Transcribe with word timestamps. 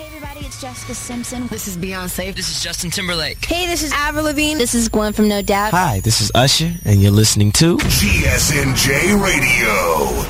Hey 0.00 0.06
everybody, 0.06 0.46
it's 0.46 0.58
Jessica 0.58 0.94
Simpson. 0.94 1.46
This 1.48 1.68
is 1.68 1.76
Beyonce. 1.76 2.34
This 2.34 2.48
is 2.50 2.62
Justin 2.62 2.88
Timberlake. 2.88 3.44
Hey, 3.44 3.66
this 3.66 3.82
is 3.82 3.92
Avril 3.92 4.24
Lavigne. 4.24 4.56
This 4.56 4.74
is 4.74 4.88
Gwen 4.88 5.12
from 5.12 5.28
No 5.28 5.42
Doubt. 5.42 5.72
Hi, 5.72 6.00
this 6.00 6.22
is 6.22 6.32
Usher, 6.34 6.72
and 6.86 7.02
you're 7.02 7.10
listening 7.10 7.52
to 7.52 7.76
GSNJ 7.76 9.22
Radio. 9.22 10.26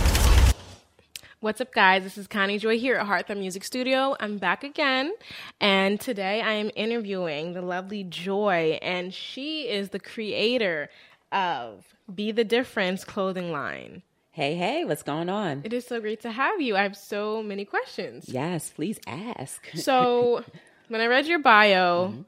What's 1.39 1.61
up, 1.61 1.73
guys? 1.73 2.03
This 2.03 2.19
is 2.19 2.27
Connie 2.27 2.59
Joy 2.59 2.81
here 2.81 2.97
at 2.97 3.07
Heartthrob 3.07 3.39
Music 3.39 3.63
Studio. 3.63 4.17
I'm 4.19 4.39
back 4.39 4.65
again, 4.65 5.15
and 5.61 6.01
today 6.01 6.41
I 6.41 6.55
am 6.55 6.73
interviewing 6.75 7.53
the 7.53 7.63
lovely 7.63 8.03
Joy, 8.03 8.77
and 8.83 9.15
she 9.15 9.69
is 9.69 9.91
the 9.91 10.01
creator 10.01 10.91
of 11.31 11.85
Be 12.13 12.33
the 12.33 12.43
Difference 12.43 13.05
clothing 13.05 13.53
line. 13.53 14.03
Hey, 14.33 14.55
hey, 14.55 14.85
what's 14.85 15.03
going 15.03 15.29
on? 15.29 15.63
It 15.65 15.73
is 15.73 15.87
so 15.87 16.01
great 16.01 16.21
to 16.21 16.31
have 16.31 16.61
you. 16.61 16.77
I 16.77 16.83
have 16.83 16.97
so 16.97 17.43
many 17.43 17.65
questions. 17.65 18.29
Yes, 18.29 18.71
please 18.71 19.01
ask. 19.07 19.69
So, 19.75 20.45
when 20.89 21.01
I 21.01 21.07
read 21.07 21.27
your 21.27 21.41
bio, 21.41 22.25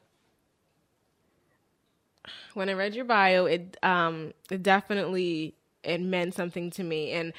when 2.55 2.69
I 2.69 2.73
read 2.73 2.95
your 2.97 3.05
bio, 3.05 3.47
it 3.47 3.77
um 3.85 4.33
it 4.51 4.65
definitely 4.65 5.55
it 5.85 6.01
meant 6.01 6.35
something 6.35 6.71
to 6.71 6.83
me 6.83 7.13
and 7.13 7.33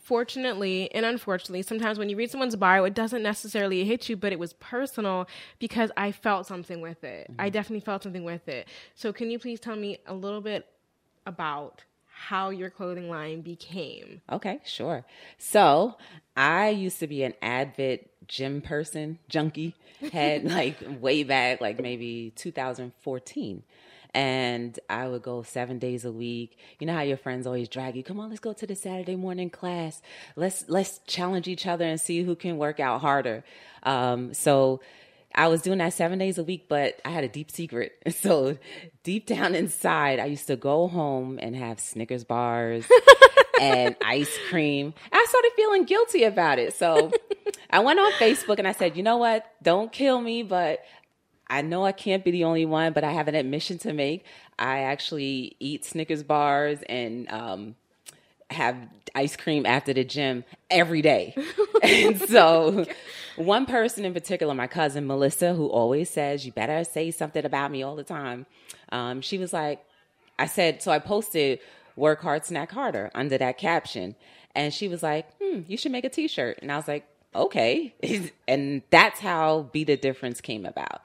fortunately 0.00 0.92
and 0.94 1.04
unfortunately 1.04 1.62
sometimes 1.62 1.98
when 1.98 2.08
you 2.08 2.16
read 2.16 2.30
someone's 2.30 2.54
bio 2.54 2.84
it 2.84 2.94
doesn't 2.94 3.24
necessarily 3.24 3.84
hit 3.84 4.08
you 4.08 4.16
but 4.16 4.30
it 4.30 4.38
was 4.38 4.52
personal 4.54 5.26
because 5.58 5.90
i 5.96 6.12
felt 6.12 6.46
something 6.46 6.80
with 6.80 7.02
it 7.02 7.28
i 7.40 7.48
definitely 7.48 7.80
felt 7.80 8.04
something 8.04 8.22
with 8.22 8.46
it 8.46 8.68
so 8.94 9.12
can 9.12 9.30
you 9.30 9.38
please 9.38 9.58
tell 9.58 9.74
me 9.74 9.98
a 10.06 10.14
little 10.14 10.40
bit 10.40 10.68
about 11.24 11.82
how 12.18 12.48
your 12.48 12.70
clothing 12.70 13.10
line 13.10 13.42
became 13.42 14.22
Okay, 14.32 14.58
sure. 14.64 15.04
So 15.38 15.96
I 16.36 16.70
used 16.70 16.98
to 17.00 17.06
be 17.06 17.22
an 17.22 17.34
avid 17.42 18.08
gym 18.26 18.62
person, 18.62 19.18
junkie, 19.28 19.74
had 20.12 20.44
like 20.50 20.78
way 20.98 21.24
back, 21.24 21.60
like 21.60 21.78
maybe 21.78 22.32
2014. 22.36 23.62
And 24.14 24.80
I 24.88 25.08
would 25.08 25.22
go 25.22 25.42
seven 25.42 25.78
days 25.78 26.06
a 26.06 26.12
week. 26.12 26.58
You 26.78 26.86
know 26.86 26.94
how 26.94 27.02
your 27.02 27.18
friends 27.18 27.46
always 27.46 27.68
drag 27.68 27.96
you, 27.96 28.02
come 28.02 28.18
on, 28.18 28.30
let's 28.30 28.40
go 28.40 28.54
to 28.54 28.66
the 28.66 28.74
Saturday 28.74 29.14
morning 29.16 29.50
class. 29.50 30.00
Let's 30.36 30.64
let's 30.68 31.00
challenge 31.06 31.48
each 31.48 31.66
other 31.66 31.84
and 31.84 32.00
see 32.00 32.22
who 32.22 32.34
can 32.34 32.56
work 32.56 32.80
out 32.80 33.02
harder. 33.02 33.44
Um, 33.82 34.32
so 34.32 34.80
I 35.34 35.48
was 35.48 35.62
doing 35.62 35.78
that 35.78 35.92
seven 35.92 36.18
days 36.18 36.38
a 36.38 36.44
week, 36.44 36.66
but 36.68 37.00
I 37.04 37.10
had 37.10 37.24
a 37.24 37.28
deep 37.28 37.50
secret. 37.50 37.92
So 38.16 38.56
deep 39.02 39.26
down 39.26 39.54
inside, 39.54 40.18
I 40.18 40.26
used 40.26 40.46
to 40.48 40.56
go 40.56 40.88
home 40.88 41.38
and 41.40 41.54
have 41.54 41.78
Snickers 41.78 42.24
bars 42.24 42.86
and 43.60 43.94
ice 44.04 44.36
cream. 44.48 44.94
I 45.12 45.26
started 45.28 45.52
feeling 45.54 45.84
guilty 45.84 46.24
about 46.24 46.58
it. 46.58 46.74
So 46.74 47.12
I 47.70 47.80
went 47.80 48.00
on 48.00 48.10
Facebook 48.12 48.58
and 48.58 48.66
I 48.66 48.72
said, 48.72 48.96
you 48.96 49.02
know 49.02 49.18
what? 49.18 49.44
Don't 49.62 49.92
kill 49.92 50.20
me, 50.20 50.42
but 50.42 50.80
I 51.48 51.62
know 51.62 51.84
I 51.84 51.92
can't 51.92 52.24
be 52.24 52.30
the 52.30 52.44
only 52.44 52.64
one, 52.64 52.92
but 52.92 53.04
I 53.04 53.12
have 53.12 53.28
an 53.28 53.34
admission 53.34 53.78
to 53.78 53.92
make. 53.92 54.24
I 54.58 54.80
actually 54.80 55.56
eat 55.60 55.84
Snickers 55.84 56.22
bars 56.22 56.80
and 56.88 57.30
um, 57.30 57.76
have 58.50 58.76
ice 59.14 59.36
cream 59.36 59.66
after 59.66 59.92
the 59.92 60.04
gym 60.04 60.44
every 60.70 61.02
day. 61.02 61.34
and 61.82 62.20
so, 62.20 62.86
one 63.36 63.66
person 63.66 64.04
in 64.04 64.14
particular, 64.14 64.54
my 64.54 64.66
cousin 64.66 65.06
Melissa, 65.06 65.54
who 65.54 65.66
always 65.66 66.10
says, 66.10 66.46
You 66.46 66.52
better 66.52 66.84
say 66.84 67.10
something 67.10 67.44
about 67.44 67.70
me 67.70 67.82
all 67.82 67.96
the 67.96 68.04
time, 68.04 68.46
um, 68.92 69.20
she 69.20 69.38
was 69.38 69.52
like, 69.52 69.84
I 70.38 70.46
said, 70.46 70.82
so 70.82 70.92
I 70.92 70.98
posted 70.98 71.60
work 71.96 72.20
hard, 72.20 72.44
snack 72.44 72.70
harder 72.70 73.10
under 73.14 73.38
that 73.38 73.58
caption. 73.58 74.14
And 74.54 74.72
she 74.72 74.88
was 74.88 75.02
like, 75.02 75.26
hmm, 75.40 75.60
you 75.66 75.76
should 75.76 75.92
make 75.92 76.04
a 76.04 76.08
t 76.08 76.28
shirt. 76.28 76.58
And 76.62 76.70
I 76.70 76.76
was 76.76 76.88
like, 76.88 77.06
okay. 77.34 77.94
and 78.48 78.82
that's 78.90 79.20
how 79.20 79.68
Be 79.72 79.84
the 79.84 79.96
Difference 79.96 80.40
came 80.40 80.66
about. 80.66 81.02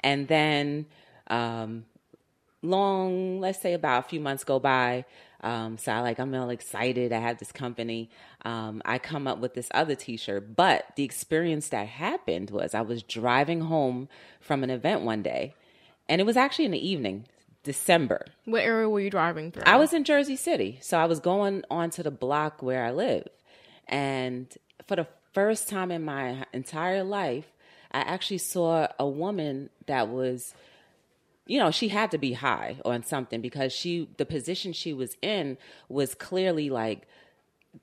And 0.00 0.28
then, 0.28 0.86
um, 1.28 1.84
long, 2.62 3.40
let's 3.40 3.60
say 3.60 3.74
about 3.74 4.06
a 4.06 4.08
few 4.08 4.20
months 4.20 4.44
go 4.44 4.58
by. 4.58 5.04
Um, 5.44 5.78
so 5.78 5.92
I 5.92 6.00
like, 6.00 6.18
I'm 6.18 6.34
all 6.34 6.50
excited. 6.50 7.12
I 7.12 7.20
have 7.20 7.38
this 7.38 7.52
company. 7.52 8.10
Um, 8.44 8.82
I 8.84 8.98
come 8.98 9.26
up 9.26 9.38
with 9.38 9.54
this 9.54 9.68
other 9.74 9.94
t-shirt, 9.94 10.56
but 10.56 10.86
the 10.96 11.04
experience 11.04 11.68
that 11.68 11.86
happened 11.86 12.50
was 12.50 12.74
I 12.74 12.80
was 12.80 13.02
driving 13.02 13.60
home 13.60 14.08
from 14.40 14.64
an 14.64 14.70
event 14.70 15.02
one 15.02 15.22
day 15.22 15.54
and 16.08 16.20
it 16.20 16.24
was 16.24 16.36
actually 16.36 16.66
in 16.66 16.70
the 16.70 16.86
evening, 16.86 17.26
December. 17.62 18.26
what 18.44 18.62
area 18.62 18.88
were 18.88 19.00
you 19.00 19.10
driving 19.10 19.50
through 19.50 19.62
I 19.66 19.76
was 19.76 19.92
in 19.92 20.04
Jersey 20.04 20.36
City, 20.36 20.78
so 20.80 20.98
I 20.98 21.06
was 21.06 21.20
going 21.20 21.64
onto 21.70 22.02
the 22.02 22.10
block 22.10 22.62
where 22.62 22.84
I 22.84 22.90
live. 22.90 23.28
And 23.86 24.52
for 24.86 24.96
the 24.96 25.06
first 25.32 25.68
time 25.68 25.90
in 25.90 26.04
my 26.04 26.44
entire 26.52 27.04
life, 27.04 27.46
I 27.90 28.00
actually 28.00 28.38
saw 28.38 28.88
a 28.98 29.06
woman 29.06 29.70
that 29.86 30.08
was 30.08 30.54
you 31.46 31.58
know, 31.58 31.70
she 31.70 31.88
had 31.88 32.10
to 32.12 32.18
be 32.18 32.32
high 32.32 32.76
on 32.84 33.02
something 33.02 33.40
because 33.40 33.72
she 33.72 34.08
the 34.16 34.26
position 34.26 34.72
she 34.72 34.92
was 34.92 35.16
in 35.22 35.58
was 35.88 36.14
clearly 36.14 36.70
like 36.70 37.06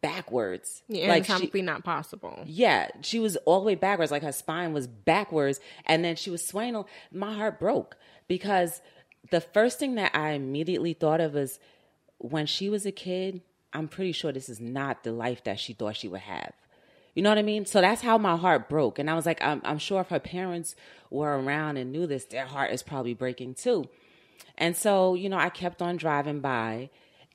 backwards. 0.02 0.84
yeah, 0.88 1.08
like 1.10 1.26
she- 1.26 1.32
anatomically 1.32 1.62
not 1.62 1.84
possible 1.84 2.44
yeah, 2.46 2.88
she 3.02 3.20
was 3.20 3.36
all 3.46 3.60
the 3.60 3.66
way 3.66 3.76
backwards, 3.76 4.12
like 4.12 4.24
her 4.24 4.32
spine 4.32 4.74
was 4.74 4.88
backwards, 4.88 5.60
and 5.86 6.04
then 6.04 6.16
she 6.16 6.30
was 6.30 6.46
swaying. 6.46 6.82
My 7.12 7.34
heart 7.34 7.60
broke 7.60 7.98
because 8.28 8.82
the 9.30 9.42
first 9.42 9.80
thing 9.80 9.96
that 9.96 10.16
I 10.16 10.32
immediately 10.32 10.94
thought 10.94 11.22
of 11.22 11.34
was 11.34 11.60
when 12.18 12.46
she 12.46 12.70
was 12.70 12.86
a 12.86 12.92
kid. 12.92 13.42
I'm 13.74 13.88
pretty 13.88 14.12
sure 14.12 14.34
this 14.34 14.50
is 14.50 14.60
not 14.60 15.04
the 15.06 15.14
life 15.14 15.46
that 15.46 15.58
she 15.58 15.72
thought 15.72 15.96
she 15.96 16.10
would 16.10 16.20
have. 16.22 16.52
You 17.14 17.24
know 17.24 17.30
what 17.30 17.38
I 17.38 17.44
mean? 17.44 17.66
So 17.66 17.82
that's 17.82 18.02
how 18.02 18.18
my 18.18 18.38
heart 18.38 18.70
broke, 18.70 18.98
and 18.98 19.10
I 19.10 19.16
was 19.16 19.26
like, 19.26 19.42
I'm, 19.44 19.62
I'm 19.66 19.78
sure 19.78 20.02
if 20.02 20.10
her 20.10 20.20
parents 20.20 20.76
were 21.10 21.38
around 21.38 21.78
and 21.78 21.92
knew 21.92 22.08
this, 22.08 22.26
their 22.26 22.46
heart 22.46 22.72
is 22.72 22.84
probably 22.84 23.14
breaking 23.14 23.56
too. 23.56 23.90
And 24.58 24.76
so, 24.76 25.16
you 25.16 25.30
know, 25.30 25.38
I 25.38 25.50
kept 25.50 25.82
on 25.82 25.98
driving 25.98 26.40
by 26.40 26.90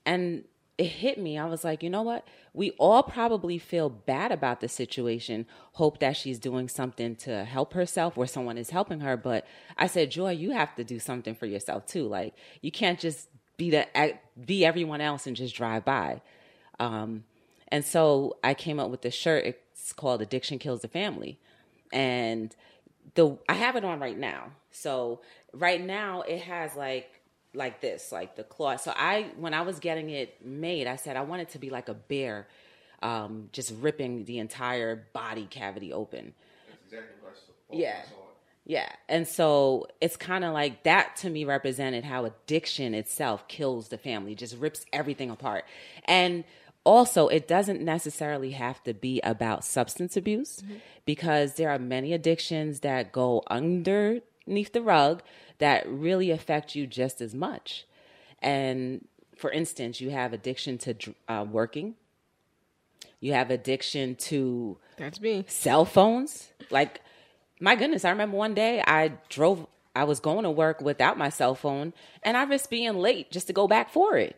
and 0.04 0.44
it 0.78 0.84
hit 0.84 1.18
me. 1.18 1.38
I 1.38 1.46
was 1.46 1.64
like, 1.64 1.82
you 1.82 1.90
know 1.90 2.02
what? 2.02 2.26
We 2.52 2.70
all 2.72 3.02
probably 3.02 3.58
feel 3.58 3.88
bad 3.88 4.30
about 4.30 4.60
the 4.60 4.68
situation, 4.68 5.46
hope 5.72 6.00
that 6.00 6.16
she's 6.16 6.38
doing 6.38 6.68
something 6.68 7.16
to 7.16 7.44
help 7.44 7.72
herself 7.72 8.16
or 8.16 8.26
someone 8.26 8.58
is 8.58 8.70
helping 8.70 9.00
her. 9.00 9.16
But 9.16 9.46
I 9.76 9.86
said, 9.86 10.10
Joy, 10.10 10.32
you 10.32 10.52
have 10.52 10.74
to 10.76 10.84
do 10.84 10.98
something 10.98 11.34
for 11.34 11.46
yourself 11.46 11.86
too. 11.86 12.06
Like, 12.06 12.34
you 12.60 12.70
can't 12.70 12.98
just 12.98 13.28
be 13.56 13.70
the 13.70 13.86
be 14.44 14.64
everyone 14.64 15.00
else 15.00 15.26
and 15.26 15.34
just 15.34 15.54
drive 15.54 15.84
by. 15.84 16.20
Um, 16.78 17.24
and 17.68 17.84
so 17.84 18.36
I 18.44 18.54
came 18.54 18.78
up 18.78 18.90
with 18.90 19.02
this 19.02 19.14
shirt. 19.14 19.58
It's 19.86 19.92
called 19.92 20.20
"Addiction 20.20 20.58
Kills 20.58 20.80
the 20.80 20.88
Family," 20.88 21.38
and 21.92 22.52
the 23.14 23.38
I 23.48 23.52
have 23.52 23.76
it 23.76 23.84
on 23.84 24.00
right 24.00 24.18
now. 24.18 24.50
So 24.72 25.20
right 25.52 25.80
now 25.80 26.22
it 26.22 26.40
has 26.42 26.74
like 26.74 27.20
like 27.54 27.80
this, 27.80 28.10
like 28.10 28.34
the 28.34 28.42
claw. 28.42 28.74
So 28.78 28.92
I 28.96 29.30
when 29.36 29.54
I 29.54 29.62
was 29.62 29.78
getting 29.78 30.10
it 30.10 30.44
made, 30.44 30.88
I 30.88 30.96
said 30.96 31.16
I 31.16 31.20
want 31.20 31.42
it 31.42 31.50
to 31.50 31.60
be 31.60 31.70
like 31.70 31.88
a 31.88 31.94
bear, 31.94 32.48
um, 33.00 33.48
just 33.52 33.72
ripping 33.80 34.24
the 34.24 34.40
entire 34.40 35.06
body 35.12 35.46
cavity 35.48 35.92
open. 35.92 36.34
Yeah. 37.70 38.02
Yeah. 38.64 38.88
And 39.08 39.28
so 39.28 39.86
it's 40.00 40.16
kind 40.16 40.42
of 40.42 40.52
like 40.52 40.82
that 40.82 41.14
to 41.18 41.30
me 41.30 41.44
represented 41.44 42.02
how 42.02 42.24
addiction 42.24 42.92
itself 42.92 43.46
kills 43.46 43.86
the 43.86 43.98
family, 43.98 44.34
just 44.34 44.56
rips 44.56 44.84
everything 44.92 45.30
apart. 45.30 45.64
And 46.06 46.42
also, 46.86 47.26
it 47.26 47.48
doesn't 47.48 47.82
necessarily 47.82 48.52
have 48.52 48.82
to 48.84 48.94
be 48.94 49.20
about 49.22 49.64
substance 49.64 50.16
abuse 50.16 50.62
because 51.04 51.54
there 51.54 51.68
are 51.68 51.80
many 51.80 52.12
addictions 52.12 52.80
that 52.80 53.10
go 53.10 53.42
underneath 53.50 54.72
the 54.72 54.80
rug 54.80 55.22
that 55.58 55.86
really 55.88 56.30
affect 56.30 56.76
you 56.76 56.86
just 56.86 57.20
as 57.20 57.34
much. 57.34 57.86
And 58.40 59.06
for 59.36 59.50
instance, 59.50 60.00
you 60.00 60.10
have 60.10 60.32
addiction 60.32 60.78
to 60.78 61.14
uh, 61.28 61.44
working, 61.50 61.96
you 63.18 63.32
have 63.32 63.50
addiction 63.50 64.14
to 64.14 64.78
that's 64.96 65.20
me 65.20 65.44
cell 65.48 65.84
phones. 65.84 66.52
Like, 66.70 67.00
my 67.60 67.74
goodness, 67.74 68.04
I 68.04 68.10
remember 68.10 68.36
one 68.36 68.54
day 68.54 68.80
I 68.86 69.08
drove, 69.28 69.66
I 69.96 70.04
was 70.04 70.20
going 70.20 70.44
to 70.44 70.50
work 70.50 70.80
without 70.80 71.18
my 71.18 71.30
cell 71.30 71.56
phone, 71.56 71.94
and 72.22 72.36
I 72.36 72.44
risked 72.44 72.70
being 72.70 72.96
late 72.98 73.32
just 73.32 73.48
to 73.48 73.52
go 73.52 73.66
back 73.66 73.90
for 73.90 74.16
it. 74.16 74.36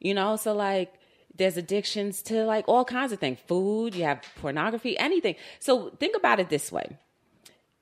You 0.00 0.14
know, 0.14 0.34
so 0.34 0.54
like, 0.54 0.97
there's 1.38 1.56
addictions 1.56 2.22
to 2.22 2.44
like 2.44 2.64
all 2.68 2.84
kinds 2.84 3.12
of 3.12 3.18
things 3.18 3.38
food, 3.46 3.94
you 3.94 4.04
have 4.04 4.22
pornography, 4.40 4.98
anything. 4.98 5.36
So 5.58 5.90
think 5.98 6.16
about 6.16 6.40
it 6.40 6.50
this 6.50 6.70
way 6.70 6.98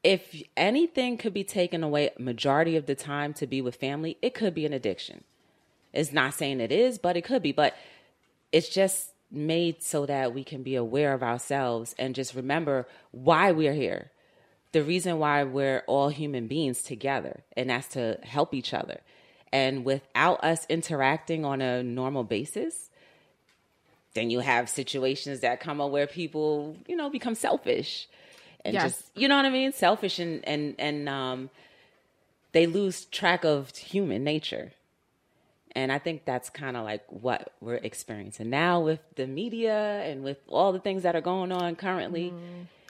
if 0.06 0.40
anything 0.56 1.18
could 1.18 1.34
be 1.34 1.42
taken 1.42 1.82
away 1.82 2.10
majority 2.16 2.76
of 2.76 2.86
the 2.86 2.94
time 2.94 3.34
to 3.34 3.44
be 3.44 3.60
with 3.60 3.74
family, 3.74 4.16
it 4.22 4.34
could 4.34 4.54
be 4.54 4.64
an 4.64 4.72
addiction. 4.72 5.24
It's 5.92 6.12
not 6.12 6.34
saying 6.34 6.60
it 6.60 6.70
is, 6.70 6.96
but 6.96 7.16
it 7.16 7.22
could 7.22 7.42
be. 7.42 7.50
But 7.50 7.74
it's 8.52 8.68
just 8.68 9.10
made 9.32 9.82
so 9.82 10.06
that 10.06 10.32
we 10.32 10.44
can 10.44 10.62
be 10.62 10.76
aware 10.76 11.12
of 11.12 11.24
ourselves 11.24 11.92
and 11.98 12.14
just 12.14 12.36
remember 12.36 12.86
why 13.10 13.50
we're 13.50 13.72
here. 13.72 14.12
The 14.70 14.84
reason 14.84 15.18
why 15.18 15.42
we're 15.42 15.82
all 15.88 16.10
human 16.10 16.46
beings 16.46 16.82
together, 16.82 17.42
and 17.56 17.70
that's 17.70 17.88
to 17.88 18.20
help 18.22 18.54
each 18.54 18.72
other. 18.72 19.00
And 19.52 19.84
without 19.84 20.44
us 20.44 20.66
interacting 20.68 21.44
on 21.44 21.60
a 21.60 21.82
normal 21.82 22.22
basis, 22.22 22.85
then 24.16 24.30
you 24.30 24.40
have 24.40 24.68
situations 24.68 25.40
that 25.40 25.60
come 25.60 25.80
up 25.80 25.90
where 25.90 26.06
people, 26.06 26.76
you 26.88 26.96
know, 26.96 27.08
become 27.08 27.34
selfish 27.34 28.08
and 28.64 28.74
Yes. 28.74 28.82
just, 28.82 29.10
you 29.14 29.28
know 29.28 29.36
what 29.36 29.46
I 29.46 29.50
mean? 29.50 29.72
Selfish 29.72 30.18
and, 30.18 30.44
and, 30.46 30.74
and, 30.78 31.08
um, 31.08 31.50
they 32.52 32.66
lose 32.66 33.04
track 33.06 33.44
of 33.44 33.70
human 33.76 34.24
nature. 34.24 34.72
And 35.72 35.92
I 35.92 35.98
think 35.98 36.24
that's 36.24 36.48
kind 36.48 36.76
of 36.76 36.84
like 36.84 37.04
what 37.10 37.52
we're 37.60 37.74
experiencing 37.74 38.48
now 38.48 38.80
with 38.80 39.00
the 39.16 39.26
media 39.26 40.02
and 40.04 40.24
with 40.24 40.38
all 40.48 40.72
the 40.72 40.80
things 40.80 41.02
that 41.02 41.14
are 41.14 41.20
going 41.20 41.52
on 41.52 41.76
currently. 41.76 42.32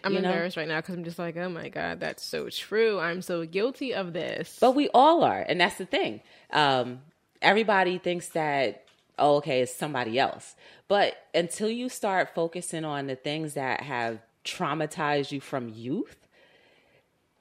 I'm 0.04 0.14
you 0.14 0.20
know? 0.20 0.28
embarrassed 0.28 0.56
right 0.56 0.68
now 0.68 0.80
because 0.80 0.94
I'm 0.94 1.02
just 1.02 1.18
like, 1.18 1.36
oh 1.36 1.48
my 1.48 1.68
god, 1.68 1.98
that's 1.98 2.24
so 2.24 2.48
true. 2.48 3.00
I'm 3.00 3.22
so 3.22 3.44
guilty 3.44 3.92
of 3.92 4.12
this. 4.12 4.56
But 4.60 4.76
we 4.76 4.88
all 4.94 5.24
are, 5.24 5.44
and 5.48 5.60
that's 5.60 5.78
the 5.78 5.84
thing. 5.86 6.20
Um, 6.52 7.00
everybody 7.42 7.98
thinks 7.98 8.28
that, 8.28 8.84
oh, 9.18 9.36
okay, 9.36 9.60
it's 9.60 9.74
somebody 9.74 10.18
else. 10.18 10.56
But 10.88 11.14
until 11.34 11.70
you 11.70 11.88
start 11.88 12.34
focusing 12.34 12.84
on 12.84 13.06
the 13.06 13.16
things 13.16 13.54
that 13.54 13.82
have 13.82 14.20
traumatized 14.44 15.32
you 15.32 15.40
from 15.40 15.68
youth, 15.68 16.16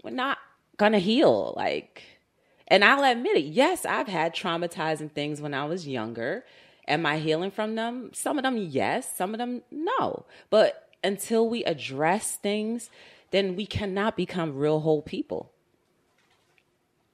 we're 0.04 0.12
not 0.12 0.38
gonna 0.77 1.00
heal. 1.00 1.54
Like, 1.56 2.04
and 2.68 2.83
I'll 2.83 3.04
admit 3.04 3.38
it. 3.38 3.45
Yes, 3.45 3.86
I've 3.86 4.07
had 4.07 4.36
traumatizing 4.36 5.12
things 5.12 5.42
when 5.42 5.54
I 5.54 5.66
was 5.66 5.88
younger. 5.88 6.44
Am 6.88 7.06
I 7.06 7.18
healing 7.18 7.51
from 7.51 7.75
them? 7.75 8.12
Some 8.13 8.38
of 8.38 8.44
them, 8.44 8.57
yes. 8.57 9.16
Some 9.16 9.33
of 9.33 9.38
them, 9.38 9.63
no. 9.71 10.25
But 10.50 10.89
until 11.04 11.48
we 11.48 11.63
address 11.63 12.36
things, 12.36 12.89
then 13.31 13.56
we 13.56 13.66
cannot 13.66 14.16
become 14.16 14.56
real 14.56 14.80
whole 14.81 15.01
people. 15.01 15.51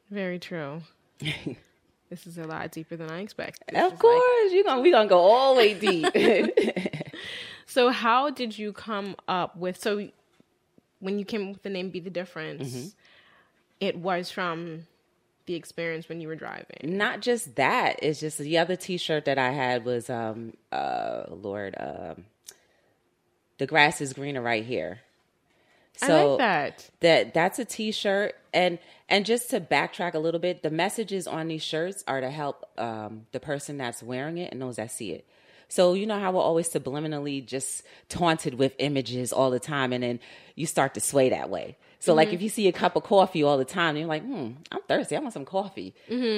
Very 0.10 0.40
true. 0.40 0.81
this 2.12 2.28
is 2.28 2.38
a 2.38 2.44
lot 2.44 2.72
deeper 2.72 2.96
than 2.96 3.10
I 3.10 3.22
expected. 3.22 3.74
Of 3.75 3.75
It's 3.75 3.92
like- 3.94 4.00
course, 4.00 4.52
you're 4.52 4.63
gonna 4.63 4.81
we 4.81 4.92
gonna 4.92 5.10
go 5.10 5.19
all 5.19 5.56
the 5.56 5.58
way 5.58 5.74
deep. 5.74 6.06
so 7.66 7.90
how 7.90 8.30
did 8.30 8.56
you 8.58 8.72
come 8.74 9.16
up 9.28 9.56
with 9.58 9.80
so 9.81 10.08
when 11.00 11.18
you 11.18 11.25
came 11.25 11.48
up 11.48 11.54
with 11.54 11.63
the 11.63 11.69
name 11.72 11.90
Be 11.90 12.00
the 12.00 12.10
Difference, 12.12 12.69
Mm-hmm. 12.69 12.88
it 13.80 13.98
was 13.98 14.30
from 14.30 14.86
the 15.48 15.56
experience 15.56 16.08
when 16.08 16.22
you 16.22 16.28
were 16.28 16.36
driving. 16.36 16.78
Not 16.84 17.22
just 17.22 17.56
that, 17.56 17.98
it's 18.04 18.19
just 18.19 18.38
the 18.38 18.60
other 18.60 18.75
T-shirt 18.75 19.25
that 19.25 19.40
I 19.40 19.50
had 19.52 19.84
was 19.86 20.10
um 20.10 20.54
uh 20.72 21.24
Lord 21.30 21.74
um 21.80 22.25
the 23.57 23.66
grass 23.68 24.02
is 24.02 24.14
greener 24.14 24.42
right 24.42 24.66
here. 24.66 25.00
I 26.02 26.24
like 26.24 26.38
that. 26.40 26.90
that 27.02 27.34
that's 27.34 27.60
a 27.60 27.66
t-shirt 27.66 28.36
and 28.53 28.80
and 29.09 29.25
just 29.25 29.50
to 29.51 29.59
backtrack 29.62 30.13
a 30.13 30.19
little 30.19 30.39
bit 30.39 30.63
the 30.63 30.69
messages 30.69 31.27
on 31.27 31.48
these 31.48 31.62
shirts 31.63 32.03
are 32.07 32.21
to 32.21 32.30
help 32.30 32.65
um, 32.77 33.25
the 33.31 33.39
person 33.39 33.77
that's 33.77 34.01
wearing 34.03 34.38
it 34.38 34.51
and 34.51 34.62
those 34.62 34.75
that 34.77 34.92
see 34.92 35.12
it. 35.12 35.27
So 35.68 35.94
you 35.94 36.06
know 36.06 36.19
how 36.19 36.33
we're 36.33 36.42
always 36.42 36.69
subliminally 36.69 37.45
just 37.45 37.83
taunted 38.09 38.56
with 38.56 38.74
images 38.80 39.31
all 39.31 39.51
the 39.51 39.59
time 39.59 39.94
and 39.94 40.03
then 40.03 40.19
you 40.56 40.65
start 40.65 40.94
to 40.95 41.00
sway 41.00 41.30
that 41.30 41.50
way. 41.50 41.77
So 42.00 42.13
like 42.13 42.30
if 42.33 42.42
you 42.42 42.50
see 42.50 42.68
a 42.68 42.71
cup 42.74 42.95
of 42.95 43.03
coffee 43.03 43.44
all 43.44 43.57
the 43.57 43.65
time 43.65 43.95
you're 43.95 44.07
like 44.07 44.24
hmm 44.24 44.51
i'm 44.71 44.81
thirsty. 44.88 45.15
I 45.15 45.19
want 45.19 45.33
some 45.33 45.45
coffee. 45.45 45.94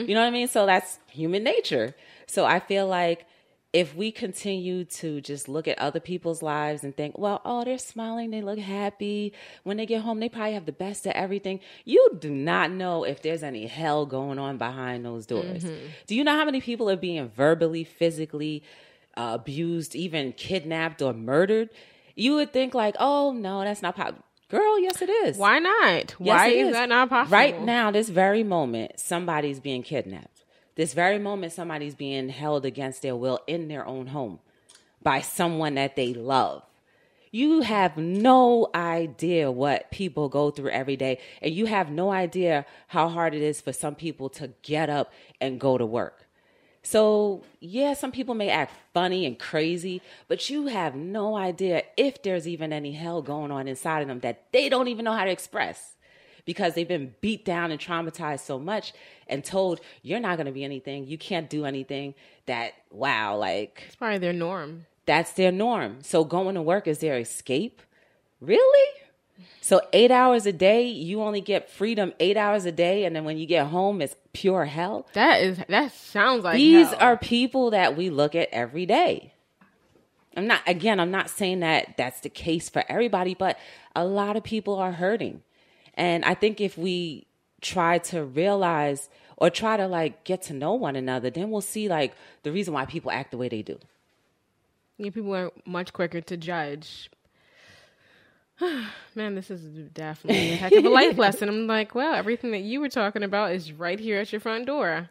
You 0.07 0.13
know 0.13 0.21
what 0.21 0.27
i 0.27 0.31
mean? 0.31 0.47
So 0.47 0.65
that's 0.65 0.99
human 1.07 1.43
nature. 1.43 1.95
So 2.27 2.45
i 2.45 2.59
feel 2.59 2.85
like 2.87 3.25
if 3.73 3.95
we 3.95 4.11
continue 4.11 4.85
to 4.85 5.19
just 5.19 5.49
look 5.49 5.67
at 5.67 5.79
other 5.79 5.99
people's 5.99 6.43
lives 6.43 6.83
and 6.83 6.95
think, 6.95 7.17
well, 7.17 7.41
oh, 7.43 7.63
they're 7.65 7.79
smiling, 7.79 8.29
they 8.29 8.41
look 8.41 8.59
happy. 8.59 9.33
When 9.63 9.77
they 9.77 9.87
get 9.87 10.01
home, 10.01 10.19
they 10.19 10.29
probably 10.29 10.53
have 10.53 10.67
the 10.67 10.71
best 10.71 11.07
of 11.07 11.13
everything. 11.13 11.59
You 11.83 12.17
do 12.19 12.29
not 12.29 12.69
know 12.71 13.03
if 13.03 13.23
there's 13.23 13.41
any 13.41 13.65
hell 13.65 14.05
going 14.05 14.37
on 14.37 14.57
behind 14.59 15.03
those 15.03 15.25
doors. 15.25 15.65
Do 16.05 16.15
you 16.15 16.23
know 16.23 16.37
how 16.37 16.45
many 16.45 16.61
people 16.61 16.87
are 16.87 16.95
being 16.95 17.29
verbally, 17.29 17.83
physically 17.83 18.63
uh, 19.17 19.31
abused, 19.33 19.95
even 19.95 20.33
kidnapped 20.33 21.01
or 21.01 21.11
murdered? 21.11 21.69
You 22.15 22.35
would 22.35 22.53
think, 22.53 22.75
like, 22.75 22.95
oh, 22.99 23.31
no, 23.31 23.61
that's 23.63 23.81
not 23.81 23.95
possible. 23.95 24.23
Girl, 24.49 24.79
yes, 24.79 25.01
it 25.01 25.09
is. 25.09 25.35
Why 25.35 25.57
not? 25.57 26.15
Yes, 26.19 26.19
Why 26.19 26.47
is 26.49 26.73
that 26.73 26.89
not 26.89 27.09
possible? 27.09 27.35
Right 27.35 27.59
now, 27.59 27.89
this 27.89 28.09
very 28.09 28.43
moment, 28.43 28.99
somebody's 28.99 29.59
being 29.59 29.81
kidnapped. 29.81 30.32
This 30.75 30.93
very 30.93 31.19
moment, 31.19 31.53
somebody's 31.53 31.95
being 31.95 32.29
held 32.29 32.65
against 32.65 33.01
their 33.01 33.15
will 33.15 33.39
in 33.47 33.67
their 33.67 33.85
own 33.85 34.07
home 34.07 34.39
by 35.01 35.21
someone 35.21 35.75
that 35.75 35.95
they 35.95 36.13
love. 36.13 36.63
You 37.31 37.61
have 37.61 37.97
no 37.97 38.69
idea 38.75 39.51
what 39.51 39.89
people 39.91 40.29
go 40.29 40.51
through 40.51 40.69
every 40.69 40.95
day, 40.95 41.19
and 41.41 41.53
you 41.53 41.65
have 41.65 41.89
no 41.89 42.11
idea 42.11 42.65
how 42.87 43.09
hard 43.09 43.33
it 43.33 43.41
is 43.41 43.59
for 43.59 43.73
some 43.73 43.95
people 43.95 44.29
to 44.29 44.53
get 44.61 44.89
up 44.89 45.11
and 45.41 45.59
go 45.59 45.77
to 45.77 45.85
work. 45.85 46.27
So, 46.83 47.43
yeah, 47.59 47.93
some 47.93 48.11
people 48.11 48.35
may 48.35 48.49
act 48.49 48.75
funny 48.93 49.25
and 49.25 49.39
crazy, 49.39 50.01
but 50.27 50.49
you 50.49 50.67
have 50.67 50.95
no 50.95 51.35
idea 51.35 51.83
if 51.97 52.21
there's 52.21 52.47
even 52.47 52.73
any 52.73 52.91
hell 52.91 53.21
going 53.21 53.51
on 53.51 53.67
inside 53.67 54.01
of 54.01 54.07
them 54.07 54.19
that 54.19 54.51
they 54.51 54.69
don't 54.69 54.89
even 54.89 55.05
know 55.05 55.13
how 55.13 55.23
to 55.25 55.31
express 55.31 55.92
because 56.45 56.73
they've 56.73 56.87
been 56.87 57.15
beat 57.21 57.45
down 57.45 57.71
and 57.71 57.79
traumatized 57.79 58.41
so 58.41 58.59
much 58.59 58.93
and 59.27 59.43
told 59.45 59.79
you're 60.01 60.19
not 60.19 60.35
going 60.37 60.45
to 60.47 60.51
be 60.51 60.63
anything, 60.63 61.07
you 61.07 61.17
can't 61.17 61.49
do 61.49 61.65
anything. 61.65 62.13
That, 62.47 62.73
wow, 62.91 63.37
like 63.37 63.83
It's 63.87 63.95
probably 63.95 64.17
their 64.17 64.33
norm. 64.33 64.85
that's 65.05 65.31
their 65.33 65.51
norm. 65.51 65.99
So, 66.01 66.23
going 66.23 66.55
to 66.55 66.61
work 66.61 66.87
is 66.87 66.99
their 66.99 67.17
escape. 67.17 67.81
Really? 68.41 68.89
So, 69.61 69.81
eight 69.93 70.11
hours 70.11 70.45
a 70.45 70.51
day, 70.53 70.85
you 70.87 71.21
only 71.21 71.39
get 71.41 71.69
freedom 71.69 72.13
eight 72.19 72.35
hours 72.37 72.65
a 72.65 72.71
day, 72.71 73.05
and 73.05 73.15
then 73.15 73.23
when 73.23 73.37
you 73.37 73.45
get 73.45 73.67
home, 73.67 74.01
it's 74.01 74.15
pure 74.33 74.65
hell. 74.65 75.07
That 75.13 75.41
is 75.41 75.57
that 75.69 75.91
sounds 75.93 76.43
like 76.43 76.55
These 76.55 76.89
hell. 76.89 76.97
are 76.99 77.17
people 77.17 77.71
that 77.71 77.95
we 77.97 78.09
look 78.09 78.35
at 78.35 78.49
every 78.51 78.85
day. 78.85 79.33
I'm 80.35 80.47
not, 80.47 80.61
again, 80.67 80.99
I'm 80.99 81.11
not 81.11 81.29
saying 81.29 81.59
that 81.61 81.95
that's 81.95 82.21
the 82.21 82.29
case 82.29 82.67
for 82.67 82.83
everybody, 82.89 83.35
but 83.35 83.57
a 83.95 84.03
lot 84.03 84.35
of 84.35 84.43
people 84.43 84.75
are 84.75 84.91
hurting. 84.91 85.43
And 85.95 86.25
I 86.25 86.33
think 86.33 86.59
if 86.59 86.77
we 86.77 87.27
try 87.61 87.97
to 87.97 88.23
realize 88.23 89.09
or 89.37 89.49
try 89.49 89.77
to 89.77 89.87
like 89.87 90.23
get 90.23 90.41
to 90.43 90.53
know 90.53 90.73
one 90.73 90.95
another, 90.95 91.29
then 91.29 91.49
we'll 91.51 91.61
see 91.61 91.87
like 91.87 92.13
the 92.43 92.51
reason 92.51 92.73
why 92.73 92.85
people 92.85 93.11
act 93.11 93.31
the 93.31 93.37
way 93.37 93.49
they 93.49 93.61
do. 93.61 93.79
Yeah, 94.97 95.09
people 95.09 95.35
are 95.35 95.51
much 95.65 95.93
quicker 95.93 96.21
to 96.21 96.37
judge. 96.37 97.09
Man, 99.15 99.35
this 99.35 99.49
is 99.49 99.61
definitely 99.89 100.51
a 100.51 100.55
heck 100.55 100.71
of 100.73 100.85
a 100.85 100.89
life 100.89 101.17
lesson. 101.17 101.49
I'm 101.49 101.67
like, 101.67 101.95
well, 101.95 102.13
everything 102.13 102.51
that 102.51 102.61
you 102.61 102.79
were 102.79 102.89
talking 102.89 103.23
about 103.23 103.51
is 103.53 103.71
right 103.71 103.99
here 103.99 104.19
at 104.19 104.31
your 104.31 104.41
front 104.41 104.65
door. 104.65 105.09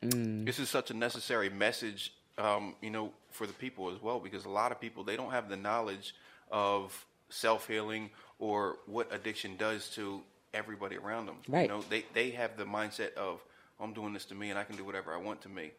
This 0.00 0.58
is 0.58 0.68
such 0.68 0.90
a 0.90 0.94
necessary 0.94 1.50
message, 1.50 2.12
um, 2.38 2.74
you 2.80 2.90
know, 2.90 3.12
for 3.30 3.46
the 3.46 3.52
people 3.52 3.90
as 3.90 4.00
well, 4.00 4.20
because 4.20 4.44
a 4.44 4.48
lot 4.48 4.72
of 4.72 4.80
people 4.80 5.04
they 5.04 5.16
don't 5.16 5.32
have 5.32 5.48
the 5.48 5.56
knowledge 5.56 6.14
of 6.50 7.06
self 7.28 7.66
healing 7.66 8.10
or 8.38 8.76
what 8.86 9.12
addiction 9.12 9.56
does 9.56 9.88
to 9.90 10.22
everybody 10.54 10.96
around 10.96 11.26
them. 11.26 11.36
Right. 11.48 11.62
You 11.62 11.68
know, 11.68 11.84
they 11.88 12.04
they 12.14 12.30
have 12.30 12.56
the 12.56 12.64
mindset 12.64 13.14
of 13.14 13.42
I'm 13.80 13.92
doing 13.92 14.12
this 14.12 14.24
to 14.26 14.34
me, 14.34 14.50
and 14.50 14.58
I 14.58 14.64
can 14.64 14.76
do 14.76 14.84
whatever 14.84 15.12
I 15.12 15.18
want 15.18 15.42
to 15.42 15.48
me. 15.48 15.72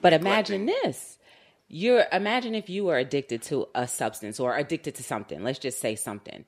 But 0.00 0.12
imagine 0.12 0.66
this. 0.66 1.18
You're 1.68 2.04
imagine 2.12 2.54
if 2.54 2.68
you 2.68 2.84
were 2.84 2.98
addicted 2.98 3.42
to 3.44 3.68
a 3.74 3.88
substance 3.88 4.38
or 4.38 4.56
addicted 4.56 4.94
to 4.96 5.02
something. 5.02 5.42
Let's 5.42 5.58
just 5.58 5.80
say 5.80 5.96
something. 5.96 6.44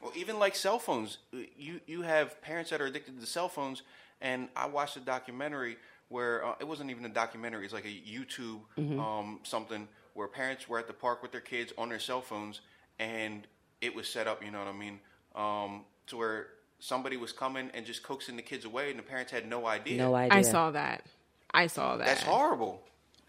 Well, 0.00 0.12
even 0.14 0.38
like 0.38 0.54
cell 0.54 0.78
phones, 0.78 1.18
you 1.56 1.80
you 1.86 2.02
have 2.02 2.40
parents 2.42 2.70
that 2.70 2.80
are 2.80 2.86
addicted 2.86 3.20
to 3.20 3.26
cell 3.26 3.48
phones, 3.48 3.82
and 4.20 4.48
I 4.56 4.66
watched 4.66 4.96
a 4.96 5.00
documentary 5.00 5.76
where 6.08 6.44
uh, 6.44 6.54
it 6.60 6.68
wasn't 6.68 6.90
even 6.90 7.04
a 7.04 7.10
documentary; 7.10 7.64
it's 7.64 7.74
like 7.74 7.86
a 7.86 7.88
YouTube 7.88 8.60
um, 8.98 9.40
something 9.42 9.88
where 10.14 10.28
parents 10.28 10.68
were 10.68 10.78
at 10.78 10.86
the 10.86 10.94
park 10.94 11.22
with 11.22 11.32
their 11.32 11.40
kids 11.40 11.72
on 11.76 11.88
their 11.88 11.98
cell 11.98 12.22
phones, 12.22 12.60
and 12.98 13.46
it 13.80 13.94
was 13.94 14.08
set 14.08 14.26
up, 14.26 14.42
you 14.44 14.50
know 14.50 14.58
what 14.58 14.68
I 14.68 14.72
mean, 14.72 15.00
um, 15.34 15.84
to 16.08 16.16
where 16.16 16.46
somebody 16.78 17.16
was 17.16 17.32
coming 17.32 17.70
and 17.74 17.84
just 17.86 18.02
coaxing 18.02 18.36
the 18.36 18.42
kids 18.42 18.64
away, 18.64 18.90
and 18.90 18.98
the 18.98 19.02
parents 19.02 19.32
had 19.32 19.48
no 19.48 19.66
idea. 19.66 19.96
No 19.98 20.14
idea. 20.14 20.36
I 20.38 20.42
saw 20.42 20.70
that. 20.70 21.04
I 21.52 21.66
saw 21.66 21.96
that. 21.96 22.06
That's 22.06 22.22
horrible. 22.22 22.82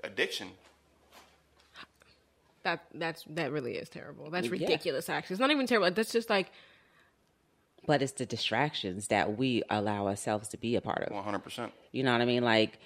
Addiction. 0.03 0.49
That 2.63 2.83
that's 2.93 3.23
that 3.29 3.51
really 3.51 3.75
is 3.75 3.87
terrible. 3.89 4.29
That's 4.29 4.47
Yeah. 4.47 4.51
ridiculous. 4.53 5.09
Actually, 5.09 5.35
it's 5.35 5.39
not 5.39 5.51
even 5.51 5.65
terrible. 5.67 5.89
That's 5.91 6.11
just 6.11 6.29
like 6.29 6.51
But 7.85 8.01
it's 8.01 8.11
the 8.11 8.25
distractions 8.25 9.07
that 9.07 9.37
we 9.37 9.63
allow 9.69 10.07
ourselves 10.07 10.49
to 10.49 10.57
be 10.57 10.75
a 10.75 10.81
part 10.81 11.03
of. 11.03 11.13
100. 11.13 11.39
percent 11.39 11.73
You 11.93 12.03
know 12.03 12.11
what 12.11 12.19
I 12.21 12.25
mean? 12.25 12.43
Like, 12.43 12.79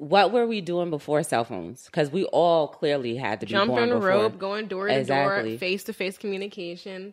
what 0.00 0.32
were 0.32 0.46
we 0.46 0.60
doing 0.62 0.88
before 0.90 1.22
cell 1.22 1.44
phones? 1.44 1.84
Because 1.86 2.10
we 2.10 2.24
all 2.26 2.68
clearly 2.68 3.16
had 3.16 3.40
to 3.40 3.46
born 3.46 3.70
on 3.70 3.90
a 3.90 3.94
before. 3.94 4.08
rope, 4.08 4.38
going 4.38 4.66
door 4.66 4.88
to 4.88 4.98
Exactly. 4.98 5.50
door, 5.50 5.58
face 5.58 5.84
to 5.84 5.92
face 5.92 6.16
communication. 6.16 7.12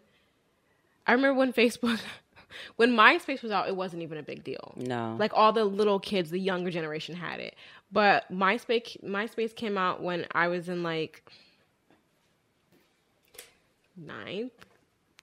I 1.06 1.12
remember 1.12 1.38
when 1.38 1.52
Facebook, 1.54 2.00
when 2.78 2.92
MySpace 2.92 3.42
was 3.44 3.52
out, 3.52 3.68
it 3.68 3.76
wasn't 3.76 4.04
even 4.04 4.18
a 4.18 4.24
big 4.24 4.44
deal. 4.44 4.74
No. 4.78 5.16
like 5.20 5.32
all 5.36 5.52
the 5.52 5.66
little 5.66 6.00
kids, 6.00 6.30
the 6.30 6.40
younger 6.40 6.72
generation 6.72 7.16
had 7.16 7.40
it. 7.42 7.56
But 7.92 8.32
MySpace, 8.32 9.04
MySpace 9.04 9.54
came 9.56 9.78
out 9.78 10.02
when 10.02 10.26
I 10.32 10.48
was 10.48 10.70
in 10.70 10.82
like 10.84 11.24
ninth, 13.96 14.66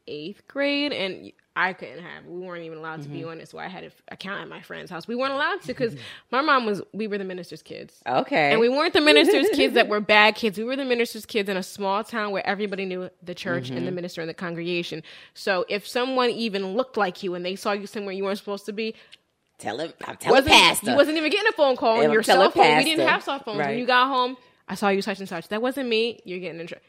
eighth 0.06 0.46
grade, 0.48 0.92
and 0.92 1.32
I 1.56 1.72
couldn't 1.72 2.02
have. 2.02 2.26
We 2.26 2.40
weren't 2.40 2.64
even 2.64 2.78
allowed 2.78 3.02
to 3.04 3.08
be 3.08 3.20
mm-hmm. 3.20 3.28
on 3.28 3.40
it, 3.40 3.48
so 3.48 3.58
I 3.58 3.68
had 3.68 3.84
an 3.84 3.92
account 4.08 4.42
at 4.42 4.48
my 4.48 4.60
friend's 4.60 4.90
house. 4.90 5.06
We 5.06 5.14
weren't 5.14 5.34
allowed 5.34 5.60
to 5.62 5.68
because 5.68 5.94
my 6.32 6.40
mom 6.40 6.66
was. 6.66 6.82
We 6.92 7.06
were 7.06 7.16
the 7.16 7.24
minister's 7.24 7.62
kids. 7.62 8.02
Okay. 8.06 8.50
And 8.50 8.60
we 8.60 8.68
weren't 8.68 8.92
the 8.92 9.00
minister's 9.00 9.48
kids 9.50 9.74
that 9.74 9.86
were 9.86 10.00
bad 10.16 10.34
kids. 10.34 10.58
We 10.58 10.64
were 10.64 10.74
the 10.74 10.84
minister's 10.84 11.24
kids 11.24 11.48
in 11.48 11.56
a 11.56 11.62
small 11.62 12.02
town 12.02 12.32
where 12.32 12.44
everybody 12.44 12.86
knew 12.86 13.08
the 13.22 13.36
church 13.36 13.68
and 13.68 13.78
the 13.78 13.82
mm-hmm. 13.82 13.94
minister 13.94 14.20
and 14.20 14.28
the 14.28 14.34
congregation. 14.34 15.04
So 15.34 15.64
if 15.68 15.86
someone 15.86 16.30
even 16.30 16.74
looked 16.74 16.96
like 16.96 17.22
you 17.22 17.34
and 17.34 17.44
they 17.44 17.54
saw 17.54 17.70
you 17.70 17.86
somewhere 17.86 18.14
you 18.14 18.24
weren't 18.24 18.38
supposed 18.38 18.66
to 18.66 18.72
be, 18.72 18.96
tell 19.58 19.78
him. 19.78 19.92
I'm 20.04 20.16
telling 20.16 20.44
pastor. 20.44 20.90
you 20.90 20.96
wasn't 20.96 21.18
even 21.18 21.30
getting 21.30 21.48
a 21.48 21.52
phone 21.52 21.76
call 21.76 22.02
on 22.02 22.10
your 22.10 22.24
cell 22.24 22.50
phone. 22.50 22.78
We 22.78 22.84
didn't 22.84 23.06
have 23.06 23.22
cell 23.22 23.38
phones. 23.38 23.58
When 23.58 23.78
you 23.78 23.86
got 23.86 24.08
home, 24.08 24.36
I 24.68 24.74
saw 24.74 24.88
you 24.88 25.02
such 25.02 25.20
and 25.20 25.28
such. 25.28 25.48
That 25.48 25.62
wasn't 25.62 25.88
me. 25.88 26.20
You're 26.24 26.40
getting 26.40 26.60
in 26.60 26.66
trouble. 26.66 26.82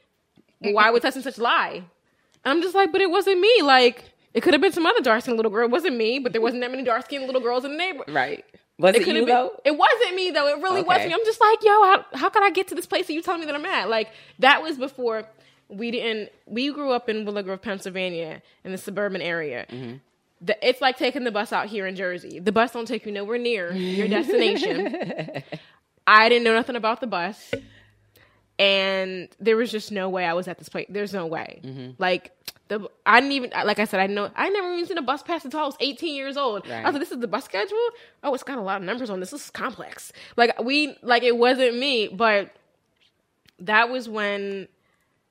Why 0.60 0.90
would 0.90 1.04
such 1.04 1.14
and 1.14 1.24
such 1.24 1.38
lie? 1.38 1.84
And 2.44 2.52
I'm 2.52 2.62
just 2.64 2.74
like, 2.74 2.92
but 2.92 3.02
it 3.02 3.12
wasn't 3.12 3.40
me. 3.40 3.62
Like 3.62 4.15
it 4.36 4.42
could 4.44 4.54
have 4.54 4.62
been 4.62 4.72
some 4.74 4.86
other 4.86 5.02
dark 5.02 5.24
skinned 5.24 5.38
little 5.38 5.52
girl. 5.52 5.66
It 5.66 5.72
wasn't 5.72 5.96
me. 5.98 6.20
But 6.20 6.32
there 6.34 6.42
wasn't 6.42 6.62
that 6.62 6.70
many 6.70 6.84
dark 6.84 7.06
skinned 7.06 7.26
little 7.26 7.42
girls 7.42 7.66
in 7.66 7.72
the 7.72 7.78
neighborhood. 7.78 8.14
right. 8.14 8.46
Was 8.78 8.94
it, 8.96 9.02
It 9.04 9.08
you 9.08 9.16
have 9.16 9.26
been. 9.26 9.34
though? 9.36 9.62
It 9.66 9.78
wasn't 9.78 10.16
me 10.16 10.30
though. 10.32 10.48
It 10.50 10.58
really 10.62 10.82
Okay. 10.82 10.88
wasn't. 10.88 11.08
me. 11.08 11.14
I'm 11.14 11.26
just 11.26 11.40
like, 11.42 11.64
yo, 11.64 11.72
how, 11.72 12.06
how 12.14 12.30
could 12.30 12.44
I 12.44 12.50
get 12.52 12.68
to 12.68 12.76
this 12.76 12.86
place 12.86 13.08
that 13.08 13.14
you 13.14 13.22
telling 13.22 13.40
me 13.40 13.46
that 13.48 13.56
I'm 13.56 13.66
at? 13.66 13.90
Like 13.90 14.10
that 14.40 14.62
was 14.62 14.78
before 14.78 15.24
we 15.70 15.90
didn't. 15.92 16.30
We 16.46 16.72
grew 16.74 16.92
up 16.92 17.08
in 17.10 17.24
Willow 17.26 17.42
Grove, 17.42 17.62
Pennsylvania, 17.62 18.42
in 18.66 18.72
the 18.74 18.78
suburban 18.78 19.22
area. 19.22 19.66
Mm-hmm. 19.70 19.96
The, 20.42 20.68
it's 20.70 20.82
like 20.82 20.98
taking 20.98 21.24
the 21.24 21.32
bus 21.32 21.54
out 21.54 21.68
here 21.68 21.88
in 21.88 21.96
Jersey. 21.96 22.40
The 22.40 22.52
bus 22.52 22.72
don't 22.74 22.86
take 22.88 23.06
you 23.06 23.14
nowhere 23.14 23.38
near 23.40 23.72
your 23.74 24.10
destination. 24.10 25.42
I 26.08 26.28
didn't 26.28 26.44
know 26.44 26.54
nothing 26.54 26.76
about 26.76 27.00
the 27.00 27.08
bus, 27.08 27.52
and 28.60 29.28
there 29.40 29.56
was 29.58 29.72
just 29.72 29.92
no 29.92 30.10
way 30.10 30.26
I 30.26 30.34
was 30.34 30.48
at 30.48 30.58
this 30.58 30.70
place. 30.70 30.86
There's 30.90 31.14
no 31.14 31.26
way. 31.26 31.62
Mm-hmm. 31.64 31.92
Like 31.98 32.32
the 32.68 32.88
I 33.06 33.20
didn't 33.20 33.34
even 33.34 33.52
like 33.66 33.80
I 33.80 33.86
said 33.86 34.00
I 34.00 34.08
know 34.08 34.32
I 34.36 34.50
never 34.50 34.74
even 34.74 34.86
seen 34.88 34.98
a 34.98 35.02
bus 35.04 35.22
pass 35.24 35.46
until 35.46 35.60
I 35.60 35.66
was 35.66 35.76
18 35.80 36.16
years 36.16 36.36
old. 36.38 36.66
I 36.68 36.84
was 36.86 36.94
like, 36.94 37.00
this 37.02 37.12
is 37.12 37.20
the 37.20 37.28
bus 37.28 37.46
schedule. 37.46 37.78
Oh, 38.24 38.34
it's 38.34 38.44
got 38.44 38.58
a 38.58 38.62
lot 38.62 38.78
of 38.82 38.84
numbers 38.88 39.10
on 39.10 39.20
this. 39.20 39.32
This 39.32 39.46
is 39.46 39.50
complex. 39.52 40.12
Like 40.36 40.60
we 40.64 40.96
like 41.04 41.24
it 41.24 41.38
wasn't 41.38 41.78
me, 41.78 42.08
but 42.08 42.52
that 43.60 43.90
was 43.90 44.08
when. 44.10 44.68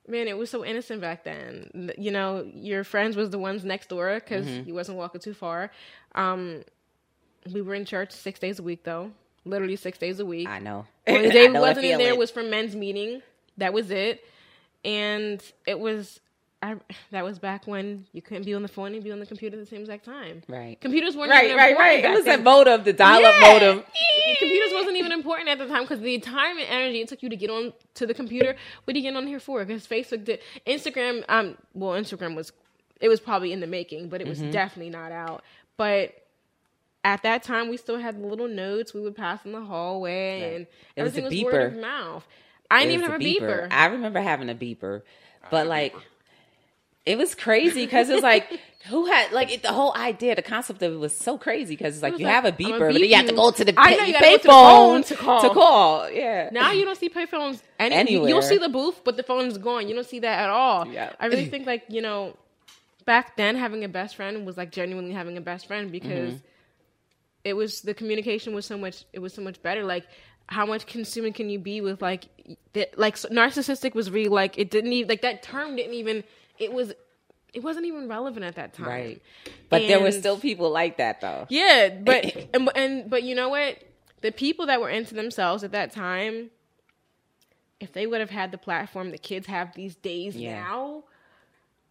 Man, 0.06 0.28
it 0.28 0.36
was 0.36 0.50
so 0.50 0.62
innocent 0.66 1.00
back 1.00 1.24
then. 1.24 1.90
You 1.96 2.10
know, 2.10 2.46
your 2.54 2.84
friends 2.84 3.16
was 3.16 3.30
the 3.30 3.38
ones 3.38 3.64
next 3.64 3.88
door 3.88 4.14
because 4.20 4.46
Mm-hmm. 4.46 4.68
you 4.68 4.74
wasn't 4.74 4.98
walking 4.98 5.20
too 5.22 5.32
far. 5.32 5.70
Um, 6.14 6.62
we 7.50 7.62
were 7.62 7.74
in 7.74 7.86
church 7.86 8.12
six 8.12 8.38
days 8.38 8.58
a 8.58 8.62
week, 8.62 8.84
though. 8.84 9.12
Literally 9.46 9.76
six 9.76 9.96
days 9.96 10.20
a 10.20 10.26
week. 10.26 10.46
I 10.46 10.58
know. 10.58 10.86
Only 11.06 11.28
I 11.30 11.32
day 11.32 11.46
we 11.46 11.54
know 11.54 11.62
that 11.62 11.68
wasn't 11.68 11.86
in 11.86 11.98
there 11.98 12.16
was 12.16 12.30
for 12.30 12.42
men's 12.42 12.76
meeting. 12.76 13.22
That 13.56 13.72
was 13.72 13.90
it. 13.90 14.22
And 14.84 15.42
it 15.66 15.78
was 15.80 16.20
I 16.64 16.76
that 17.10 17.24
was 17.24 17.38
back 17.38 17.66
when 17.66 18.06
you 18.12 18.22
couldn't 18.22 18.44
be 18.44 18.54
on 18.54 18.62
the 18.62 18.68
phone 18.68 18.94
and 18.94 19.04
be 19.04 19.12
on 19.12 19.20
the 19.20 19.26
computer 19.26 19.56
at 19.56 19.60
the 19.60 19.66
same 19.68 19.80
exact 19.82 20.04
time. 20.04 20.42
Right. 20.48 20.80
Computers 20.80 21.16
weren't 21.16 21.30
right, 21.30 21.44
even 21.44 21.56
right, 21.56 21.70
important 21.72 22.04
right. 22.04 22.04
It 22.12 22.14
was 22.16 22.24
then. 22.24 22.38
that 22.38 22.44
modem, 22.44 22.84
the 22.84 22.92
dial-up 22.92 23.34
Yeah. 23.40 23.52
modem. 23.52 23.84
Computers 24.38 24.72
wasn't 24.72 24.96
even 24.96 25.12
important 25.12 25.48
at 25.48 25.58
the 25.58 25.66
time 25.66 25.82
because 25.82 26.00
the 26.00 26.18
time 26.18 26.58
and 26.58 26.66
energy 26.68 27.00
it 27.02 27.08
took 27.08 27.22
you 27.22 27.28
to 27.28 27.36
get 27.36 27.50
on 27.50 27.72
to 27.94 28.06
the 28.06 28.14
computer. 28.14 28.56
What 28.84 28.94
are 28.94 28.98
you 28.98 29.02
getting 29.02 29.16
on 29.16 29.26
here 29.26 29.40
for? 29.40 29.64
Because 29.64 29.86
Facebook 29.86 30.24
did 30.24 30.40
Instagram. 30.66 31.24
Um, 31.28 31.56
well, 31.74 31.92
Instagram 32.00 32.34
was 32.34 32.52
it 33.00 33.08
was 33.08 33.20
probably 33.20 33.52
in 33.52 33.60
the 33.60 33.66
making, 33.66 34.08
but 34.08 34.20
it 34.20 34.26
Mm-hmm. 34.28 34.44
was 34.46 34.52
definitely 34.52 34.90
not 34.90 35.12
out. 35.12 35.42
But 35.76 36.14
at 37.04 37.22
that 37.24 37.42
time, 37.42 37.68
we 37.68 37.76
still 37.76 37.98
had 37.98 38.18
the 38.22 38.26
little 38.26 38.48
notes 38.48 38.94
we 38.94 39.00
would 39.02 39.14
pass 39.16 39.44
in 39.44 39.52
the 39.52 39.60
hallway, 39.60 40.54
and 40.54 40.66
It 40.96 41.02
was 41.02 41.16
everything 41.18 41.24
a 41.40 41.44
was, 41.44 41.52
word 41.52 41.72
beeper. 41.72 41.74
of 41.76 41.80
mouth. 41.82 42.26
I 42.70 42.78
didn't 42.80 42.94
even 42.94 43.10
have 43.10 43.20
a 43.20 43.24
beeper. 43.24 43.68
I 43.70 43.86
remember 43.86 44.20
having 44.20 44.48
a 44.48 44.54
beeper, 44.54 45.02
but 45.50 45.66
like 45.66 45.92
beeper. 45.92 46.00
It 47.06 47.18
was 47.18 47.34
crazy 47.34 47.84
because 47.84 48.08
it 48.08 48.14
was 48.14 48.22
like 48.22 48.60
who 48.86 49.06
had 49.06 49.32
like 49.32 49.50
it, 49.50 49.62
the 49.62 49.72
whole 49.72 49.94
idea, 49.96 50.34
the 50.34 50.42
concept 50.42 50.82
of 50.82 50.92
it 50.92 50.96
was 50.96 51.16
so 51.16 51.38
crazy 51.38 51.74
because 51.76 51.94
it's 51.94 52.02
like 52.02 52.18
you 52.18 52.26
like, 52.26 52.34
have 52.34 52.44
a 52.44 52.52
beeper, 52.52 52.78
but 52.78 52.92
then 52.92 53.04
you 53.04 53.14
have 53.14 53.26
to 53.26 53.34
go 53.34 53.50
to 53.50 53.64
the 53.64 53.74
I 53.76 53.92
know, 53.92 53.98
pay, 53.98 54.06
you 54.06 54.12
go 54.12 54.18
to 54.18 54.42
the 54.42 54.48
payphone 54.48 54.50
phone 54.50 55.02
to 55.04 55.16
call. 55.16 55.40
To 55.42 55.50
call, 55.50 56.10
yeah. 56.10 56.50
Now 56.52 56.72
you 56.72 56.84
don't 56.84 56.98
see 56.98 57.08
payphones 57.08 57.62
any, 57.78 57.94
Anywhere. 58.04 58.28
You'll 58.28 58.42
see 58.42 58.58
the 58.58 58.68
booth, 58.68 59.02
but 59.04 59.16
the 59.16 59.22
phone's 59.22 59.56
gone. 59.58 59.88
You 59.88 59.94
don't 59.94 60.06
see 60.06 60.20
that 60.20 60.40
at 60.40 60.50
all. 60.50 60.86
Yeah. 60.86 61.12
I 61.18 61.26
really 61.26 61.46
think 61.46 61.66
like 61.66 61.84
you 61.88 62.02
know, 62.02 62.36
back 63.06 63.36
then 63.36 63.56
having 63.56 63.84
a 63.84 63.88
best 63.88 64.16
friend 64.16 64.46
was 64.46 64.56
like 64.56 64.70
genuinely 64.70 65.12
having 65.12 65.36
a 65.36 65.42
best 65.42 65.66
friend 65.66 65.90
because 65.90 66.34
Mm-hmm. 66.34 66.46
it 67.44 67.54
was 67.54 67.82
the 67.82 67.94
communication 67.94 68.54
was 68.54 68.66
so 68.66 68.76
much. 68.78 69.04
It 69.12 69.18
was 69.18 69.32
so 69.32 69.42
much 69.42 69.62
better. 69.62 69.84
Like 69.84 70.06
how 70.46 70.66
much 70.66 70.84
consuming 70.86 71.32
can 71.32 71.48
you 71.48 71.58
be 71.58 71.80
with 71.80 72.02
like 72.02 72.26
the, 72.74 72.86
like 72.96 73.16
narcissistic 73.16 73.94
was 73.94 74.10
really 74.10 74.28
like 74.28 74.58
it 74.58 74.70
didn't 74.70 74.92
even 74.92 75.08
like 75.08 75.22
that 75.22 75.42
term 75.42 75.76
didn't 75.76 75.94
even 75.94 76.22
it 76.58 76.72
was 76.72 76.92
it 77.52 77.62
wasn't 77.62 77.86
even 77.86 78.08
relevant 78.08 78.44
at 78.44 78.56
that 78.56 78.74
time. 78.74 78.86
Right. 78.88 79.22
But 79.70 79.86
there 79.86 80.00
were 80.00 80.10
still 80.12 80.38
people 80.38 80.70
like 80.70 80.96
that 80.98 81.20
though. 81.20 81.46
yeah, 81.48 81.88
but 81.88 82.48
and, 82.54 82.68
and 82.74 83.10
but 83.10 83.22
you 83.22 83.34
know 83.34 83.48
what? 83.50 83.78
The 84.22 84.32
people 84.32 84.66
that 84.66 84.80
were 84.80 84.88
into 84.90 85.14
themselves 85.14 85.62
at 85.64 85.72
that 85.72 85.92
time, 85.92 86.50
if 87.80 87.92
they 87.92 88.06
would 88.06 88.20
have 88.20 88.30
had 88.30 88.50
the 88.52 88.58
platform 88.58 89.10
the 89.10 89.18
kids 89.18 89.46
have 89.46 89.74
these 89.74 89.94
days 89.96 90.34
Yeah. 90.36 90.62
now, 90.62 91.04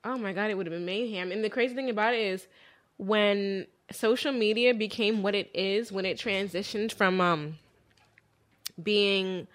oh 0.03 0.17
my 0.17 0.33
god, 0.33 0.49
it 0.49 0.55
would 0.55 0.65
have 0.65 0.73
been 0.73 0.85
mayhem. 0.85 1.31
And 1.31 1.43
the 1.43 1.49
crazy 1.49 1.75
thing 1.75 1.89
about 1.89 2.13
it 2.13 2.21
is 2.21 2.47
when 2.97 3.67
social 3.91 4.31
media 4.31 4.73
became 4.73 5.21
what 5.23 5.35
it 5.35 5.49
is, 5.53 5.91
when 5.91 6.05
it 6.05 6.17
transitioned 6.17 6.91
from 6.93 7.21
um 7.21 7.57
being 8.81 9.47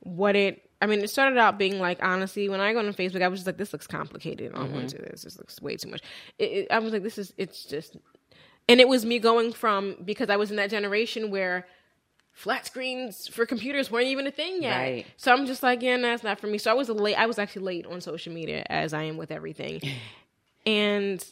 what 0.00 0.36
it 0.36 0.65
I 0.80 0.86
mean, 0.86 1.00
it 1.00 1.08
started 1.08 1.38
out 1.38 1.58
being 1.58 1.78
like 1.78 2.02
honestly, 2.02 2.48
when 2.48 2.60
I 2.60 2.72
go 2.72 2.80
on 2.80 2.86
Facebook, 2.92 3.22
I 3.22 3.28
was 3.28 3.40
just 3.40 3.46
like, 3.46 3.56
"This 3.56 3.72
looks 3.72 3.86
complicated. 3.86 4.52
I 4.54 4.58
don't 4.58 4.72
want 4.72 4.90
to 4.90 4.98
do 4.98 5.04
this. 5.04 5.22
This 5.22 5.38
looks 5.38 5.60
way 5.60 5.76
too 5.76 5.88
much." 5.88 6.02
It, 6.38 6.44
it, 6.44 6.66
I 6.70 6.78
was 6.78 6.92
like, 6.92 7.02
"This 7.02 7.18
is 7.18 7.32
it's 7.38 7.64
just," 7.64 7.96
and 8.68 8.80
it 8.80 8.88
was 8.88 9.04
me 9.04 9.18
going 9.18 9.52
from 9.52 9.96
because 10.04 10.28
I 10.28 10.36
was 10.36 10.50
in 10.50 10.56
that 10.56 10.70
generation 10.70 11.30
where 11.30 11.66
flat 12.32 12.66
screens 12.66 13.26
for 13.26 13.46
computers 13.46 13.90
weren't 13.90 14.08
even 14.08 14.26
a 14.26 14.30
thing 14.30 14.62
yet. 14.62 14.76
Right. 14.76 15.06
So 15.16 15.32
I'm 15.32 15.46
just 15.46 15.62
like, 15.62 15.80
yeah, 15.80 15.96
no, 15.96 16.10
that's 16.10 16.22
not 16.22 16.38
for 16.38 16.46
me. 16.46 16.58
So 16.58 16.70
I 16.70 16.74
was 16.74 16.90
late. 16.90 17.14
I 17.14 17.24
was 17.24 17.38
actually 17.38 17.62
late 17.62 17.86
on 17.86 18.02
social 18.02 18.32
media, 18.32 18.64
as 18.68 18.92
I 18.92 19.04
am 19.04 19.16
with 19.16 19.30
everything, 19.30 19.80
and 20.66 21.24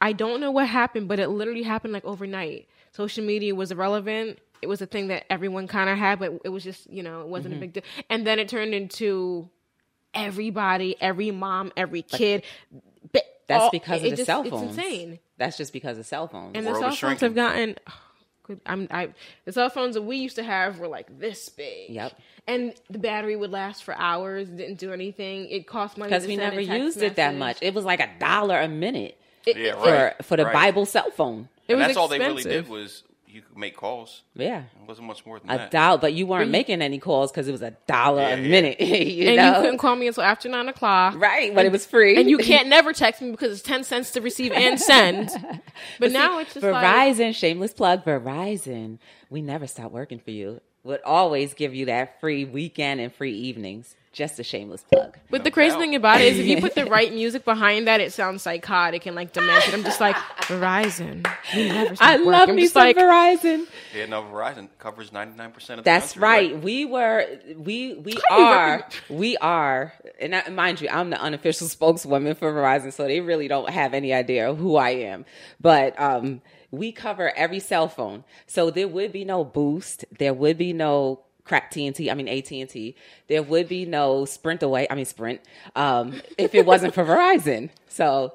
I 0.00 0.12
don't 0.12 0.40
know 0.40 0.50
what 0.50 0.68
happened, 0.68 1.08
but 1.08 1.18
it 1.18 1.28
literally 1.28 1.62
happened 1.62 1.92
like 1.92 2.04
overnight. 2.04 2.68
Social 2.92 3.24
media 3.24 3.54
was 3.54 3.72
irrelevant. 3.72 4.38
It 4.62 4.66
was 4.66 4.82
a 4.82 4.86
thing 4.86 5.08
that 5.08 5.24
everyone 5.30 5.66
kind 5.68 5.88
of 5.90 5.98
had, 5.98 6.18
but 6.18 6.40
it 6.44 6.48
was 6.48 6.64
just, 6.64 6.90
you 6.90 7.02
know, 7.02 7.20
it 7.20 7.28
wasn't 7.28 7.54
a 7.54 7.56
mm-hmm. 7.56 7.60
big 7.60 7.72
deal. 7.74 7.82
And 8.10 8.26
then 8.26 8.38
it 8.38 8.48
turned 8.48 8.74
into 8.74 9.48
everybody, 10.14 10.96
every 11.00 11.30
mom, 11.30 11.72
every 11.76 12.02
kid. 12.02 12.44
But 13.12 13.24
That's 13.46 13.64
all- 13.64 13.70
because 13.70 14.02
of 14.02 14.10
the 14.10 14.16
just- 14.16 14.26
cell 14.26 14.42
It's 14.42 14.50
phones. 14.50 14.76
insane. 14.76 15.18
That's 15.36 15.56
just 15.56 15.72
because 15.72 15.98
of 15.98 16.06
cell 16.06 16.26
phones. 16.28 16.52
And 16.54 16.66
the 16.66 16.70
World 16.72 16.80
cell 16.80 16.88
phones 16.88 16.98
shrinking. 16.98 17.26
have 17.26 17.34
gotten. 17.34 17.76
Oh, 17.88 18.56
I'm, 18.66 18.88
I, 18.90 19.10
the 19.44 19.52
cell 19.52 19.68
phones 19.70 19.94
that 19.94 20.02
we 20.02 20.16
used 20.16 20.36
to 20.36 20.42
have 20.42 20.78
were 20.78 20.88
like 20.88 21.18
this 21.20 21.48
big. 21.48 21.90
Yep. 21.90 22.18
And 22.46 22.74
the 22.88 22.98
battery 22.98 23.36
would 23.36 23.50
last 23.50 23.84
for 23.84 23.94
hours. 23.94 24.48
Didn't 24.48 24.78
do 24.78 24.92
anything. 24.92 25.48
It 25.48 25.66
cost 25.66 25.98
money 25.98 26.08
because 26.08 26.26
we 26.26 26.36
send 26.36 26.54
a 26.54 26.56
never 26.56 26.66
text 26.66 26.84
used 26.84 27.02
it 27.02 27.16
that 27.16 27.36
much. 27.36 27.58
It 27.60 27.74
was 27.74 27.84
like 27.84 28.00
a 28.00 28.08
dollar 28.18 28.58
a 28.58 28.68
minute 28.68 29.20
It- 29.46 29.56
Yeah, 29.56 29.68
it- 29.68 29.74
for 29.74 29.92
right. 29.92 30.24
for 30.24 30.36
the 30.36 30.44
right. 30.46 30.52
Bible 30.52 30.86
cell 30.86 31.10
phone. 31.10 31.48
It 31.68 31.74
and 31.74 31.78
was 31.80 31.88
that's 31.88 31.98
all 31.98 32.08
they 32.08 32.18
really 32.18 32.42
did 32.42 32.68
was 32.68 33.04
you 33.28 33.42
could 33.42 33.56
make 33.56 33.76
calls. 33.76 34.22
Yeah. 34.34 34.60
It 34.60 34.88
wasn't 34.88 35.06
much 35.06 35.24
more 35.26 35.38
than 35.38 35.50
A 35.50 35.58
that. 35.58 35.70
dollar, 35.70 35.98
but 35.98 36.12
you 36.14 36.26
weren't 36.26 36.50
making 36.50 36.80
any 36.82 36.98
calls 36.98 37.30
because 37.30 37.46
it 37.46 37.52
was 37.52 37.62
a 37.62 37.72
dollar 37.86 38.22
Yeah, 38.22 38.28
a 38.34 38.40
yeah. 38.40 38.48
minute. 38.48 38.80
you 38.80 39.28
and 39.28 39.36
know, 39.36 39.46
you 39.56 39.60
couldn't 39.62 39.78
call 39.78 39.94
me 39.96 40.06
until 40.06 40.22
after 40.24 40.48
nine 40.48 40.68
o'clock. 40.68 41.14
right? 41.20 41.54
But 41.54 41.66
it 41.66 41.72
was 41.72 41.84
free, 41.86 42.16
And 42.16 42.28
you 42.30 42.38
can't 42.38 42.68
never 42.68 42.92
text 42.92 43.20
me 43.22 43.30
because 43.30 43.52
it's 43.52 43.62
ten 43.62 43.84
cents 43.84 44.12
to 44.12 44.20
receive 44.20 44.52
and 44.52 44.80
send. 44.90 45.28
But 46.00 46.12
now 46.12 46.38
it's 46.38 46.54
just 46.54 46.64
like 46.64 46.84
Verizon, 46.84 47.34
shameless 47.34 47.72
plug, 47.74 48.04
Verizon. 48.04 48.98
We 49.30 49.42
never 49.42 49.66
stop 49.66 49.92
working 49.92 50.18
for 50.20 50.30
you. 50.30 50.60
Would 50.84 51.02
always 51.02 51.54
give 51.54 51.74
you 51.74 51.86
that 51.86 52.20
free 52.20 52.44
weekend 52.44 53.00
and 53.00 53.12
free 53.14 53.34
evenings. 53.34 53.94
Just 54.12 54.38
a 54.40 54.42
shameless 54.44 54.82
plug. 54.90 55.18
But 55.30 55.38
No 55.38 55.44
the 55.44 55.50
crazy 55.50 55.74
doubt. 55.74 55.80
thing 55.80 55.94
about 55.94 56.20
it 56.20 56.32
is, 56.32 56.38
if 56.38 56.46
you 56.46 56.60
put 56.60 56.74
the 56.74 56.86
right 56.90 57.12
music 57.12 57.44
behind 57.44 57.86
that, 57.86 58.00
it 58.00 58.12
sounds 58.12 58.42
psychotic 58.42 59.04
and 59.06 59.14
like 59.14 59.32
demented. 59.32 59.74
I'm 59.74 59.84
just 59.84 60.00
like 60.00 60.16
Verizon. 60.48 61.24
Never 61.54 61.94
I 62.00 62.16
working. 62.16 62.30
love 62.30 62.48
I'm 62.48 62.56
me 62.56 62.62
just 62.62 62.74
some 62.74 62.82
like, 62.82 62.96
Verizon. 62.96 63.66
Yeah, 63.94 64.06
no, 64.06 64.22
Verizon 64.22 64.68
covers 64.78 65.12
ninety 65.12 65.36
nine 65.36 65.52
percent 65.52 65.78
of 65.80 65.84
the 65.84 65.90
That's 65.90 66.14
country, 66.14 66.22
right. 66.22 66.62
We 66.62 66.84
were, 66.86 67.26
we 67.56 67.94
we 67.94 68.12
you 68.12 68.20
are, 68.30 68.78
repping- 68.82 69.10
we 69.16 69.36
are, 69.38 69.92
and 70.20 70.34
I, 70.34 70.48
mind 70.48 70.80
you, 70.80 70.88
I'm 70.90 71.10
the 71.10 71.20
unofficial 71.20 71.68
spokeswoman 71.68 72.34
for 72.34 72.52
Verizon, 72.52 72.92
so 72.92 73.04
they 73.04 73.20
really 73.20 73.46
don't 73.46 73.68
have 73.70 73.94
any 73.94 74.12
idea 74.14 74.54
who 74.54 74.76
I 74.76 74.90
am. 74.90 75.26
But 75.60 76.00
um, 76.00 76.40
we 76.70 76.92
cover 76.92 77.32
every 77.36 77.60
cell 77.60 77.88
phone, 77.88 78.24
so 78.46 78.70
there 78.70 78.88
would 78.88 79.12
be 79.12 79.24
no 79.24 79.44
Boost, 79.44 80.04
there 80.18 80.34
would 80.34 80.58
be 80.58 80.72
no 80.72 81.20
crack 81.44 81.72
TNT. 81.72 82.10
I 82.10 82.14
mean 82.14 82.28
AT 82.28 82.50
and 82.52 82.68
T. 82.68 82.94
There 83.26 83.42
would 83.42 83.68
be 83.68 83.86
no 83.86 84.24
Sprint 84.26 84.62
away. 84.62 84.86
I 84.90 84.94
mean 84.94 85.06
Sprint. 85.06 85.40
Um, 85.74 86.20
if 86.36 86.54
it 86.54 86.66
wasn't 86.66 86.94
for 86.94 87.04
Verizon, 87.04 87.70
so 87.88 88.34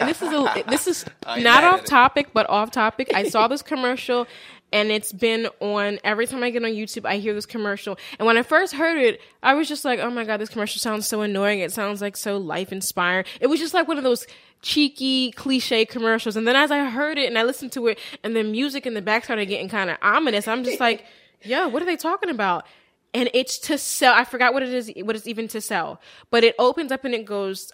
and 0.00 0.08
this 0.08 0.22
is 0.22 0.32
a 0.32 0.64
this 0.68 0.86
is 0.86 1.04
not 1.38 1.62
off 1.62 1.84
topic, 1.84 2.28
but 2.32 2.48
off 2.48 2.70
topic. 2.70 3.12
I 3.14 3.28
saw 3.28 3.48
this 3.48 3.62
commercial, 3.62 4.26
and 4.72 4.90
it's 4.90 5.12
been 5.12 5.48
on 5.60 5.98
every 6.02 6.26
time 6.26 6.42
I 6.42 6.50
get 6.50 6.64
on 6.64 6.70
YouTube, 6.70 7.04
I 7.04 7.18
hear 7.18 7.34
this 7.34 7.46
commercial. 7.46 7.98
And 8.18 8.26
when 8.26 8.36
I 8.36 8.42
first 8.42 8.74
heard 8.74 8.98
it, 8.98 9.20
I 9.42 9.54
was 9.54 9.68
just 9.68 9.84
like, 9.84 10.00
oh 10.00 10.10
my 10.10 10.24
God, 10.24 10.38
this 10.38 10.48
commercial 10.48 10.80
sounds 10.80 11.06
so 11.06 11.20
annoying. 11.20 11.60
It 11.60 11.72
sounds 11.72 12.00
like 12.00 12.16
so 12.16 12.38
life 12.38 12.72
inspiring. 12.72 13.26
It 13.40 13.48
was 13.48 13.60
just 13.60 13.74
like 13.74 13.88
one 13.88 13.98
of 13.98 14.04
those 14.04 14.26
cheeky 14.62 15.30
cliche 15.32 15.84
commercials. 15.84 16.36
And 16.36 16.46
then 16.46 16.56
as 16.56 16.70
I 16.70 16.84
heard 16.84 17.18
it 17.18 17.26
and 17.26 17.38
I 17.38 17.44
listened 17.44 17.72
to 17.72 17.86
it 17.88 17.98
and 18.22 18.36
the 18.36 18.44
music 18.44 18.86
in 18.86 18.94
the 18.94 19.02
back 19.02 19.24
started 19.24 19.46
getting 19.46 19.68
kind 19.68 19.90
of 19.90 19.96
ominous, 20.02 20.46
I'm 20.46 20.64
just 20.64 20.80
like, 20.80 21.04
yo, 21.42 21.68
what 21.68 21.82
are 21.82 21.86
they 21.86 21.96
talking 21.96 22.30
about? 22.30 22.66
And 23.12 23.30
it's 23.34 23.58
to 23.60 23.78
sell. 23.78 24.14
I 24.14 24.24
forgot 24.24 24.52
what 24.52 24.62
it 24.62 24.72
is, 24.72 24.92
what 25.02 25.16
it's 25.16 25.26
even 25.26 25.48
to 25.48 25.60
sell, 25.60 26.00
but 26.30 26.44
it 26.44 26.54
opens 26.58 26.92
up 26.92 27.04
and 27.04 27.14
it 27.14 27.24
goes, 27.24 27.72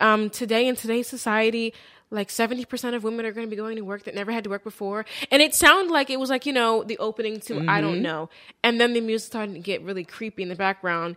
um, 0.00 0.30
today 0.30 0.66
in 0.66 0.76
today's 0.76 1.06
society, 1.06 1.72
like 2.10 2.28
70% 2.28 2.94
of 2.94 3.02
women 3.04 3.26
are 3.26 3.32
going 3.32 3.46
to 3.46 3.50
be 3.50 3.56
going 3.56 3.76
to 3.76 3.82
work 3.82 4.04
that 4.04 4.14
never 4.14 4.30
had 4.30 4.44
to 4.44 4.50
work 4.50 4.62
before. 4.64 5.04
And 5.30 5.42
it 5.42 5.54
sounded 5.54 5.90
like 5.92 6.10
it 6.10 6.20
was 6.20 6.30
like, 6.30 6.46
you 6.46 6.52
know, 6.52 6.84
the 6.84 6.98
opening 6.98 7.40
to 7.40 7.64
I 7.68 7.80
don't 7.80 8.02
know. 8.02 8.30
And 8.62 8.80
then 8.80 8.92
the 8.92 9.00
music 9.00 9.26
started 9.26 9.54
to 9.54 9.58
get 9.58 9.82
really 9.82 10.04
creepy 10.04 10.42
in 10.42 10.48
the 10.48 10.54
background. 10.54 11.16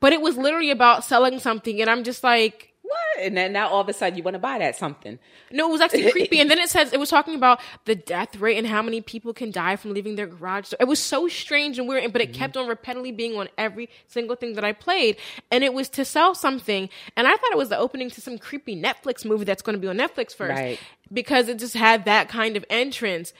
But 0.00 0.12
it 0.12 0.20
was 0.20 0.36
literally 0.36 0.70
about 0.70 1.04
selling 1.04 1.38
something. 1.38 1.80
And 1.80 1.90
I'm 1.90 2.04
just 2.04 2.22
like, 2.22 2.72
What? 2.88 3.26
And 3.26 3.36
then 3.36 3.52
now 3.52 3.68
all 3.68 3.80
of 3.80 3.88
a 3.88 3.92
sudden 3.92 4.16
you 4.16 4.22
want 4.22 4.34
to 4.34 4.38
buy 4.38 4.58
that 4.58 4.76
something. 4.76 5.18
no, 5.50 5.68
it 5.68 5.72
was 5.72 5.80
actually 5.80 6.10
creepy. 6.12 6.40
And 6.40 6.50
then 6.50 6.58
it 6.58 6.70
says, 6.70 6.92
it 6.92 6.98
was 6.98 7.10
talking 7.10 7.34
about 7.34 7.60
the 7.84 7.94
death 7.94 8.36
rate 8.36 8.56
and 8.56 8.66
how 8.66 8.80
many 8.80 9.00
people 9.00 9.34
can 9.34 9.50
die 9.50 9.76
from 9.76 9.92
leaving 9.92 10.16
their 10.16 10.26
garage. 10.26 10.72
It 10.80 10.86
was 10.86 10.98
so 10.98 11.28
strange 11.28 11.78
and 11.78 11.86
weird, 11.86 12.10
but 12.12 12.22
it 12.22 12.32
mm-hmm. 12.32 12.38
kept 12.38 12.56
on 12.56 12.66
repeatedly 12.66 13.12
being 13.12 13.36
on 13.36 13.48
every 13.58 13.90
single 14.06 14.36
thing 14.36 14.54
that 14.54 14.64
I 14.64 14.72
played. 14.72 15.16
And 15.50 15.64
it 15.64 15.74
was 15.74 15.88
to 15.90 16.04
sell 16.04 16.34
something. 16.34 16.88
And 17.16 17.26
I 17.26 17.30
thought 17.36 17.52
it 17.52 17.58
was 17.58 17.68
the 17.68 17.78
opening 17.78 18.08
to 18.10 18.20
some 18.20 18.38
creepy 18.38 18.80
Netflix 18.80 19.24
movie 19.24 19.44
that's 19.44 19.62
going 19.62 19.74
to 19.74 19.80
be 19.80 19.88
on 19.88 19.98
Netflix 19.98 20.34
first. 20.34 20.58
Right. 20.58 20.80
Because 21.12 21.48
it 21.48 21.58
just 21.58 21.74
had 21.74 22.06
that 22.06 22.28
kind 22.28 22.56
of 22.56 22.64
entrance. 22.70 23.34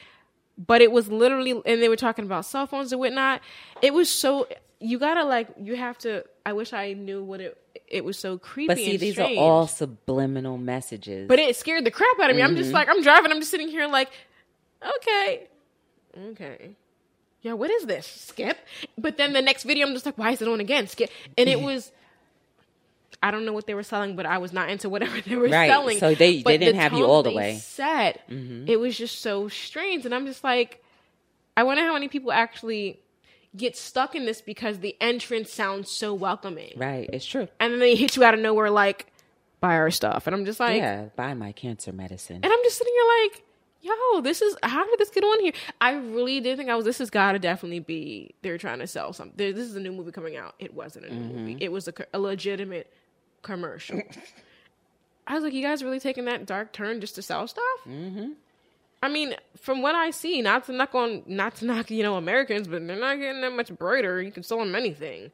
But 0.58 0.82
it 0.82 0.92
was 0.92 1.08
literally, 1.08 1.52
and 1.52 1.80
they 1.80 1.88
were 1.88 1.96
talking 1.96 2.24
about 2.24 2.44
cell 2.44 2.66
phones 2.66 2.92
and 2.92 3.00
whatnot. 3.00 3.40
It 3.80 3.94
was 3.94 4.10
so, 4.10 4.48
you 4.80 4.98
gotta 4.98 5.24
like, 5.24 5.48
you 5.62 5.76
have 5.76 5.96
to, 5.98 6.24
I 6.44 6.52
wish 6.52 6.72
I 6.72 6.94
knew 6.94 7.22
what 7.22 7.40
it, 7.40 7.56
it 7.90 8.04
was 8.04 8.18
so 8.18 8.38
creepy. 8.38 8.68
But 8.68 8.76
see, 8.78 8.96
these 8.96 9.14
strange. 9.14 9.38
are 9.38 9.42
all 9.42 9.66
subliminal 9.66 10.58
messages. 10.58 11.26
But 11.28 11.38
it 11.38 11.56
scared 11.56 11.84
the 11.84 11.90
crap 11.90 12.18
out 12.20 12.30
of 12.30 12.36
me. 12.36 12.42
I'm 12.42 12.50
Mm-hmm. 12.50 12.58
just 12.58 12.72
like, 12.72 12.88
I'm 12.88 13.02
driving. 13.02 13.30
I'm 13.32 13.38
just 13.40 13.50
sitting 13.50 13.68
here 13.68 13.86
like, 13.86 14.10
okay, 14.96 15.48
okay. 16.30 16.70
Yeah, 17.42 17.52
what 17.54 17.70
is 17.70 17.86
this? 17.86 18.06
Skip. 18.06 18.58
But 18.98 19.16
then 19.16 19.32
the 19.32 19.40
next 19.42 19.62
video, 19.64 19.86
I'm 19.86 19.92
just 19.94 20.04
like, 20.06 20.18
why 20.18 20.32
is 20.32 20.42
it 20.42 20.48
on 20.48 20.60
again? 20.60 20.86
Skip. 20.88 21.10
And 21.36 21.48
it 21.48 21.60
was, 21.60 21.92
I 23.22 23.30
don't 23.30 23.44
know 23.44 23.52
what 23.52 23.66
they 23.66 23.74
were 23.74 23.82
selling, 23.84 24.16
but 24.16 24.26
I 24.26 24.38
was 24.38 24.52
not 24.52 24.68
into 24.70 24.88
whatever 24.88 25.20
they 25.26 25.36
were 25.36 25.48
Right. 25.48 25.68
selling. 25.70 25.98
So 25.98 26.14
they- 26.14 26.42
But 26.42 26.50
they 26.50 26.58
didn't 26.58 26.76
the 26.76 26.82
have 26.82 26.92
you 26.94 27.04
all 27.06 27.22
the 27.22 27.30
they 27.30 27.36
way. 27.36 27.56
Said 27.58 28.20
it 28.28 28.78
was 28.78 28.96
just 28.98 29.20
so 29.22 29.48
strange, 29.48 30.04
and 30.04 30.14
I'm 30.14 30.26
just 30.26 30.42
like, 30.44 30.82
I 31.56 31.62
wonder 31.64 31.82
how 31.84 31.92
many 31.94 32.08
people 32.08 32.32
actually 32.32 33.00
get 33.58 33.76
stuck 33.76 34.14
in 34.14 34.24
this 34.24 34.40
because 34.40 34.78
the 34.78 34.96
entrance 35.00 35.52
sounds 35.52 35.90
so 35.90 36.14
welcoming, 36.14 36.72
right, 36.76 37.08
it's 37.12 37.26
true. 37.26 37.48
and 37.60 37.72
then 37.72 37.80
they 37.80 37.94
hit 37.94 38.16
you 38.16 38.24
out 38.24 38.32
of 38.34 38.40
nowhere 38.40 38.70
like, 38.70 39.12
buy 39.60 39.74
our 39.74 39.90
stuff, 39.90 40.26
and 40.26 40.34
I'm 40.34 40.44
just 40.44 40.60
like, 40.60 40.78
yeah, 40.78 41.06
buy 41.16 41.34
my 41.34 41.52
cancer 41.52 41.92
medicine. 41.92 42.36
and 42.36 42.46
I'm 42.46 42.58
just 42.64 42.78
sitting 42.78 42.92
here 42.94 43.04
like, 43.24 43.42
yo, 43.80 44.20
this 44.20 44.40
is 44.42 44.56
how 44.62 44.84
did 44.84 44.98
this 44.98 45.10
get 45.10 45.22
on 45.24 45.40
here? 45.40 45.52
I 45.80 45.92
really 45.92 46.40
did 46.40 46.56
think 46.56 46.70
I 46.70 46.74
was. 46.76 46.84
This 46.84 46.98
has 46.98 47.10
got 47.10 47.32
to 47.32 47.38
definitely 47.38 47.80
be 47.80 48.34
they're 48.42 48.58
trying 48.58 48.78
to 48.80 48.86
sell 48.86 49.12
something. 49.12 49.34
This 49.36 49.66
is 49.66 49.76
a 49.76 49.80
new 49.80 49.92
movie 49.92 50.12
coming 50.12 50.36
out. 50.36 50.54
It 50.58 50.74
wasn't 50.74 51.06
a 51.06 51.14
new 51.14 51.34
movie. 51.34 51.56
It 51.60 51.70
was 51.72 51.88
a, 51.88 51.92
a 52.12 52.18
legitimate 52.18 52.92
commercial. 53.42 54.00
I 55.26 55.34
was 55.34 55.44
like, 55.44 55.52
you 55.52 55.62
guys 55.62 55.84
really 55.84 56.00
taking 56.00 56.24
that 56.24 56.46
dark 56.46 56.72
turn 56.72 57.00
just 57.00 57.14
to 57.16 57.22
sell 57.22 57.46
stuff? 57.46 57.64
Mm-hmm. 57.86 58.30
I 59.02 59.08
mean, 59.08 59.34
from 59.56 59.80
what 59.82 59.94
I 59.94 60.10
see, 60.10 60.42
not 60.42 60.64
to 60.64 60.72
knock 60.72 60.94
on, 60.94 61.22
not 61.26 61.54
to 61.56 61.64
knock, 61.66 61.90
you 61.90 62.02
know, 62.02 62.16
Americans, 62.16 62.66
but 62.68 62.86
they're 62.86 62.98
not 62.98 63.18
getting 63.18 63.40
that 63.42 63.52
much 63.52 63.72
brighter. 63.76 64.20
You 64.22 64.32
can 64.32 64.42
sell 64.42 64.58
them 64.58 64.74
anything. 64.74 65.30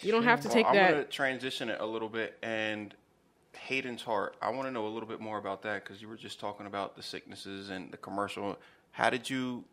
You 0.00 0.12
don't 0.12 0.22
have 0.24 0.40
to 0.42 0.48
Well, 0.48 0.54
take 0.54 0.66
I'm 0.66 0.74
that. 0.76 0.90
going 0.92 1.04
to 1.04 1.10
transition 1.10 1.68
it 1.70 1.80
a 1.80 1.86
little 1.86 2.08
bit 2.08 2.38
and 2.42 2.94
Hayden's 3.58 4.02
heart. 4.02 4.36
I 4.40 4.50
want 4.50 4.68
to 4.68 4.70
know 4.70 4.86
a 4.86 4.88
little 4.90 5.08
bit 5.08 5.20
more 5.20 5.38
about 5.38 5.62
that 5.62 5.82
because 5.82 6.00
you 6.00 6.08
were 6.08 6.16
just 6.16 6.38
talking 6.38 6.66
about 6.66 6.94
the 6.94 7.02
sicknesses 7.02 7.68
and 7.70 7.90
the 7.90 7.96
commercial. 7.96 8.56
How 8.92 9.10
did 9.10 9.28
you 9.28 9.64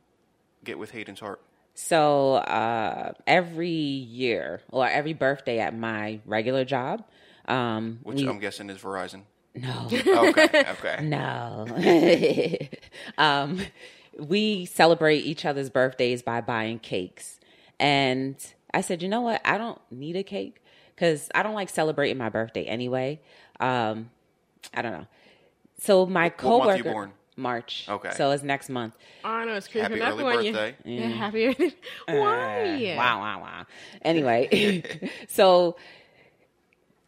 get 0.64 0.80
with 0.80 0.90
Hayden's 0.92 1.20
heart? 1.20 1.42
So 1.76 2.36
uh, 2.36 3.12
every 3.28 3.70
year 3.70 4.62
or 4.72 4.88
every 4.90 5.14
birthday 5.14 5.60
at 5.60 5.78
my 5.78 6.20
regular 6.26 6.66
job, 6.66 7.04
um, 7.48 8.00
Which 8.02 8.22
we- 8.22 8.28
I'm 8.28 8.40
guessing 8.40 8.70
is 8.72 8.80
Verizon. 8.80 9.22
No, 9.56 9.88
Okay, 10.30 10.66
okay. 10.72 10.98
no, 11.04 11.66
um, 13.18 13.62
we 14.18 14.66
celebrate 14.66 15.20
each 15.20 15.46
other's 15.46 15.70
birthdays 15.70 16.22
by 16.22 16.42
buying 16.42 16.80
cakes, 16.80 17.40
and 17.80 18.36
I 18.74 18.82
said, 18.82 19.02
you 19.02 19.10
know 19.10 19.22
what? 19.22 19.42
I 19.46 19.58
don't 19.58 19.80
need 19.92 20.16
a 20.16 20.24
cake 20.24 20.62
because 20.96 21.30
I 21.34 21.44
don't 21.44 21.56
like 21.56 21.70
celebrating 21.70 22.18
my 22.18 22.30
birthday 22.30 22.64
anyway. 22.64 23.20
Um, 23.60 24.10
I 24.74 24.82
don't 24.82 24.92
know. 24.94 25.06
So 25.80 26.06
my 26.06 26.26
What- 26.30 26.44
what 26.44 26.66
month 26.66 26.78
you 26.78 26.84
coworker, 26.84 26.92
born? 26.94 27.14
March. 27.38 27.86
Okay. 27.90 28.12
So 28.16 28.32
it's 28.32 28.44
next 28.44 28.70
month. 28.70 28.96
Oh 29.26 29.44
no, 29.44 29.54
it's 29.56 29.68
crazy. 29.68 29.82
Happy 29.84 30.00
Not 30.00 30.12
early 30.14 30.18
the 30.20 30.24
one 30.24 30.46
you- 30.46 30.54
birthday. 30.54 30.76
Yeah, 30.86 31.08
happy. 31.24 31.74
Why? 32.08 32.94
Uh, 32.94 32.98
Wow, 32.98 33.20
wow, 33.20 33.42
wow. 33.42 33.66
Anyway, 34.02 34.84
so 35.28 35.76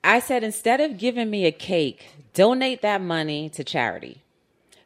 I 0.08 0.20
said 0.20 0.41
instead 0.41 0.80
of 0.80 0.98
giving 0.98 1.30
me 1.30 1.46
a 1.46 1.52
cake, 1.52 2.12
donate 2.34 2.82
that 2.82 3.02
money 3.02 3.50
to 3.50 3.63
charity. 3.63 4.24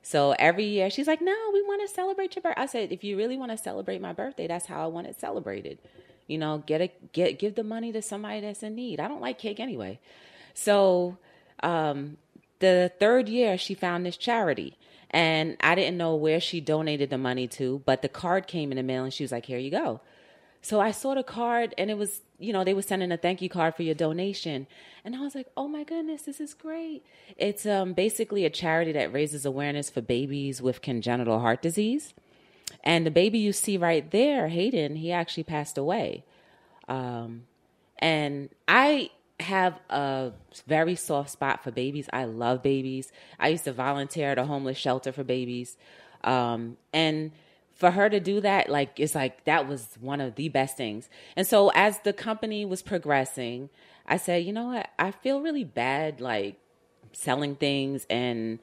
So 0.01 0.34
every 0.39 0.65
year 0.65 0.89
she's 0.89 1.05
like, 1.05 1.21
"No, 1.21 1.36
we 1.53 1.62
want 1.62 1.88
to 1.88 1.93
celebrate 1.93 2.36
your 2.36 2.41
birthday." 2.41 2.62
I 2.62 2.65
said, 2.65 2.91
"If 2.91 3.03
you 3.03 3.15
really 3.15 3.38
want 3.38 3.51
to 3.51 3.57
celebrate 3.57 4.01
my 4.01 4.13
birthday, 4.13 4.47
that's 4.47 4.65
how 4.65 4.84
I 4.84 4.88
want 4.88 5.05
it 5.05 5.19
celebrated. 5.19 5.77
You 6.25 6.39
know, 6.39 6.63
get 6.65 6.81
a 6.81 6.89
get 7.13 7.38
give 7.38 7.53
the 7.53 7.63
money 7.63 7.91
to 7.91 8.01
somebody 8.01 8.41
that's 8.41 8.63
in 8.63 8.73
need. 8.73 8.99
I 8.99 9.07
don't 9.07 9.21
like 9.21 9.38
cake 9.38 9.60
anyway." 9.60 9.99
So, 10.55 11.17
um, 11.62 12.17
the 12.57 12.91
third 12.99 13.29
year 13.29 13.60
she 13.60 13.75
found 13.75 14.05
this 14.05 14.17
charity 14.17 14.75
and 15.12 15.55
I 15.60 15.75
didn't 15.75 15.97
know 15.97 16.15
where 16.15 16.39
she 16.39 16.62
donated 16.62 17.10
the 17.12 17.17
money 17.17 17.47
to, 17.60 17.84
but 17.86 18.01
the 18.01 18.10
card 18.10 18.47
came 18.47 18.71
in 18.71 18.77
the 18.77 18.84
mail 18.84 19.03
and 19.03 19.13
she 19.13 19.23
was 19.23 19.31
like, 19.31 19.45
"Here 19.45 19.60
you 19.60 19.69
go." 19.69 20.01
So 20.62 20.79
I 20.79 20.91
saw 20.91 21.15
the 21.15 21.23
card 21.23 21.73
and 21.77 21.89
it 21.89 21.97
was, 21.97 22.21
you 22.41 22.51
know, 22.51 22.63
they 22.63 22.73
were 22.73 22.82
sending 22.82 23.12
a 23.12 23.17
thank 23.17 23.41
you 23.41 23.49
card 23.49 23.75
for 23.75 23.84
your 23.84 23.95
donation. 23.95 24.67
And 25.06 25.15
I 25.15 25.21
was 25.21 25.36
like, 25.36 25.47
oh 25.56 25.67
my 25.67 25.84
goodness, 25.84 26.23
this 26.23 26.39
is 26.39 26.54
great. 26.54 27.06
It's 27.38 27.65
um, 27.65 27.93
basically 27.93 28.45
a 28.45 28.49
charity 28.49 28.91
that 28.93 29.13
raises 29.13 29.45
awareness 29.45 29.89
for 29.89 30.01
babies 30.01 30.62
with 30.62 30.82
congenital 30.82 31.39
heart 31.39 31.62
disease. 31.62 32.13
And 32.84 33.06
the 33.06 33.12
baby 33.12 33.38
you 33.38 33.54
see 33.54 33.77
right 33.77 34.10
there, 34.12 34.47
Hayden, 34.47 34.95
he 34.95 35.12
actually 35.12 35.43
passed 35.43 35.77
away. 35.77 36.23
Um, 36.88 37.43
and 37.99 38.49
I 38.67 39.12
have 39.39 39.80
a 39.89 40.32
very 40.67 40.95
soft 40.95 41.30
spot 41.30 41.63
for 41.63 41.71
babies. 41.71 42.10
I 42.12 42.25
love 42.25 42.63
babies. 42.63 43.12
I 43.39 43.49
used 43.49 43.65
to 43.65 43.73
volunteer 43.73 44.32
at 44.32 44.38
a 44.38 44.45
homeless 44.45 44.77
shelter 44.77 45.12
for 45.12 45.23
babies. 45.23 45.77
Um, 46.23 46.77
and 46.93 47.32
for 47.81 47.91
her 47.91 48.09
to 48.09 48.21
do 48.21 48.39
that, 48.39 48.69
like, 48.69 48.97
it's 48.97 49.15
like 49.15 49.43
that 49.43 49.67
was 49.67 49.97
one 49.99 50.21
of 50.21 50.35
the 50.35 50.47
best 50.47 50.77
things. 50.77 51.09
And 51.35 51.45
so 51.45 51.69
as 51.75 51.99
the 51.99 52.13
company 52.13 52.63
was 52.63 52.81
progressing, 52.81 53.69
I 54.07 54.15
said, 54.17 54.45
you 54.45 54.53
know 54.53 54.67
what? 54.67 54.89
I 54.97 55.11
feel 55.11 55.41
really 55.41 55.65
bad, 55.65 56.21
like, 56.21 56.57
selling 57.11 57.55
things 57.55 58.05
and 58.09 58.59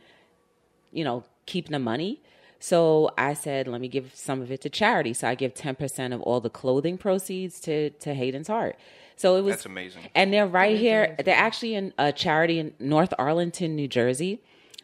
you 0.92 1.04
know, 1.04 1.24
keeping 1.46 1.72
the 1.72 1.78
money. 1.78 2.22
So 2.60 3.10
I 3.16 3.34
said, 3.34 3.68
let 3.68 3.80
me 3.80 3.88
give 3.88 4.12
some 4.14 4.42
of 4.42 4.50
it 4.50 4.60
to 4.62 4.70
charity. 4.70 5.14
So 5.14 5.28
I 5.28 5.34
give 5.34 5.54
10% 5.54 6.12
of 6.12 6.20
all 6.22 6.40
the 6.40 6.50
clothing 6.50 6.98
proceeds 6.98 7.60
to, 7.60 7.90
to 7.90 8.14
Hayden's 8.14 8.48
Heart. 8.48 8.76
So 9.16 9.36
it 9.36 9.42
was 9.42 9.56
That's 9.56 9.66
amazing. 9.66 10.02
And 10.14 10.32
they're 10.32 10.46
right 10.46 10.76
here. 10.76 11.16
They're 11.24 11.36
actually 11.36 11.74
in 11.74 11.92
a 11.98 12.12
charity 12.12 12.58
in 12.58 12.74
North 12.78 13.14
Arlington, 13.18 13.76
New 13.76 13.88
Jersey. 13.88 14.40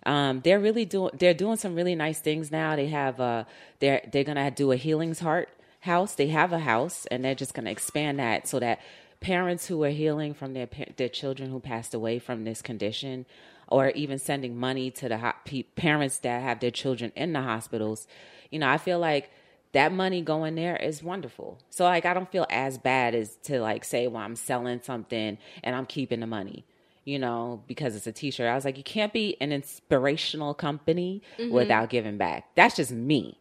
Um, 0.06 0.40
they're 0.44 0.60
really 0.60 0.84
doing. 0.84 1.10
They're 1.18 1.34
doing 1.34 1.56
some 1.56 1.74
really 1.74 1.94
nice 1.94 2.20
things 2.20 2.50
now. 2.50 2.76
They 2.76 2.88
have. 2.88 3.20
Uh, 3.20 3.44
they're 3.80 4.02
they're 4.12 4.24
gonna 4.24 4.50
do 4.50 4.72
a 4.72 4.76
Hayden's 4.76 5.20
Heart 5.20 5.48
house. 5.80 6.14
They 6.14 6.28
have 6.28 6.52
a 6.52 6.60
house, 6.60 7.06
and 7.06 7.24
they're 7.24 7.34
just 7.34 7.54
gonna 7.54 7.70
expand 7.70 8.18
that 8.18 8.46
so 8.46 8.58
that 8.60 8.80
parents 9.20 9.66
who 9.66 9.82
are 9.84 9.90
healing 9.90 10.34
from 10.34 10.52
their 10.52 10.68
their 10.96 11.08
children 11.08 11.50
who 11.50 11.60
passed 11.60 11.94
away 11.94 12.18
from 12.18 12.44
this 12.44 12.60
condition, 12.60 13.24
or 13.68 13.90
even 13.90 14.18
sending 14.18 14.58
money 14.58 14.90
to 14.90 15.08
the 15.08 15.18
ho- 15.18 15.62
parents 15.76 16.18
that 16.18 16.42
have 16.42 16.60
their 16.60 16.70
children 16.70 17.12
in 17.16 17.32
the 17.32 17.40
hospitals. 17.40 18.06
You 18.50 18.58
know, 18.58 18.68
I 18.68 18.78
feel 18.78 18.98
like 18.98 19.30
that 19.72 19.92
money 19.92 20.22
going 20.22 20.54
there 20.54 20.76
is 20.76 21.02
wonderful. 21.02 21.58
So 21.70 21.84
like 21.84 22.06
I 22.06 22.14
don't 22.14 22.30
feel 22.30 22.46
as 22.48 22.78
bad 22.78 23.14
as 23.14 23.36
to 23.44 23.60
like 23.60 23.84
say 23.84 24.06
well 24.06 24.22
I'm 24.22 24.36
selling 24.36 24.80
something 24.82 25.38
and 25.62 25.76
I'm 25.76 25.86
keeping 25.86 26.20
the 26.20 26.26
money. 26.26 26.64
You 27.04 27.18
know, 27.18 27.62
because 27.66 27.94
it's 27.96 28.06
a 28.06 28.12
t-shirt. 28.12 28.48
I 28.48 28.54
was 28.54 28.64
like 28.64 28.78
you 28.78 28.82
can't 28.84 29.12
be 29.12 29.36
an 29.40 29.52
inspirational 29.52 30.54
company 30.54 31.22
without 31.50 31.90
giving 31.90 32.16
back. 32.16 32.54
That's 32.54 32.76
just 32.76 32.92
me. 32.92 33.38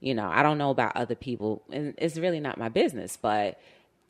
You 0.00 0.14
know, 0.14 0.28
I 0.28 0.42
don't 0.42 0.58
know 0.58 0.70
about 0.70 0.96
other 0.96 1.14
people 1.14 1.62
and 1.70 1.94
it's 1.98 2.16
really 2.16 2.40
not 2.40 2.56
my 2.58 2.68
business, 2.70 3.16
but 3.16 3.60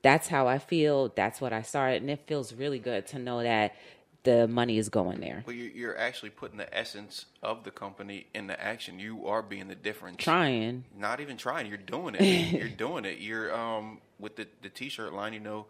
that's 0.03 0.29
how 0.29 0.47
I 0.47 0.59
feel. 0.59 1.09
That's 1.17 1.41
what 1.41 1.53
I 1.53 1.63
started 1.63 2.03
and 2.03 2.11
it 2.11 2.21
feels 2.27 2.53
really 2.53 2.79
good 2.79 3.07
to 3.09 3.19
know 3.19 3.43
that 3.43 3.75
the 4.23 4.47
money 4.49 4.79
is 4.79 4.89
going 4.89 5.21
there. 5.21 5.43
Well, 5.47 5.55
you- 5.57 5.73
you're 5.75 5.99
actually 5.99 6.31
putting 6.31 6.57
the 6.57 6.73
essence 6.77 7.27
of 7.43 7.65
the 7.65 7.71
company 7.71 8.27
into 8.33 8.59
action. 8.61 8.99
You 8.99 9.27
are 9.27 9.43
being 9.43 9.69
the 9.69 9.75
difference. 9.75 10.17
Trying. 10.23 10.85
Not 10.97 11.21
even 11.21 11.37
trying. 11.37 11.67
You're 11.67 11.77
doing 11.79 12.15
it. 12.15 12.23
you're 12.59 12.69
doing 12.69 13.05
it. 13.05 13.19
You're 13.19 13.55
um 13.55 14.01
with 14.21 14.37
the 14.37 14.47
the 14.63 14.69
t-shirt 14.69 15.13
line. 15.13 15.33
You 15.35 15.41
know, 15.41 15.67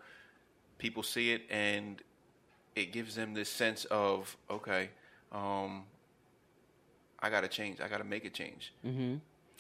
people 0.78 1.02
see 1.02 1.32
it 1.32 1.42
and 1.50 2.00
it 2.76 2.92
gives 2.92 3.14
them 3.14 3.34
this 3.34 3.48
sense 3.48 3.84
of 3.87 4.37
okay, 4.50 4.90
um, 5.32 5.84
I 7.20 7.30
got 7.30 7.42
to 7.42 7.48
change. 7.48 7.80
I 7.80 7.88
got 7.88 7.98
to 7.98 8.04
make 8.04 8.24
a 8.24 8.30
change. 8.30 8.72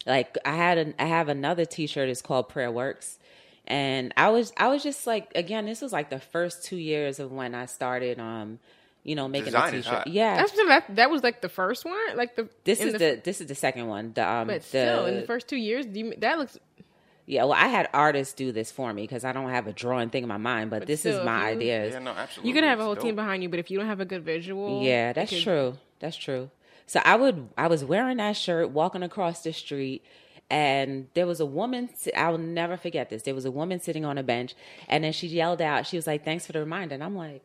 like 0.06 0.36
I 0.44 0.54
had 0.54 0.78
an 0.78 0.94
I 0.98 1.06
have 1.06 1.28
another 1.28 1.64
T-shirt. 1.64 2.08
It's 2.08 2.22
called 2.22 2.48
Prayer 2.48 2.70
Works, 2.70 3.18
and 3.66 4.12
I 4.16 4.30
was 4.30 4.52
I 4.56 4.68
was 4.68 4.82
just 4.82 5.06
like 5.06 5.32
again, 5.34 5.66
this 5.66 5.80
was 5.80 5.92
like 5.92 6.10
the 6.10 6.20
first 6.20 6.64
two 6.64 6.76
years 6.76 7.18
of 7.18 7.32
when 7.32 7.54
I 7.54 7.66
started, 7.66 8.18
um, 8.18 8.58
you 9.02 9.14
know, 9.14 9.28
making 9.28 9.46
Design 9.46 9.74
a 9.74 9.76
is 9.78 9.84
T-shirt. 9.84 10.06
Yeah, 10.08 10.36
That's 10.36 10.52
that. 10.52 10.96
That 10.96 11.10
was 11.10 11.22
like 11.22 11.40
the 11.40 11.48
first 11.48 11.84
one. 11.84 12.16
Like 12.16 12.36
the 12.36 12.48
this 12.64 12.80
in 12.80 12.88
is 12.88 12.94
the, 12.94 13.20
this 13.22 13.40
is 13.40 13.46
the 13.46 13.54
second 13.54 13.86
one. 13.86 14.12
The 14.12 14.28
um, 14.28 14.48
But 14.48 14.62
the, 14.62 14.68
still, 14.68 15.06
in 15.06 15.16
the 15.16 15.26
first 15.26 15.48
two 15.48 15.56
years, 15.56 15.86
do 15.86 16.00
you, 16.00 16.14
that 16.18 16.38
looks. 16.38 16.58
Yeah. 17.26 17.44
Well, 17.44 17.52
I 17.54 17.66
had 17.68 17.88
artists 17.94 18.34
do 18.34 18.52
this 18.52 18.70
for 18.70 18.92
me 18.92 19.02
because 19.02 19.24
I 19.24 19.32
don't 19.32 19.50
have 19.50 19.66
a 19.66 19.72
drawing 19.72 20.10
thing 20.10 20.22
in 20.22 20.28
my 20.28 20.36
mind, 20.36 20.70
but, 20.70 20.80
But 20.80 20.88
this 20.88 21.00
still, 21.00 21.20
is 21.20 21.24
my 21.24 21.50
you- 21.50 21.56
ideas. 21.56 21.92
Yeah, 21.94 21.98
no, 22.00 22.10
absolutely. 22.12 22.48
You 22.48 22.54
could 22.54 22.64
have 22.64 22.78
a 22.78 22.82
It's 22.82 22.86
whole 22.86 22.96
team 22.96 23.16
behind 23.16 23.42
you, 23.42 23.48
but 23.48 23.58
if 23.58 23.70
you 23.70 23.78
don't 23.78 23.86
have 23.88 24.00
a 24.00 24.04
good 24.04 24.22
visual, 24.24 24.82
Yeah, 24.82 25.12
that's 25.12 25.30
could- 25.30 25.42
true. 25.42 25.78
That's 26.00 26.16
true. 26.16 26.50
So 26.86 27.00
I 27.04 27.16
would 27.16 27.48
I 27.56 27.66
was 27.66 27.82
wearing 27.84 28.18
that 28.18 28.36
shirt 28.36 28.68
walking 28.70 29.02
across 29.02 29.42
the 29.42 29.52
street 29.54 30.04
and 30.50 31.08
there 31.14 31.26
was 31.26 31.40
a 31.40 31.46
woman 31.46 31.88
I 32.14 32.28
will 32.28 32.36
never 32.38 32.76
forget 32.76 33.08
this. 33.08 33.22
There 33.22 33.34
was 33.34 33.46
a 33.46 33.50
woman 33.50 33.80
sitting 33.80 34.04
on 34.04 34.18
a 34.18 34.22
bench 34.22 34.54
and 34.88 35.02
then 35.04 35.12
she 35.12 35.26
yelled 35.28 35.62
out, 35.62 35.86
she 35.86 35.96
was 35.96 36.06
like, 36.06 36.24
Thanks 36.24 36.44
for 36.46 36.52
the 36.52 36.60
reminder. 36.60 36.94
And 36.94 37.02
I'm 37.02 37.16
like, 37.16 37.42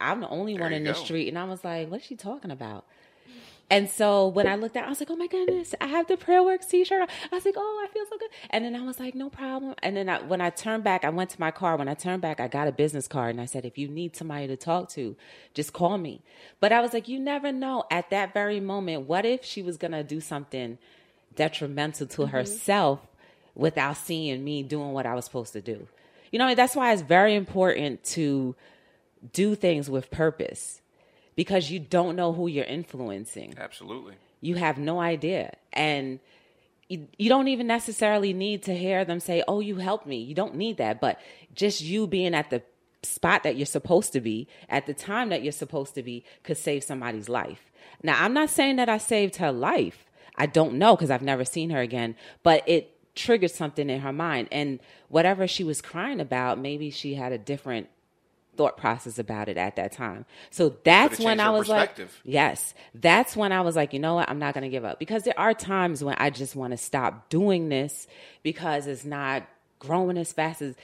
I'm 0.00 0.20
the 0.20 0.28
only 0.28 0.58
one 0.58 0.70
you 0.72 0.76
in 0.76 0.84
the 0.84 0.92
go. 0.92 0.98
street. 1.02 1.28
And 1.28 1.38
I 1.38 1.44
was 1.44 1.64
like, 1.64 1.90
What 1.90 2.00
is 2.00 2.06
she 2.06 2.14
talking 2.16 2.50
about? 2.50 2.84
And 3.70 3.90
so 3.90 4.28
when 4.28 4.46
I 4.46 4.54
looked 4.54 4.76
out, 4.76 4.86
I 4.86 4.88
was 4.88 4.98
like, 4.98 5.10
"Oh 5.10 5.16
my 5.16 5.26
goodness, 5.26 5.74
I 5.80 5.86
have 5.86 6.06
the 6.06 6.16
Prayer 6.16 6.42
Works 6.42 6.66
T-shirt." 6.66 7.08
I 7.30 7.34
was 7.34 7.44
like, 7.44 7.54
"Oh, 7.56 7.86
I 7.86 7.92
feel 7.92 8.04
so 8.08 8.16
good." 8.16 8.30
And 8.50 8.64
then 8.64 8.74
I 8.74 8.82
was 8.82 8.98
like, 8.98 9.14
"No 9.14 9.28
problem." 9.28 9.74
And 9.82 9.94
then 9.94 10.08
I, 10.08 10.22
when 10.22 10.40
I 10.40 10.48
turned 10.48 10.84
back, 10.84 11.04
I 11.04 11.10
went 11.10 11.30
to 11.30 11.40
my 11.40 11.50
car. 11.50 11.76
When 11.76 11.88
I 11.88 11.94
turned 11.94 12.22
back, 12.22 12.40
I 12.40 12.48
got 12.48 12.66
a 12.66 12.72
business 12.72 13.06
card, 13.06 13.30
and 13.30 13.40
I 13.40 13.44
said, 13.44 13.66
"If 13.66 13.76
you 13.76 13.88
need 13.88 14.16
somebody 14.16 14.46
to 14.46 14.56
talk 14.56 14.88
to, 14.90 15.16
just 15.52 15.74
call 15.74 15.98
me." 15.98 16.22
But 16.60 16.72
I 16.72 16.80
was 16.80 16.94
like, 16.94 17.08
"You 17.08 17.18
never 17.18 17.52
know." 17.52 17.84
At 17.90 18.08
that 18.10 18.32
very 18.32 18.58
moment, 18.58 19.06
what 19.06 19.26
if 19.26 19.44
she 19.44 19.62
was 19.62 19.76
gonna 19.76 20.02
do 20.02 20.20
something 20.20 20.78
detrimental 21.34 22.06
to 22.06 22.22
mm-hmm. 22.22 22.30
herself 22.30 23.06
without 23.54 23.98
seeing 23.98 24.42
me 24.44 24.62
doing 24.62 24.92
what 24.92 25.04
I 25.04 25.14
was 25.14 25.26
supposed 25.26 25.52
to 25.52 25.60
do? 25.60 25.86
You 26.32 26.38
know, 26.38 26.54
that's 26.54 26.74
why 26.74 26.92
it's 26.92 27.02
very 27.02 27.34
important 27.34 28.02
to 28.04 28.56
do 29.32 29.54
things 29.54 29.90
with 29.90 30.10
purpose 30.10 30.80
because 31.38 31.70
you 31.70 31.78
don't 31.78 32.16
know 32.16 32.32
who 32.32 32.48
you're 32.48 32.64
influencing. 32.64 33.54
Absolutely. 33.56 34.14
you 34.40 34.56
have 34.56 34.76
no 34.76 34.98
idea. 34.98 35.52
And 35.72 36.18
you, 36.88 37.06
you 37.16 37.28
don't 37.28 37.46
even 37.46 37.68
necessarily 37.68 38.32
need 38.32 38.64
to 38.64 38.76
hear 38.76 39.04
them 39.04 39.20
say 39.20 39.44
oh 39.46 39.60
you 39.60 39.76
helped 39.76 40.04
me. 40.04 40.16
You 40.16 40.34
don't 40.34 40.56
need 40.56 40.78
that. 40.78 41.00
But 41.00 41.20
just 41.54 41.80
you 41.80 42.08
being 42.08 42.34
at 42.34 42.50
the 42.50 42.60
spot 43.04 43.44
that 43.44 43.54
you're 43.54 43.66
supposed 43.66 44.12
to 44.14 44.20
be 44.20 44.48
at 44.68 44.86
the 44.86 44.94
time 44.94 45.28
that 45.28 45.44
you're 45.44 45.52
supposed 45.52 45.94
to 45.94 46.02
be 46.02 46.24
could 46.42 46.56
save 46.56 46.82
somebody's 46.82 47.28
life. 47.28 47.70
Now 48.02 48.16
i'm 48.24 48.34
not 48.34 48.50
saying 48.50 48.74
that 48.74 48.88
i 48.88 48.98
saved 48.98 49.36
her 49.36 49.52
life. 49.52 50.06
I 50.34 50.46
don't 50.46 50.74
know 50.74 50.96
because 50.96 51.12
i've 51.12 51.22
never 51.22 51.44
seen 51.44 51.70
her 51.70 51.80
again. 51.80 52.16
But 52.42 52.68
it 52.68 53.14
triggered 53.14 53.52
something 53.52 53.88
in 53.88 54.00
her 54.00 54.12
mind. 54.12 54.48
And 54.50 54.80
whatever 55.08 55.46
she 55.46 55.62
was 55.62 55.80
crying 55.80 56.18
about 56.18 56.58
maybe 56.58 56.90
she 56.90 57.14
had 57.14 57.30
a 57.30 57.38
different 57.38 57.86
thought 58.58 58.76
process 58.76 59.18
about 59.20 59.48
it 59.48 59.56
at 59.56 59.76
that 59.76 59.92
time. 59.92 60.26
So 60.50 60.74
that's 60.84 61.18
when 61.20 61.38
I 61.40 61.50
was 61.50 61.68
like, 61.68 61.96
yes, 62.24 62.74
that's 62.92 63.36
when 63.36 63.52
I 63.52 63.60
was 63.62 63.76
like, 63.76 63.92
you 63.92 64.00
know 64.00 64.16
what, 64.16 64.28
I'm 64.28 64.40
not 64.40 64.52
going 64.52 64.64
to 64.64 64.68
give 64.68 64.84
up. 64.84 64.98
Because 64.98 65.22
there 65.22 65.38
are 65.38 65.54
times 65.54 66.02
when 66.04 66.16
I 66.18 66.28
just 66.30 66.56
want 66.56 66.72
to 66.72 66.76
stop 66.76 67.30
doing 67.30 67.68
this 67.68 68.08
because 68.42 68.88
it's 68.88 69.04
not 69.04 69.44
growing 69.78 70.18
as 70.18 70.32
fast 70.32 70.60
as 70.60 70.74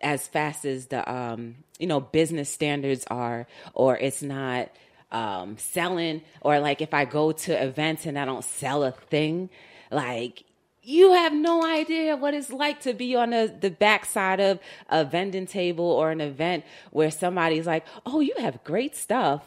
as 0.00 0.28
fast 0.28 0.64
as 0.64 0.86
the 0.86 1.12
um 1.12 1.56
you 1.80 1.88
know 1.88 1.98
business 1.98 2.48
standards 2.48 3.04
are 3.10 3.48
or 3.74 3.98
it's 3.98 4.22
not 4.22 4.70
um 5.10 5.58
selling. 5.58 6.22
Or 6.40 6.60
like 6.60 6.80
if 6.80 6.94
I 6.94 7.04
go 7.04 7.32
to 7.32 7.52
events 7.62 8.06
and 8.06 8.16
I 8.16 8.24
don't 8.24 8.44
sell 8.44 8.84
a 8.84 8.92
thing 8.92 9.50
like 9.90 10.44
you 10.88 11.12
have 11.12 11.34
no 11.34 11.66
idea 11.66 12.16
what 12.16 12.32
it's 12.32 12.50
like 12.50 12.80
to 12.80 12.94
be 12.94 13.14
on 13.14 13.28
the, 13.28 13.54
the 13.60 13.68
backside 13.70 14.40
of 14.40 14.58
a 14.88 15.04
vending 15.04 15.44
table 15.44 15.84
or 15.84 16.10
an 16.10 16.22
event 16.22 16.64
where 16.92 17.10
somebody's 17.10 17.66
like, 17.66 17.84
oh, 18.06 18.20
you 18.20 18.34
have 18.38 18.64
great 18.64 18.96
stuff. 18.96 19.42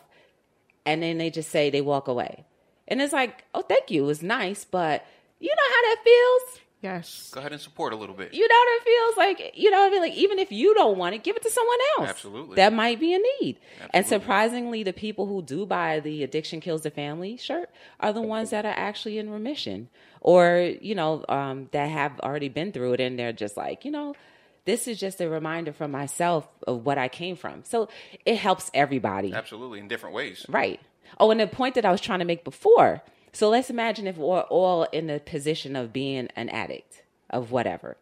And 0.86 1.02
then 1.02 1.18
they 1.18 1.32
just 1.32 1.50
say 1.50 1.72
they 1.72 1.82
walk 1.82 2.08
away. 2.08 2.46
And 2.88 3.02
it's 3.02 3.12
like, 3.12 3.44
oh, 3.56 3.64
thank 3.64 3.90
you. 3.90 4.04
It 4.04 4.06
was 4.06 4.22
nice. 4.22 4.66
But 4.66 5.04
you 5.40 5.50
know 5.50 5.76
how 5.76 5.82
that 5.82 6.04
feels? 6.04 6.60
Yes. 6.82 7.30
Go 7.32 7.40
ahead 7.40 7.52
and 7.52 7.62
support 7.62 7.94
a 7.94 7.96
little 7.96 8.16
bit. 8.16 8.34
You 8.34 8.48
know 8.48 8.56
what 8.56 8.70
it 8.72 8.84
feels 8.84 9.18
like? 9.18 9.52
You 9.56 9.70
know 9.70 9.80
what 9.82 9.88
I 9.88 9.90
mean? 9.92 10.02
Like, 10.02 10.16
even 10.16 10.40
if 10.40 10.52
you 10.52 10.74
don't 10.74 10.98
want 10.98 11.14
it, 11.14 11.24
give 11.24 11.36
it 11.36 11.44
to 11.44 11.52
someone 11.52 11.78
else. 12.00 12.10
Absolutely. 12.10 12.56
That 12.56 12.74
might 12.74 13.00
be 13.00 13.14
a 13.14 13.20
need. 13.20 13.60
And 13.92 14.06
surprisingly, 14.06 14.82
the 14.82 14.94
people 14.94 15.28
who 15.28 15.44
do 15.44 15.68
buy 15.68 16.00
the 16.00 16.24
Addiction 16.24 16.60
Kills 16.60 16.82
the 16.82 16.90
Family 16.90 17.38
shirt 17.38 17.70
are 18.00 18.12
the 18.12 18.22
ones 18.22 18.50
that 18.50 18.66
are 18.66 18.74
actually 18.76 19.20
in 19.20 19.30
remission 19.30 19.90
or, 20.22 20.74
you 20.82 20.96
know, 20.96 21.24
um, 21.30 21.70
that 21.72 21.88
have 21.88 22.20
already 22.20 22.50
been 22.50 22.72
through 22.72 22.94
it 22.94 23.00
and 23.00 23.18
they're 23.18 23.32
just 23.32 23.58
like, 23.58 23.86
you 23.86 23.92
know, 23.92 24.16
this 24.66 24.88
is 24.88 25.00
just 25.00 25.22
a 25.22 25.30
reminder 25.30 25.74
for 25.74 25.88
myself 25.88 26.48
of 26.66 26.86
what 26.86 26.98
I 26.98 27.10
came 27.10 27.36
from. 27.36 27.64
So 27.64 27.90
it 28.26 28.38
helps 28.38 28.72
everybody. 28.74 29.34
Absolutely, 29.34 29.80
in 29.80 29.88
different 29.88 30.16
ways. 30.16 30.46
Right. 30.50 30.80
Oh, 31.20 31.30
and 31.30 31.40
the 31.40 31.48
point 31.48 31.76
that 31.76 31.86
I 31.86 31.92
was 31.92 32.02
trying 32.02 32.20
to 32.20 32.26
make 32.26 32.44
before. 32.44 33.04
So 33.34 33.50
let's 33.50 33.70
imagine 33.70 34.08
if 34.08 34.18
we're 34.18 34.42
all 34.42 34.84
in 34.92 35.08
the 35.08 35.20
position 35.20 35.76
of 35.76 35.94
being 35.94 36.28
an 36.36 36.50
addict 36.50 37.04
of 37.30 37.52
whatever. 37.52 37.98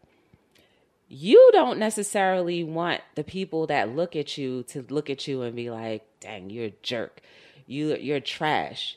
You 1.08 1.50
don't 1.52 1.78
necessarily 1.78 2.64
want 2.64 3.00
the 3.14 3.24
people 3.24 3.66
that 3.68 3.94
look 3.94 4.14
at 4.16 4.38
you 4.38 4.62
to 4.64 4.84
look 4.88 5.10
at 5.10 5.26
you 5.26 5.42
and 5.42 5.56
be 5.56 5.70
like, 5.70 6.04
"Dang, 6.20 6.50
you're 6.50 6.66
a 6.66 6.74
jerk. 6.82 7.20
You 7.66 7.96
you're 7.96 8.20
trash. 8.20 8.96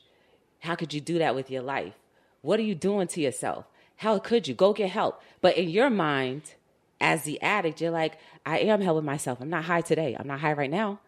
How 0.60 0.76
could 0.76 0.93
you 0.93 1.02
do 1.02 1.17
that 1.19 1.36
with 1.36 1.50
your 1.50 1.63
life? 1.63 1.93
What 2.41 2.60
are 2.60 2.63
you 2.63 2.76
doing 2.76 3.08
to 3.10 3.22
yourself? 3.22 3.65
How 3.98 4.19
could 4.19 4.48
you 4.48 4.54
go 4.54 4.74
get 4.74 4.91
help?" 4.91 5.22
But 5.41 5.58
in 5.58 5.69
your 5.69 5.89
mind, 5.89 6.54
as 7.02 7.24
the 7.24 7.41
addict, 7.41 7.82
you're 7.82 7.91
like, 7.91 8.17
"I 8.46 8.60
am 8.60 8.82
helping 8.82 9.06
myself. 9.06 9.41
I'm 9.41 9.50
not 9.50 9.65
high 9.65 9.82
today. 9.82 10.15
I'm 10.19 10.28
not 10.28 10.39
high 10.41 10.54
right 10.54 10.72
now." 10.72 11.00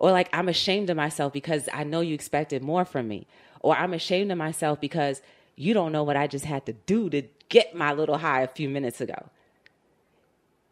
or 0.00 0.10
like 0.10 0.28
I'm 0.32 0.48
ashamed 0.48 0.90
of 0.90 0.96
myself 0.96 1.32
because 1.32 1.68
I 1.72 1.84
know 1.84 2.00
you 2.00 2.14
expected 2.14 2.62
more 2.62 2.84
from 2.84 3.06
me, 3.06 3.28
or 3.60 3.76
I'm 3.76 3.94
ashamed 3.94 4.32
of 4.32 4.38
myself 4.38 4.80
because 4.80 5.22
you 5.56 5.74
don't 5.74 5.92
know 5.92 6.02
what 6.02 6.16
I 6.16 6.26
just 6.26 6.44
had 6.44 6.66
to 6.66 6.72
do 6.72 7.10
to 7.10 7.22
get 7.48 7.74
my 7.74 7.92
little 7.92 8.18
high 8.18 8.42
a 8.42 8.48
few 8.48 8.68
minutes 8.68 9.00
ago. 9.00 9.28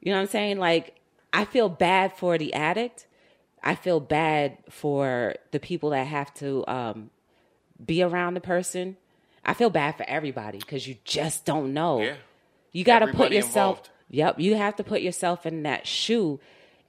You 0.01 0.13
know 0.13 0.19
what 0.19 0.23
I'm 0.23 0.29
saying? 0.29 0.59
Like 0.59 0.97
I 1.33 1.45
feel 1.45 1.69
bad 1.69 2.17
for 2.17 2.39
the 2.39 2.55
addict. 2.55 3.07
I 3.63 3.75
feel 3.75 4.01
bad 4.01 4.59
for 4.71 5.35
the 5.51 5.61
people 5.61 5.91
that 5.91 6.07
have 6.07 6.33
to 6.35 6.65
um, 6.67 7.11
be 7.85 8.03
around 8.03 8.35
the 8.35 8.41
person. 8.41 8.97
I 9.45 9.55
feel 9.55 9.71
bad 9.71 9.97
for 9.97 10.05
everybody 10.09 10.59
because 10.59 10.87
you 10.87 10.97
just 11.05 11.45
don't 11.45 11.75
know. 11.75 12.01
Yeah. 12.01 12.15
You 12.73 12.85
got 12.85 13.01
to 13.01 13.09
put 13.09 13.33
yourself. 13.33 13.79
involved. 13.79 13.91
Yep, 14.11 14.41
you 14.41 14.55
have 14.57 14.77
to 14.77 14.85
put 14.85 15.03
yourself 15.03 15.45
in 15.45 15.65
that 15.65 15.87
shoe 15.87 16.41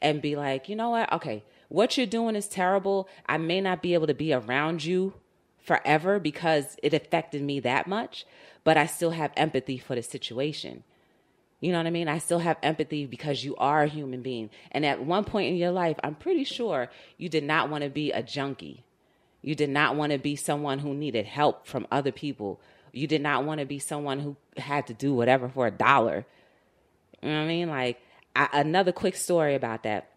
and 0.02 0.22
be 0.22 0.36
like, 0.38 0.70
you 0.70 0.76
know 0.76 0.92
what? 0.92 1.12
Okay, 1.14 1.44
what 1.68 1.98
you're 1.98 2.08
doing 2.08 2.36
is 2.36 2.48
terrible. 2.48 3.10
I 3.28 3.38
may 3.38 3.60
not 3.60 3.82
be 3.82 3.94
able 3.94 4.08
to 4.08 4.14
be 4.14 4.34
around 4.34 4.86
you 4.86 5.14
forever 5.70 6.18
because 6.18 6.76
it 6.82 6.96
affected 6.96 7.44
me 7.44 7.60
that 7.60 7.86
much, 7.86 8.26
but 8.64 8.76
I 8.76 8.88
still 8.88 9.12
have 9.12 9.32
empathy 9.38 9.78
for 9.78 9.94
the 9.94 10.02
situation. 10.02 10.84
You 11.62 11.72
know 11.72 11.78
what 11.78 11.86
I 11.86 11.92
mean? 11.92 12.08
I 12.08 12.18
still 12.18 12.40
have 12.40 12.58
empathy 12.64 13.06
because 13.06 13.44
you 13.44 13.56
are 13.58 13.84
a 13.84 13.88
human 13.88 14.24
being. 14.24 14.50
And 14.72 14.84
at 14.84 15.06
one 15.06 15.26
point 15.26 15.50
in 15.50 15.58
your 15.58 15.70
life, 15.70 15.98
I'm 16.04 16.16
pretty 16.16 16.44
sure 16.44 16.90
you 17.20 17.30
did 17.30 17.44
not 17.44 17.70
want 17.70 17.84
to 17.84 17.90
be 17.92 18.12
a 18.12 18.24
junkie. 18.24 18.84
You 19.44 19.54
did 19.54 19.70
not 19.70 19.96
want 19.96 20.12
to 20.12 20.18
be 20.18 20.36
someone 20.36 20.80
who 20.80 20.96
needed 20.96 21.28
help 21.28 21.68
from 21.68 21.86
other 21.92 22.12
people. 22.12 22.60
You 22.92 23.06
did 23.06 23.22
not 23.22 23.46
want 23.46 23.60
to 23.60 23.68
be 23.68 23.78
someone 23.78 24.22
who 24.22 24.38
had 24.58 24.88
to 24.88 24.96
do 24.96 25.14
whatever 25.14 25.50
for 25.50 25.68
a 25.68 25.72
dollar. 25.72 26.26
You 27.22 27.30
know 27.30 27.36
what 27.36 27.44
I 27.44 27.48
mean? 27.48 27.70
Like 27.70 28.02
I, 28.36 28.50
another 28.54 28.92
quick 28.92 29.16
story 29.16 29.54
about 29.54 29.84
that. 29.84 30.10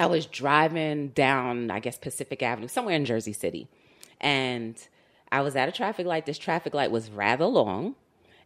I 0.00 0.06
was 0.06 0.24
driving 0.24 1.08
down, 1.08 1.70
I 1.70 1.80
guess 1.80 1.98
Pacific 1.98 2.42
Avenue, 2.42 2.68
somewhere 2.68 2.94
in 2.94 3.04
Jersey 3.04 3.34
City, 3.34 3.68
and 4.20 4.76
I 5.30 5.40
was 5.42 5.56
at 5.56 5.68
a 5.68 5.72
traffic 5.72 6.06
light. 6.06 6.26
This 6.26 6.38
traffic 6.38 6.74
light 6.74 6.90
was 6.90 7.10
rather 7.10 7.44
long, 7.46 7.94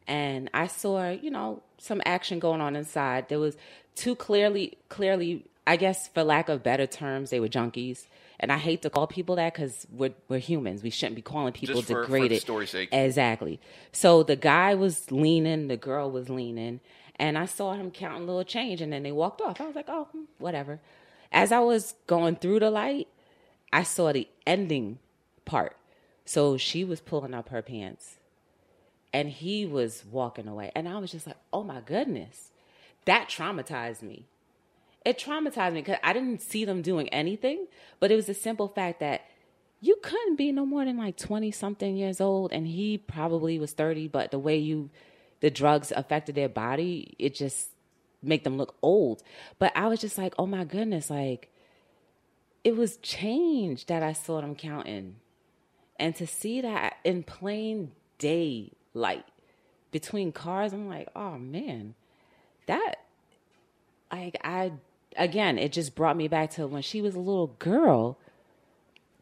and 0.06 0.50
I 0.52 0.66
saw, 0.66 1.10
you 1.10 1.30
know, 1.30 1.62
some 1.78 2.02
action 2.04 2.38
going 2.38 2.60
on 2.60 2.76
inside. 2.76 3.28
There 3.28 3.38
was 3.38 3.56
two 3.94 4.14
clearly, 4.16 4.78
clearly, 4.88 5.44
I 5.66 5.76
guess, 5.76 6.08
for 6.08 6.24
lack 6.24 6.48
of 6.48 6.62
better 6.62 6.86
terms, 6.86 7.30
they 7.30 7.40
were 7.40 7.48
junkies. 7.48 8.06
And 8.40 8.50
I 8.50 8.58
hate 8.58 8.82
to 8.82 8.90
call 8.90 9.06
people 9.06 9.36
that 9.36 9.54
because 9.54 9.86
we're 9.92 10.14
we're 10.28 10.40
humans. 10.40 10.82
We 10.82 10.90
shouldn't 10.90 11.14
be 11.14 11.22
calling 11.22 11.52
people 11.52 11.76
Just 11.76 11.86
for- 11.86 11.94
for 11.94 12.02
degraded. 12.06 12.38
the 12.38 12.40
story's 12.40 12.70
sake. 12.70 12.88
Exactly. 12.90 13.60
So 13.92 14.24
the 14.24 14.34
guy 14.34 14.74
was 14.74 15.12
leaning, 15.12 15.68
the 15.68 15.76
girl 15.76 16.10
was 16.10 16.28
leaning, 16.28 16.80
and 17.16 17.38
I 17.38 17.46
saw 17.46 17.74
him 17.74 17.92
counting 17.92 18.22
a 18.24 18.26
little 18.26 18.42
change, 18.42 18.80
and 18.80 18.92
then 18.92 19.04
they 19.04 19.12
walked 19.12 19.40
off. 19.40 19.60
I 19.60 19.66
was 19.66 19.76
like, 19.76 19.84
oh, 19.88 20.08
hmm, 20.10 20.22
whatever. 20.38 20.80
As 21.30 21.52
I 21.52 21.60
was 21.60 21.94
going 22.08 22.34
through 22.36 22.58
the 22.60 22.70
light, 22.70 23.06
I 23.72 23.84
saw 23.84 24.12
the 24.12 24.26
ending 24.44 24.98
part. 25.44 25.76
So 26.24 26.56
she 26.56 26.84
was 26.84 27.00
pulling 27.00 27.34
up 27.34 27.48
her 27.48 27.62
pants 27.62 28.16
and 29.12 29.28
he 29.28 29.66
was 29.66 30.04
walking 30.10 30.48
away. 30.48 30.72
And 30.74 30.88
I 30.88 30.98
was 30.98 31.12
just 31.12 31.26
like, 31.26 31.36
oh 31.52 31.62
my 31.62 31.80
goodness. 31.80 32.50
That 33.04 33.28
traumatized 33.28 34.02
me. 34.02 34.26
It 35.04 35.18
traumatized 35.18 35.72
me 35.72 35.80
because 35.80 35.98
I 36.04 36.12
didn't 36.12 36.40
see 36.40 36.64
them 36.64 36.82
doing 36.82 37.08
anything, 37.08 37.66
but 37.98 38.12
it 38.12 38.16
was 38.16 38.26
the 38.26 38.34
simple 38.34 38.68
fact 38.68 39.00
that 39.00 39.22
you 39.82 39.96
couldn't 40.00 40.36
be 40.36 40.52
no 40.52 40.64
more 40.64 40.84
than 40.84 40.96
like 40.96 41.16
20 41.16 41.50
something 41.50 41.96
years 41.96 42.20
old 42.20 42.52
and 42.52 42.66
he 42.66 42.96
probably 42.96 43.58
was 43.58 43.72
30 43.72 44.08
but 44.08 44.30
the 44.30 44.38
way 44.38 44.56
you 44.56 44.88
the 45.40 45.50
drugs 45.50 45.92
affected 45.94 46.36
their 46.36 46.48
body 46.48 47.14
it 47.18 47.34
just 47.34 47.70
make 48.22 48.44
them 48.44 48.56
look 48.56 48.76
old 48.80 49.22
but 49.58 49.72
i 49.76 49.88
was 49.88 50.00
just 50.00 50.16
like 50.16 50.32
oh 50.38 50.46
my 50.46 50.64
goodness 50.64 51.10
like 51.10 51.50
it 52.62 52.76
was 52.76 52.96
change 52.98 53.86
that 53.86 54.02
i 54.02 54.12
saw 54.12 54.40
them 54.40 54.54
counting 54.54 55.16
and 56.02 56.14
to 56.16 56.26
see 56.26 56.60
that 56.60 56.96
in 57.04 57.22
plain 57.22 57.92
daylight 58.18 59.24
between 59.90 60.32
cars 60.32 60.72
i'm 60.72 60.88
like 60.88 61.08
oh 61.16 61.38
man 61.38 61.94
that 62.66 62.96
like 64.10 64.36
i 64.44 64.72
again 65.16 65.58
it 65.58 65.72
just 65.72 65.94
brought 65.94 66.16
me 66.16 66.28
back 66.28 66.50
to 66.50 66.66
when 66.66 66.82
she 66.82 67.00
was 67.02 67.14
a 67.14 67.18
little 67.18 67.48
girl 67.58 68.18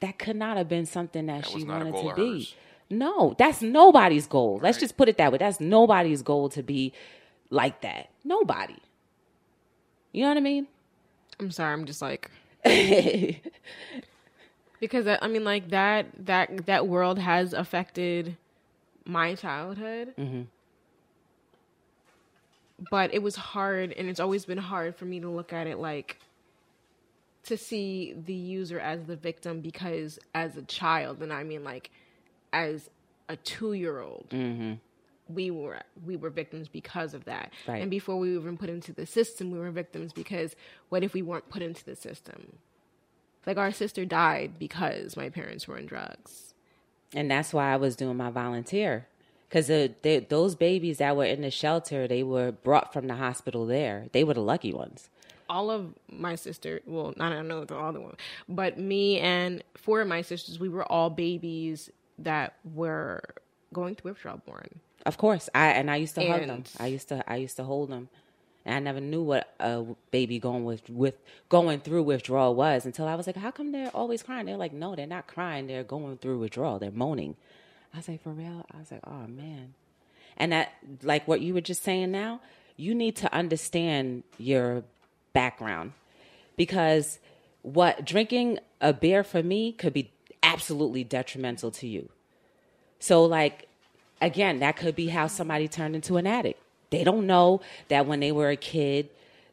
that 0.00 0.18
could 0.18 0.36
not 0.36 0.56
have 0.56 0.68
been 0.68 0.86
something 0.86 1.26
that, 1.26 1.42
That 1.42 1.50
she 1.50 1.56
was 1.56 1.64
not 1.66 1.82
a 1.82 1.90
wanted 1.90 2.08
to 2.08 2.14
be. 2.16 2.32
hers. 2.38 2.54
No, 2.88 3.34
that's 3.38 3.60
nobody's 3.60 4.26
goal. 4.26 4.58
Let's 4.62 4.78
just 4.78 4.96
put 4.96 5.08
it 5.10 5.18
that 5.18 5.30
way. 5.30 5.36
That's 5.38 5.60
nobody's 5.60 6.22
goal 6.22 6.48
to 6.50 6.62
be 6.62 6.92
like 7.50 7.82
that. 7.82 8.08
Nobody. 8.24 8.78
You 10.12 10.22
know 10.22 10.28
what 10.28 10.38
I 10.38 10.40
mean? 10.40 10.66
I'm 11.38 11.50
sorry. 11.50 11.74
I'm 11.74 11.84
just 11.84 12.00
like 12.00 12.30
because 14.80 15.06
I, 15.06 15.28
mean, 15.28 15.44
like 15.44 15.68
that 15.68 16.06
that 16.26 16.66
that 16.66 16.88
world 16.88 17.18
has 17.18 17.52
affected 17.52 18.36
my 19.04 19.34
childhood. 19.34 20.14
Mm-hmm. 20.18 20.42
But 22.90 23.12
it 23.12 23.22
was 23.22 23.36
hard, 23.36 23.92
and 23.92 24.08
it's 24.08 24.20
always 24.20 24.46
been 24.46 24.58
hard 24.58 24.96
for 24.96 25.04
me 25.04 25.20
to 25.20 25.28
look 25.28 25.52
at 25.52 25.66
it 25.66 25.78
like 25.78 26.16
to 27.44 27.56
see 27.56 28.14
the 28.14 28.34
user 28.34 28.80
as 28.80 29.04
the 29.04 29.16
victim 29.16 29.60
because 29.60 30.18
as 30.34 30.56
a 30.56 30.62
child, 30.62 31.22
and 31.22 31.32
I 31.32 31.44
mean 31.44 31.62
like 31.62 31.90
as 32.54 32.88
a 33.28 33.36
two 33.36 33.74
year 33.74 34.00
old, 34.00 34.28
mm-hmm. 34.30 34.74
we 35.28 35.50
were 35.50 35.80
we 36.06 36.16
were 36.16 36.30
victims 36.30 36.68
because 36.68 37.12
of 37.12 37.26
that. 37.26 37.52
Right. 37.68 37.82
And 37.82 37.90
before 37.90 38.16
we 38.16 38.32
were 38.32 38.40
even 38.40 38.56
put 38.56 38.70
into 38.70 38.94
the 38.94 39.04
system, 39.04 39.50
we 39.50 39.58
were 39.58 39.70
victims 39.70 40.14
because 40.14 40.56
what 40.88 41.04
if 41.04 41.12
we 41.12 41.20
weren't 41.20 41.50
put 41.50 41.60
into 41.60 41.84
the 41.84 41.96
system? 41.96 42.56
Like 43.46 43.56
our 43.56 43.72
sister 43.72 44.04
died 44.04 44.58
because 44.58 45.16
my 45.16 45.28
parents 45.30 45.66
were 45.66 45.76
in 45.78 45.86
drugs. 45.86 46.54
And 47.14 47.30
that's 47.30 47.52
why 47.52 47.72
I 47.72 47.76
was 47.76 47.96
doing 47.96 48.16
my 48.16 48.30
volunteer. 48.30 49.06
Because 49.48 49.66
those 50.28 50.54
babies 50.54 50.98
that 50.98 51.16
were 51.16 51.24
in 51.24 51.40
the 51.40 51.50
shelter, 51.50 52.06
they 52.06 52.22
were 52.22 52.52
brought 52.52 52.92
from 52.92 53.08
the 53.08 53.16
hospital 53.16 53.66
there. 53.66 54.06
They 54.12 54.22
were 54.22 54.34
the 54.34 54.42
lucky 54.42 54.72
ones. 54.72 55.08
all 55.48 55.68
of 55.68 55.92
my 56.08 56.36
sister 56.36 56.80
well 56.86 57.12
i 57.18 57.28
don't 57.28 57.48
know 57.48 57.58
all 57.58 57.66
the 57.66 57.76
other 57.76 57.98
one 58.00 58.14
but 58.48 58.78
me 58.78 59.18
and 59.18 59.64
four 59.76 60.00
of 60.00 60.06
my 60.06 60.22
sisters 60.22 60.60
we 60.60 60.68
were 60.68 60.84
all 60.92 61.10
babies 61.10 61.90
that 62.20 62.54
were 62.62 63.20
going 63.72 63.96
through 63.96 64.12
withdrawal 64.12 64.40
born 64.46 64.68
Of 65.04 65.16
course, 65.18 65.48
I 65.52 65.66
and 65.78 65.90
I 65.90 65.96
used 65.96 66.14
to 66.14 66.22
hug 66.30 66.46
them. 66.46 66.62
I 66.78 66.86
used 66.86 67.08
to 67.08 67.24
I 67.26 67.36
used 67.46 67.56
to 67.56 67.64
hold 67.64 67.88
them, 67.90 68.04
and 68.64 68.74
I 68.74 68.78
never 68.78 69.00
knew 69.00 69.22
what 69.22 69.54
a 69.58 69.84
baby 70.10 70.38
going 70.38 70.64
with 70.64 70.88
with 70.88 71.14
going 71.48 71.80
through 71.80 72.02
withdrawal 72.02 72.54
was 72.54 72.86
until 72.86 73.06
I 73.06 73.14
was 73.14 73.26
like, 73.26 73.36
"How 73.36 73.50
come 73.50 73.72
they're 73.72 73.94
always 73.94 74.22
crying?" 74.22 74.46
They're 74.46 74.56
like, 74.56 74.72
"No, 74.72 74.94
they're 74.94 75.06
not 75.06 75.26
crying. 75.26 75.66
They're 75.66 75.84
going 75.84 76.18
through 76.18 76.38
withdrawal. 76.38 76.78
They're 76.78 76.90
moaning." 76.90 77.36
I 77.94 77.98
was 77.98 78.08
like, 78.08 78.22
"For 78.22 78.30
real?" 78.30 78.66
I 78.72 78.78
was 78.78 78.90
like, 78.90 79.00
"Oh 79.06 79.26
man," 79.26 79.74
and 80.36 80.52
that 80.52 80.72
like 81.02 81.26
what 81.26 81.40
you 81.40 81.54
were 81.54 81.60
just 81.60 81.82
saying 81.82 82.10
now. 82.10 82.40
You 82.76 82.94
need 82.94 83.16
to 83.16 83.32
understand 83.34 84.22
your 84.38 84.84
background 85.34 85.92
because 86.56 87.18
what 87.62 88.04
drinking 88.04 88.58
a 88.80 88.92
beer 88.92 89.22
for 89.22 89.42
me 89.42 89.72
could 89.72 89.92
be 89.92 90.10
absolutely 90.42 91.04
detrimental 91.04 91.70
to 91.70 91.86
you. 91.86 92.08
So, 92.98 93.24
like, 93.24 93.68
again, 94.20 94.60
that 94.60 94.76
could 94.76 94.94
be 94.94 95.08
how 95.08 95.26
somebody 95.26 95.68
turned 95.68 95.94
into 95.94 96.16
an 96.16 96.26
addict. 96.26 96.62
They 96.90 97.04
don't 97.04 97.26
know 97.26 97.60
that 97.88 98.06
when 98.06 98.20
they 98.20 98.32
were 98.32 98.50
a 98.50 98.56
kid, 98.56 99.08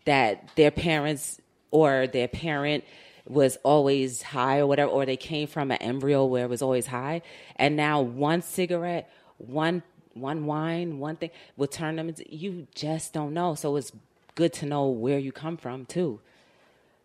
that 0.05 0.49
their 0.55 0.71
parents 0.71 1.39
or 1.71 2.07
their 2.07 2.27
parent 2.27 2.83
was 3.27 3.57
always 3.63 4.21
high 4.21 4.59
or 4.59 4.67
whatever, 4.67 4.91
or 4.91 5.05
they 5.05 5.17
came 5.17 5.47
from 5.47 5.71
an 5.71 5.77
embryo 5.77 6.25
where 6.25 6.45
it 6.45 6.49
was 6.49 6.61
always 6.61 6.87
high, 6.87 7.21
and 7.57 7.75
now 7.75 8.01
one 8.01 8.41
cigarette, 8.41 9.11
one 9.37 9.83
one 10.13 10.45
wine, 10.45 10.99
one 10.99 11.15
thing 11.15 11.29
will 11.55 11.67
turn 11.67 11.95
them 11.95 12.09
into. 12.09 12.25
You 12.35 12.67
just 12.73 13.13
don't 13.13 13.33
know. 13.33 13.55
So 13.55 13.75
it's 13.75 13.91
good 14.35 14.53
to 14.53 14.65
know 14.65 14.87
where 14.87 15.19
you 15.19 15.31
come 15.31 15.57
from 15.57 15.85
too. 15.85 16.19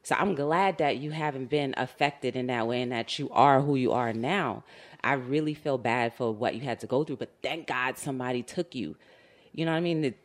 So 0.02 0.16
I'm 0.18 0.34
glad 0.34 0.78
that 0.78 0.96
you 0.96 1.12
haven't 1.12 1.48
been 1.48 1.74
affected 1.76 2.34
in 2.34 2.48
that 2.48 2.66
way 2.66 2.82
and 2.82 2.90
that 2.90 3.18
you 3.18 3.30
are 3.30 3.60
who 3.60 3.76
you 3.76 3.92
are 3.92 4.12
now. 4.12 4.64
I 5.04 5.14
really 5.14 5.54
feel 5.54 5.78
bad 5.78 6.14
for 6.14 6.32
what 6.32 6.54
you 6.54 6.62
had 6.62 6.80
to 6.80 6.86
go 6.86 7.04
through, 7.04 7.16
but 7.16 7.30
thank 7.42 7.66
God 7.66 7.98
somebody 7.98 8.42
took 8.42 8.74
you. 8.74 8.96
You 9.54 9.64
know 9.64 9.72
what 9.72 9.78
I 9.78 9.80
mean? 9.80 10.04
It, 10.04 10.18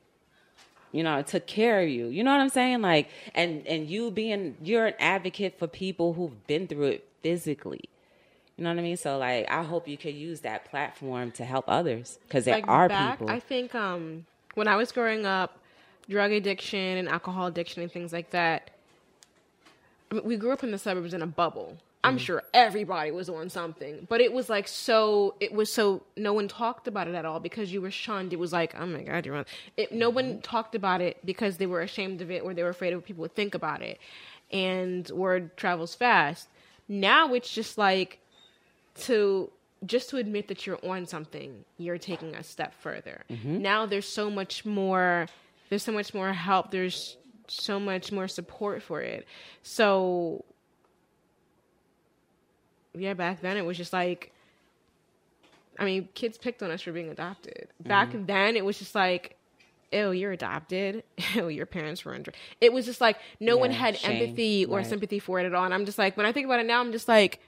you 0.92 1.04
know, 1.04 1.18
it 1.18 1.28
took 1.28 1.46
care 1.48 1.82
of 1.82 1.90
you. 1.90 2.08
You 2.08 2.24
know 2.24 2.32
what 2.32 2.42
I'm 2.42 2.50
saying? 2.50 2.82
Like, 2.82 3.10
and 3.36 3.66
and 3.68 3.90
you 3.90 4.12
being 4.12 4.58
you're 4.64 4.88
an 4.88 4.94
advocate 5.00 5.60
for 5.60 5.68
people 5.68 6.14
who've 6.14 6.48
been 6.48 6.68
through 6.68 6.86
it 6.86 7.08
physically. 7.22 7.90
You 8.56 8.64
know 8.64 8.72
what 8.72 8.80
I 8.80 8.84
mean? 8.84 8.98
So 8.98 9.18
like, 9.18 9.50
I 9.52 9.64
hope 9.64 9.88
you 9.88 9.98
can 9.98 10.16
use 10.16 10.40
that 10.42 10.66
platform 10.66 11.32
to 11.34 11.46
help 11.46 11.66
others 11.68 12.18
because 12.28 12.46
there 12.46 12.56
like 12.56 12.68
are 12.68 12.88
back, 12.90 13.20
people. 13.20 13.30
I 13.30 13.40
think 13.40 13.76
um, 13.76 14.26
when 14.56 14.68
I 14.68 14.76
was 14.76 14.92
growing 14.92 15.26
up, 15.26 15.60
drug 16.10 16.32
addiction 16.32 16.98
and 16.98 17.08
alcohol 17.08 17.48
addiction 17.48 17.84
and 17.84 17.92
things 17.92 18.14
like 18.14 18.32
that. 18.32 18.72
I 20.12 20.16
mean, 20.16 20.24
we 20.24 20.38
grew 20.38 20.52
up 20.52 20.64
in 20.64 20.72
the 20.72 20.78
suburbs 20.78 21.14
in 21.14 21.22
a 21.22 21.28
bubble. 21.28 21.78
I'm 22.04 22.16
Mm-hmm. 22.16 22.24
sure 22.24 22.44
everybody 22.54 23.12
was 23.12 23.28
on 23.28 23.50
something, 23.50 24.06
but 24.08 24.22
it 24.22 24.32
was 24.32 24.50
like 24.50 24.68
so. 24.68 25.36
It 25.40 25.52
was 25.52 25.72
so 25.74 26.04
no 26.16 26.32
one 26.34 26.48
talked 26.48 26.88
about 26.88 27.08
it 27.08 27.16
at 27.16 27.26
all 27.26 27.40
because 27.40 27.74
you 27.74 27.82
were 27.82 27.92
shunned. 27.92 28.32
It 28.34 28.40
was 28.40 28.54
like, 28.54 28.76
oh 28.80 28.86
my 28.86 29.02
god, 29.04 29.26
you're 29.26 29.36
on. 29.36 29.46
It, 29.76 29.92
no 29.92 30.08
Mm-hmm. 30.10 30.16
one 30.16 30.42
talked 30.42 30.76
about 30.76 31.02
it 31.02 31.18
because 31.26 31.58
they 31.58 31.66
were 31.66 31.82
ashamed 31.82 32.22
of 32.22 32.30
it 32.32 32.44
or 32.44 32.54
they 32.54 32.64
were 32.64 32.70
afraid 32.70 32.94
of 32.94 33.00
what 33.00 33.06
people 33.06 33.22
would 33.24 33.36
think 33.36 33.56
about 33.56 33.82
it. 33.82 34.00
And 34.52 35.10
word 35.10 35.58
travels 35.58 35.96
fast. 35.96 36.48
Now 36.88 37.34
it's 37.34 37.52
just 37.54 37.78
like 37.78 38.20
to 39.02 39.52
just 39.86 40.10
to 40.10 40.18
admit 40.18 40.48
that 40.48 40.66
you're 40.66 40.80
on 40.86 41.06
something, 41.06 41.64
you're 41.78 41.98
taking 41.98 42.36
a 42.36 42.44
step 42.44 42.74
further. 42.80 43.24
Now 43.44 43.86
there's 43.86 44.08
so 44.08 44.30
much 44.30 44.66
more 44.66 45.28
there's 45.70 45.84
so 45.84 45.92
much 45.92 46.14
more 46.14 46.32
help, 46.32 46.72
there's 46.72 47.18
so 47.48 47.80
much 47.80 48.12
more 48.12 48.28
support 48.28 48.82
for 48.82 49.02
it. 49.02 49.26
So 49.64 50.46
yeah, 52.98 53.14
back 53.14 53.42
then 53.42 53.58
it 53.58 53.66
was 53.66 53.78
just 53.78 53.94
like 53.94 54.34
I 55.80 55.86
mean, 55.86 56.10
kids 56.16 56.38
picked 56.38 56.64
on 56.64 56.72
us 56.72 56.82
for 56.82 56.92
being 56.92 57.10
adopted. 57.10 57.68
Back 57.80 58.10
then 58.12 58.56
it 58.56 58.66
was 58.66 58.80
just 58.80 58.96
like 58.96 59.38
Ew, 59.92 60.12
you're 60.12 60.34
adopted. 60.34 61.04
Ew, 61.34 61.48
your 61.48 61.66
parents 61.66 62.04
were 62.04 62.14
under. 62.14 62.34
It 62.60 62.74
was 62.74 62.86
just 62.86 63.00
like 63.00 63.18
no 63.40 63.58
one 63.58 63.72
had 63.72 63.98
shame, 63.98 64.22
empathy 64.22 64.66
or 64.66 64.78
right. 64.78 64.86
sympathy 64.86 65.20
for 65.20 65.40
it 65.40 65.46
at 65.46 65.54
all. 65.54 65.64
And 65.64 65.74
I'm 65.74 65.86
just 65.86 65.98
like, 65.98 66.18
when 66.18 66.26
I 66.26 66.32
think 66.32 66.46
about 66.46 66.60
it 66.60 66.66
now, 66.66 66.82
I'm 66.82 66.92
just 66.92 67.08
like, 67.08 67.40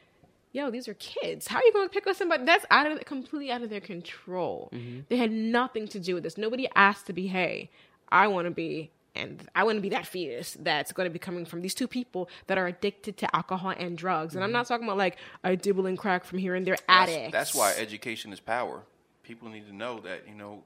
yo, 0.52 0.72
these 0.72 0.88
are 0.88 0.94
kids. 0.96 1.48
How 1.48 1.60
are 1.60 1.64
you 1.64 1.74
going 1.74 1.88
to 1.88 1.94
pick 1.94 2.08
on 2.08 2.16
somebody 2.16 2.46
that's 2.46 2.66
out 2.72 2.90
of 2.90 3.04
completely 3.06 3.52
out 3.52 3.62
of 3.62 3.70
their 3.70 3.82
control? 3.82 4.70
Mm-hmm. 4.74 5.02
They 5.10 5.18
had 5.18 5.32
nothing 5.32 5.88
to 5.90 6.00
do 6.00 6.14
with 6.16 6.24
this. 6.24 6.38
Nobody 6.38 6.68
asked 6.76 7.08
to 7.08 7.14
be, 7.14 7.28
hey, 7.28 7.70
I 8.10 8.28
want 8.28 8.46
to 8.46 8.52
be, 8.52 8.92
and 9.16 9.48
I 9.56 9.64
wouldn't 9.64 9.82
be 9.82 9.90
that 9.90 10.06
fetus 10.06 10.56
that's 10.60 10.92
going 10.92 11.06
to 11.10 11.12
be 11.14 11.20
coming 11.20 11.46
from 11.46 11.62
these 11.62 11.74
two 11.74 11.88
people 11.88 12.30
that 12.48 12.58
are 12.58 12.68
addicted 12.68 13.18
to 13.18 13.36
alcohol 13.36 13.74
and 13.78 13.98
drugs. 13.98 14.36
And 14.36 14.44
I'm 14.44 14.52
not 14.52 14.68
talking 14.68 14.86
about 14.86 14.98
like 14.98 15.18
I 15.44 15.56
dibble 15.56 15.86
and 15.88 15.98
crack 15.98 16.24
from 16.24 16.38
here 16.40 16.56
and 16.56 16.66
there 16.66 16.76
That's, 16.88 17.12
addicts. 17.12 17.32
that's 17.32 17.56
why 17.56 17.74
education 17.78 18.32
is 18.32 18.40
power. 18.40 18.84
People 19.24 19.50
need 19.50 19.68
to 19.68 19.76
know 19.76 20.00
that 20.02 20.28
you 20.28 20.36
know 20.36 20.64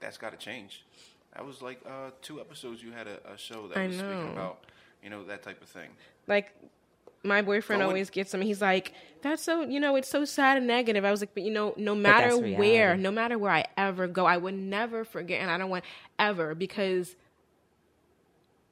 that's 0.00 0.18
got 0.18 0.30
to 0.32 0.38
change. 0.38 0.84
That 1.34 1.44
was 1.44 1.62
like 1.62 1.80
uh, 1.86 2.10
two 2.22 2.40
episodes. 2.40 2.82
You 2.82 2.92
had 2.92 3.06
a, 3.08 3.32
a 3.32 3.36
show 3.36 3.66
that 3.68 3.78
I 3.78 3.86
was 3.88 3.96
know. 3.98 4.10
speaking 4.10 4.32
about 4.32 4.64
you 5.02 5.10
know 5.10 5.24
that 5.24 5.42
type 5.42 5.60
of 5.60 5.68
thing. 5.68 5.90
like 6.26 6.52
my 7.26 7.40
boyfriend 7.40 7.80
Going- 7.80 7.88
always 7.88 8.10
gets 8.10 8.32
them. 8.32 8.42
He's 8.42 8.60
like, 8.60 8.92
"That's 9.22 9.42
so 9.42 9.62
you 9.62 9.80
know, 9.80 9.96
it's 9.96 10.08
so 10.08 10.24
sad 10.26 10.58
and 10.58 10.66
negative." 10.66 11.04
I 11.04 11.10
was 11.10 11.20
like, 11.22 11.32
"But 11.34 11.42
you 11.42 11.50
know, 11.50 11.72
no 11.76 11.94
matter 11.94 12.36
where, 12.36 12.96
no 12.96 13.10
matter 13.10 13.38
where 13.38 13.50
I 13.50 13.64
ever 13.78 14.06
go, 14.06 14.26
I 14.26 14.36
would 14.36 14.54
never 14.54 15.04
forget, 15.04 15.40
and 15.40 15.50
I 15.50 15.56
don't 15.58 15.70
want 15.70 15.84
ever 16.18 16.54
because 16.54 17.16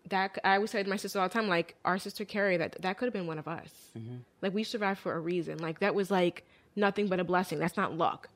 that 0.09 0.39
I 0.45 0.57
always 0.57 0.71
say 0.71 0.83
to 0.83 0.89
my 0.89 0.97
sister 0.97 1.19
all 1.21 1.29
the 1.29 1.33
time, 1.35 1.49
like 1.49 1.75
our 1.85 1.99
sister 1.99 2.25
Carrie, 2.25 2.57
that 2.57 2.81
that 2.83 2.99
could 2.99 3.07
have 3.07 3.13
been 3.13 3.27
one 3.27 3.39
of 3.39 3.47
us. 3.49 3.71
Mm-hmm. 3.99 4.17
Like 4.41 4.55
we 4.55 4.65
survived 4.65 5.01
for 5.01 5.15
a 5.15 5.21
reason. 5.21 5.59
Like 5.59 5.81
that 5.81 5.95
was 5.95 6.11
like 6.11 6.45
nothing 6.77 7.07
but 7.09 7.21
a 7.21 7.25
blessing. 7.25 7.59
That's 7.59 7.77
not 7.77 7.97
luck." 7.97 8.29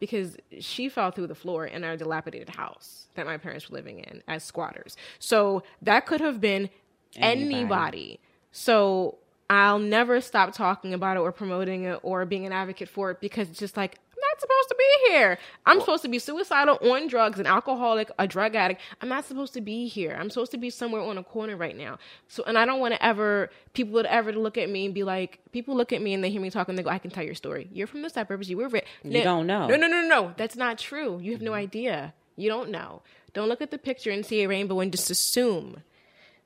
Because 0.00 0.36
she 0.60 0.88
fell 0.88 1.12
through 1.12 1.28
the 1.28 1.34
floor 1.34 1.64
in 1.66 1.82
our 1.84 1.96
dilapidated 1.96 2.50
house 2.50 3.06
that 3.14 3.24
my 3.26 3.38
parents 3.38 3.70
were 3.70 3.76
living 3.76 4.00
in 4.00 4.22
as 4.28 4.42
squatters. 4.44 4.96
So 5.18 5.62
that 5.82 6.04
could 6.04 6.20
have 6.20 6.40
been 6.40 6.68
Anybody. 7.16 7.54
anybody. 7.54 8.20
So 8.50 9.18
I'll 9.48 9.78
never 9.78 10.20
stop 10.20 10.52
talking 10.52 10.94
about 10.94 11.16
it 11.16 11.20
or 11.20 11.32
promoting 11.32 11.84
it 11.84 12.00
or 12.02 12.26
being 12.26 12.44
an 12.44 12.52
advocate 12.52 12.88
for 12.88 13.12
it 13.12 13.20
because 13.20 13.48
it's 13.48 13.58
just 13.58 13.76
like 13.76 13.98
not 14.34 14.40
supposed 14.40 14.68
to 14.68 14.76
be 14.76 15.12
here. 15.12 15.38
I'm 15.66 15.80
supposed 15.80 16.02
to 16.02 16.08
be 16.08 16.18
suicidal, 16.18 16.78
on 16.82 17.08
drugs, 17.08 17.38
an 17.38 17.46
alcoholic, 17.46 18.10
a 18.18 18.26
drug 18.26 18.54
addict. 18.54 18.80
I'm 19.00 19.08
not 19.08 19.24
supposed 19.24 19.54
to 19.54 19.60
be 19.60 19.86
here. 19.86 20.16
I'm 20.18 20.30
supposed 20.30 20.50
to 20.52 20.58
be 20.58 20.70
somewhere 20.70 21.02
on 21.02 21.18
a 21.18 21.22
corner 21.22 21.56
right 21.56 21.76
now. 21.76 21.98
So, 22.28 22.42
and 22.44 22.58
I 22.58 22.66
don't 22.66 22.80
want 22.80 22.94
to 22.94 23.04
ever 23.04 23.50
people 23.72 23.94
would 23.94 24.06
ever 24.06 24.32
look 24.32 24.58
at 24.58 24.68
me 24.68 24.86
and 24.86 24.94
be 24.94 25.02
like, 25.02 25.40
people 25.52 25.76
look 25.76 25.92
at 25.92 26.02
me 26.02 26.14
and 26.14 26.22
they 26.22 26.30
hear 26.30 26.40
me 26.40 26.50
talk 26.50 26.68
and 26.68 26.78
they 26.78 26.82
go, 26.82 26.90
"I 26.90 26.98
can 26.98 27.10
tell 27.10 27.24
your 27.24 27.34
story. 27.34 27.68
You're 27.72 27.86
from 27.86 28.02
the 28.02 28.10
suburbs. 28.10 28.50
You 28.50 28.58
were 28.58 28.68
rich. 28.68 28.86
You 29.02 29.22
don't 29.22 29.46
know. 29.46 29.68
No, 29.68 29.76
no, 29.76 29.86
no, 29.86 30.02
no. 30.02 30.34
That's 30.36 30.56
not 30.56 30.78
true. 30.78 31.18
You 31.20 31.32
have 31.32 31.42
no 31.42 31.52
mm-hmm. 31.52 31.60
idea. 31.60 32.14
You 32.36 32.48
don't 32.48 32.70
know. 32.70 33.02
Don't 33.32 33.48
look 33.48 33.62
at 33.62 33.70
the 33.70 33.78
picture 33.78 34.10
and 34.10 34.24
see 34.24 34.42
a 34.42 34.48
rainbow 34.48 34.80
and 34.80 34.92
just 34.92 35.10
assume. 35.10 35.82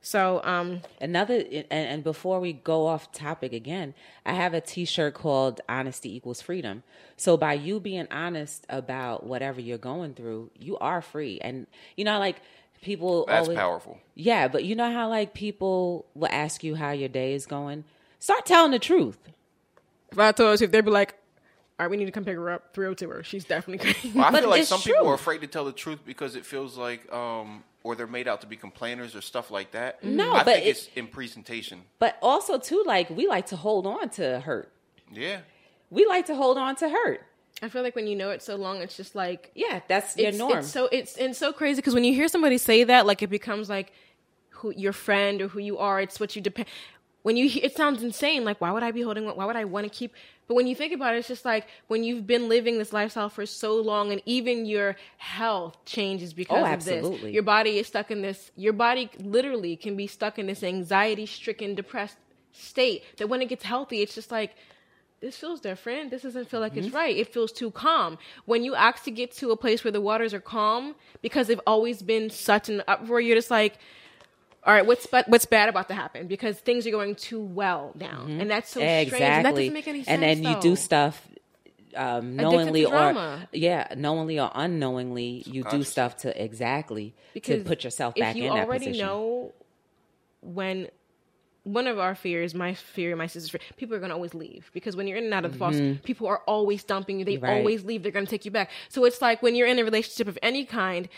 So, 0.01 0.41
um, 0.45 0.83
Another, 1.01 1.37
and, 1.37 1.67
and 1.71 2.05
before 2.05 2.41
we 2.41 2.53
go 2.53 2.87
off 2.87 3.11
topic 3.13 3.53
again, 3.53 3.95
I 4.25 4.33
have 4.33 4.55
a 4.55 4.61
T-shirt 4.61 5.15
called 5.15 5.61
"Honesty 5.69 6.15
Equals 6.15 6.41
Freedom." 6.41 6.83
So 7.17 7.37
by 7.37 7.55
you 7.55 7.81
being 7.81 8.07
honest 8.11 8.65
about 8.69 9.27
whatever 9.27 9.61
you're 9.61 9.79
going 9.79 10.15
through, 10.15 10.51
you 10.59 10.79
are 10.79 11.03
free. 11.03 11.41
And 11.41 11.67
you 11.97 12.05
know, 12.05 12.19
like 12.19 12.41
people 12.81 13.27
That's 13.27 13.49
always, 13.49 13.59
powerful. 13.59 13.99
Yeah, 14.15 14.49
but 14.49 14.65
you 14.65 14.77
know 14.77 14.93
how 14.93 15.09
like 15.09 15.35
people 15.35 16.07
will 16.15 16.29
ask 16.31 16.63
you 16.63 16.77
how 16.77 16.93
your 16.93 17.09
day 17.09 17.35
is 17.35 17.47
going. 17.47 17.85
Start 18.21 18.47
telling 18.47 18.71
the 18.71 18.79
truth. 18.79 19.19
if 20.13 20.19
I 20.19 20.33
told 20.33 20.61
you, 20.61 20.65
if 20.65 20.71
they'd 20.71 20.85
be 20.85 20.91
like, 20.91 21.15
"All 21.79 21.85
right, 21.87 21.91
we 21.91 21.97
need 21.97 22.07
to 22.07 22.11
come 22.13 22.25
pick 22.25 22.37
her 22.37 22.51
up. 22.51 22.75
302 22.75 23.09
her. 23.11 23.23
She's 23.23 23.45
definitely 23.45 23.79
crazy." 23.93 24.13
Well, 24.15 24.25
I 24.27 24.31
But 24.31 24.41
feel 24.43 24.51
like 24.51 24.61
it's 24.61 24.69
some 24.69 24.81
people 24.81 25.09
are 25.09 25.15
afraid 25.15 25.41
to 25.43 25.47
tell 25.47 25.65
the 25.65 25.73
truth 25.73 26.01
because 26.05 26.37
it 26.37 26.45
feels 26.47 26.77
like, 26.77 27.11
um, 27.13 27.63
or 27.85 27.95
they're 27.95 28.07
made 28.07 28.27
out 28.29 28.41
to 28.43 28.47
be 28.47 28.57
complainers 28.57 29.15
or 29.15 29.21
stuff 29.21 29.51
like 29.51 29.71
that. 29.73 30.03
No, 30.03 30.33
I 30.33 30.39
but 30.45 30.55
think 30.57 30.67
it- 30.67 30.71
it's 30.71 30.89
in 30.97 31.07
presentation. 31.07 31.83
But 31.99 32.19
also 32.23 32.59
too, 32.59 32.83
like 32.87 33.09
we 33.11 33.27
like 33.27 33.47
to 33.47 33.57
hold 33.57 33.87
on 33.87 34.09
to 34.11 34.41
hurt. 34.41 34.73
Yeah, 35.13 35.39
We 35.91 36.05
like 36.07 36.27
to 36.27 36.35
hold 36.35 36.59
on 36.59 36.77
to 36.77 36.89
hurt. 36.89 37.25
I 37.63 37.69
feel 37.69 37.83
like 37.83 37.97
when 37.97 38.07
you 38.07 38.15
know 38.15 38.31
it 38.31 38.43
so 38.43 38.57
long, 38.57 38.83
it's 38.83 38.97
just 38.97 39.15
like 39.15 39.51
Yeah, 39.55 39.81
that's 39.89 40.17
your 40.17 40.29
it's, 40.29 40.39
norm. 40.39 40.59
It's 40.59 40.69
so 40.69 40.89
it's 40.93 41.17
and 41.17 41.35
so 41.35 41.53
crazy 41.53 41.77
because 41.81 41.95
when 41.95 42.05
you 42.05 42.13
hear 42.15 42.29
somebody 42.29 42.59
say 42.59 42.85
that, 42.85 43.07
like 43.07 43.23
it 43.23 43.31
becomes 43.31 43.69
like 43.69 43.93
who 44.51 44.73
your 44.77 44.93
friend 44.93 45.41
or 45.41 45.49
who 45.49 45.59
you 45.61 45.79
are. 45.79 46.01
It's 46.01 46.21
what 46.21 46.37
you 46.37 46.43
depend. 46.43 46.69
When 47.23 47.37
you, 47.37 47.49
it 47.63 47.75
sounds 47.77 48.03
insane. 48.03 48.45
Like 48.45 48.61
why 48.61 48.71
would 48.71 48.83
I 48.83 48.91
be 48.91 49.03
holding? 49.03 49.27
On? 49.29 49.35
Why 49.37 49.45
would 49.47 49.57
I 49.57 49.65
want 49.65 49.85
to 49.85 49.91
keep? 49.91 50.15
But 50.49 50.55
when 50.55 50.67
you 50.67 50.75
think 50.75 50.93
about 50.95 51.15
it, 51.15 51.19
it's 51.19 51.29
just 51.29 51.45
like 51.45 51.67
when 51.89 52.03
you've 52.03 52.27
been 52.27 52.49
living 52.49 52.79
this 52.79 52.93
lifestyle 52.93 53.29
for 53.29 53.45
so 53.47 53.77
long, 53.77 54.11
and 54.13 54.23
even 54.25 54.65
your 54.65 54.97
health 55.19 55.77
changes 55.85 56.33
because 56.33 56.67
Oh, 56.67 56.73
of 56.73 56.85
this. 56.85 57.23
Your 57.35 57.43
body 57.43 57.79
is 57.79 57.87
stuck 57.87 58.11
in 58.11 58.23
this. 58.23 58.51
Your 58.57 58.73
body 58.73 59.11
literally 59.21 59.77
can 59.77 59.95
be 59.95 60.07
stuck 60.07 60.39
in 60.39 60.47
this 60.47 60.63
anxiety-stricken, 60.63 61.75
depressed 61.75 62.17
state. 62.53 63.05
That 63.19 63.29
when 63.29 63.43
it 63.43 63.49
gets 63.51 63.63
healthy, 63.65 64.01
it's 64.01 64.15
just 64.15 64.31
like 64.31 64.57
this 65.21 65.37
feels 65.37 65.61
different. 65.61 66.11
This 66.11 66.23
doesn't 66.23 66.49
feel 66.49 66.61
like 66.61 66.73
Mm-hmm. 66.73 66.85
it's 66.85 66.95
right. 66.95 67.15
It 67.17 67.33
feels 67.33 67.53
too 67.53 67.71
calm. 67.71 68.17
When 68.47 68.65
you 68.65 68.75
actually 68.75 69.13
get 69.13 69.33
to 69.33 69.51
a 69.51 69.57
place 69.57 69.85
where 69.85 69.93
the 69.93 70.01
waters 70.01 70.33
are 70.33 70.41
calm 70.41 70.95
because 71.21 71.49
they've 71.49 71.61
always 71.67 72.01
been 72.03 72.31
such 72.31 72.69
an 72.71 72.83
uproar, 72.89 73.21
you're 73.21 73.37
just 73.37 73.51
like, 73.51 73.79
all 74.69 74.75
right, 74.75 74.87
what's 74.87 75.07
but 75.07 75.27
what's 75.29 75.47
bad 75.47 75.69
about 75.71 75.89
to 75.89 75.95
happen? 75.95 76.27
Because 76.29 76.59
things 76.61 76.87
are 76.87 76.91
going 76.91 77.15
too 77.15 77.41
well 77.41 77.93
now, 77.97 78.25
and 78.29 78.51
that's 78.51 78.69
so 78.71 78.81
strange. 78.81 79.13
And 79.13 79.13
that 79.13 79.19
Mm-hmm. 79.19 79.57
exactly. 79.57 79.63
doesn't 79.63 79.75
make 79.75 79.89
any 79.89 80.05
sense. 80.05 80.09
and 80.09 80.23
then 80.23 80.43
you 80.45 80.61
do 80.61 80.77
stuff 80.77 81.27
um, 81.97 82.37
knowingly 82.37 82.85
or 82.85 83.15
yeah, 83.53 83.89
knowingly 83.97 84.39
or 84.39 84.51
unknowingly, 84.55 85.43
you 85.47 85.65
do 85.65 85.83
stuff 85.83 86.19
to 86.19 86.45
exactly 86.45 87.15
because 87.33 87.61
to 87.63 87.65
put 87.65 87.83
yourself 87.83 88.15
back 88.15 88.37
you 88.37 88.45
in 88.45 88.55
that 88.55 88.69
already 88.69 88.87
position. 88.89 89.07
know 89.07 89.53
when 90.43 90.89
one 91.65 91.87
of 91.87 91.99
our 91.99 92.15
fears, 92.15 92.55
my 92.55 92.75
fear, 92.75 93.17
my 93.17 93.27
sister's 93.27 93.51
fear, 93.51 93.61
people 93.77 93.95
are 93.97 93.99
going 93.99 94.11
to 94.11 94.15
always 94.15 94.35
leave 94.35 94.71
because 94.73 94.97
when 94.97 95.07
you're 95.07 95.19
in 95.19 95.25
and 95.25 95.35
out 95.35 95.45
of 95.45 95.53
the 95.53 95.59
foster, 95.59 95.97
people 96.05 96.27
are 96.27 96.39
always 96.47 96.85
dumping 96.85 97.19
you. 97.19 97.25
They 97.25 97.37
Mm-hmm. 97.37 97.45
Right. 97.45 97.59
always 97.59 97.85
leave. 97.85 98.03
They're 98.03 98.13
going 98.13 98.25
to 98.27 98.31
take 98.31 98.45
you 98.45 98.51
back. 98.51 98.71
So 98.91 99.05
it's 99.05 99.21
like 99.23 99.43
when 99.43 99.55
you're 99.55 99.67
in 99.67 99.79
a 99.79 99.85
relationship 99.85 100.29
of 100.29 100.39
any 100.43 100.65
kind, 100.65 101.09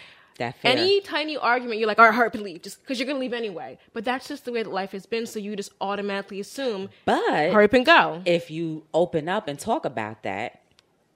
that 0.41 0.57
fear. 0.61 0.73
any 0.73 1.01
tiny 1.01 1.37
argument, 1.37 1.79
you're 1.79 1.87
like, 1.89 1.99
all 1.99 2.05
right, 2.07 2.15
hurry 2.15 2.27
up 2.27 2.35
and 2.35 2.43
leave, 2.43 2.61
just 2.63 2.81
because 2.83 2.99
you're 2.99 3.07
going 3.07 3.17
to 3.17 3.21
leave 3.21 3.33
anyway. 3.33 3.79
But 3.95 4.05
that's 4.05 4.29
just 4.29 4.45
the 4.45 4.53
way 4.53 4.63
that 4.63 4.71
life 4.71 4.93
has 4.93 5.07
been. 5.07 5.27
So 5.27 5.39
you 5.39 5.55
just 5.57 5.73
automatically 5.81 6.41
assume, 6.41 6.91
but 7.07 7.23
hurry 7.53 7.65
up 7.65 7.73
and 7.73 7.87
go. 7.87 8.23
if 8.27 8.51
you 8.51 8.83
open 8.93 9.29
up 9.29 9.49
and 9.49 9.59
talk 9.59 9.85
about 9.85 10.23
that 10.25 10.61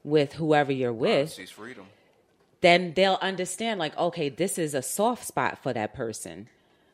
with 0.05 0.35
whoever 0.35 0.71
you're 0.73 0.93
with, 0.93 1.33
sees 1.33 1.51
freedom. 1.51 1.87
then 2.61 2.93
they'll 2.95 3.19
understand 3.21 3.79
like 3.81 3.97
okay 3.99 4.29
this 4.29 4.59
is 4.59 4.75
a 4.75 4.83
soft 4.83 5.27
spot 5.27 5.59
for 5.63 5.73
that 5.73 5.95
person 5.95 6.49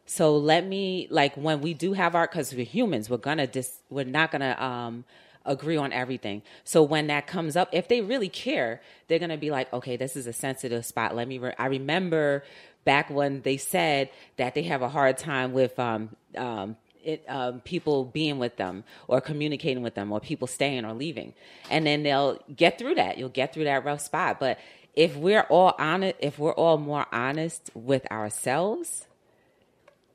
so 0.06 0.36
let 0.36 0.66
me 0.66 1.06
like 1.10 1.34
when 1.36 1.60
we 1.60 1.74
do 1.74 1.92
have 1.92 2.14
our 2.14 2.26
because 2.26 2.54
we're 2.54 2.64
humans 2.64 3.08
we're 3.10 3.16
gonna 3.16 3.46
dis 3.46 3.78
we're 3.90 4.04
not 4.04 4.30
gonna 4.32 4.56
um 4.60 5.04
agree 5.44 5.76
on 5.76 5.92
everything. 5.92 6.42
So 6.64 6.82
when 6.82 7.06
that 7.08 7.26
comes 7.26 7.56
up 7.56 7.68
if 7.72 7.88
they 7.88 8.00
really 8.00 8.28
care 8.28 8.80
they're 9.08 9.18
gonna 9.18 9.36
be 9.36 9.50
like 9.50 9.72
okay 9.72 9.96
this 9.96 10.16
is 10.16 10.26
a 10.26 10.32
sensitive 10.32 10.84
spot. 10.84 11.14
Let 11.14 11.28
me 11.28 11.38
re- 11.38 11.54
i 11.58 11.66
remember 11.66 12.44
back 12.84 13.10
when 13.10 13.42
they 13.42 13.56
said 13.56 14.10
that 14.36 14.54
they 14.54 14.62
have 14.62 14.82
a 14.82 14.88
hard 14.88 15.18
time 15.18 15.52
with 15.52 15.78
um 15.78 16.10
um 16.36 16.76
it, 17.02 17.24
um, 17.28 17.60
people 17.60 18.04
being 18.04 18.38
with 18.38 18.56
them 18.56 18.84
or 19.08 19.22
communicating 19.22 19.82
with 19.82 19.94
them 19.94 20.12
or 20.12 20.20
people 20.20 20.46
staying 20.46 20.84
or 20.84 20.92
leaving. 20.92 21.32
And 21.70 21.86
then 21.86 22.02
they'll 22.02 22.38
get 22.54 22.78
through 22.78 22.96
that. 22.96 23.16
You'll 23.16 23.30
get 23.30 23.54
through 23.54 23.64
that 23.64 23.86
rough 23.86 24.02
spot. 24.02 24.38
But 24.38 24.58
if 24.94 25.16
we're 25.16 25.46
all 25.48 25.74
honest 25.78 26.16
if 26.18 26.38
we're 26.38 26.52
all 26.52 26.76
more 26.76 27.06
honest 27.10 27.70
with 27.74 28.10
ourselves 28.12 29.06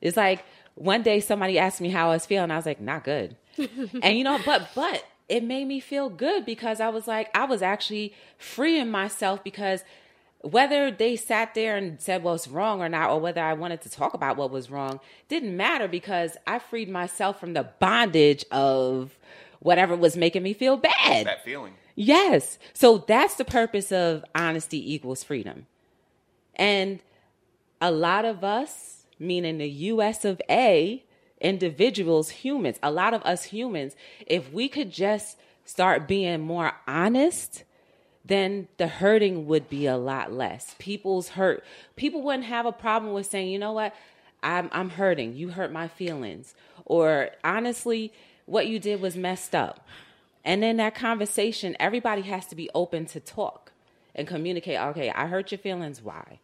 it's 0.00 0.16
like 0.16 0.44
one 0.74 1.02
day 1.02 1.20
somebody 1.20 1.58
asked 1.58 1.80
me 1.80 1.88
how 1.88 2.10
I 2.10 2.14
was 2.14 2.26
feeling. 2.26 2.50
I 2.50 2.56
was 2.56 2.66
like, 2.66 2.80
not 2.80 3.04
good. 3.04 3.36
and 4.02 4.16
you 4.16 4.24
know, 4.24 4.38
but 4.44 4.68
but 4.74 5.02
it 5.28 5.42
made 5.42 5.66
me 5.66 5.80
feel 5.80 6.08
good 6.08 6.44
because 6.44 6.80
I 6.80 6.88
was 6.88 7.06
like, 7.06 7.28
I 7.34 7.44
was 7.44 7.62
actually 7.62 8.14
freeing 8.38 8.90
myself 8.90 9.42
because 9.42 9.84
whether 10.40 10.90
they 10.90 11.16
sat 11.16 11.54
there 11.54 11.76
and 11.76 12.00
said 12.00 12.22
what's 12.22 12.46
wrong 12.46 12.80
or 12.80 12.88
not, 12.88 13.10
or 13.10 13.18
whether 13.18 13.42
I 13.42 13.54
wanted 13.54 13.80
to 13.82 13.90
talk 13.90 14.14
about 14.14 14.36
what 14.36 14.50
was 14.50 14.70
wrong, 14.70 15.00
didn't 15.28 15.56
matter 15.56 15.88
because 15.88 16.36
I 16.46 16.58
freed 16.58 16.88
myself 16.88 17.40
from 17.40 17.54
the 17.54 17.64
bondage 17.80 18.44
of 18.52 19.18
whatever 19.60 19.96
was 19.96 20.16
making 20.16 20.42
me 20.42 20.52
feel 20.52 20.76
bad. 20.76 21.26
That 21.26 21.44
feeling. 21.44 21.74
Yes. 21.96 22.58
So 22.74 22.98
that's 22.98 23.34
the 23.34 23.44
purpose 23.44 23.90
of 23.90 24.24
honesty 24.34 24.94
equals 24.94 25.24
freedom. 25.24 25.66
And 26.54 27.00
a 27.80 27.90
lot 27.90 28.24
of 28.24 28.44
us, 28.44 29.06
meaning 29.18 29.58
the 29.58 29.68
US 29.68 30.24
of 30.24 30.40
A, 30.48 31.02
individuals, 31.40 32.30
humans, 32.30 32.78
a 32.82 32.90
lot 32.90 33.14
of 33.14 33.22
us 33.22 33.44
humans, 33.44 33.94
if 34.26 34.52
we 34.52 34.68
could 34.68 34.90
just 34.90 35.36
start 35.64 36.08
being 36.08 36.40
more 36.40 36.72
honest, 36.86 37.64
then 38.24 38.68
the 38.76 38.88
hurting 38.88 39.46
would 39.46 39.68
be 39.68 39.86
a 39.86 39.96
lot 39.96 40.32
less. 40.32 40.74
People's 40.78 41.30
hurt, 41.30 41.64
people 41.94 42.22
wouldn't 42.22 42.44
have 42.44 42.66
a 42.66 42.72
problem 42.72 43.12
with 43.12 43.26
saying, 43.26 43.48
you 43.48 43.58
know 43.58 43.72
what, 43.72 43.94
I'm, 44.42 44.68
I'm 44.72 44.90
hurting. 44.90 45.34
You 45.34 45.50
hurt 45.50 45.72
my 45.72 45.88
feelings. 45.88 46.54
Or 46.84 47.30
honestly, 47.42 48.12
what 48.46 48.66
you 48.66 48.78
did 48.78 49.00
was 49.00 49.16
messed 49.16 49.54
up. 49.54 49.86
And 50.44 50.62
then 50.62 50.76
that 50.76 50.94
conversation, 50.94 51.76
everybody 51.80 52.22
has 52.22 52.46
to 52.46 52.54
be 52.54 52.70
open 52.74 53.06
to 53.06 53.20
talk 53.20 53.72
and 54.14 54.28
communicate. 54.28 54.78
Okay, 54.78 55.10
I 55.10 55.26
hurt 55.26 55.50
your 55.50 55.58
feelings. 55.58 56.00
Why? 56.00 56.38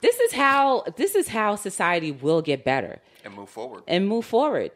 This 0.00 0.18
is 0.20 0.32
how 0.32 0.82
this 0.96 1.14
is 1.14 1.28
how 1.28 1.56
society 1.56 2.12
will 2.12 2.42
get 2.42 2.64
better 2.64 3.00
And 3.24 3.34
move 3.34 3.48
forward. 3.48 3.82
and 3.86 4.06
move 4.06 4.24
forward. 4.26 4.70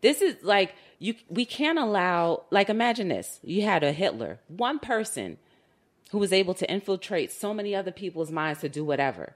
This 0.00 0.22
is 0.22 0.36
like 0.42 0.74
you 0.98 1.14
we 1.28 1.44
can't 1.44 1.78
allow 1.78 2.44
like 2.50 2.68
imagine 2.68 3.08
this. 3.08 3.40
You 3.42 3.62
had 3.62 3.82
a 3.82 3.92
Hitler, 3.92 4.38
one 4.48 4.78
person 4.78 5.38
who 6.10 6.18
was 6.18 6.32
able 6.32 6.54
to 6.54 6.70
infiltrate 6.70 7.30
so 7.32 7.52
many 7.52 7.74
other 7.74 7.90
people's 7.90 8.30
minds 8.30 8.60
to 8.60 8.68
do 8.68 8.84
whatever. 8.84 9.34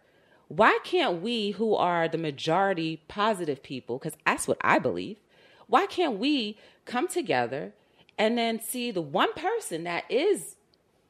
Why 0.49 0.79
can't 0.85 1.21
we 1.23 1.51
who 1.53 1.75
are 1.75 2.09
the 2.09 2.19
majority 2.19 3.03
positive 3.09 3.63
people 3.63 3.99
cuz 3.99 4.13
that's 4.25 4.47
what 4.47 4.59
I 4.61 4.79
believe. 4.79 5.19
Why 5.67 5.87
can't 5.87 6.19
we 6.19 6.59
come 6.85 7.09
together 7.09 7.73
and 8.19 8.37
then 8.39 8.61
see 8.61 8.91
the 8.91 9.01
one 9.03 9.33
person 9.33 9.85
that 9.85 10.05
is 10.11 10.57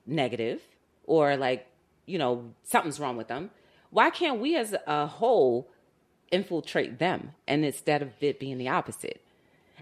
negative 0.07 0.63
or 1.05 1.37
like, 1.37 1.67
you 2.07 2.19
know, 2.19 2.53
something's 2.63 2.99
wrong 3.01 3.17
with 3.17 3.29
them? 3.29 3.51
Why 3.93 4.11
can't 4.11 4.41
we 4.41 4.57
as 4.57 4.75
a 4.87 5.07
whole 5.07 5.69
infiltrate 6.33 6.99
them 6.99 7.33
and 7.47 7.65
instead 7.65 8.03
of 8.03 8.11
it 8.21 8.41
being 8.41 8.59
the 8.59 8.69
opposite? 8.69 9.21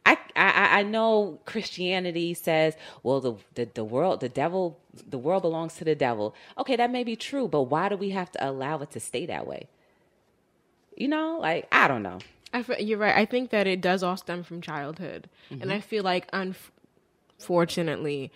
I, 0.05 0.19
I 0.35 0.81
I 0.81 0.83
know 0.83 1.39
Christianity 1.45 2.35
says, 2.35 2.75
well, 3.03 3.21
the, 3.21 3.35
the 3.55 3.69
the 3.73 3.85
world, 3.85 4.21
the 4.21 4.29
devil, 4.29 4.79
the 5.09 5.19
world 5.19 5.43
belongs 5.43 5.75
to 5.75 5.85
the 5.85 5.95
devil. 5.95 6.35
Okay, 6.59 6.77
that 6.77 6.91
may 6.91 7.05
be 7.05 7.17
true, 7.17 7.47
but 7.47 7.63
why 7.63 7.89
do 7.89 7.97
we 7.97 8.11
have 8.11 8.31
to 8.33 8.49
allow 8.49 8.81
it 8.81 8.91
to 8.93 9.01
stay 9.01 9.27
that 9.27 9.47
way? 9.47 9.69
You 10.97 11.09
know, 11.09 11.39
like 11.41 11.69
I 11.71 11.87
don't 11.87 12.03
know. 12.03 12.19
I 12.53 12.65
you're 12.81 12.99
right. 12.99 13.17
I 13.17 13.27
think 13.27 13.51
that 13.51 13.67
it 13.67 13.81
does 13.81 14.03
all 14.03 14.17
stem 14.17 14.43
from 14.43 14.61
childhood, 14.61 15.29
and 15.51 15.61
mm-hmm. 15.61 15.71
I 15.71 15.81
feel 15.81 16.03
like 16.03 16.29
unfortunately, 16.33 18.33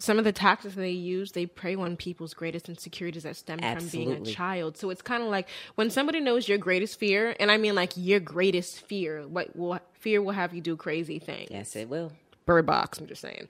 some 0.00 0.18
of 0.18 0.24
the 0.24 0.32
tactics 0.32 0.74
they 0.74 0.90
use, 0.90 1.32
they 1.32 1.46
prey 1.46 1.74
on 1.74 1.96
people's 1.96 2.32
greatest 2.32 2.68
insecurities 2.68 3.24
that 3.24 3.36
stem 3.36 3.58
from 3.58 3.88
being 3.88 4.12
a 4.12 4.20
child. 4.20 4.76
So 4.76 4.90
it's 4.90 5.02
kind 5.02 5.22
of 5.22 5.28
like 5.28 5.48
when 5.74 5.90
somebody 5.90 6.20
knows 6.20 6.48
your 6.48 6.58
greatest 6.58 6.98
fear, 7.00 7.34
and 7.40 7.50
I 7.50 7.56
mean 7.56 7.74
like 7.74 7.92
your 7.96 8.20
greatest 8.20 8.80
fear, 8.82 9.26
what 9.26 9.56
will 9.56 9.80
fear 9.94 10.22
will 10.22 10.32
have 10.32 10.54
you 10.54 10.60
do 10.60 10.76
crazy 10.76 11.18
things. 11.18 11.48
Yes, 11.50 11.74
it 11.74 11.88
will. 11.88 12.12
Bird 12.46 12.64
Box. 12.64 12.98
I'm 12.98 13.06
just 13.06 13.20
saying. 13.20 13.48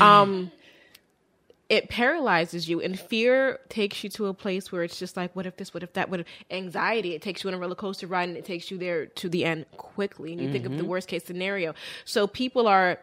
Um, 0.00 0.50
it 1.68 1.88
paralyzes 1.88 2.68
you, 2.68 2.80
and 2.80 2.98
fear 2.98 3.58
takes 3.68 4.04
you 4.04 4.10
to 4.10 4.26
a 4.26 4.34
place 4.34 4.70
where 4.70 4.82
it's 4.82 4.98
just 4.98 5.16
like, 5.16 5.34
what 5.34 5.46
if 5.46 5.56
this? 5.56 5.72
What 5.72 5.82
if 5.82 5.94
that? 5.94 6.10
What 6.10 6.20
if 6.20 6.26
anxiety? 6.50 7.14
It 7.14 7.22
takes 7.22 7.42
you 7.42 7.48
on 7.48 7.54
a 7.54 7.58
roller 7.58 7.74
coaster 7.74 8.06
ride, 8.06 8.28
and 8.28 8.36
it 8.36 8.44
takes 8.44 8.70
you 8.70 8.76
there 8.78 9.06
to 9.06 9.28
the 9.28 9.44
end 9.44 9.64
quickly. 9.76 10.32
And 10.32 10.42
you 10.42 10.52
think 10.52 10.66
of 10.66 10.76
the 10.76 10.84
worst 10.84 11.08
case 11.08 11.24
scenario. 11.24 11.74
So 12.04 12.26
people 12.26 12.66
are, 12.66 12.98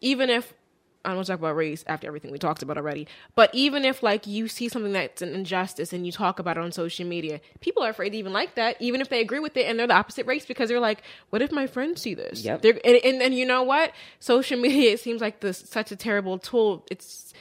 even 0.00 0.30
if 0.30 0.54
I 1.06 1.10
don't 1.10 1.16
want 1.18 1.26
to 1.26 1.32
talk 1.32 1.38
about 1.40 1.56
race 1.56 1.84
after 1.86 2.06
everything 2.06 2.32
we 2.32 2.38
talked 2.38 2.62
about 2.62 2.76
already. 2.76 3.06
But 3.34 3.50
even 3.54 3.84
if 3.84 4.02
like 4.02 4.26
you 4.26 4.48
see 4.48 4.68
something 4.68 4.92
that's 4.92 5.22
an 5.22 5.34
injustice 5.34 5.92
and 5.92 6.04
you 6.04 6.12
talk 6.12 6.38
about 6.38 6.56
it 6.58 6.60
on 6.60 6.72
social 6.72 7.06
media, 7.06 7.40
people 7.60 7.82
are 7.82 7.90
afraid 7.90 8.10
to 8.10 8.18
even 8.18 8.32
like 8.32 8.56
that, 8.56 8.76
even 8.80 9.00
if 9.00 9.08
they 9.08 9.20
agree 9.20 9.38
with 9.38 9.56
it 9.56 9.66
and 9.66 9.78
they're 9.78 9.86
the 9.86 9.94
opposite 9.94 10.26
race 10.26 10.44
because 10.44 10.68
they're 10.68 10.80
like, 10.80 11.02
what 11.30 11.40
if 11.42 11.52
my 11.52 11.66
friends 11.66 12.02
see 12.02 12.14
this? 12.14 12.42
Yep. 12.44 12.62
They're, 12.62 12.80
and, 12.84 12.96
and 13.04 13.22
and 13.22 13.34
you 13.34 13.46
know 13.46 13.62
what? 13.62 13.92
Social 14.20 14.60
media 14.66 14.92
it 14.92 15.00
seems 15.00 15.20
like 15.20 15.40
this 15.40 15.58
such 15.66 15.92
a 15.92 15.96
terrible 15.96 16.38
tool. 16.38 16.84
It's 16.90 17.32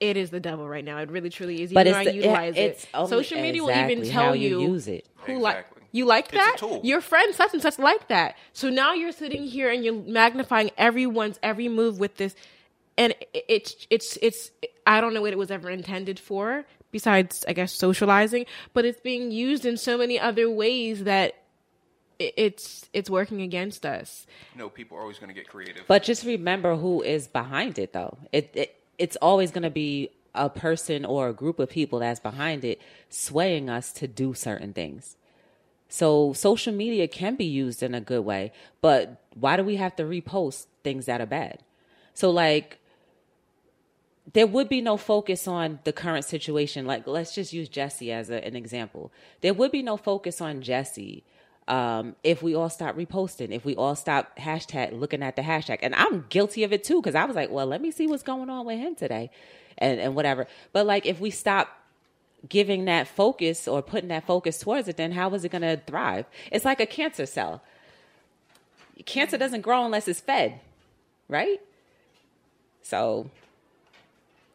it 0.00 0.16
is 0.16 0.30
the 0.30 0.38
devil 0.40 0.68
right 0.68 0.84
now. 0.84 0.98
It 0.98 1.10
really 1.10 1.30
truly 1.30 1.62
is. 1.62 1.72
But 1.72 1.86
Even 1.88 2.00
it's 2.00 2.04
though 2.04 2.10
I 2.10 2.12
the- 2.12 2.16
utilize 2.16 2.54
it's 2.56 2.84
it. 2.84 3.08
Social 3.08 3.40
media 3.40 3.62
will 3.64 3.70
even 3.70 4.04
tell 4.08 4.36
you 4.36 4.60
you 4.60 4.72
use 4.74 4.86
it. 4.86 5.06
who 5.24 5.38
like 5.40 5.56
Exactly. 5.56 5.82
you 5.92 6.04
like 6.04 6.24
It's 6.26 6.34
a 6.34 6.36
that. 6.36 6.56
tool. 6.58 6.80
Your 6.84 7.00
friend 7.00 7.34
such 7.34 7.52
and 7.52 7.60
such 7.62 7.78
like 7.80 8.06
that. 8.08 8.36
So 8.52 8.70
now 8.70 8.92
you're 8.92 9.10
sitting 9.10 9.42
here 9.44 9.70
and 9.70 9.84
you're 9.84 9.94
magnifying 9.94 10.70
everyone's 10.78 11.40
every 11.42 11.66
move 11.68 11.98
with 11.98 12.16
this, 12.16 12.36
and 12.98 13.14
it's 13.32 13.86
it's 13.88 14.18
it's 14.20 14.50
I 14.86 15.00
don't 15.00 15.14
know 15.14 15.22
what 15.22 15.32
it 15.32 15.38
was 15.38 15.50
ever 15.50 15.70
intended 15.70 16.18
for. 16.18 16.66
Besides, 16.90 17.44
I 17.46 17.52
guess 17.52 17.72
socializing, 17.72 18.46
but 18.72 18.86
it's 18.86 19.00
being 19.00 19.30
used 19.30 19.66
in 19.66 19.76
so 19.76 19.98
many 19.98 20.18
other 20.18 20.50
ways 20.50 21.04
that 21.04 21.34
it's 22.18 22.88
it's 22.92 23.08
working 23.08 23.42
against 23.42 23.86
us. 23.86 24.26
You 24.54 24.58
know, 24.58 24.68
people 24.68 24.98
are 24.98 25.02
always 25.02 25.18
going 25.18 25.28
to 25.28 25.34
get 25.34 25.48
creative. 25.48 25.84
But 25.86 26.02
just 26.02 26.24
remember 26.24 26.76
who 26.76 27.02
is 27.02 27.28
behind 27.28 27.78
it, 27.78 27.92
though. 27.92 28.18
It, 28.32 28.50
it 28.54 28.74
it's 28.98 29.16
always 29.16 29.50
going 29.50 29.62
to 29.62 29.70
be 29.70 30.10
a 30.34 30.50
person 30.50 31.04
or 31.04 31.28
a 31.28 31.32
group 31.32 31.58
of 31.58 31.68
people 31.68 32.00
that's 32.00 32.20
behind 32.20 32.64
it, 32.64 32.80
swaying 33.08 33.70
us 33.70 33.92
to 33.92 34.08
do 34.08 34.34
certain 34.34 34.72
things. 34.72 35.16
So 35.88 36.32
social 36.32 36.72
media 36.72 37.06
can 37.06 37.36
be 37.36 37.44
used 37.44 37.82
in 37.82 37.94
a 37.94 38.00
good 38.00 38.24
way, 38.24 38.52
but 38.82 39.22
why 39.34 39.56
do 39.56 39.64
we 39.64 39.76
have 39.76 39.96
to 39.96 40.02
repost 40.02 40.66
things 40.84 41.06
that 41.06 41.20
are 41.20 41.26
bad? 41.26 41.60
So 42.12 42.30
like 42.30 42.78
there 44.32 44.46
would 44.46 44.68
be 44.68 44.80
no 44.80 44.96
focus 44.96 45.48
on 45.48 45.78
the 45.84 45.92
current 45.92 46.24
situation. 46.24 46.86
Like, 46.86 47.06
let's 47.06 47.34
just 47.34 47.52
use 47.52 47.68
Jesse 47.68 48.12
as 48.12 48.30
a, 48.30 48.44
an 48.44 48.56
example. 48.56 49.12
There 49.40 49.54
would 49.54 49.72
be 49.72 49.82
no 49.82 49.96
focus 49.96 50.40
on 50.40 50.60
Jesse 50.60 51.24
um, 51.66 52.16
if 52.24 52.42
we 52.42 52.54
all 52.54 52.70
stop 52.70 52.96
reposting, 52.96 53.50
if 53.50 53.64
we 53.64 53.76
all 53.76 53.94
stop 53.94 54.36
hashtag 54.38 54.98
looking 54.98 55.22
at 55.22 55.36
the 55.36 55.42
hashtag. 55.42 55.78
And 55.82 55.94
I'm 55.94 56.26
guilty 56.28 56.64
of 56.64 56.72
it 56.72 56.84
too, 56.84 57.00
because 57.00 57.14
I 57.14 57.24
was 57.24 57.36
like, 57.36 57.50
well, 57.50 57.66
let 57.66 57.80
me 57.80 57.90
see 57.90 58.06
what's 58.06 58.22
going 58.22 58.50
on 58.50 58.66
with 58.66 58.78
him 58.78 58.94
today 58.94 59.30
and, 59.76 60.00
and 60.00 60.14
whatever. 60.14 60.46
But 60.72 60.86
like, 60.86 61.06
if 61.06 61.20
we 61.20 61.30
stop 61.30 61.68
giving 62.48 62.84
that 62.84 63.08
focus 63.08 63.66
or 63.66 63.82
putting 63.82 64.08
that 64.08 64.26
focus 64.26 64.58
towards 64.58 64.88
it, 64.88 64.96
then 64.96 65.12
how 65.12 65.32
is 65.34 65.44
it 65.44 65.50
going 65.50 65.62
to 65.62 65.80
thrive? 65.86 66.26
It's 66.52 66.64
like 66.64 66.80
a 66.80 66.86
cancer 66.86 67.26
cell. 67.26 67.62
Cancer 69.04 69.38
doesn't 69.38 69.62
grow 69.62 69.84
unless 69.84 70.08
it's 70.08 70.20
fed, 70.20 70.60
right? 71.28 71.60
So 72.82 73.30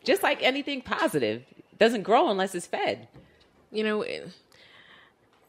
just 0.03 0.23
like 0.23 0.43
anything 0.43 0.81
positive 0.81 1.43
doesn't 1.79 2.03
grow 2.03 2.29
unless 2.29 2.53
it's 2.55 2.67
fed 2.67 3.07
you 3.73 3.83
know, 3.83 4.05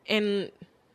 in 0.07 0.51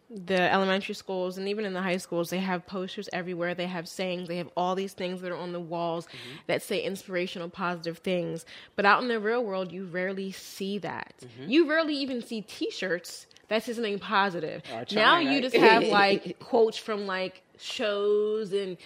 the 0.09 0.51
elementary 0.51 0.95
schools 0.95 1.37
and 1.37 1.47
even 1.47 1.65
in 1.65 1.73
the 1.73 1.81
high 1.81 1.97
schools, 1.97 2.31
they 2.31 2.39
have 2.39 2.65
posters 2.65 3.07
everywhere. 3.13 3.53
They 3.53 3.67
have 3.67 3.87
sayings. 3.87 4.27
They 4.27 4.37
have 4.37 4.49
all 4.57 4.73
these 4.75 4.93
things 4.93 5.21
that 5.21 5.31
are 5.31 5.37
on 5.37 5.53
the 5.53 5.59
walls 5.59 6.07
mm-hmm. 6.07 6.37
that 6.47 6.63
say 6.63 6.81
inspirational, 6.81 7.49
positive 7.49 7.99
things. 7.99 8.45
But 8.75 8.85
out 8.85 9.01
in 9.03 9.07
the 9.07 9.19
real 9.19 9.43
world, 9.43 9.71
you 9.71 9.85
rarely 9.85 10.31
see 10.31 10.79
that. 10.79 11.13
Mm-hmm. 11.21 11.49
You 11.49 11.69
rarely 11.69 11.95
even 11.95 12.23
see 12.23 12.41
T-shirts 12.41 13.27
that 13.49 13.63
says 13.63 13.75
something 13.75 13.99
positive. 13.99 14.63
Or 14.73 14.85
now 14.91 15.19
you 15.19 15.41
just 15.41 15.55
have 15.55 15.83
like 15.87 16.39
quotes 16.39 16.77
from 16.77 17.05
like 17.05 17.43
shows 17.59 18.51
and 18.51 18.77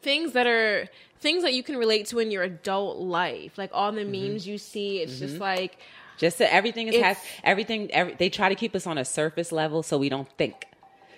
things 0.00 0.32
that 0.32 0.46
are 0.46 0.88
things 1.20 1.42
that 1.42 1.54
you 1.54 1.62
can 1.62 1.76
relate 1.76 2.06
to 2.06 2.18
in 2.18 2.30
your 2.30 2.42
adult 2.42 2.98
life. 2.98 3.58
Like 3.58 3.70
all 3.72 3.92
the 3.92 4.02
mm-hmm. 4.02 4.32
memes 4.32 4.46
you 4.46 4.58
see, 4.58 5.00
it's 5.00 5.18
just 5.18 5.34
mm-hmm. 5.34 5.42
like 5.42 5.78
just 6.18 6.38
that 6.38 6.52
everything 6.52 6.88
is 6.88 7.00
has 7.00 7.16
everything 7.44 7.90
every, 7.92 8.14
they 8.14 8.28
try 8.28 8.48
to 8.48 8.54
keep 8.54 8.74
us 8.74 8.86
on 8.86 8.98
a 8.98 9.04
surface 9.04 9.52
level 9.52 9.82
so 9.82 9.98
we 9.98 10.08
don't 10.08 10.28
think. 10.36 10.66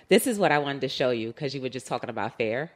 This 0.09 0.27
is 0.27 0.37
what 0.37 0.51
i 0.51 0.59
wanted 0.59 0.81
to 0.81 0.89
show 0.89 1.11
you 1.11 1.27
because 1.27 1.55
you 1.55 1.61
were 1.61 1.69
just 1.69 1.87
talking 1.87 2.09
about 2.09 2.37
fair. 2.37 2.71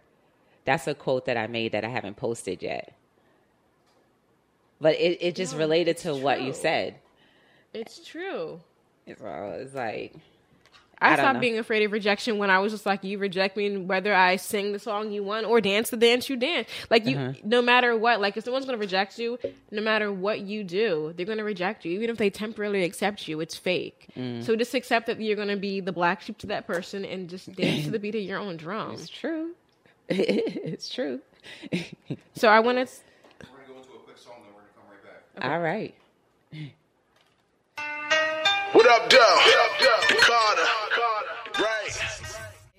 That's 0.63 0.87
a 0.87 0.95
quote 0.95 1.25
that 1.25 1.37
i 1.37 1.47
made 1.47 1.71
that 1.73 1.85
i 1.85 1.89
haven't 1.89 2.17
posted 2.17 2.63
yet. 2.63 2.93
But 4.81 4.95
it, 4.95 5.19
it 5.21 5.35
just 5.35 5.53
No, 5.53 5.59
related 5.59 5.97
to 5.97 6.15
what 6.15 6.41
you 6.41 6.53
said. 6.53 6.95
It's 7.73 8.05
true. 8.05 8.61
so 9.07 9.57
it's 9.59 9.73
like 9.73 10.15
I, 11.01 11.11
I 11.13 11.15
stopped 11.17 11.35
know. 11.35 11.39
being 11.41 11.57
afraid 11.59 11.83
of 11.83 11.91
rejection 11.91 12.37
when 12.37 12.49
I 12.49 12.59
was 12.59 12.71
just 12.71 12.85
like, 12.85 13.03
you 13.03 13.17
reject 13.17 13.57
me, 13.57 13.65
and 13.67 13.87
whether 13.89 14.13
I 14.13 14.37
sing 14.37 14.71
the 14.71 14.79
song 14.79 15.11
you 15.11 15.23
want 15.23 15.45
or 15.45 15.59
dance 15.61 15.89
the 15.89 15.97
dance 15.97 16.29
you 16.29 16.35
dance. 16.37 16.67
Like 16.89 17.05
you, 17.05 17.17
Uh-huh. 17.17 17.33
no 17.43 17.61
matter 17.61 17.95
what. 17.97 18.21
Like 18.21 18.37
if 18.37 18.43
someone's 18.45 18.65
gonna 18.65 18.77
reject 18.77 19.19
you, 19.19 19.37
no 19.71 19.81
matter 19.81 20.11
what 20.11 20.39
you 20.41 20.63
do, 20.63 21.13
they're 21.17 21.25
gonna 21.25 21.43
reject 21.43 21.83
you. 21.85 21.91
Even 21.93 22.09
if 22.09 22.17
they 22.17 22.29
temporarily 22.29 22.83
accept 22.83 23.27
you, 23.27 23.39
it's 23.41 23.55
fake. 23.55 24.07
Mm. 24.17 24.43
So 24.43 24.55
just 24.55 24.73
accept 24.73 25.07
that 25.07 25.19
you're 25.21 25.35
gonna 25.35 25.57
be 25.57 25.81
the 25.81 25.91
black 25.91 26.21
sheep 26.21 26.37
to 26.39 26.47
that 26.47 26.65
person 26.67 27.03
and 27.05 27.29
just 27.29 27.53
dance 27.55 27.83
to 27.85 27.91
the 27.91 27.99
beat 28.05 28.15
of 28.15 28.21
your 28.21 28.39
own 28.39 28.55
drum. 28.57 28.93
it's 28.93 29.09
true 29.09 29.51
it's 30.09 30.87
true 30.89 31.19
So 32.35 32.47
I 32.47 32.59
want 32.59 32.77
to. 32.77 32.93
We're 33.41 33.47
going 33.57 33.67
to 33.67 33.73
go 33.73 33.77
into 33.79 33.89
a 33.95 33.99
quick 34.05 34.17
song, 34.17 34.35
then 34.43 34.53
we're 34.53 34.61
going 34.61 34.67
to 34.67 34.73
come 34.79 34.89
right 34.89 35.41
back. 35.41 35.51
all 35.51 35.59
right 35.59 35.93
What 38.75 38.87
up, 38.87 39.09
Doe? 39.09 39.17
Carter. 40.19 40.61
Right. 41.61 41.97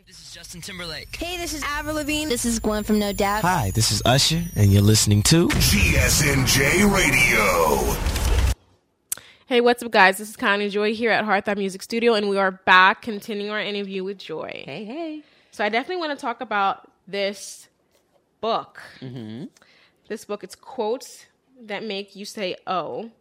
This 0.06 0.20
is 0.20 0.30
Justin 0.30 0.60
Timberlake. 0.60 1.16
Hey, 1.16 1.38
this 1.38 1.54
is 1.54 1.62
Avril 1.62 1.94
Lavigne. 1.94 2.28
This 2.28 2.44
is 2.44 2.58
Gwen 2.58 2.84
from 2.84 2.98
No 2.98 3.14
Doubt. 3.14 3.40
Hi, 3.40 3.70
this 3.70 3.90
is 3.90 4.02
Usher, 4.04 4.42
and 4.56 4.70
you're 4.70 4.82
listening 4.82 5.22
to 5.22 5.48
GSNJ 5.48 6.94
Radio. 6.94 7.96
Hey, 9.46 9.62
what's 9.62 9.82
up, 9.82 9.90
guys? 9.90 10.18
This 10.18 10.28
is 10.28 10.36
Connie 10.36 10.68
Joy 10.68 10.92
here 10.92 11.10
at 11.10 11.24
Heartthrob 11.24 11.56
Music 11.56 11.82
Studio, 11.82 12.12
and 12.12 12.28
we 12.28 12.36
are 12.36 12.50
back 12.50 13.00
continuing 13.00 13.50
our 13.50 13.62
interview 13.62 14.04
with 14.04 14.18
Joy. 14.18 14.64
hey 14.66 14.84
hey 14.84 15.22
So 15.50 15.64
I 15.64 15.70
definitely 15.70 16.06
want 16.06 16.18
to 16.18 16.20
talk 16.22 16.42
about 16.42 16.92
this 17.08 17.68
book. 18.42 18.82
Mm-hmm. 19.00 19.46
This 20.08 20.26
book, 20.26 20.44
it's 20.44 20.56
quotes 20.56 21.24
that 21.62 21.84
make 21.84 22.14
you 22.14 22.26
say 22.26 22.56
"oh," 22.66 23.12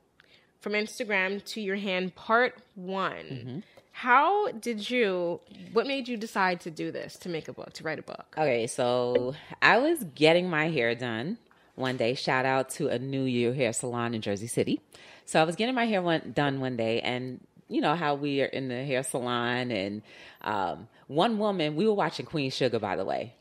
from 0.66 0.74
Instagram 0.74 1.46
to 1.46 1.62
your 1.62 1.76
hand, 1.76 2.16
part 2.16 2.58
one. 2.74 3.64
How 3.92 4.52
did 4.52 4.90
you? 4.90 5.40
What 5.74 5.86
made 5.86 6.08
you 6.08 6.18
decide 6.18 6.60
to 6.62 6.72
do 6.72 6.92
this? 6.92 7.18
To 7.18 7.30
make 7.30 7.48
a 7.48 7.54
book, 7.54 7.72
to 7.74 7.84
write 7.84 8.00
a 8.00 8.02
book? 8.02 8.34
Okay, 8.36 8.66
so 8.66 9.36
I 9.62 9.78
was 9.78 10.04
getting 10.16 10.50
my 10.50 10.70
hair 10.70 10.96
done 10.96 11.38
one 11.76 11.98
day. 11.98 12.16
Shout 12.16 12.48
out 12.48 12.72
to 12.72 12.88
a 12.88 12.98
New 12.98 13.26
Year 13.26 13.54
hair 13.54 13.74
salon 13.74 14.16
in 14.16 14.22
Jersey 14.22 14.48
City. 14.48 14.82
So 15.26 15.40
I 15.40 15.44
was 15.44 15.56
getting 15.56 15.76
my 15.76 15.86
hair 15.86 16.02
one, 16.02 16.32
done 16.36 16.60
one 16.60 16.78
day, 16.78 17.00
and 17.00 17.42
you 17.68 17.80
know 17.80 17.94
how 17.94 18.16
we 18.16 18.42
are 18.42 18.46
in 18.46 18.68
the 18.68 18.84
hair 18.84 19.04
salon, 19.04 19.70
and 19.70 20.02
um, 20.42 20.88
one 21.06 21.38
woman. 21.38 21.76
We 21.76 21.86
were 21.86 21.94
watching 21.94 22.26
Queen 22.26 22.50
Sugar, 22.50 22.80
by 22.80 22.96
the 22.96 23.06
way. 23.06 23.36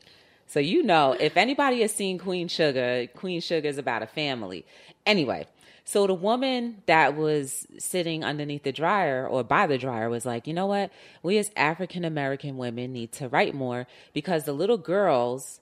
So 0.45 0.59
you 0.59 0.83
know, 0.83 1.13
if 1.19 1.37
anybody 1.37 1.81
has 1.81 1.91
seen 1.91 2.19
Queen 2.19 2.49
Sugar, 2.49 3.07
Queen 3.15 3.41
Sugar 3.41 3.67
is 3.67 3.79
about 3.79 4.03
a 4.03 4.07
family. 4.07 4.63
Anyway, 5.07 5.47
so 5.85 6.07
the 6.07 6.15
woman 6.15 6.81
that 6.87 7.15
was 7.15 7.67
sitting 7.77 8.23
underneath 8.23 8.63
the 8.63 8.71
dryer 8.71 9.27
or 9.27 9.43
by 9.43 9.67
the 9.67 9.77
dryer 9.77 10.09
was 10.09 10.25
like, 10.25 10.47
you 10.47 10.53
know 10.53 10.65
what? 10.65 10.91
We 11.21 11.37
as 11.37 11.51
African 11.55 12.03
American 12.03 12.57
women 12.57 12.91
need 12.91 13.11
to 13.13 13.29
write 13.29 13.53
more 13.53 13.85
because 14.11 14.45
the 14.45 14.53
little 14.53 14.79
girls 14.79 15.59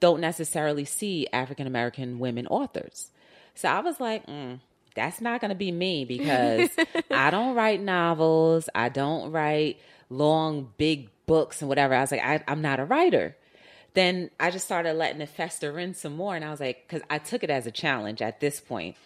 don't 0.00 0.20
necessarily 0.20 0.86
see 0.86 1.26
African 1.34 1.66
American 1.66 2.18
women 2.18 2.46
authors. 2.46 3.10
So 3.54 3.68
I 3.68 3.80
was 3.80 4.00
like, 4.00 4.26
mm, 4.26 4.58
that's 4.94 5.20
not 5.20 5.42
going 5.42 5.50
to 5.50 5.54
be 5.54 5.70
me 5.70 6.06
because 6.06 6.70
I 7.10 7.28
don't 7.30 7.54
write 7.54 7.82
novels. 7.82 8.70
I 8.74 8.88
don't 8.88 9.32
write 9.32 9.78
long, 10.08 10.72
big 10.78 11.10
books 11.26 11.60
and 11.60 11.68
whatever. 11.68 11.94
I 11.94 12.00
was 12.00 12.10
like, 12.10 12.24
I, 12.24 12.42
I'm 12.48 12.62
not 12.62 12.80
a 12.80 12.86
writer. 12.86 13.36
Then 13.92 14.30
I 14.40 14.50
just 14.50 14.64
started 14.64 14.94
letting 14.94 15.20
it 15.20 15.28
fester 15.28 15.78
in 15.78 15.92
some 15.92 16.16
more. 16.16 16.34
And 16.36 16.44
I 16.44 16.50
was 16.50 16.60
like, 16.60 16.86
because 16.86 17.02
I 17.10 17.18
took 17.18 17.44
it 17.44 17.50
as 17.50 17.66
a 17.66 17.70
challenge 17.70 18.22
at 18.22 18.40
this 18.40 18.60
point. 18.60 18.96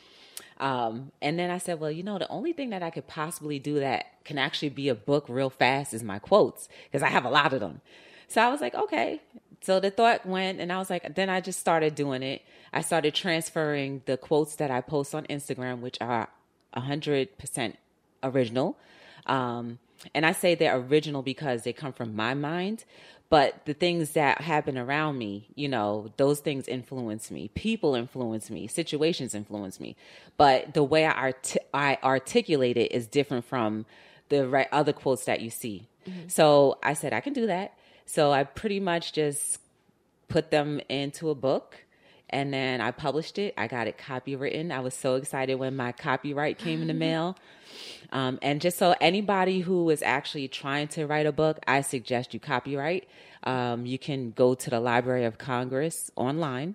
Um, 0.60 1.10
and 1.22 1.38
then 1.38 1.50
I 1.50 1.56
said, 1.56 1.80
well, 1.80 1.90
you 1.90 2.02
know, 2.02 2.18
the 2.18 2.28
only 2.28 2.52
thing 2.52 2.70
that 2.70 2.82
I 2.82 2.90
could 2.90 3.06
possibly 3.06 3.58
do 3.58 3.80
that 3.80 4.24
can 4.24 4.38
actually 4.38 4.68
be 4.68 4.90
a 4.90 4.94
book 4.94 5.24
real 5.26 5.48
fast 5.48 5.94
is 5.94 6.02
my 6.02 6.18
quotes 6.18 6.68
because 6.84 7.02
I 7.02 7.08
have 7.08 7.24
a 7.24 7.30
lot 7.30 7.54
of 7.54 7.60
them. 7.60 7.80
So 8.28 8.42
I 8.42 8.50
was 8.50 8.60
like, 8.60 8.74
okay. 8.74 9.22
So 9.62 9.80
the 9.80 9.90
thought 9.90 10.24
went, 10.26 10.60
and 10.60 10.70
I 10.70 10.78
was 10.78 10.90
like, 10.90 11.14
then 11.14 11.30
I 11.30 11.40
just 11.40 11.58
started 11.58 11.94
doing 11.94 12.22
it. 12.22 12.42
I 12.72 12.82
started 12.82 13.14
transferring 13.14 14.02
the 14.04 14.18
quotes 14.18 14.54
that 14.56 14.70
I 14.70 14.82
post 14.82 15.14
on 15.14 15.24
Instagram, 15.24 15.80
which 15.80 15.96
are 16.00 16.28
100% 16.76 17.74
original. 18.22 18.76
Um, 19.26 19.78
and 20.14 20.24
I 20.24 20.32
say 20.32 20.54
they're 20.54 20.76
original 20.76 21.22
because 21.22 21.62
they 21.62 21.72
come 21.72 21.92
from 21.92 22.14
my 22.14 22.34
mind. 22.34 22.84
But 23.30 23.64
the 23.64 23.74
things 23.74 24.10
that 24.12 24.40
happen 24.40 24.76
around 24.76 25.16
me, 25.16 25.48
you 25.54 25.68
know, 25.68 26.12
those 26.16 26.40
things 26.40 26.66
influence 26.66 27.30
me. 27.30 27.48
People 27.54 27.94
influence 27.94 28.50
me. 28.50 28.66
Situations 28.66 29.36
influence 29.36 29.78
me. 29.78 29.96
But 30.36 30.74
the 30.74 30.82
way 30.82 31.06
I, 31.06 31.12
art- 31.12 31.56
I 31.72 31.98
articulate 32.02 32.76
it 32.76 32.90
is 32.90 33.06
different 33.06 33.44
from 33.44 33.86
the 34.30 34.48
right 34.48 34.66
other 34.72 34.92
quotes 34.92 35.24
that 35.26 35.40
you 35.40 35.48
see. 35.48 35.88
Mm-hmm. 36.08 36.28
So 36.28 36.78
I 36.82 36.92
said 36.94 37.12
I 37.12 37.20
can 37.20 37.32
do 37.32 37.46
that. 37.46 37.74
So 38.04 38.32
I 38.32 38.42
pretty 38.42 38.80
much 38.80 39.12
just 39.12 39.60
put 40.28 40.50
them 40.50 40.80
into 40.88 41.30
a 41.30 41.34
book 41.34 41.84
and 42.30 42.52
then 42.52 42.80
I 42.80 42.90
published 42.90 43.38
it. 43.38 43.54
I 43.56 43.68
got 43.68 43.86
it 43.86 43.96
copywritten. 43.96 44.72
I 44.72 44.80
was 44.80 44.94
so 44.94 45.14
excited 45.14 45.54
when 45.56 45.76
my 45.76 45.92
copyright 45.92 46.58
came 46.58 46.82
in 46.82 46.88
the 46.88 46.94
mail. 47.08 47.36
Um, 48.12 48.38
and 48.42 48.60
just 48.60 48.78
so 48.78 48.94
anybody 49.00 49.60
who 49.60 49.90
is 49.90 50.02
actually 50.02 50.48
trying 50.48 50.88
to 50.88 51.06
write 51.06 51.26
a 51.26 51.32
book, 51.32 51.58
I 51.66 51.80
suggest 51.80 52.34
you 52.34 52.40
copyright. 52.40 53.08
Um, 53.44 53.86
you 53.86 53.98
can 53.98 54.32
go 54.32 54.54
to 54.54 54.70
the 54.70 54.80
Library 54.80 55.24
of 55.24 55.38
Congress 55.38 56.10
online 56.16 56.74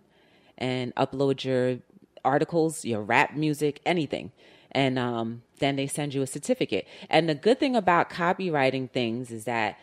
and 0.58 0.96
upload 0.96 1.44
your 1.44 1.80
articles, 2.24 2.86
your 2.86 3.02
rap 3.02 3.36
music, 3.36 3.82
anything. 3.86 4.32
And 4.72 5.00
um, 5.00 5.44
then 5.60 5.76
they 5.76 5.88
send 5.88 6.14
you 6.14 6.22
a 6.22 6.28
certificate. 6.28 6.88
And 7.10 7.30
the 7.30 7.36
good 7.36 7.60
thing 7.60 7.76
about 7.76 8.10
copywriting 8.10 8.90
things 8.92 9.32
is 9.32 9.46
that 9.46 9.80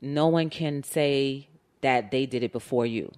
no 0.00 0.26
one 0.26 0.50
can 0.50 0.82
say 0.82 1.48
that 1.80 2.10
they 2.10 2.26
did 2.26 2.42
it 2.42 2.52
before 2.52 2.86
you. 2.86 3.12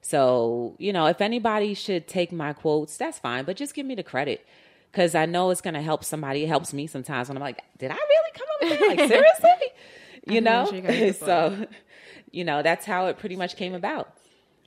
So, 0.00 0.76
you 0.78 0.92
know, 0.92 1.06
if 1.06 1.20
anybody 1.20 1.74
should 1.74 2.06
take 2.06 2.30
my 2.32 2.52
quotes, 2.52 2.96
that's 2.96 3.18
fine, 3.18 3.44
but 3.44 3.56
just 3.56 3.74
give 3.74 3.86
me 3.86 3.94
the 3.94 4.02
credit. 4.02 4.46
Cause 4.92 5.14
I 5.14 5.26
know 5.26 5.50
it's 5.50 5.60
gonna 5.60 5.82
help 5.82 6.02
somebody. 6.04 6.44
It 6.44 6.48
helps 6.48 6.72
me 6.72 6.86
sometimes 6.86 7.28
when 7.28 7.36
I'm 7.36 7.42
like, 7.42 7.60
did 7.78 7.90
I 7.90 7.94
really 7.94 8.30
come 8.34 8.46
up 8.54 8.60
with 8.62 8.80
that? 8.80 8.88
Like 8.88 9.08
seriously? 9.08 9.68
You 10.26 10.42
know? 10.42 10.66
sure 10.66 10.74
you 10.74 10.82
guys 10.82 10.98
get 10.98 11.16
so 11.20 11.66
you 12.30 12.44
know, 12.44 12.62
that's 12.62 12.84
how 12.84 13.06
it 13.06 13.18
pretty 13.18 13.36
much 13.36 13.56
came 13.56 13.72
about. 13.74 14.12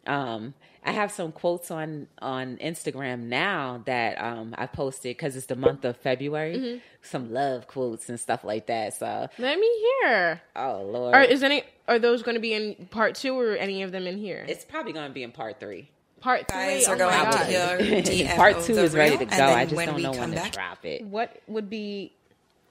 Um, 0.07 0.55
I 0.83 0.91
have 0.93 1.11
some 1.11 1.31
quotes 1.31 1.69
on 1.69 2.07
on 2.19 2.57
Instagram 2.57 3.23
now 3.23 3.83
that 3.85 4.19
um, 4.19 4.55
I 4.57 4.65
posted 4.65 5.15
because 5.15 5.35
it's 5.35 5.45
the 5.45 5.55
month 5.55 5.85
of 5.85 5.97
February. 5.97 6.55
Mm-hmm. 6.55 6.77
Some 7.03 7.31
love 7.31 7.67
quotes 7.67 8.09
and 8.09 8.19
stuff 8.19 8.43
like 8.43 8.65
that. 8.67 8.95
So, 8.95 9.27
Let 9.37 9.59
me 9.59 9.69
hear. 10.01 10.41
oh 10.55 10.81
lord, 10.83 11.13
Are 11.13 11.23
is 11.23 11.43
any 11.43 11.63
are 11.87 11.99
those 11.99 12.23
going 12.23 12.35
to 12.35 12.41
be 12.41 12.53
in 12.53 12.87
part 12.89 13.13
two 13.13 13.37
or 13.39 13.55
any 13.55 13.83
of 13.83 13.91
them 13.91 14.07
in 14.07 14.17
here? 14.17 14.43
it's 14.47 14.65
probably 14.65 14.93
going 14.93 15.07
to 15.07 15.13
be 15.13 15.21
in 15.21 15.31
part 15.31 15.59
three. 15.59 15.91
Part 16.21 16.47
three. 16.47 16.57
Guys 16.57 16.87
oh 16.87 16.93
are 16.93 16.95
going 16.95 17.17
my 17.17 17.31
to 17.31 17.37
God. 17.37 17.81
hear 17.81 18.01
DFO 18.01 18.35
part 18.35 18.63
two 18.63 18.77
is 18.77 18.95
ready 18.95 19.17
to 19.17 19.25
go. 19.25 19.35
I 19.35 19.65
just 19.65 19.75
don't 19.75 20.01
know 20.01 20.11
when 20.11 20.31
back, 20.31 20.51
to 20.51 20.57
drop 20.57 20.85
it. 20.85 21.03
What 21.03 21.41
would 21.47 21.69
be? 21.69 22.13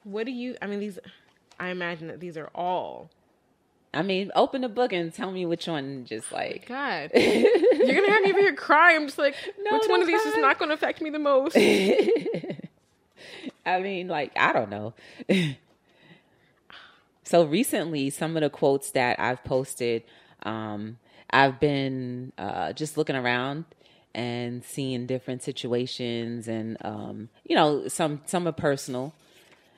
What 0.03 0.25
do 0.25 0.31
you? 0.31 0.55
I 0.61 0.67
mean, 0.67 0.79
these. 0.79 0.97
I 1.59 1.69
imagine 1.69 2.07
that 2.07 2.19
these 2.19 2.37
are 2.37 2.49
all. 2.55 3.09
I 3.93 4.03
mean, 4.03 4.31
open 4.35 4.61
the 4.61 4.69
book 4.69 4.93
and 4.93 5.13
tell 5.13 5.31
me 5.31 5.45
which 5.45 5.67
one. 5.67 6.05
Just 6.05 6.31
like 6.31 6.65
God, 6.67 7.11
you're 7.13 7.93
gonna 7.93 8.11
have 8.11 8.23
me 8.23 8.31
over 8.31 8.39
here 8.39 8.55
cry. 8.55 8.95
I'm 8.95 9.05
just 9.05 9.17
like, 9.17 9.35
No, 9.59 9.77
which 9.77 9.89
one 9.89 10.01
of 10.01 10.07
these 10.07 10.21
is 10.21 10.37
not 10.37 10.57
going 10.57 10.69
to 10.69 10.75
affect 10.75 11.01
me 11.01 11.09
the 11.09 11.19
most? 11.19 11.57
I 13.65 13.81
mean, 13.81 14.07
like, 14.07 14.31
I 14.35 14.53
don't 14.53 14.69
know. 14.69 14.93
so 17.23 17.43
recently, 17.43 18.09
some 18.09 18.37
of 18.37 18.41
the 18.41 18.49
quotes 18.49 18.91
that 18.91 19.19
I've 19.19 19.43
posted, 19.43 20.03
um, 20.43 20.97
I've 21.31 21.59
been 21.59 22.33
uh, 22.37 22.73
just 22.73 22.97
looking 22.97 23.15
around 23.15 23.65
and 24.13 24.63
seeing 24.63 25.05
different 25.05 25.43
situations, 25.43 26.47
and 26.47 26.77
um, 26.81 27.29
you 27.45 27.55
know, 27.55 27.87
some 27.87 28.21
some 28.25 28.47
are 28.47 28.51
personal, 28.53 29.13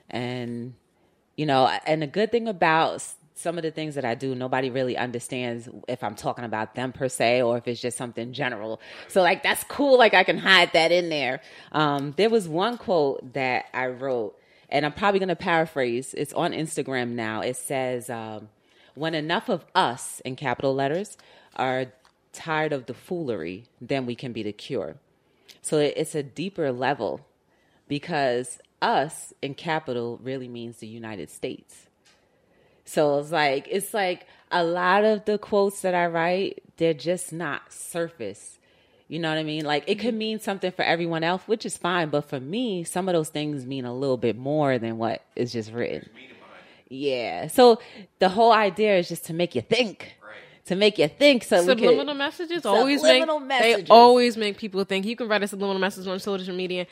and 0.10 0.74
you 1.36 1.46
know, 1.46 1.68
and 1.86 2.02
the 2.02 2.08
good 2.08 2.32
thing 2.32 2.48
about 2.48 3.04
some 3.36 3.58
of 3.58 3.64
the 3.64 3.72
things 3.72 3.96
that 3.96 4.06
I 4.06 4.16
do, 4.16 4.36
nobody 4.36 4.70
really 4.70 4.96
understands 4.96 5.68
if 5.88 6.04
I'm 6.04 6.16
talking 6.16 6.46
about 6.46 6.76
them 6.76 6.94
per 6.94 7.10
se 7.10 7.42
or 7.42 7.58
if 7.58 7.68
it's 7.68 7.82
just 7.82 7.98
something 7.98 8.32
general. 8.34 8.80
So 9.08 9.22
like 9.22 9.44
that's 9.44 9.64
cool. 9.66 9.98
Like 9.98 10.14
I 10.14 10.24
can 10.24 10.38
hide 10.38 10.72
that 10.74 10.92
in 10.92 11.10
there. 11.10 11.42
Um, 11.72 12.14
there 12.18 12.30
was 12.30 12.48
one 12.48 12.78
quote 12.78 13.34
that 13.34 13.66
I 13.74 13.88
wrote, 13.88 14.38
and 14.70 14.86
I'm 14.86 14.94
probably 14.94 15.20
going 15.20 15.30
to 15.30 15.36
paraphrase. 15.36 16.14
It's 16.16 16.34
on 16.34 16.52
Instagram 16.52 17.12
now. 17.12 17.42
It 17.42 17.58
says, 17.58 18.10
um, 18.10 18.50
"When 18.96 19.16
enough 19.16 19.50
of 19.50 19.66
us 19.76 20.22
in 20.24 20.36
capital 20.36 20.74
letters 20.74 21.18
are 21.56 21.88
tired 22.32 22.74
of 22.74 22.86
the 22.86 22.94
foolery, 22.94 23.66
then 23.80 24.06
we 24.06 24.16
can 24.16 24.34
be 24.34 24.44
the 24.44 24.54
cure." 24.54 24.98
So 25.62 25.78
it's 25.78 26.16
a 26.16 26.24
deeper 26.24 26.72
level 26.72 27.22
because 27.88 28.60
us 28.82 29.34
in 29.42 29.56
capital 29.56 30.20
really 30.22 30.48
means 30.48 30.78
the 30.78 30.88
United 30.88 31.30
States. 31.30 31.88
So 32.86 33.18
it's 33.20 33.32
like 33.32 33.68
it's 33.72 33.94
like 33.94 34.28
a 34.52 34.64
lot 34.64 35.04
of 35.04 35.26
the 35.26 35.38
quotes 35.38 35.82
that 35.82 35.96
I 35.96 36.08
write, 36.08 36.62
they're 36.78 36.94
just 36.94 37.32
not 37.32 37.72
surface. 37.72 38.60
You 39.08 39.20
know 39.20 39.30
what 39.30 39.38
I 39.38 39.44
mean? 39.44 39.64
Like 39.64 39.86
it 39.88 40.00
could 40.00 40.14
mean 40.14 40.40
something 40.40 40.72
for 40.72 40.84
everyone 40.84 41.24
else, 41.24 41.44
which 41.46 41.66
is 41.66 41.78
fine, 41.78 42.10
but 42.10 42.30
for 42.30 42.40
me, 42.40 42.84
some 42.84 43.08
of 43.08 43.14
those 43.14 43.30
things 43.30 43.66
mean 43.66 43.86
a 43.86 43.94
little 43.94 44.18
bit 44.18 44.38
more 44.38 44.78
than 44.78 44.98
what 44.98 45.24
is 45.36 45.54
just 45.54 45.72
written. 45.72 46.10
Yeah. 46.90 47.48
So 47.48 47.80
the 48.20 48.30
whole 48.30 48.52
idea 48.52 48.98
is 48.98 49.08
just 49.08 49.26
to 49.26 49.34
make 49.34 49.56
you 49.56 49.62
think. 49.62 50.16
To 50.68 50.76
make 50.76 50.98
you 50.98 51.08
think 51.10 51.44
so 51.44 51.60
we 51.62 51.68
could- 51.68 51.80
subliminal 51.80 52.14
messages 52.16 52.66
always 52.66 53.04
make 53.04 53.26
messages. 53.44 53.88
they 53.88 53.94
always 53.94 54.38
make 54.38 54.58
people 54.58 54.84
think. 54.86 55.06
You 55.06 55.16
can 55.16 55.28
write 55.28 55.44
a 55.44 55.48
subliminal 55.48 55.80
message 55.80 56.08
on 56.08 56.18
social 56.20 56.56
media 56.56 56.88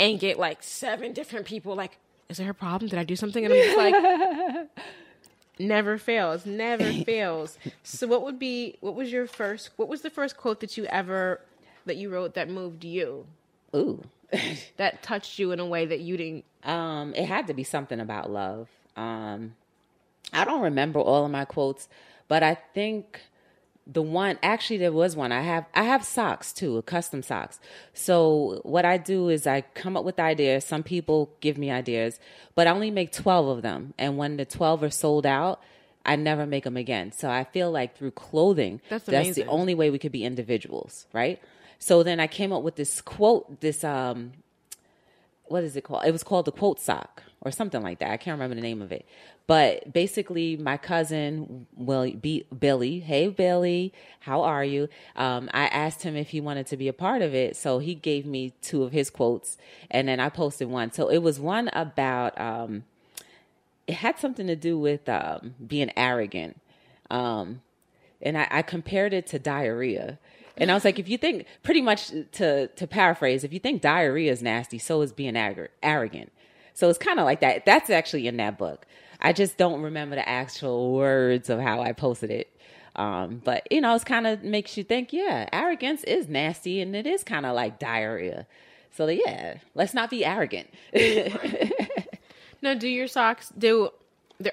and 0.00 0.18
get 0.18 0.38
like 0.38 0.62
seven 0.64 1.12
different 1.12 1.46
people 1.46 1.76
like, 1.76 1.98
"Is 2.28 2.38
there 2.38 2.50
a 2.50 2.54
problem? 2.54 2.88
Did 2.90 2.98
I 2.98 3.04
do 3.04 3.14
something?" 3.14 3.44
And 3.44 3.54
I'm 3.54 3.60
just 3.60 3.76
like, 3.76 4.68
never 5.58 5.98
fails, 5.98 6.44
never 6.46 6.92
fails. 7.04 7.56
So, 7.82 8.06
what 8.08 8.22
would 8.24 8.38
be? 8.38 8.76
What 8.80 8.94
was 8.94 9.12
your 9.12 9.26
first? 9.26 9.70
What 9.76 9.88
was 9.88 10.02
the 10.02 10.10
first 10.10 10.36
quote 10.36 10.60
that 10.60 10.76
you 10.76 10.84
ever 10.86 11.40
that 11.86 11.96
you 11.96 12.10
wrote 12.10 12.34
that 12.34 12.48
moved 12.48 12.84
you? 12.84 13.26
Ooh. 13.74 14.02
That 14.78 15.00
touched 15.04 15.38
you 15.38 15.52
in 15.52 15.60
a 15.60 15.66
way 15.66 15.86
that 15.86 16.00
you 16.00 16.16
didn't. 16.16 16.44
Um, 16.64 17.14
it 17.14 17.26
had 17.26 17.46
to 17.46 17.54
be 17.54 17.62
something 17.62 18.00
about 18.00 18.30
love. 18.32 18.68
Um, 18.96 19.54
I 20.32 20.44
don't 20.44 20.62
remember 20.62 20.98
all 20.98 21.24
of 21.24 21.30
my 21.30 21.44
quotes, 21.44 21.88
but 22.28 22.42
I 22.42 22.54
think 22.74 23.20
the 23.86 24.02
one 24.02 24.38
actually 24.42 24.78
there 24.78 24.92
was 24.92 25.14
one. 25.14 25.30
I 25.32 25.42
have 25.42 25.66
I 25.74 25.82
have 25.82 26.04
socks 26.04 26.52
too, 26.52 26.80
custom 26.82 27.22
socks. 27.22 27.60
So 27.92 28.60
what 28.62 28.84
I 28.84 28.96
do 28.96 29.28
is 29.28 29.46
I 29.46 29.60
come 29.60 29.96
up 29.96 30.04
with 30.04 30.18
ideas. 30.18 30.64
Some 30.64 30.82
people 30.82 31.30
give 31.40 31.58
me 31.58 31.70
ideas, 31.70 32.18
but 32.54 32.66
I 32.66 32.70
only 32.70 32.90
make 32.90 33.12
twelve 33.12 33.46
of 33.48 33.62
them. 33.62 33.92
And 33.98 34.16
when 34.16 34.36
the 34.36 34.44
twelve 34.44 34.82
are 34.82 34.90
sold 34.90 35.26
out, 35.26 35.60
I 36.06 36.16
never 36.16 36.46
make 36.46 36.64
them 36.64 36.76
again. 36.76 37.12
So 37.12 37.28
I 37.30 37.44
feel 37.44 37.70
like 37.70 37.96
through 37.96 38.12
clothing, 38.12 38.80
That's 38.88 39.04
that's 39.04 39.34
the 39.34 39.46
only 39.46 39.74
way 39.74 39.90
we 39.90 39.98
could 39.98 40.12
be 40.12 40.24
individuals, 40.24 41.06
right? 41.12 41.40
So 41.78 42.02
then 42.02 42.20
I 42.20 42.26
came 42.26 42.52
up 42.52 42.62
with 42.62 42.76
this 42.76 43.02
quote, 43.02 43.60
this 43.60 43.84
um 43.84 44.32
what 45.46 45.62
is 45.62 45.76
it 45.76 45.82
called? 45.84 46.04
It 46.06 46.12
was 46.12 46.24
called 46.24 46.46
the 46.46 46.52
quote 46.52 46.80
sock 46.80 47.22
or 47.44 47.50
something 47.50 47.82
like 47.82 47.98
that. 47.98 48.10
I 48.10 48.16
can't 48.16 48.34
remember 48.34 48.54
the 48.54 48.62
name 48.62 48.80
of 48.80 48.90
it. 48.90 49.06
But 49.46 49.92
basically, 49.92 50.56
my 50.56 50.78
cousin 50.78 51.66
will 51.76 52.10
be 52.12 52.46
Billy. 52.58 53.00
Hey, 53.00 53.28
Billy, 53.28 53.92
how 54.20 54.42
are 54.42 54.64
you? 54.64 54.88
Um, 55.14 55.50
I 55.52 55.66
asked 55.66 56.02
him 56.02 56.16
if 56.16 56.30
he 56.30 56.40
wanted 56.40 56.66
to 56.68 56.76
be 56.78 56.88
a 56.88 56.94
part 56.94 57.20
of 57.20 57.34
it, 57.34 57.54
so 57.56 57.78
he 57.78 57.94
gave 57.94 58.24
me 58.24 58.54
two 58.62 58.82
of 58.82 58.92
his 58.92 59.10
quotes, 59.10 59.58
and 59.90 60.08
then 60.08 60.18
I 60.18 60.30
posted 60.30 60.68
one. 60.68 60.92
So 60.92 61.08
it 61.08 61.18
was 61.18 61.38
one 61.38 61.68
about. 61.74 62.40
Um, 62.40 62.84
it 63.86 63.96
had 63.96 64.18
something 64.18 64.46
to 64.46 64.56
do 64.56 64.78
with 64.78 65.06
um, 65.10 65.56
being 65.66 65.90
arrogant, 65.94 66.58
um, 67.10 67.60
and 68.22 68.38
I, 68.38 68.48
I 68.50 68.62
compared 68.62 69.12
it 69.12 69.26
to 69.28 69.38
diarrhea. 69.38 70.18
And 70.56 70.70
I 70.70 70.74
was 70.74 70.84
like, 70.84 70.98
if 70.98 71.08
you 71.08 71.18
think, 71.18 71.46
pretty 71.62 71.82
much 71.82 72.12
to 72.32 72.68
to 72.68 72.86
paraphrase, 72.86 73.44
if 73.44 73.52
you 73.52 73.58
think 73.58 73.82
diarrhea 73.82 74.32
is 74.32 74.42
nasty, 74.42 74.78
so 74.78 75.02
is 75.02 75.12
being 75.12 75.34
arro- 75.34 75.68
arrogant. 75.82 76.32
So 76.74 76.88
it's 76.88 76.98
kind 76.98 77.18
of 77.18 77.24
like 77.24 77.40
that. 77.40 77.64
That's 77.64 77.90
actually 77.90 78.26
in 78.26 78.36
that 78.38 78.58
book. 78.58 78.86
I 79.20 79.32
just 79.32 79.56
don't 79.56 79.80
remember 79.80 80.16
the 80.16 80.28
actual 80.28 80.92
words 80.92 81.48
of 81.48 81.60
how 81.60 81.80
I 81.80 81.92
posted 81.92 82.30
it. 82.30 82.50
Um, 82.96 83.40
but 83.44 83.66
you 83.70 83.80
know, 83.80 83.94
it's 83.94 84.04
kind 84.04 84.26
of 84.26 84.42
makes 84.44 84.76
you 84.76 84.84
think, 84.84 85.12
yeah, 85.12 85.48
arrogance 85.52 86.04
is 86.04 86.28
nasty, 86.28 86.80
and 86.80 86.94
it 86.94 87.06
is 87.06 87.24
kind 87.24 87.46
of 87.46 87.54
like 87.54 87.78
diarrhea. 87.78 88.46
So 88.92 89.08
yeah, 89.08 89.58
let's 89.74 89.94
not 89.94 90.10
be 90.10 90.24
arrogant. 90.24 90.68
Now, 92.64 92.72
do 92.72 92.88
your 92.88 93.08
socks 93.08 93.52
do? 93.58 93.90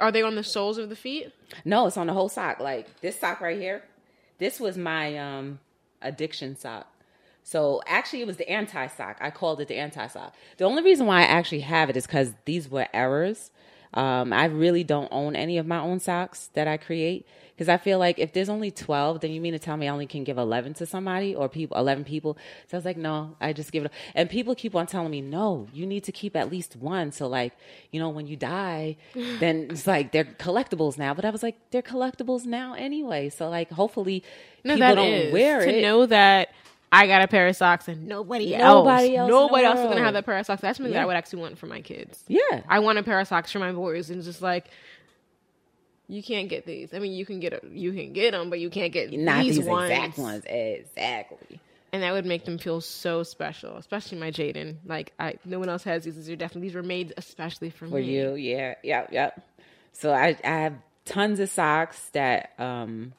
Are 0.01 0.11
they 0.11 0.21
on 0.21 0.35
the 0.35 0.43
soles 0.43 0.77
of 0.77 0.89
the 0.89 0.97
feet? 0.97 1.31
No, 1.63 1.87
it's 1.87 1.95
on 1.95 2.07
the 2.07 2.13
whole 2.13 2.27
sock. 2.27 2.59
Like 2.59 2.99
this 2.99 3.17
sock 3.17 3.39
right 3.39 3.57
here. 3.57 3.83
This 4.37 4.59
was 4.59 4.77
my 4.77 5.17
um 5.17 5.59
addiction 6.01 6.57
sock. 6.57 6.87
So 7.43 7.81
actually 7.87 8.21
it 8.21 8.27
was 8.27 8.37
the 8.37 8.49
anti 8.49 8.87
sock. 8.87 9.17
I 9.19 9.29
called 9.31 9.61
it 9.61 9.67
the 9.67 9.75
anti 9.77 10.07
sock. 10.07 10.33
The 10.57 10.65
only 10.65 10.83
reason 10.83 11.05
why 11.07 11.19
I 11.21 11.25
actually 11.25 11.61
have 11.61 11.89
it 11.89 11.97
is 11.97 12.05
because 12.05 12.33
these 12.45 12.69
were 12.69 12.87
errors. 12.93 13.51
Um, 13.93 14.31
I 14.31 14.45
really 14.45 14.85
don't 14.85 15.09
own 15.11 15.35
any 15.35 15.57
of 15.57 15.67
my 15.67 15.79
own 15.79 15.99
socks 15.99 16.49
that 16.53 16.65
I 16.65 16.77
create 16.77 17.27
because 17.53 17.67
I 17.67 17.75
feel 17.75 17.99
like 17.99 18.19
if 18.19 18.31
there's 18.31 18.47
only 18.47 18.71
12, 18.71 19.19
then 19.19 19.31
you 19.31 19.41
mean 19.41 19.51
to 19.51 19.59
tell 19.59 19.75
me 19.75 19.89
I 19.89 19.91
only 19.91 20.05
can 20.07 20.23
give 20.23 20.37
11 20.37 20.75
to 20.75 20.85
somebody 20.85 21.35
or 21.35 21.49
people, 21.49 21.75
11 21.75 22.05
people. 22.05 22.37
So 22.69 22.77
I 22.77 22.79
was 22.79 22.85
like, 22.85 22.95
no, 22.95 23.35
I 23.41 23.51
just 23.51 23.73
give 23.73 23.83
it. 23.83 23.87
Up. 23.87 23.91
And 24.15 24.29
people 24.29 24.55
keep 24.55 24.75
on 24.75 24.87
telling 24.87 25.11
me, 25.11 25.19
no, 25.19 25.67
you 25.73 25.85
need 25.85 26.05
to 26.05 26.13
keep 26.13 26.37
at 26.37 26.49
least 26.49 26.77
one. 26.77 27.11
So 27.11 27.27
like, 27.27 27.51
you 27.91 27.99
know, 27.99 28.07
when 28.07 28.27
you 28.27 28.37
die, 28.37 28.95
then 29.13 29.67
it's 29.71 29.85
like 29.85 30.13
they're 30.13 30.23
collectibles 30.23 30.97
now. 30.97 31.13
But 31.13 31.25
I 31.25 31.29
was 31.29 31.43
like, 31.43 31.57
they're 31.71 31.81
collectibles 31.81 32.45
now 32.45 32.75
anyway. 32.75 33.27
So 33.27 33.49
like, 33.49 33.71
hopefully 33.71 34.23
No, 34.63 34.75
people 34.75 34.87
that 34.87 34.95
don't 34.95 35.07
is. 35.09 35.33
wear 35.33 35.65
to 35.65 35.79
it. 35.79 35.81
know 35.81 36.05
that 36.05 36.49
I 36.91 37.07
got 37.07 37.21
a 37.23 37.27
pair 37.27 37.47
of 37.47 37.55
socks 37.55 37.87
and 37.87 38.07
nobody, 38.07 38.55
Nobody 38.57 39.15
else 39.15 39.29
else, 39.29 39.29
nobody 39.29 39.65
else 39.65 39.79
is 39.79 39.85
gonna 39.85 40.03
have 40.03 40.13
that 40.13 40.25
pair 40.25 40.37
of 40.37 40.45
socks. 40.45 40.61
That's 40.61 40.77
something 40.77 40.93
that 40.93 41.01
I 41.01 41.05
would 41.05 41.15
actually 41.15 41.41
want 41.41 41.57
for 41.57 41.67
my 41.67 41.81
kids. 41.81 42.23
yeah. 42.27 42.61
I 42.67 42.79
want 42.79 42.97
a 42.99 43.03
pair 43.03 43.19
of 43.19 43.27
socks 43.27 43.51
for 43.51 43.59
my 43.59 43.71
boys, 43.71 44.09
and 44.09 44.21
just 44.23 44.41
like 44.41 44.67
you 46.07 46.21
can't 46.21 46.49
get 46.49 46.65
these. 46.65 46.93
I 46.93 46.99
mean, 46.99 47.13
you 47.13 47.25
can 47.25 47.39
get 47.39 47.53
a, 47.53 47.61
you 47.71 47.93
can 47.93 48.11
get 48.11 48.31
them, 48.31 48.49
but 48.49 48.59
you 48.59 48.69
can't 48.69 48.91
get 48.91 49.13
Not 49.13 49.43
these, 49.43 49.57
these, 49.57 49.65
ones. 49.65 49.89
exact 49.89 50.17
ones. 50.17 50.43
Exactly. 50.45 51.61
And 51.93 52.03
that 52.03 52.11
would 52.11 52.25
make 52.25 52.43
them 52.45 52.57
feel 52.57 52.81
so 52.81 53.23
special, 53.23 53.77
especially 53.77 54.17
my 54.17 54.31
Jaden. 54.31 54.75
Like 54.85 55.13
I, 55.19 55.35
no 55.45 55.59
one 55.59 55.69
else 55.69 55.83
has 55.83 56.03
these. 56.03 56.15
These 56.17 56.29
are 56.29 56.35
definitely 56.35 56.67
these 56.67 56.75
were 56.75 56.83
made 56.83 57.13
especially 57.15 57.69
for, 57.69 57.87
for 57.87 57.95
me. 57.95 58.03
you. 58.13 58.35
Yeah, 58.35 58.75
yep, 58.83 59.09
yep. 59.13 59.41
So 59.93 60.11
I 60.13 60.37
I 60.43 60.47
have 60.49 60.73
tons 61.05 61.39
of 61.39 61.49
socks 61.49 62.09
that 62.13 62.51
um 62.59 63.13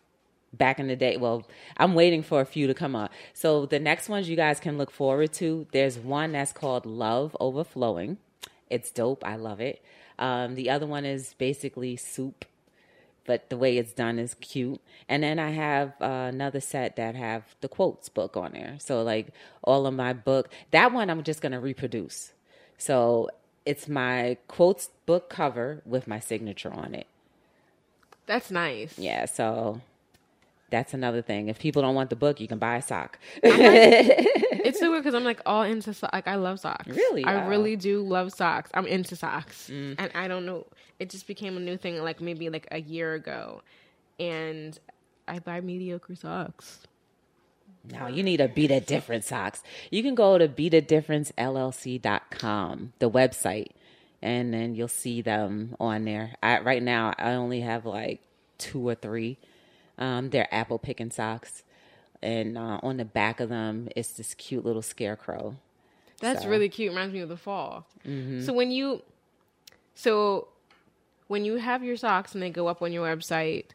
back 0.52 0.78
in 0.78 0.86
the 0.86 0.96
day. 0.96 1.16
Well, 1.16 1.46
I'm 1.76 1.94
waiting 1.94 2.22
for 2.22 2.40
a 2.40 2.44
few 2.44 2.66
to 2.66 2.74
come 2.74 2.94
up. 2.94 3.12
So 3.32 3.66
the 3.66 3.78
next 3.78 4.08
ones 4.08 4.28
you 4.28 4.36
guys 4.36 4.60
can 4.60 4.78
look 4.78 4.90
forward 4.90 5.32
to. 5.34 5.66
There's 5.72 5.98
one 5.98 6.32
that's 6.32 6.52
called 6.52 6.86
Love 6.86 7.36
Overflowing. 7.40 8.18
It's 8.70 8.90
dope. 8.90 9.24
I 9.24 9.36
love 9.36 9.60
it. 9.60 9.82
Um, 10.18 10.54
the 10.54 10.70
other 10.70 10.86
one 10.86 11.04
is 11.04 11.34
basically 11.38 11.96
soup, 11.96 12.44
but 13.26 13.50
the 13.50 13.56
way 13.56 13.76
it's 13.78 13.92
done 13.92 14.18
is 14.18 14.34
cute. 14.34 14.80
And 15.08 15.22
then 15.22 15.38
I 15.38 15.50
have 15.50 15.94
uh, 16.00 16.28
another 16.30 16.60
set 16.60 16.96
that 16.96 17.14
have 17.14 17.56
the 17.60 17.68
quotes 17.68 18.08
book 18.08 18.36
on 18.36 18.52
there. 18.52 18.76
So 18.78 19.02
like 19.02 19.28
all 19.62 19.86
of 19.86 19.94
my 19.94 20.12
book, 20.12 20.48
that 20.70 20.92
one 20.92 21.10
I'm 21.10 21.22
just 21.22 21.40
gonna 21.40 21.60
reproduce. 21.60 22.32
So 22.78 23.30
it's 23.64 23.88
my 23.88 24.36
quotes 24.48 24.90
book 25.06 25.28
cover 25.28 25.82
with 25.84 26.06
my 26.06 26.20
signature 26.20 26.72
on 26.72 26.94
it. 26.94 27.06
That's 28.26 28.50
nice. 28.50 28.98
Yeah, 28.98 29.24
so 29.26 29.80
that's 30.72 30.92
another 30.94 31.22
thing. 31.22 31.46
If 31.48 31.60
people 31.60 31.82
don't 31.82 31.94
want 31.94 32.10
the 32.10 32.16
book, 32.16 32.40
you 32.40 32.48
can 32.48 32.58
buy 32.58 32.76
a 32.76 32.82
sock. 32.82 33.18
It's 34.64 34.78
so 34.78 34.90
weird 34.90 35.02
because 35.02 35.14
I'm 35.14 35.24
like 35.24 35.40
all 35.44 35.62
into 35.62 35.92
so- 35.92 36.08
like 36.12 36.26
I 36.28 36.36
love 36.36 36.60
socks. 36.60 36.86
Really? 36.88 37.24
I 37.24 37.34
Wow. 37.36 37.46
Mm. 37.46 37.50
really 37.50 37.76
do 37.76 38.00
love 38.00 38.32
socks. 38.32 38.70
I'm 38.74 38.86
into 38.86 39.16
socks, 39.16 39.68
and 39.68 40.10
I 40.14 40.28
don't 40.28 40.46
know. 40.46 40.66
It 40.98 41.10
just 41.10 41.26
became 41.26 41.56
a 41.56 41.60
new 41.60 41.76
thing 41.76 42.00
like 42.02 42.20
maybe 42.20 42.48
like 42.48 42.68
a 42.70 42.80
year 42.80 43.14
ago, 43.14 43.62
and 44.20 44.78
I 45.28 45.40
buy 45.40 45.60
mediocre 45.60 46.14
socks. 46.14 46.80
No, 47.90 48.06
you 48.06 48.22
need 48.22 48.36
to 48.36 48.46
Be 48.48 48.68
the 48.68 48.80
Difference 48.80 49.26
socks. 49.26 49.62
You 49.90 50.02
can 50.04 50.14
go 50.14 50.38
to 50.38 50.46
bethedifferencellc.com, 50.48 52.92
the 52.98 53.10
website, 53.10 53.68
and 54.22 54.52
then 54.54 54.74
you'll 54.74 54.88
see 54.88 55.20
them 55.22 55.76
on 55.80 56.04
there. 56.04 56.34
I, 56.42 56.60
right 56.60 56.82
now, 56.82 57.12
I 57.18 57.32
only 57.32 57.60
have 57.60 57.84
like 57.86 58.20
two 58.58 58.86
or 58.88 58.94
three. 58.94 59.38
Um, 60.02 60.30
they're 60.30 60.52
apple 60.52 60.78
picking 60.78 61.10
socks, 61.10 61.62
and 62.22 62.58
uh, 62.58 62.80
on 62.82 62.96
the 62.96 63.04
back 63.04 63.38
of 63.40 63.48
them, 63.48 63.88
it's 63.94 64.12
this 64.12 64.34
cute 64.34 64.64
little 64.64 64.82
scarecrow. 64.82 65.56
That's 66.20 66.42
So- 66.42 66.48
really 66.48 66.68
cute. 66.68 66.90
Reminds 66.90 67.12
me 67.14 67.20
of 67.20 67.28
the 67.28 67.36
fall. 67.36 67.86
So 68.04 68.52
when 68.52 68.70
you, 68.70 69.02
so 69.94 70.48
when 71.28 71.44
you 71.44 71.56
have 71.56 71.82
your 71.84 71.96
socks 71.96 72.34
and 72.34 72.42
they 72.42 72.50
go 72.50 72.66
up 72.68 72.82
on 72.82 72.92
your 72.92 73.06
website, 73.06 73.66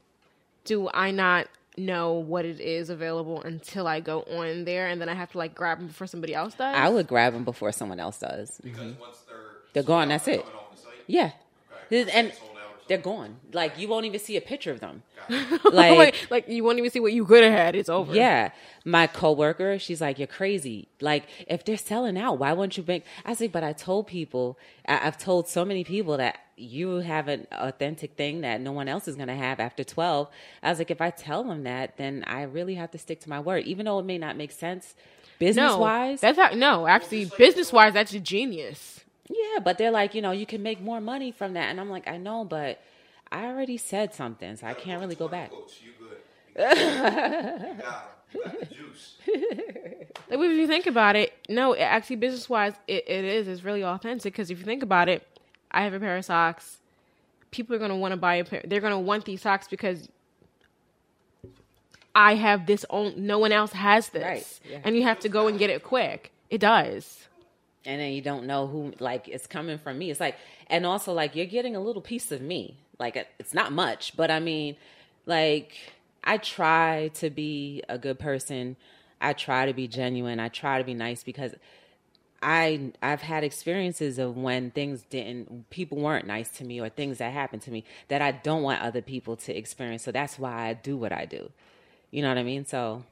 do 0.66 0.90
I 0.94 1.12
not 1.12 1.48
know 1.78 2.14
what 2.14 2.44
it 2.46 2.60
is 2.60 2.90
available 2.90 3.42
until 3.44 3.88
I 3.88 4.00
go 4.00 4.22
on 4.24 4.66
there 4.66 4.88
and 4.88 5.00
then 5.00 5.10
I 5.10 5.14
have 5.14 5.32
to 5.34 5.38
like 5.38 5.54
grab 5.56 5.78
them 5.80 5.88
before 5.88 6.08
somebody 6.08 6.34
else 6.34 6.56
does? 6.56 6.76
I 6.76 6.90
would 6.90 7.08
grab 7.08 7.34
them 7.34 7.44
before 7.46 7.72
someone 7.72 8.00
else 8.00 8.20
does. 8.20 8.60
Because 8.64 8.98
once 9.00 9.18
they're 9.28 9.38
They're 9.74 9.84
gone. 9.84 10.10
That's 10.10 10.28
it. 10.28 10.40
off 10.42 10.72
the 10.76 10.78
site, 10.82 10.92
Yeah. 11.08 11.32
Okay. 11.92 12.10
And 12.12 12.34
Sold 12.88 13.08
out 13.08 13.14
or 13.14 13.16
something. 13.16 13.28
they're 13.28 13.38
gone. 13.38 13.38
Like 13.54 13.78
you 13.80 13.88
won't 13.88 14.06
even 14.06 14.20
see 14.20 14.38
a 14.38 14.42
picture 14.42 14.72
of 14.72 14.80
them. 14.80 15.04
like, 15.30 15.62
Like 15.74 16.16
like 16.30 16.48
you 16.50 16.64
won't 16.64 16.78
even 16.80 16.92
see 16.92 17.00
what 17.00 17.14
you 17.14 17.26
could 17.26 17.44
have 17.44 17.54
had. 17.54 17.76
It's 17.76 17.90
over. 17.90 18.14
yeah, 18.14 18.52
my 18.86 19.08
coworker, 19.08 19.78
she's 19.80 20.02
like, 20.02 20.18
"You're 20.20 20.28
crazy. 20.28 20.88
Like 21.02 21.24
if 21.48 21.64
they're 21.66 21.78
selling 21.78 22.18
out, 22.18 22.40
why 22.40 22.54
wouldn't 22.54 22.78
you 22.78 22.84
make?" 22.88 23.04
I 23.26 23.34
say, 23.34 23.48
"But 23.48 23.64
I 23.64 23.74
told 23.74 24.08
people. 24.08 24.58
I- 24.88 25.06
I've 25.08 25.18
told 25.18 25.48
so 25.48 25.66
many 25.66 25.84
people 25.84 26.18
that 26.18 26.40
you 26.60 26.96
have 26.98 27.28
an 27.28 27.46
authentic 27.52 28.14
thing 28.16 28.42
that 28.42 28.62
no 28.62 28.72
one 28.72 28.88
else 28.88 29.08
is 29.08 29.16
going 29.16 29.28
to 29.28 29.36
have 29.36 29.60
after 29.60 29.84
12." 29.84 30.28
I 30.64 30.70
was 30.70 30.80
like, 30.80 30.90
"If 30.92 31.02
I 31.02 31.10
tell 31.10 31.44
them 31.44 31.64
that, 31.64 31.98
then 31.98 32.24
I 32.28 32.44
really 32.44 32.76
have 32.76 32.92
to 32.92 32.98
stick 32.98 33.20
to 33.22 33.30
my 33.30 33.40
word, 33.40 33.66
even 33.66 33.86
though 33.86 34.00
it 34.00 34.06
may 34.06 34.18
not 34.18 34.38
make 34.38 34.52
sense 34.52 34.96
business 35.40 35.72
No, 35.74 35.78
wise." 35.80 36.22
that's 36.22 36.38
how. 36.40 36.50
No, 36.52 36.88
actually, 36.88 37.26
business 37.38 37.72
wise, 37.74 37.94
that's 37.94 38.14
a 38.14 38.20
genius. 38.20 39.02
Yeah, 39.30 39.60
but 39.64 39.78
they're 39.78 39.92
like, 39.92 40.16
you 40.16 40.22
know, 40.22 40.32
you 40.32 40.46
can 40.46 40.64
make 40.64 40.80
more 40.82 41.02
money 41.02 41.32
from 41.32 41.54
that. 41.54 41.70
And 41.70 41.80
I'm 41.80 41.90
like, 41.90 42.08
I 42.08 42.18
know, 42.18 42.46
but 42.46 42.82
I 43.32 43.46
already 43.46 43.78
said 43.78 44.14
something, 44.14 44.56
so 44.56 44.68
I 44.68 44.74
can't 44.74 45.02
really 45.02 45.16
go 45.16 45.28
back. 45.28 45.50
Quotes, 45.52 45.80
you 45.82 45.92
good. 46.00 46.18
You 46.58 46.64
got 46.64 46.84
'em. 46.84 47.78
You 47.78 47.82
got 47.84 48.04
'em. 48.04 48.08
You 48.34 48.44
got 48.44 48.60
the 48.60 48.66
juice. 48.76 49.16
Like, 50.30 50.40
if 50.40 50.58
you 50.58 50.68
think 50.68 50.86
about 50.88 51.16
it, 51.16 51.34
no, 51.50 51.74
it, 51.74 51.80
actually, 51.82 52.18
business 52.18 52.50
wise, 52.50 52.74
it, 52.88 53.04
it 53.08 53.24
is. 53.26 53.48
It's 53.48 53.64
really 53.64 53.84
authentic 53.84 54.34
because 54.34 54.50
if 54.52 54.60
you 54.60 54.66
think 54.66 54.84
about 54.84 55.08
it, 55.08 55.26
I 55.72 55.84
have 55.84 55.94
a 55.94 56.00
pair 56.00 56.18
of 56.18 56.26
socks. 56.26 56.78
People 57.52 57.76
are 57.76 57.80
going 57.80 57.90
to 57.92 57.96
want 57.96 58.12
to 58.14 58.18
buy 58.18 58.36
a 58.36 58.44
pair. 58.46 58.62
They're 58.66 58.82
going 58.82 58.92
to 58.92 59.00
want 59.00 59.26
these 59.26 59.42
socks 59.42 59.68
because 59.70 60.10
I 62.16 62.36
have 62.36 62.66
this 62.66 62.86
own. 62.90 63.14
No 63.26 63.40
one 63.40 63.52
else 63.52 63.72
has 63.74 64.10
this, 64.10 64.24
Right, 64.24 64.60
yeah. 64.70 64.80
and 64.84 64.96
you 64.96 65.04
have 65.04 65.20
to 65.20 65.30
go 65.30 65.48
and 65.48 65.58
get 65.60 65.70
it 65.70 65.84
quick. 65.84 66.32
It 66.50 66.58
does. 66.60 67.27
And 67.88 68.02
then 68.02 68.12
you 68.12 68.22
don't 68.22 68.46
know 68.46 68.68
who, 68.68 68.94
like, 69.00 69.28
it's 69.30 69.48
coming 69.48 69.78
from 69.80 69.98
me. 69.98 70.12
It's 70.12 70.20
like, 70.20 70.36
and 70.68 70.86
also, 70.86 71.14
like, 71.14 71.36
you're 71.36 71.46
getting 71.46 71.76
a 71.76 71.80
little 71.80 72.02
piece 72.02 72.32
of 72.32 72.42
me. 72.42 72.78
Like, 73.00 73.28
it's 73.40 73.54
not 73.54 73.72
much, 73.72 74.16
but 74.18 74.30
I 74.30 74.40
mean, 74.40 74.76
like, 75.26 75.78
I 76.24 76.38
try 76.38 77.12
to 77.16 77.30
be 77.30 77.82
a 77.88 77.98
good 77.98 78.20
person. 78.20 78.76
I 79.22 79.34
try 79.34 79.66
to 79.66 79.74
be 79.74 79.88
genuine. 79.88 80.40
I 80.40 80.50
try 80.50 80.78
to 80.80 80.84
be 80.84 80.94
nice 80.94 81.24
because 81.24 81.56
I 82.42 82.92
I've 83.02 83.22
had 83.22 83.44
experiences 83.44 84.20
of 84.20 84.38
when 84.38 84.72
things 84.72 85.04
didn't 85.10 85.70
people 85.70 85.98
weren't 85.98 86.28
nice 86.28 86.50
to 86.58 86.64
me 86.64 86.80
or 86.80 86.90
things 86.90 87.18
that 87.18 87.34
happened 87.34 87.64
to 87.64 87.72
me 87.72 87.84
that 88.10 88.22
I 88.22 88.32
don't 88.32 88.62
want 88.62 88.82
other 88.82 89.02
people 89.02 89.36
to 89.38 89.58
experience. 89.58 90.04
So 90.04 90.12
that's 90.12 90.38
why 90.38 90.68
I 90.68 90.74
do 90.74 90.98
what 90.98 91.12
I 91.12 91.26
do. 91.26 91.50
You 92.12 92.22
know 92.22 92.30
what 92.30 92.38
I 92.38 92.44
mean? 92.44 92.66
So 92.66 93.04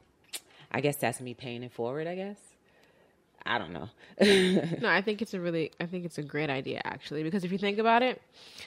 I 0.70 0.80
guess 0.80 0.96
that's 0.96 1.20
me 1.20 1.34
paying 1.34 1.62
it 1.62 1.72
forward, 1.72 2.06
I 2.06 2.14
guess. 2.14 2.55
I 3.46 3.58
don't 3.58 3.72
know. 3.72 3.88
No, 4.80 4.88
I 4.88 5.02
think 5.02 5.20
it's 5.20 5.34
a 5.34 5.40
really, 5.40 5.72
I 5.78 5.86
think 5.86 6.04
it's 6.04 6.18
a 6.18 6.22
great 6.22 6.48
idea 6.48 6.80
actually, 6.84 7.22
because 7.22 7.44
if 7.44 7.52
you 7.52 7.58
think 7.58 7.78
about 7.78 8.02
it, 8.02 8.20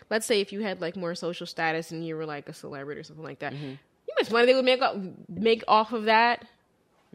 let's 0.09 0.25
say 0.25 0.41
if 0.41 0.53
you 0.53 0.61
had 0.61 0.79
like 0.79 0.95
more 0.95 1.15
social 1.15 1.47
status 1.47 1.91
and 1.91 2.05
you 2.05 2.15
were 2.15 2.25
like 2.25 2.47
a 2.47 2.53
celebrity 2.53 3.01
or 3.01 3.03
something 3.03 3.23
like 3.23 3.39
that, 3.39 3.53
mm-hmm. 3.53 3.65
you 3.65 3.71
know 3.71 4.13
how 4.15 4.21
much 4.21 4.31
money 4.31 4.45
they 4.45 4.53
would 4.53 4.65
make 4.65 4.81
off, 4.81 4.95
make 5.27 5.63
off 5.67 5.91
of 5.91 6.05
that? 6.05 6.45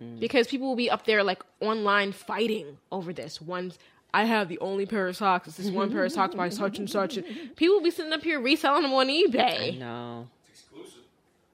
Mm. 0.03 0.19
Because 0.19 0.49
people 0.49 0.67
will 0.67 0.77
be 0.77 0.91
up 0.91 1.07
there 1.07 1.23
like 1.23 1.43
online 1.61 2.11
fighting 2.11 2.79
over 2.91 3.13
this. 3.13 3.41
One's 3.41 3.79
I 4.15 4.25
have 4.25 4.49
the 4.49 4.61
only 4.61 4.87
pair 4.87 5.09
of 5.09 5.17
socks. 5.17 5.49
It's 5.49 5.57
this 5.57 5.71
one 5.71 5.91
pair 5.91 6.05
of 6.05 6.13
socks 6.13 6.37
by 6.37 6.49
such 6.49 6.79
and 6.79 6.89
such. 6.89 7.17
And 7.17 7.27
people 7.57 7.75
will 7.75 7.83
be 7.83 7.91
sitting 7.91 8.13
up 8.13 8.23
here 8.23 8.41
reselling 8.41 8.83
them 8.83 8.93
on 8.93 9.09
eBay. 9.09 9.77
no. 9.77 10.29
Exclusive. 10.49 11.01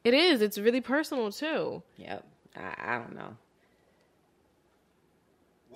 It 0.04 0.12
is. 0.12 0.42
It's 0.42 0.58
really 0.58 0.82
personal 0.82 1.32
too. 1.32 1.82
Yep. 1.96 2.24
I, 2.56 2.74
I 2.78 2.98
don't 2.98 3.14
know. 3.14 3.34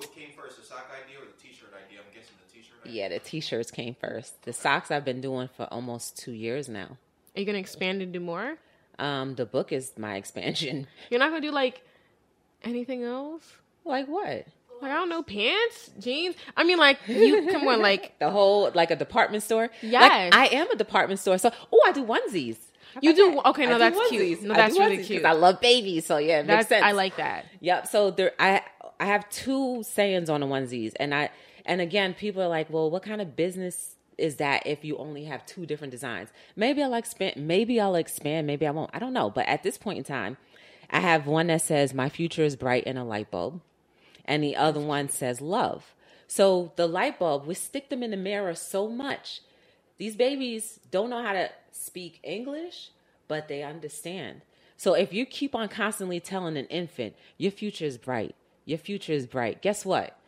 What 0.05 0.15
came 0.17 0.29
first, 0.37 0.57
the 0.61 0.65
sock 0.67 0.91
idea 1.05 1.19
or 1.19 1.27
the 1.27 1.43
t-shirt 1.43 1.71
idea? 1.87 1.99
I'm 2.01 2.15
guessing 2.15 2.35
the 2.47 2.53
t-shirt 2.53 2.77
idea. 2.87 3.03
Yeah, 3.03 3.09
the 3.11 3.19
t-shirts 3.19 3.71
came 3.71 3.95
first. 3.95 4.43
The 4.43 4.53
socks 4.53 4.91
I've 4.91 5.05
been 5.05 5.21
doing 5.21 5.49
for 5.57 5.65
almost 5.71 6.17
two 6.19 6.33
years 6.33 6.69
now. 6.69 6.97
Are 7.37 7.41
you 7.41 7.47
gonna 7.47 7.59
expand 7.59 8.03
and 8.03 8.13
do 8.13 8.21
more? 8.21 8.57
Um, 8.99 9.35
the 9.35 9.47
book 9.47 9.73
is 9.73 9.93
my 9.99 10.17
expansion. 10.23 10.87
You're 11.11 11.21
not 11.21 11.31
gonna 11.31 11.41
do 11.41 11.51
like 11.51 11.83
anything 12.63 13.03
else? 13.05 13.43
Like 13.85 14.07
what? 14.07 14.47
Like 14.81 14.91
I 14.91 14.95
don't 14.95 15.09
know, 15.09 15.23
pants, 15.23 15.91
jeans. 15.99 16.35
I 16.57 16.65
mean, 16.65 16.79
like 16.79 16.99
you 17.07 17.49
come 17.51 17.67
on, 17.69 17.81
like 17.91 18.19
The 18.19 18.31
whole 18.31 18.71
like 18.75 18.91
a 18.91 18.97
department 18.97 19.43
store. 19.43 19.71
Yes. 19.83 20.03
like, 20.03 20.35
I 20.35 20.55
am 20.57 20.71
a 20.71 20.77
department 20.77 21.21
store. 21.21 21.39
So 21.39 21.51
oh, 21.73 21.83
I 21.87 21.93
do 21.93 22.05
onesies. 22.05 22.57
You 23.01 23.15
do- 23.15 23.33
that? 23.33 23.47
okay, 23.47 23.67
no, 23.67 23.75
I 23.75 23.79
that's 23.79 24.09
cute. 24.09 24.43
No, 24.43 24.55
I 24.55 24.57
that's 24.57 24.79
really 24.79 25.03
cute. 25.03 25.25
I 25.25 25.33
love 25.33 25.61
babies, 25.61 26.07
so 26.07 26.19
yeah, 26.19 26.41
it 26.41 26.47
makes 26.47 26.57
that's 26.57 26.69
sense. 26.69 26.85
I 26.85 26.93
like 26.93 27.17
that. 27.17 27.47
Yep. 27.61 27.89
So 27.89 28.11
there, 28.13 28.33
I 28.39 28.63
I 29.01 29.07
have 29.07 29.29
two 29.31 29.83
sayings 29.83 30.31
on 30.31 30.41
the 30.41 30.47
onesies, 30.47 30.93
and 31.01 31.15
I 31.15 31.31
and 31.67 31.81
again, 31.81 32.15
people 32.15 32.43
are 32.43 32.49
like, 32.49 32.71
"Well, 32.71 32.91
what 32.91 33.03
kind 33.03 33.21
of 33.21 33.37
business 33.37 33.97
is 34.19 34.37
that 34.37 34.67
if 34.67 34.85
you 34.85 34.97
only 34.99 35.25
have 35.25 35.47
two 35.47 35.67
different 35.67 35.91
designs?" 35.91 36.31
Maybe 36.57 36.83
I'll 36.83 36.95
expand. 36.95 37.37
Maybe 37.37 37.81
I'll 37.81 37.97
expand. 37.97 38.47
Maybe 38.47 38.67
I 38.67 38.71
won't. 38.71 38.91
I 38.93 38.99
don't 38.99 39.13
know. 39.13 39.31
But 39.31 39.47
at 39.49 39.63
this 39.63 39.79
point 39.79 39.99
in 39.99 40.05
time, 40.05 40.37
I 40.91 41.01
have 41.01 41.27
one 41.27 41.49
that 41.49 41.63
says, 41.63 41.95
"My 41.95 42.09
future 42.09 42.45
is 42.45 42.57
bright 42.57 42.85
in 42.85 42.97
a 42.97 43.05
light 43.05 43.31
bulb," 43.31 43.61
and 44.25 44.43
the 44.43 44.57
other 44.57 44.81
one 44.81 45.09
says, 45.09 45.41
"Love." 45.41 45.95
So 46.27 46.73
the 46.77 46.87
light 46.87 47.19
bulb, 47.19 47.47
we 47.47 47.55
stick 47.55 47.91
them 47.91 48.03
in 48.03 48.11
the 48.11 48.17
mirror 48.17 48.55
so 48.55 48.89
much 48.89 49.41
These 49.99 50.17
babies 50.17 50.81
don't 50.91 51.11
know 51.11 51.23
how 51.23 51.33
to 51.33 51.51
speak 51.71 52.21
English, 52.23 52.91
but 53.29 53.49
they 53.49 53.63
understand. 53.63 54.43
So 54.77 54.95
if 54.95 55.13
you 55.13 55.25
keep 55.25 55.55
on 55.55 55.69
constantly 55.69 56.21
telling 56.21 56.57
an 56.57 56.67
infant, 56.67 57.15
your 57.39 57.53
future 57.53 57.85
is 57.85 57.97
bright, 57.97 58.35
your 58.65 58.79
future 58.79 59.12
is 59.12 59.27
bright, 59.27 59.62
guess 59.62 59.85
what? 59.85 60.19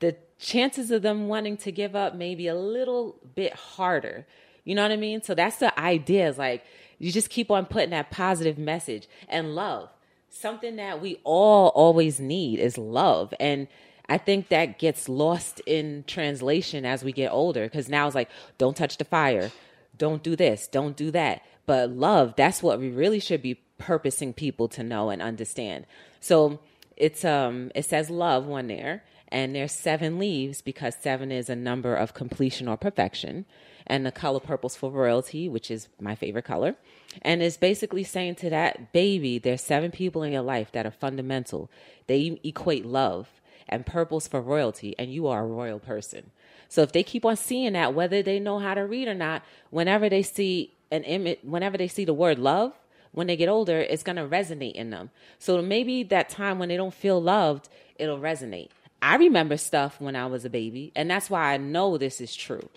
The 0.00 0.16
chances 0.38 0.90
of 0.90 1.02
them 1.02 1.28
wanting 1.28 1.56
to 1.58 1.72
give 1.72 1.96
up 1.96 2.14
may 2.14 2.34
be 2.34 2.46
a 2.46 2.54
little 2.54 3.16
bit 3.34 3.54
harder. 3.54 4.26
You 4.64 4.74
know 4.74 4.82
what 4.82 4.92
I 4.92 4.96
mean? 4.96 5.22
So 5.22 5.34
that's 5.34 5.56
the 5.56 5.78
idea. 5.78 6.28
Is 6.28 6.38
like 6.38 6.64
you 6.98 7.10
just 7.12 7.30
keep 7.30 7.50
on 7.50 7.66
putting 7.66 7.90
that 7.90 8.10
positive 8.10 8.58
message 8.58 9.08
and 9.28 9.54
love. 9.54 9.90
Something 10.30 10.76
that 10.76 11.00
we 11.00 11.20
all 11.24 11.68
always 11.68 12.20
need 12.20 12.60
is 12.60 12.76
love. 12.76 13.32
And 13.40 13.66
I 14.08 14.18
think 14.18 14.48
that 14.48 14.78
gets 14.78 15.08
lost 15.08 15.60
in 15.66 16.04
translation 16.06 16.84
as 16.84 17.02
we 17.02 17.12
get 17.12 17.32
older 17.32 17.64
because 17.64 17.88
now 17.88 18.06
it's 18.06 18.14
like, 18.14 18.30
don't 18.56 18.76
touch 18.76 18.98
the 18.98 19.04
fire, 19.04 19.50
don't 19.96 20.22
do 20.22 20.36
this, 20.36 20.66
don't 20.68 20.96
do 20.96 21.10
that. 21.10 21.42
But 21.66 21.90
love, 21.90 22.34
that's 22.36 22.62
what 22.62 22.78
we 22.78 22.88
really 22.88 23.20
should 23.20 23.42
be 23.42 23.60
purposing 23.78 24.32
people 24.32 24.68
to 24.68 24.82
know 24.82 25.10
and 25.10 25.20
understand. 25.20 25.86
So 26.20 26.60
it's 26.98 27.24
um 27.24 27.70
it 27.74 27.84
says 27.84 28.10
love 28.10 28.46
one 28.46 28.68
there, 28.68 29.04
and 29.28 29.54
there's 29.54 29.72
seven 29.72 30.18
leaves 30.18 30.60
because 30.62 30.94
seven 31.00 31.32
is 31.32 31.48
a 31.48 31.56
number 31.56 31.94
of 31.94 32.14
completion 32.14 32.68
or 32.68 32.76
perfection. 32.76 33.46
And 33.90 34.04
the 34.04 34.12
color 34.12 34.40
purple's 34.40 34.76
for 34.76 34.90
royalty, 34.90 35.48
which 35.48 35.70
is 35.70 35.88
my 35.98 36.14
favorite 36.14 36.44
color. 36.44 36.76
And 37.22 37.42
it's 37.42 37.56
basically 37.56 38.04
saying 38.04 38.34
to 38.36 38.50
that 38.50 38.92
baby, 38.92 39.38
there's 39.38 39.62
seven 39.62 39.90
people 39.90 40.22
in 40.22 40.32
your 40.32 40.42
life 40.42 40.72
that 40.72 40.84
are 40.84 40.90
fundamental. 40.90 41.70
They 42.06 42.38
equate 42.44 42.84
love 42.84 43.28
and 43.66 43.86
purple's 43.86 44.28
for 44.28 44.42
royalty, 44.42 44.94
and 44.98 45.12
you 45.12 45.26
are 45.26 45.42
a 45.42 45.46
royal 45.46 45.78
person. 45.78 46.30
So 46.68 46.82
if 46.82 46.92
they 46.92 47.02
keep 47.02 47.24
on 47.24 47.36
seeing 47.36 47.72
that, 47.74 47.94
whether 47.94 48.22
they 48.22 48.40
know 48.40 48.58
how 48.58 48.74
to 48.74 48.86
read 48.86 49.08
or 49.08 49.14
not, 49.14 49.42
whenever 49.70 50.08
they 50.08 50.22
see 50.22 50.74
an 50.90 51.04
image, 51.04 51.38
whenever 51.42 51.78
they 51.78 51.88
see 51.88 52.04
the 52.04 52.14
word 52.14 52.38
love, 52.38 52.72
when 53.12 53.26
they 53.26 53.36
get 53.36 53.48
older, 53.48 53.80
it's 53.80 54.02
going 54.02 54.16
to 54.16 54.26
resonate 54.26 54.72
in 54.72 54.90
them. 54.90 55.10
So 55.38 55.60
maybe 55.62 56.02
that 56.04 56.28
time 56.28 56.58
when 56.58 56.68
they 56.68 56.76
don't 56.76 56.94
feel 56.94 57.20
loved, 57.20 57.68
it'll 57.96 58.18
resonate. 58.18 58.70
I 59.00 59.16
remember 59.16 59.56
stuff 59.56 60.00
when 60.00 60.16
I 60.16 60.26
was 60.26 60.44
a 60.44 60.50
baby, 60.50 60.92
and 60.96 61.10
that's 61.10 61.30
why 61.30 61.52
I 61.52 61.56
know 61.56 61.98
this 61.98 62.20
is 62.20 62.34
true. 62.34 62.68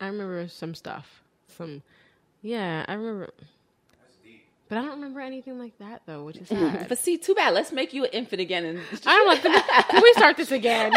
I 0.00 0.06
remember 0.06 0.48
some 0.48 0.74
stuff. 0.74 1.22
Some, 1.48 1.82
yeah, 2.42 2.84
I 2.88 2.94
remember. 2.94 3.32
But 4.68 4.78
I 4.78 4.82
don't 4.82 4.92
remember 4.92 5.20
anything 5.20 5.58
like 5.58 5.78
that 5.78 6.02
though, 6.06 6.24
which 6.24 6.38
is 6.38 6.48
sad. 6.48 6.88
But 6.88 6.98
see, 6.98 7.18
too 7.18 7.34
bad. 7.34 7.54
Let's 7.54 7.72
make 7.72 7.92
you 7.92 8.04
an 8.04 8.10
infant 8.12 8.40
again. 8.40 8.64
And 8.64 8.80
I 9.06 9.14
don't 9.14 9.28
like. 9.28 9.42
Can, 9.42 9.84
can 9.90 10.02
we 10.02 10.12
start 10.14 10.36
this 10.36 10.50
again? 10.50 10.92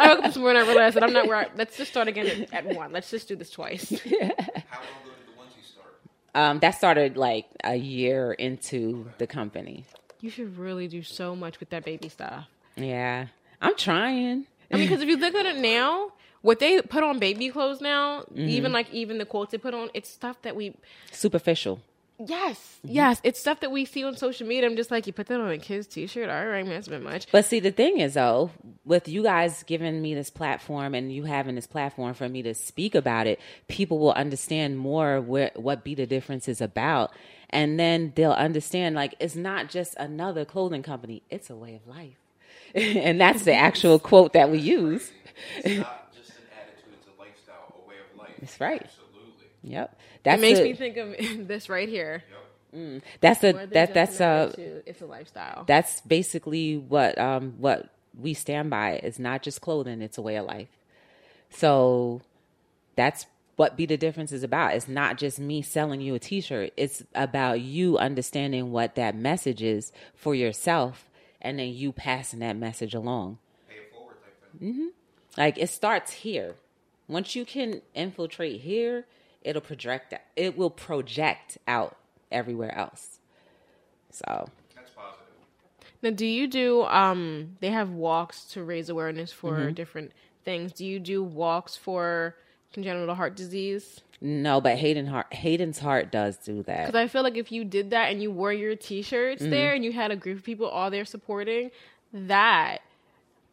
I 0.00 0.08
woke 0.08 0.18
up 0.18 0.24
this 0.24 0.36
morning. 0.36 0.62
I 0.62 0.66
realized 0.66 0.96
that 0.96 1.04
I'm 1.04 1.12
not 1.12 1.28
where. 1.28 1.36
I, 1.36 1.48
let's 1.56 1.76
just 1.76 1.90
start 1.90 2.08
again 2.08 2.26
at, 2.26 2.66
at 2.66 2.76
one. 2.76 2.92
Let's 2.92 3.10
just 3.10 3.28
do 3.28 3.36
this 3.36 3.50
twice. 3.50 3.90
How 4.10 4.16
long 4.18 4.30
ago 4.30 4.32
did 4.32 5.26
the 5.26 5.38
onesie 5.38 5.64
start? 5.64 5.94
Um, 6.34 6.60
that 6.60 6.72
started 6.72 7.16
like 7.16 7.46
a 7.64 7.76
year 7.76 8.32
into 8.32 9.06
the 9.18 9.26
company. 9.26 9.84
You 10.20 10.30
should 10.30 10.56
really 10.56 10.88
do 10.88 11.02
so 11.02 11.34
much 11.34 11.60
with 11.60 11.70
that 11.70 11.84
baby 11.84 12.08
stuff. 12.08 12.46
Yeah, 12.76 13.26
I'm 13.60 13.76
trying. 13.76 14.46
I 14.70 14.76
mean, 14.76 14.88
because 14.88 15.02
if 15.02 15.08
you 15.08 15.16
look 15.16 15.34
at 15.34 15.44
it 15.44 15.56
now, 15.56 16.12
what 16.40 16.58
they 16.58 16.80
put 16.80 17.02
on 17.02 17.18
baby 17.18 17.50
clothes 17.50 17.80
now, 17.80 18.24
even 18.34 18.72
like 18.72 18.90
even 18.90 19.18
the 19.18 19.26
quotes 19.26 19.52
they 19.52 19.58
put 19.58 19.74
on, 19.74 19.90
it's 19.94 20.08
stuff 20.08 20.40
that 20.42 20.56
we. 20.56 20.74
Superficial. 21.10 21.80
Yes, 22.26 22.78
mm-hmm. 22.84 22.94
yes, 22.94 23.20
it's 23.24 23.40
stuff 23.40 23.60
that 23.60 23.70
we 23.70 23.84
see 23.84 24.04
on 24.04 24.16
social 24.16 24.46
media. 24.46 24.68
I'm 24.68 24.76
just 24.76 24.90
like, 24.90 25.06
you 25.06 25.12
put 25.12 25.26
that 25.28 25.40
on 25.40 25.50
a 25.50 25.58
kid's 25.58 25.86
t-shirt. 25.86 26.28
All 26.28 26.46
right, 26.46 26.64
man, 26.64 26.74
that's 26.74 26.86
a 26.86 26.90
bit 26.90 27.02
much. 27.02 27.30
But 27.30 27.44
see, 27.44 27.60
the 27.60 27.70
thing 27.70 27.98
is, 27.98 28.14
though, 28.14 28.50
with 28.84 29.08
you 29.08 29.22
guys 29.22 29.62
giving 29.64 30.00
me 30.00 30.14
this 30.14 30.30
platform 30.30 30.94
and 30.94 31.12
you 31.12 31.24
having 31.24 31.54
this 31.54 31.66
platform 31.66 32.14
for 32.14 32.28
me 32.28 32.42
to 32.42 32.54
speak 32.54 32.94
about 32.94 33.26
it, 33.26 33.40
people 33.68 33.98
will 33.98 34.12
understand 34.12 34.78
more 34.78 35.20
where, 35.20 35.50
what 35.54 35.84
Be 35.84 35.94
the 35.94 36.06
Difference 36.06 36.48
is 36.48 36.60
about. 36.60 37.12
And 37.50 37.78
then 37.78 38.12
they'll 38.16 38.32
understand, 38.32 38.94
like, 38.94 39.14
it's 39.20 39.36
not 39.36 39.68
just 39.68 39.94
another 39.96 40.44
clothing 40.44 40.82
company, 40.82 41.22
it's 41.30 41.50
a 41.50 41.56
way 41.56 41.74
of 41.74 41.86
life. 41.86 42.16
and 42.74 43.20
that's 43.20 43.44
the 43.44 43.54
actual 43.54 43.98
quote 43.98 44.32
that 44.32 44.50
we 44.50 44.58
use. 44.58 45.12
It's 45.58 45.80
not 45.80 46.14
just 46.14 46.30
an 46.30 46.44
attitude; 46.56 46.94
it's 46.94 47.06
a 47.06 47.20
lifestyle, 47.20 47.74
a 47.84 47.88
way 47.88 47.96
of 47.96 48.18
life. 48.18 48.30
That's 48.40 48.60
right. 48.60 48.82
Absolutely. 48.82 49.01
Yep. 49.64 49.98
That 50.24 50.40
makes 50.40 50.58
a- 50.58 50.64
me 50.64 50.74
think 50.74 50.96
of 50.96 51.14
this 51.48 51.68
right 51.68 51.88
here. 51.88 52.22
that's 53.20 53.44
a 53.44 53.52
that 53.72 53.92
that's 53.94 54.18
a 54.20 54.24
attitude, 54.24 54.82
it's 54.86 55.02
a 55.02 55.06
lifestyle. 55.06 55.64
that's 55.66 56.00
basically 56.02 56.78
what 56.78 57.18
um 57.18 57.52
what 57.58 57.90
we 58.18 58.32
stand 58.32 58.70
by 58.70 58.92
it's 58.92 59.18
not 59.18 59.42
just 59.42 59.60
clothing 59.60 60.00
it's 60.00 60.16
a 60.16 60.22
way 60.22 60.36
of 60.36 60.46
life 60.46 60.68
so 61.50 62.22
that's 62.96 63.26
what 63.56 63.76
be 63.76 63.84
the 63.84 63.98
difference 63.98 64.32
is 64.32 64.42
about 64.42 64.74
it's 64.74 64.88
not 64.88 65.18
just 65.18 65.38
me 65.38 65.60
selling 65.60 66.00
you 66.00 66.14
a 66.14 66.18
t-shirt 66.18 66.72
it's 66.78 67.02
about 67.14 67.60
you 67.60 67.98
understanding 67.98 68.72
what 68.72 68.94
that 68.94 69.14
message 69.14 69.62
is 69.62 69.92
for 70.14 70.34
yourself 70.34 71.10
and 71.42 71.58
then 71.58 71.68
you 71.68 71.92
passing 71.92 72.38
that 72.40 72.56
message 72.56 72.94
along 72.94 73.36
Pay 73.68 73.74
it 73.76 73.92
forward 73.92 74.16
type 74.22 74.60
thing. 74.60 74.90
like 75.36 75.58
it 75.58 75.68
starts 75.68 76.10
here 76.12 76.54
once 77.06 77.36
you 77.36 77.44
can 77.44 77.82
infiltrate 77.94 78.62
here 78.62 79.04
it'll 79.44 79.62
project 79.62 80.14
it 80.36 80.56
will 80.56 80.70
project 80.70 81.58
out 81.68 81.96
everywhere 82.30 82.74
else 82.76 83.18
so 84.10 84.48
That's 84.74 84.90
positive. 84.90 85.18
Now, 86.02 86.10
do 86.10 86.26
you 86.26 86.48
do? 86.48 86.82
Um, 86.84 87.56
they 87.60 87.68
have 87.70 87.90
walks 87.90 88.44
to 88.52 88.62
raise 88.64 88.88
awareness 88.88 89.32
for 89.32 89.52
Mm-hmm. 89.56 89.72
different 89.74 90.12
things. 90.44 90.72
Do 90.72 90.84
you 90.84 90.98
do 90.98 91.22
walks 91.22 91.76
for 91.76 92.34
congenital 92.72 93.14
heart 93.14 93.36
disease? 93.36 94.00
No, 94.20 94.60
but 94.60 94.76
Hayden 94.78 95.06
Heart, 95.06 95.32
Hayden's 95.32 95.78
Heart 95.78 96.10
does 96.12 96.36
do 96.36 96.62
that. 96.64 96.86
Because. 96.86 96.94
I 97.00 97.06
feel 97.08 97.22
like 97.22 97.36
if 97.36 97.50
you 97.52 97.64
did 97.64 97.90
that 97.90 98.10
and 98.12 98.20
you 98.22 98.30
wore 98.30 98.52
your 98.52 98.74
T-shirts 98.76 99.42
Mm-hmm. 99.42 99.50
there 99.50 99.74
and 99.74 99.84
you 99.84 99.92
had 99.92 100.10
a 100.10 100.16
group 100.16 100.38
of 100.38 100.44
people 100.44 100.66
all 100.66 100.90
there 100.90 101.04
supporting 101.04 101.70
that. 102.12 102.78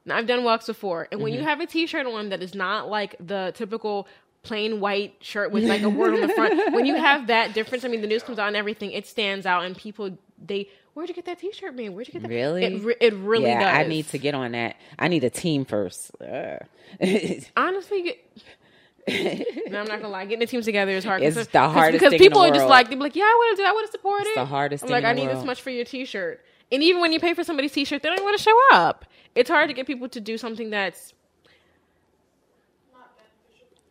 Now, 0.06 0.18
I've 0.18 0.28
done 0.28 0.44
walks 0.44 0.66
before, 0.66 1.08
and 1.12 1.22
when 1.22 1.34
you 1.34 1.40
Mm-hmm. 1.40 1.48
have 1.48 1.60
a 1.62 1.68
T-shirt 1.68 2.06
on 2.08 2.30
that 2.30 2.42
is 2.44 2.56
not 2.56 2.90
like 2.90 3.16
the 3.20 3.52
typical 3.56 4.08
plain 4.44 4.80
white 4.80 5.16
shirt 5.22 5.52
with 5.52 5.64
like 5.64 5.82
a 5.82 5.90
word 5.90 6.14
on 6.14 6.22
the 6.22 6.30
front, 6.30 6.74
when 6.74 6.86
you 6.86 6.96
have 6.96 7.28
that 7.28 7.54
difference, 7.54 7.84
I 7.84 7.88
mean, 7.88 8.02
the 8.02 8.08
news 8.08 8.24
comes 8.24 8.40
out 8.40 8.48
and 8.48 8.56
everything, 8.56 8.92
it 8.92 9.08
stands 9.08 9.46
out, 9.46 9.64
and 9.64 9.76
people 9.76 10.18
they. 10.44 10.70
Where'd 10.96 11.08
you 11.08 11.16
get 11.16 11.26
that 11.26 11.40
T-shirt, 11.40 11.76
man? 11.76 11.94
Where'd 11.94 12.08
you 12.08 12.14
get 12.14 12.24
that? 12.24 12.30
Really? 12.30 12.64
It, 12.66 12.84
re- 12.84 12.96
it 13.00 13.14
really 13.14 13.46
yeah, 13.46 13.60
does. 13.60 13.86
I 13.86 13.88
need 13.88 14.08
to 14.10 14.18
get 14.18 14.36
on 14.36 14.52
that. 14.52 14.76
I 14.98 15.08
need 15.08 15.24
a 15.24 15.30
team 15.30 15.64
first. 15.64 16.12
Honestly 17.56 18.02
get, 18.02 18.18
no, 19.72 19.80
I'm 19.80 19.88
not 19.88 20.02
gonna 20.02 20.10
lie. 20.10 20.26
Getting 20.26 20.40
the 20.40 20.46
teams 20.46 20.66
together 20.66 20.92
is 20.92 21.04
hard. 21.04 21.22
It's 21.22 21.48
the 21.48 21.70
hardest 21.70 22.04
because 22.04 22.20
people 22.20 22.42
are 22.42 22.52
just 22.52 22.68
like 22.68 22.90
they 22.90 22.96
be 22.96 23.02
like, 23.02 23.16
yeah, 23.16 23.24
I 23.24 23.36
want 23.38 23.58
to 23.58 23.64
do. 23.64 23.68
I 23.68 23.72
want 23.72 23.86
to 23.88 23.92
support 23.92 24.22
It's 24.22 24.32
it. 24.32 24.36
the 24.36 24.46
hardest 24.46 24.84
I'm 24.84 24.90
like, 24.90 25.06
I 25.06 25.14
need 25.14 25.30
this 25.30 25.44
much 25.44 25.62
for 25.62 25.70
your 25.70 25.86
T-shirt, 25.86 26.44
and 26.72 26.84
even 26.84 27.02
when 27.02 27.12
you 27.12 27.20
pay 27.20 27.34
for 27.34 27.44
somebody's 27.44 27.72
T-shirt, 27.72 28.04
they 28.04 28.10
don't 28.10 28.24
want 28.24 28.38
to 28.38 28.44
show 28.44 28.58
up. 28.72 29.06
It's 29.36 29.50
hard 29.50 29.70
to 29.70 29.74
get 29.74 29.88
people 29.88 30.10
to 30.10 30.20
do 30.20 30.38
something 30.38 30.70
that's. 30.70 31.14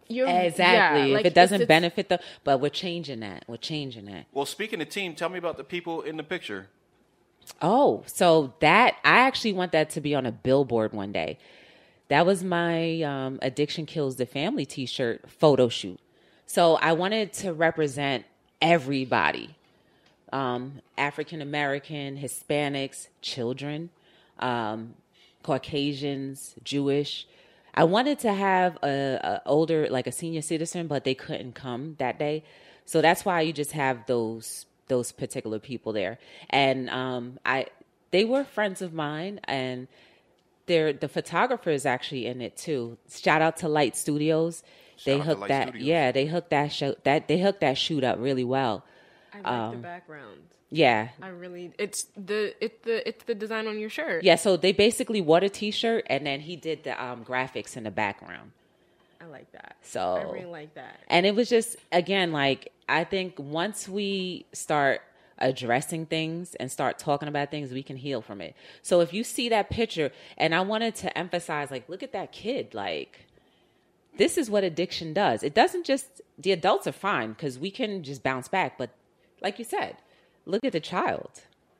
You're, 0.08 0.28
exactly. 0.28 1.10
yeah, 1.10 1.14
like, 1.16 1.26
if 1.26 1.32
it 1.32 1.34
doesn't 1.34 1.62
it's- 1.62 1.64
it's- 1.64 1.68
benefit 1.68 2.08
the, 2.08 2.20
but 2.44 2.60
we're 2.60 2.70
changing 2.70 3.20
that. 3.20 3.44
We're 3.46 3.58
changing 3.58 4.06
that. 4.06 4.26
Well, 4.32 4.46
speaking 4.46 4.80
of 4.80 4.88
team, 4.88 5.14
tell 5.14 5.28
me 5.28 5.38
about 5.38 5.56
the 5.58 5.64
people 5.64 6.00
in 6.02 6.16
the 6.16 6.22
picture. 6.22 6.68
Oh, 7.62 8.02
so 8.06 8.54
that 8.60 8.96
I 9.04 9.18
actually 9.20 9.52
want 9.54 9.72
that 9.72 9.90
to 9.90 10.00
be 10.00 10.14
on 10.14 10.26
a 10.26 10.32
billboard 10.32 10.92
one 10.92 11.12
day. 11.12 11.38
That 12.08 12.24
was 12.26 12.42
my 12.44 13.02
um, 13.02 13.38
"Addiction 13.42 13.86
Kills 13.86 14.16
the 14.16 14.26
Family" 14.26 14.64
T-shirt 14.66 15.28
photo 15.30 15.68
shoot. 15.68 15.98
So 16.46 16.76
I 16.76 16.92
wanted 16.92 17.32
to 17.34 17.52
represent 17.52 18.24
everybody: 18.62 19.56
um, 20.32 20.80
African 20.96 21.40
American, 21.42 22.18
Hispanics, 22.18 23.08
children, 23.22 23.90
um, 24.38 24.94
Caucasians, 25.42 26.54
Jewish. 26.62 27.26
I 27.74 27.84
wanted 27.84 28.18
to 28.20 28.32
have 28.32 28.76
a, 28.82 29.20
a 29.22 29.42
older, 29.46 29.88
like 29.88 30.06
a 30.06 30.12
senior 30.12 30.42
citizen, 30.42 30.86
but 30.86 31.04
they 31.04 31.14
couldn't 31.14 31.54
come 31.54 31.94
that 31.98 32.18
day. 32.18 32.42
So 32.84 33.00
that's 33.02 33.24
why 33.24 33.42
you 33.42 33.52
just 33.52 33.72
have 33.72 34.06
those 34.06 34.66
those 34.88 35.12
particular 35.12 35.58
people 35.58 35.92
there. 35.92 36.18
And 36.48 36.88
um, 36.88 37.38
I, 37.44 37.66
they 38.10 38.24
were 38.24 38.42
friends 38.44 38.80
of 38.80 38.92
mine, 38.94 39.38
and 39.44 39.86
they're 40.66 40.92
the 40.94 41.08
photographer 41.08 41.70
is 41.70 41.84
actually 41.86 42.26
in 42.26 42.40
it 42.40 42.56
too. 42.56 42.96
Shout 43.10 43.42
out 43.42 43.58
to 43.58 43.68
Light 43.68 43.96
Studios. 43.96 44.62
they 45.04 45.14
out 45.14 45.18
to 45.18 45.24
hooked 45.24 45.40
Light 45.42 45.48
that, 45.48 45.68
Studios. 45.68 45.86
yeah, 45.86 46.12
they 46.12 46.26
hooked 46.26 46.50
that 46.50 46.72
show 46.72 46.94
that 47.04 47.28
they 47.28 47.38
hooked 47.38 47.60
that 47.60 47.76
shoot 47.78 48.02
up 48.02 48.18
really 48.18 48.44
well. 48.44 48.84
I 49.32 49.36
like 49.38 49.46
Um, 49.46 49.70
the 49.76 49.82
background. 49.82 50.40
Yeah, 50.70 51.08
I 51.22 51.28
really. 51.28 51.72
It's 51.78 52.04
the 52.16 52.54
it's 52.62 52.84
the 52.84 53.08
it's 53.08 53.24
the 53.24 53.34
design 53.34 53.66
on 53.66 53.78
your 53.78 53.88
shirt. 53.88 54.22
yeah. 54.22 54.36
So 54.36 54.56
they 54.56 54.72
basically 54.72 55.20
wore 55.20 55.38
a 55.38 55.48
T-shirt, 55.48 56.06
and 56.08 56.26
then 56.26 56.40
he 56.40 56.56
did 56.56 56.84
the 56.84 57.02
um, 57.02 57.24
graphics 57.24 57.76
in 57.76 57.84
the 57.84 57.90
background. 57.90 58.52
I 59.20 59.26
like 59.26 59.50
that. 59.52 59.76
So 59.82 60.00
I 60.00 60.22
really 60.30 60.44
like 60.44 60.74
that. 60.74 61.00
And 61.08 61.24
it 61.24 61.34
was 61.34 61.48
just 61.48 61.76
again 61.90 62.32
like 62.32 62.72
I 62.88 63.04
think 63.04 63.34
once 63.38 63.88
we 63.88 64.46
start 64.52 65.00
addressing 65.38 66.04
things 66.04 66.54
and 66.56 66.70
start 66.70 66.98
talking 66.98 67.28
about 67.28 67.50
things, 67.50 67.72
we 67.72 67.82
can 67.82 67.96
heal 67.96 68.20
from 68.20 68.40
it. 68.40 68.54
So 68.82 69.00
if 69.00 69.12
you 69.12 69.24
see 69.24 69.48
that 69.48 69.70
picture, 69.70 70.10
and 70.36 70.54
I 70.54 70.60
wanted 70.62 70.96
to 70.96 71.16
emphasize, 71.16 71.70
like, 71.70 71.88
look 71.88 72.02
at 72.02 72.12
that 72.12 72.32
kid, 72.32 72.74
like 72.74 73.26
this 74.16 74.36
is 74.36 74.50
what 74.50 74.64
addiction 74.64 75.14
does. 75.14 75.42
It 75.42 75.54
doesn't 75.54 75.86
just 75.86 76.20
the 76.36 76.52
adults 76.52 76.86
are 76.86 76.92
fine 76.92 77.32
because 77.32 77.58
we 77.58 77.70
can 77.70 78.02
just 78.02 78.22
bounce 78.22 78.48
back, 78.48 78.76
but 78.76 78.90
like 79.40 79.58
you 79.58 79.64
said, 79.64 79.96
look 80.48 80.64
at 80.64 80.72
the 80.72 80.80
child. 80.80 81.30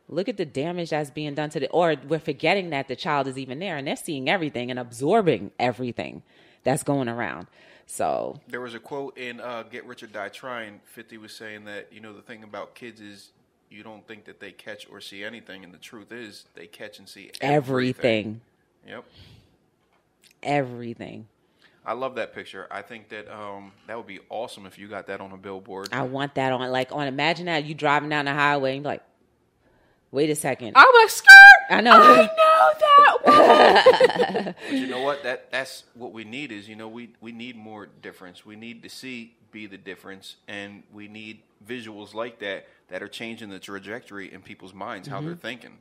Look 0.09 0.29
at 0.29 0.37
the 0.37 0.47
damage 0.47 0.91
that's 0.91 1.11
being 1.11 1.35
done 1.35 1.51
to 1.51 1.61
the 1.61 1.69
or 1.71 1.97
we're 2.07 2.19
forgetting 2.19 2.71
that 2.71 2.89
the 2.89 2.97
child 2.97 3.27
is 3.27 3.37
even 3.37 3.59
there 3.59 3.77
and 3.77 3.87
they're 3.87 3.97
seeing 3.97 4.29
everything 4.29 4.71
and 4.71 4.79
absorbing 4.79 5.51
everything 5.59 6.23
that's 6.65 6.83
going 6.83 7.09
around. 7.09 7.47
So 7.87 8.41
There 8.49 8.61
was 8.61 8.75
a 8.75 8.79
quote 8.79 9.19
in 9.19 9.41
uh, 9.41 9.65
Get 9.65 9.85
Rich 9.87 10.03
or 10.03 10.07
Die 10.07 10.29
Trying. 10.29 10.81
50 10.85 11.19
was 11.19 11.33
saying 11.35 11.65
that, 11.65 11.89
you 11.93 12.01
know, 12.01 12.13
the 12.15 12.23
thing 12.23 12.43
about 12.45 12.75
kids 12.75 13.01
is 13.01 13.31
you 13.71 13.83
don't 13.83 14.07
think 14.07 14.25
that 14.27 14.41
they 14.41 14.53
catch 14.53 14.87
or 14.91 15.01
see 15.01 15.25
anything. 15.25 15.63
And 15.65 15.73
the 15.75 15.79
truth 15.79 16.11
is 16.13 16.45
they 16.55 16.67
catch 16.67 16.99
and 16.99 17.09
see 17.09 17.31
everything. 17.41 18.41
everything, 18.41 18.41
Yep. 18.87 19.05
everything. 20.43 21.27
I 21.89 21.95
love 21.95 22.17
that 22.17 22.35
picture. 22.35 22.67
I 22.71 22.83
think 22.83 23.09
that 23.09 23.35
um, 23.35 23.73
that 23.87 23.97
would 23.97 24.07
be 24.07 24.21
awesome 24.29 24.67
if 24.67 24.79
you 24.79 24.89
got 24.89 25.07
that 25.07 25.23
on 25.23 25.33
a 25.33 25.39
billboard. 25.39 25.89
I 25.91 26.03
want 26.03 26.35
that 26.35 26.53
on 26.53 26.71
like 26.71 26.93
on 26.93 27.07
imagine 27.09 27.47
that 27.47 27.65
you 27.65 27.75
driving 27.75 28.11
down 28.11 28.27
the 28.27 28.35
highway 28.35 28.75
and 28.75 28.83
be 28.83 28.89
like, 28.91 29.03
wait 30.11 30.29
a 30.29 30.35
second. 30.35 30.75
I'm 30.77 30.87
like 31.01 31.09
skirt. 31.09 31.31
I 31.71 31.81
know. 31.81 31.93
I 31.93 32.17
know 32.27 32.73
that. 33.25 34.55
But 34.69 34.73
you 34.73 34.87
know 34.87 35.01
what? 35.03 35.23
That 35.23 35.51
that's 35.51 35.85
what 35.95 36.13
we 36.13 36.25
need 36.25 36.53
is 36.53 36.69
you 36.69 36.77
know 36.77 36.89
we 36.89 37.15
we 37.23 37.33
need 37.33 37.57
more 37.57 37.87
difference. 38.03 38.45
We 38.45 38.55
need 38.57 38.83
to 38.83 38.91
see 38.91 39.35
be 39.51 39.67
the 39.67 39.79
difference, 39.79 40.37
and 40.47 40.83
we 40.93 41.09
need 41.09 41.41
visuals 41.67 42.13
like 42.13 42.39
that 42.41 42.67
that 42.89 43.03
are 43.03 43.09
changing 43.09 43.49
the 43.49 43.59
trajectory 43.59 44.31
in 44.31 44.43
people's 44.43 44.75
minds, 44.75 45.09
how 45.09 45.23
they're 45.23 45.35
thinking. 45.35 45.79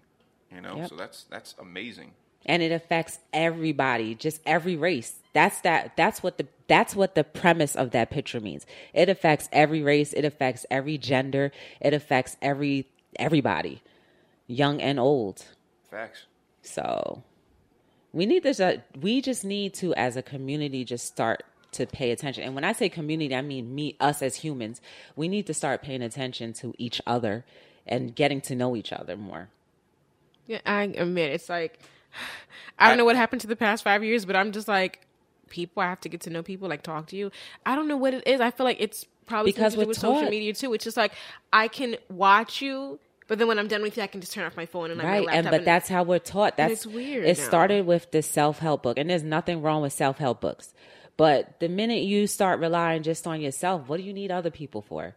You 0.53 0.61
know, 0.61 0.77
Yep. 0.77 0.89
so 0.89 0.95
that's 0.95 1.23
that's 1.25 1.53
amazing. 1.59 2.11
And 2.47 2.63
it 2.63 2.71
affects 2.71 3.19
everybody 3.33 4.15
just 4.15 4.41
every 4.45 4.75
race. 4.75 5.15
That's 5.33 5.61
that 5.61 5.95
that's 5.97 6.23
what 6.23 6.37
the 6.37 6.47
that's 6.67 6.95
what 6.95 7.15
the 7.15 7.23
premise 7.23 7.75
of 7.75 7.91
that 7.91 8.09
picture 8.09 8.39
means. 8.39 8.65
It 8.93 9.09
affects 9.09 9.49
every 9.51 9.81
race 9.81 10.13
it 10.13 10.25
affects 10.25 10.65
every 10.71 10.97
gender 10.97 11.51
it 11.81 11.93
affects 11.93 12.37
every 12.41 12.87
everybody 13.17 13.81
young 14.47 14.81
and 14.81 14.99
old. 14.99 15.45
Facts. 15.89 16.25
so 16.61 17.23
we 18.11 18.25
need 18.25 18.43
this 18.43 18.59
uh, 18.59 18.77
we 18.99 19.21
just 19.21 19.45
need 19.45 19.73
to 19.75 19.93
as 19.95 20.17
a 20.17 20.21
community 20.21 20.83
just 20.83 21.05
start 21.05 21.43
to 21.73 21.85
pay 21.85 22.11
attention. 22.11 22.43
And 22.43 22.55
when 22.55 22.63
i 22.63 22.71
say 22.71 22.89
community 22.89 23.35
i 23.35 23.41
mean 23.41 23.75
me 23.75 23.95
us 23.99 24.21
as 24.21 24.35
humans. 24.37 24.81
We 25.15 25.27
need 25.27 25.45
to 25.47 25.53
start 25.53 25.81
paying 25.81 26.01
attention 26.01 26.53
to 26.53 26.73
each 26.77 27.01
other 27.05 27.45
and 27.85 28.15
getting 28.15 28.41
to 28.41 28.55
know 28.55 28.75
each 28.75 28.91
other 28.91 29.15
more. 29.15 29.49
Yeah, 30.47 30.61
I 30.65 30.83
admit 30.83 31.31
it's 31.31 31.49
like 31.49 31.79
I 32.79 32.89
don't 32.89 32.97
know 32.97 33.05
what 33.05 33.15
happened 33.15 33.41
to 33.41 33.47
the 33.47 33.55
past 33.55 33.83
five 33.83 34.03
years, 34.03 34.25
but 34.25 34.35
I'm 34.35 34.51
just 34.51 34.67
like 34.67 35.01
people. 35.49 35.81
I 35.81 35.87
have 35.87 36.01
to 36.01 36.09
get 36.09 36.21
to 36.21 36.29
know 36.29 36.43
people, 36.43 36.69
like 36.69 36.83
talk 36.83 37.07
to 37.07 37.15
you. 37.15 37.31
I 37.65 37.75
don't 37.75 37.87
know 37.87 37.97
what 37.97 38.13
it 38.13 38.27
is. 38.27 38.39
I 38.41 38.51
feel 38.51 38.65
like 38.65 38.77
it's 38.79 39.05
probably 39.25 39.51
Because 39.51 39.73
something 39.73 39.79
to 39.79 39.83
do 39.83 39.85
we're 39.85 39.89
with 39.89 39.97
social 39.97 40.29
media 40.29 40.53
too. 40.53 40.73
It's 40.73 40.83
just 40.83 40.97
like 40.97 41.13
I 41.51 41.67
can 41.67 41.97
watch 42.09 42.61
you, 42.61 42.99
but 43.27 43.39
then 43.39 43.47
when 43.47 43.59
I'm 43.59 43.67
done 43.67 43.81
with 43.81 43.97
you, 43.97 44.03
I 44.03 44.07
can 44.07 44.21
just 44.21 44.33
turn 44.33 44.45
off 44.45 44.55
my 44.55 44.65
phone 44.65 44.91
and 44.91 45.01
I'm 45.01 45.07
right 45.07 45.27
and 45.29 45.49
but 45.49 45.65
that's 45.65 45.89
how 45.89 46.03
we're 46.03 46.19
taught 46.19 46.57
that's 46.57 46.85
weird 46.85 47.25
it 47.25 47.37
now. 47.37 47.43
started 47.43 47.85
with 47.85 48.11
the 48.11 48.21
self-help 48.21 48.83
book 48.83 48.97
and 48.97 49.09
there's 49.09 49.23
nothing 49.23 49.61
wrong 49.61 49.81
with 49.81 49.93
self-help 49.93 50.41
books 50.41 50.73
but 51.17 51.59
the 51.59 51.67
minute 51.67 52.03
you 52.03 52.27
start 52.27 52.59
relying 52.59 53.03
just 53.03 53.27
on 53.27 53.41
yourself 53.41 53.87
what 53.89 53.97
do 53.97 54.03
you 54.03 54.13
need 54.13 54.31
other 54.31 54.49
people 54.49 54.81
for 54.81 55.15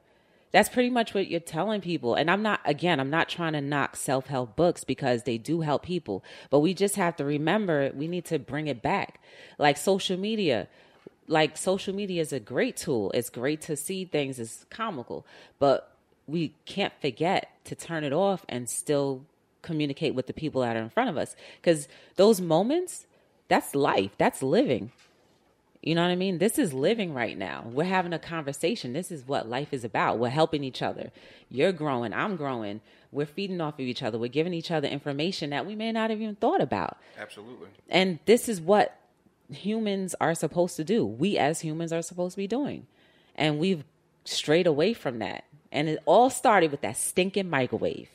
that's 0.53 0.69
pretty 0.69 0.91
much 0.91 1.15
what 1.15 1.29
you're 1.29 1.41
telling 1.41 1.81
people. 1.81 2.15
And 2.15 2.31
i'm 2.31 2.43
not 2.43 2.61
again 2.65 3.01
i'm 3.01 3.11
not 3.11 3.29
trying 3.29 3.53
to 3.55 3.61
knock 3.61 3.97
self-help 3.97 4.57
books 4.57 4.85
because 4.85 5.25
they 5.25 5.39
do 5.39 5.61
help 5.61 5.83
people. 5.83 6.25
But 6.51 6.61
we 6.61 6.75
just 6.75 6.97
have 6.97 7.17
to 7.17 7.25
remember 7.25 7.91
we 7.95 8.09
need 8.09 8.25
to 8.27 8.39
bring 8.39 8.67
it 8.67 8.83
back. 8.83 9.21
Like 9.59 9.77
social 9.77 10.17
media 10.17 10.69
like 11.27 11.57
social 11.57 11.95
media 11.95 12.21
is 12.21 12.33
a 12.33 12.41
great 12.41 12.77
tool. 12.77 13.13
It's 13.13 13.31
great 13.31 13.61
to 13.63 13.77
see 13.77 14.05
things 14.05 14.39
it's 14.41 14.65
comical. 14.69 15.25
But 15.59 15.97
we 16.27 16.55
can't 16.65 16.93
forget 17.01 17.51
to 17.65 17.75
turn 17.75 18.05
it 18.05 18.13
off 18.13 18.45
and 18.49 18.69
still 18.69 19.25
communicate 19.63 20.15
with 20.15 20.27
the 20.27 20.33
people 20.33 20.63
that 20.63 20.77
are 20.77 20.83
in 20.83 20.91
front 20.91 21.11
of 21.11 21.17
us. 21.17 21.37
Because 21.61 21.87
those 22.17 22.41
moments 22.41 23.07
that's 23.51 23.75
life. 23.75 24.13
That's 24.17 24.43
living 24.43 24.93
you 25.83 25.95
know 25.95 26.03
what 26.03 26.11
I 26.11 26.16
mean? 26.16 26.39
This 26.39 26.59
is 26.59 26.74
living 26.74 27.14
right 27.14 27.39
now. 27.39 27.64
We're 27.66 27.85
having 27.85 28.12
a 28.12 28.18
conversation. 28.18 28.93
This 28.93 29.11
is 29.11 29.26
what 29.26 29.49
life 29.49 29.72
is 29.72 29.83
about. 29.83 30.18
We're 30.18 30.28
helping 30.28 30.62
each 30.62 30.83
other. 30.83 31.11
You're 31.49 31.72
growing. 31.72 32.12
I'm 32.12 32.37
growing. 32.37 32.83
We're 33.12 33.26
feeding 33.26 33.61
off 33.62 33.74
of 33.74 33.81
each 33.81 34.03
other. 34.03 34.18
We're 34.18 34.28
giving 34.28 34.53
each 34.53 34.70
other 34.70 34.89
information 34.89 35.51
that 35.51 35.66
we 35.66 35.74
may 35.74 35.91
not 35.91 36.11
have 36.11 36.20
even 36.20 36.35
thought 36.35 36.61
about. 36.61 36.99
Absolutely. 37.18 37.68
And 37.89 38.18
this 38.26 38.49
is 38.49 38.61
what 38.61 38.97
humans 39.51 40.14
are 40.20 40.35
supposed 40.35 40.76
to 40.76 40.85
do. 40.85 41.05
We 41.05 41.39
as 41.39 41.61
humans 41.61 41.93
are 41.95 42.03
supposed 42.03 42.35
to 42.35 42.39
be 42.39 42.47
doing. 42.47 42.87
And 43.35 43.59
we've 43.59 43.85
strayed 44.24 44.66
away 44.66 44.93
from 44.93 45.18
that. 45.20 45.45
And 45.72 45.89
it 45.89 46.01
all 46.05 46.28
started 46.28 46.72
with 46.72 46.83
that 46.83 46.99
stinking 46.99 47.49
microwave. 47.49 48.11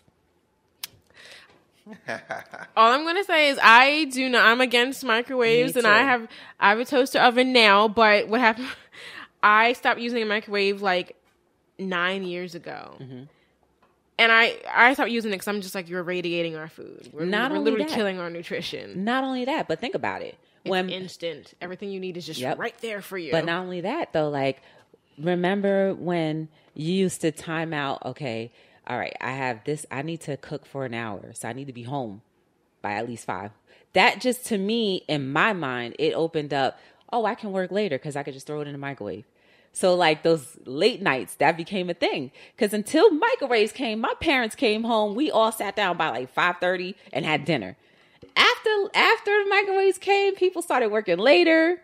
All 2.78 2.92
I'm 2.92 3.06
gonna 3.06 3.24
say 3.24 3.50
is 3.50 3.60
I 3.62 4.06
do 4.06 4.28
not. 4.30 4.46
I'm 4.46 4.62
against 4.62 5.04
microwaves, 5.06 5.76
and 5.76 5.86
I 5.88 6.00
have 6.00 6.28
I 6.60 6.70
have 6.70 6.80
a 6.80 6.86
toaster 6.86 7.20
oven 7.20 7.54
now. 7.54 7.88
But 7.88 8.28
what 8.28 8.40
happened? 8.42 8.68
I 9.44 9.74
stopped 9.74 10.00
using 10.00 10.22
a 10.24 10.26
microwave 10.26 10.82
like 10.82 11.16
nine 11.78 12.24
years 12.24 12.56
ago, 12.56 12.96
Mm-hmm. 13.00 13.24
and 14.18 14.32
I 14.32 14.56
I 14.74 14.94
stopped 14.94 15.12
using 15.12 15.32
it 15.32 15.36
because 15.36 15.48
I'm 15.48 15.62
just 15.62 15.76
like 15.76 15.88
you're 15.90 16.02
radiating 16.04 16.56
our 16.56 16.68
food. 16.68 17.10
We're, 17.14 17.26
Not 17.26 17.52
we're 17.52 17.60
literally 17.60 17.86
that. 17.86 17.94
killing 17.94 18.20
our 18.20 18.30
nutrition. 18.30 19.04
Not 19.04 19.24
only 19.24 19.46
that, 19.46 19.68
but 19.68 19.80
think 19.80 19.94
about 19.96 20.22
it. 20.22 20.38
When 20.64 20.90
Instant, 20.90 21.54
everything 21.62 21.92
you 21.92 22.00
need 22.00 22.18
is 22.18 22.26
just 22.26 22.40
Yep. 22.40 22.58
right 22.58 22.76
there 22.82 23.02
for 23.04 23.20
you. 23.20 23.32
But 23.32 23.46
not 23.46 23.62
only 23.62 23.82
that, 23.82 24.14
though, 24.14 24.30
like, 24.30 24.64
remember 25.20 25.94
when 25.94 26.48
you 26.74 26.92
used 26.92 27.22
to 27.22 27.32
time 27.32 27.72
out, 27.72 28.04
okay, 28.04 28.52
all 28.88 28.98
right, 28.98 29.16
I 29.20 29.32
have 29.32 29.64
this, 29.64 29.86
I 29.92 30.02
need 30.02 30.22
to 30.22 30.38
cook 30.38 30.66
for 30.66 30.86
an 30.86 30.94
hour, 30.94 31.32
so 31.34 31.48
I 31.48 31.54
need 31.54 31.68
to 31.68 31.74
be 31.74 31.84
home 31.84 32.22
by 32.82 32.94
at 32.94 33.08
least 33.08 33.26
five. 33.26 33.52
That 33.94 34.22
just 34.22 34.46
to 34.48 34.58
me, 34.58 35.04
in 35.08 35.32
my 35.32 35.54
mind, 35.54 35.96
it 35.98 36.14
opened 36.14 36.54
up, 36.54 36.80
oh, 37.12 37.26
I 37.26 37.36
can 37.36 37.52
work 37.52 37.72
later 37.72 37.98
because 37.98 38.16
I 38.16 38.24
could 38.24 38.34
just 38.34 38.48
throw 38.48 38.62
it 38.62 38.68
in 38.68 38.74
the 38.74 38.80
microwave. 38.80 39.26
So, 39.72 39.94
like, 39.94 40.24
those 40.24 40.58
late 40.66 41.02
nights, 41.02 41.36
that 41.36 41.58
became 41.58 41.90
a 41.90 41.94
thing. 41.94 42.32
Because 42.56 42.74
until 42.74 43.12
microwaves 43.12 43.74
came, 43.74 44.00
my 44.00 44.14
parents 44.22 44.56
came 44.56 44.84
home, 44.84 45.16
we 45.16 45.30
all 45.30 45.52
sat 45.52 45.76
down 45.76 45.98
by 45.98 46.10
like 46.10 46.34
5.30 46.34 46.96
and 47.12 47.26
had 47.26 47.44
dinner. 47.44 47.76
After 48.38 48.70
after 48.94 49.44
the 49.44 49.50
microwaves 49.50 49.98
came, 49.98 50.36
people 50.36 50.62
started 50.62 50.92
working 50.92 51.18
later. 51.18 51.82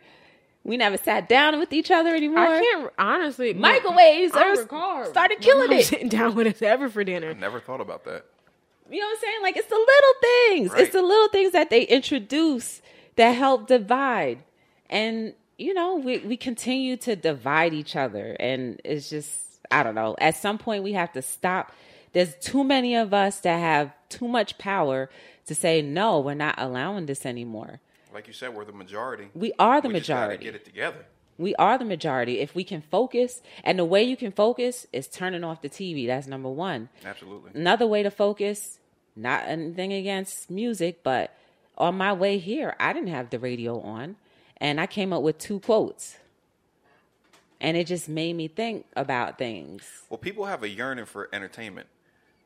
We 0.63 0.77
never 0.77 0.97
sat 0.97 1.27
down 1.27 1.57
with 1.59 1.73
each 1.73 1.89
other 1.89 2.13
anymore. 2.13 2.39
I 2.45 2.59
can't 2.59 2.91
honestly. 2.97 3.53
Microwaves 3.53 4.33
I 4.35 4.43
are- 4.49 4.57
recall 4.57 5.05
started 5.05 5.39
my 5.39 5.43
killing 5.45 5.69
mom 5.69 5.79
it. 5.79 5.85
Sitting 5.85 6.09
down 6.17 6.35
with 6.35 6.47
us 6.47 6.61
ever 6.61 6.87
for 6.89 7.03
dinner. 7.03 7.33
Never 7.33 7.59
thought 7.59 7.81
about 7.81 8.03
that. 8.05 8.25
You 8.89 8.99
know 8.99 9.05
what 9.07 9.13
I'm 9.13 9.19
saying? 9.21 9.41
Like 9.41 9.57
it's 9.57 9.67
the 9.67 9.75
little 9.75 10.13
things. 10.21 10.71
Right. 10.71 10.81
It's 10.83 10.93
the 10.93 11.01
little 11.01 11.29
things 11.29 11.53
that 11.53 11.69
they 11.69 11.83
introduce 11.83 12.81
that 13.15 13.31
help 13.31 13.67
divide. 13.67 14.43
And 14.89 15.33
you 15.57 15.73
know, 15.73 15.95
we 15.95 16.19
we 16.19 16.37
continue 16.37 16.95
to 16.97 17.15
divide 17.15 17.73
each 17.73 17.95
other 17.95 18.35
and 18.39 18.79
it's 18.83 19.09
just 19.09 19.39
I 19.71 19.81
don't 19.83 19.95
know. 19.95 20.15
At 20.19 20.35
some 20.35 20.57
point 20.57 20.83
we 20.83 20.93
have 20.93 21.11
to 21.13 21.21
stop. 21.21 21.71
There's 22.13 22.35
too 22.35 22.63
many 22.63 22.95
of 22.95 23.13
us 23.13 23.39
that 23.39 23.57
have 23.57 23.93
too 24.09 24.27
much 24.27 24.57
power 24.57 25.09
to 25.47 25.55
say 25.55 25.81
no, 25.81 26.19
we're 26.19 26.33
not 26.35 26.55
allowing 26.57 27.05
this 27.07 27.25
anymore. 27.25 27.79
Like 28.13 28.27
you 28.27 28.33
said, 28.33 28.53
we're 28.53 28.65
the 28.65 28.73
majority. 28.73 29.29
We 29.33 29.53
are 29.57 29.81
the 29.81 29.87
We 29.87 29.93
majority. 29.93 30.43
get 30.43 30.55
it 30.55 30.65
together. 30.65 31.05
We 31.37 31.55
are 31.55 31.77
the 31.77 31.85
majority. 31.85 32.39
If 32.39 32.53
we 32.53 32.63
can 32.63 32.81
focus, 32.81 33.41
and 33.63 33.79
the 33.79 33.85
way 33.85 34.03
you 34.03 34.15
can 34.17 34.31
focus 34.31 34.85
is 34.93 35.07
turning 35.07 35.43
off 35.43 35.61
the 35.61 35.69
TV. 35.69 36.05
That's 36.05 36.27
number 36.27 36.49
one. 36.49 36.89
Absolutely. 37.03 37.51
Another 37.55 37.87
way 37.87 38.03
to 38.03 38.11
focus, 38.11 38.79
not 39.15 39.47
anything 39.47 39.91
against 39.93 40.51
music, 40.51 41.03
but 41.03 41.35
on 41.77 41.95
my 41.95 42.13
way 42.13 42.37
here, 42.37 42.75
I 42.79 42.93
didn't 42.93 43.09
have 43.09 43.29
the 43.29 43.39
radio 43.39 43.79
on, 43.81 44.17
and 44.57 44.79
I 44.79 44.85
came 44.87 45.13
up 45.13 45.23
with 45.23 45.37
two 45.39 45.59
quotes. 45.61 46.17
And 47.59 47.77
it 47.77 47.87
just 47.87 48.09
made 48.09 48.33
me 48.35 48.47
think 48.47 48.85
about 48.95 49.37
things. 49.37 49.83
Well, 50.09 50.17
people 50.17 50.45
have 50.45 50.63
a 50.63 50.69
yearning 50.69 51.05
for 51.05 51.29
entertainment. 51.31 51.87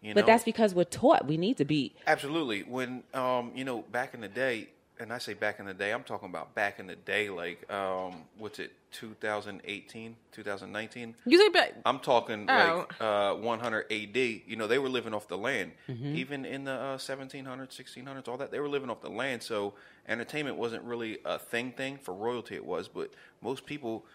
You 0.01 0.09
know? 0.13 0.15
But 0.21 0.27
that's 0.27 0.43
because 0.43 0.75
we're 0.75 0.83
taught 0.83 1.25
we 1.25 1.37
need 1.37 1.57
to 1.57 1.65
be 1.65 1.93
Absolutely. 2.05 2.61
When 2.61 3.03
um, 3.13 3.51
you 3.55 3.63
know, 3.63 3.81
back 3.91 4.13
in 4.13 4.21
the 4.21 4.27
day, 4.27 4.67
and 4.99 5.11
I 5.11 5.17
say 5.17 5.33
back 5.33 5.59
in 5.59 5.65
the 5.65 5.73
day, 5.73 5.91
I'm 5.91 6.03
talking 6.03 6.29
about 6.29 6.55
back 6.55 6.79
in 6.79 6.87
the 6.87 6.95
day, 6.95 7.29
like 7.29 7.69
um, 7.71 8.23
what's 8.37 8.59
it, 8.59 8.71
2018, 8.91 10.15
2019. 10.31 11.15
You 11.25 11.37
say, 11.37 11.49
but 11.49 11.75
I'm 11.85 11.99
talking 11.99 12.47
Oh. 12.49 12.85
like 12.89 13.01
uh, 13.01 13.33
100 13.35 13.91
AD. 13.91 14.15
You 14.17 14.55
know, 14.55 14.67
they 14.67 14.79
were 14.79 14.89
living 14.89 15.13
off 15.13 15.27
the 15.27 15.37
land. 15.37 15.71
Even 15.87 16.45
in 16.45 16.63
the 16.65 16.71
uh, 16.71 16.97
1700s, 16.97 17.45
1600s, 17.45 18.27
all 18.27 18.37
that, 18.37 18.51
they 18.51 18.59
were 18.59 18.69
living 18.69 18.89
off 18.89 19.01
the 19.01 19.09
land. 19.09 19.43
So 19.43 19.73
entertainment 20.07 20.57
wasn't 20.57 20.83
really 20.83 21.19
a 21.25 21.39
thing 21.39 21.71
thing. 21.71 21.97
For 22.01 22.13
royalty, 22.13 22.55
it 22.55 22.65
was. 22.65 22.87
But 22.87 23.11
most 23.41 23.65
people, 23.65 24.05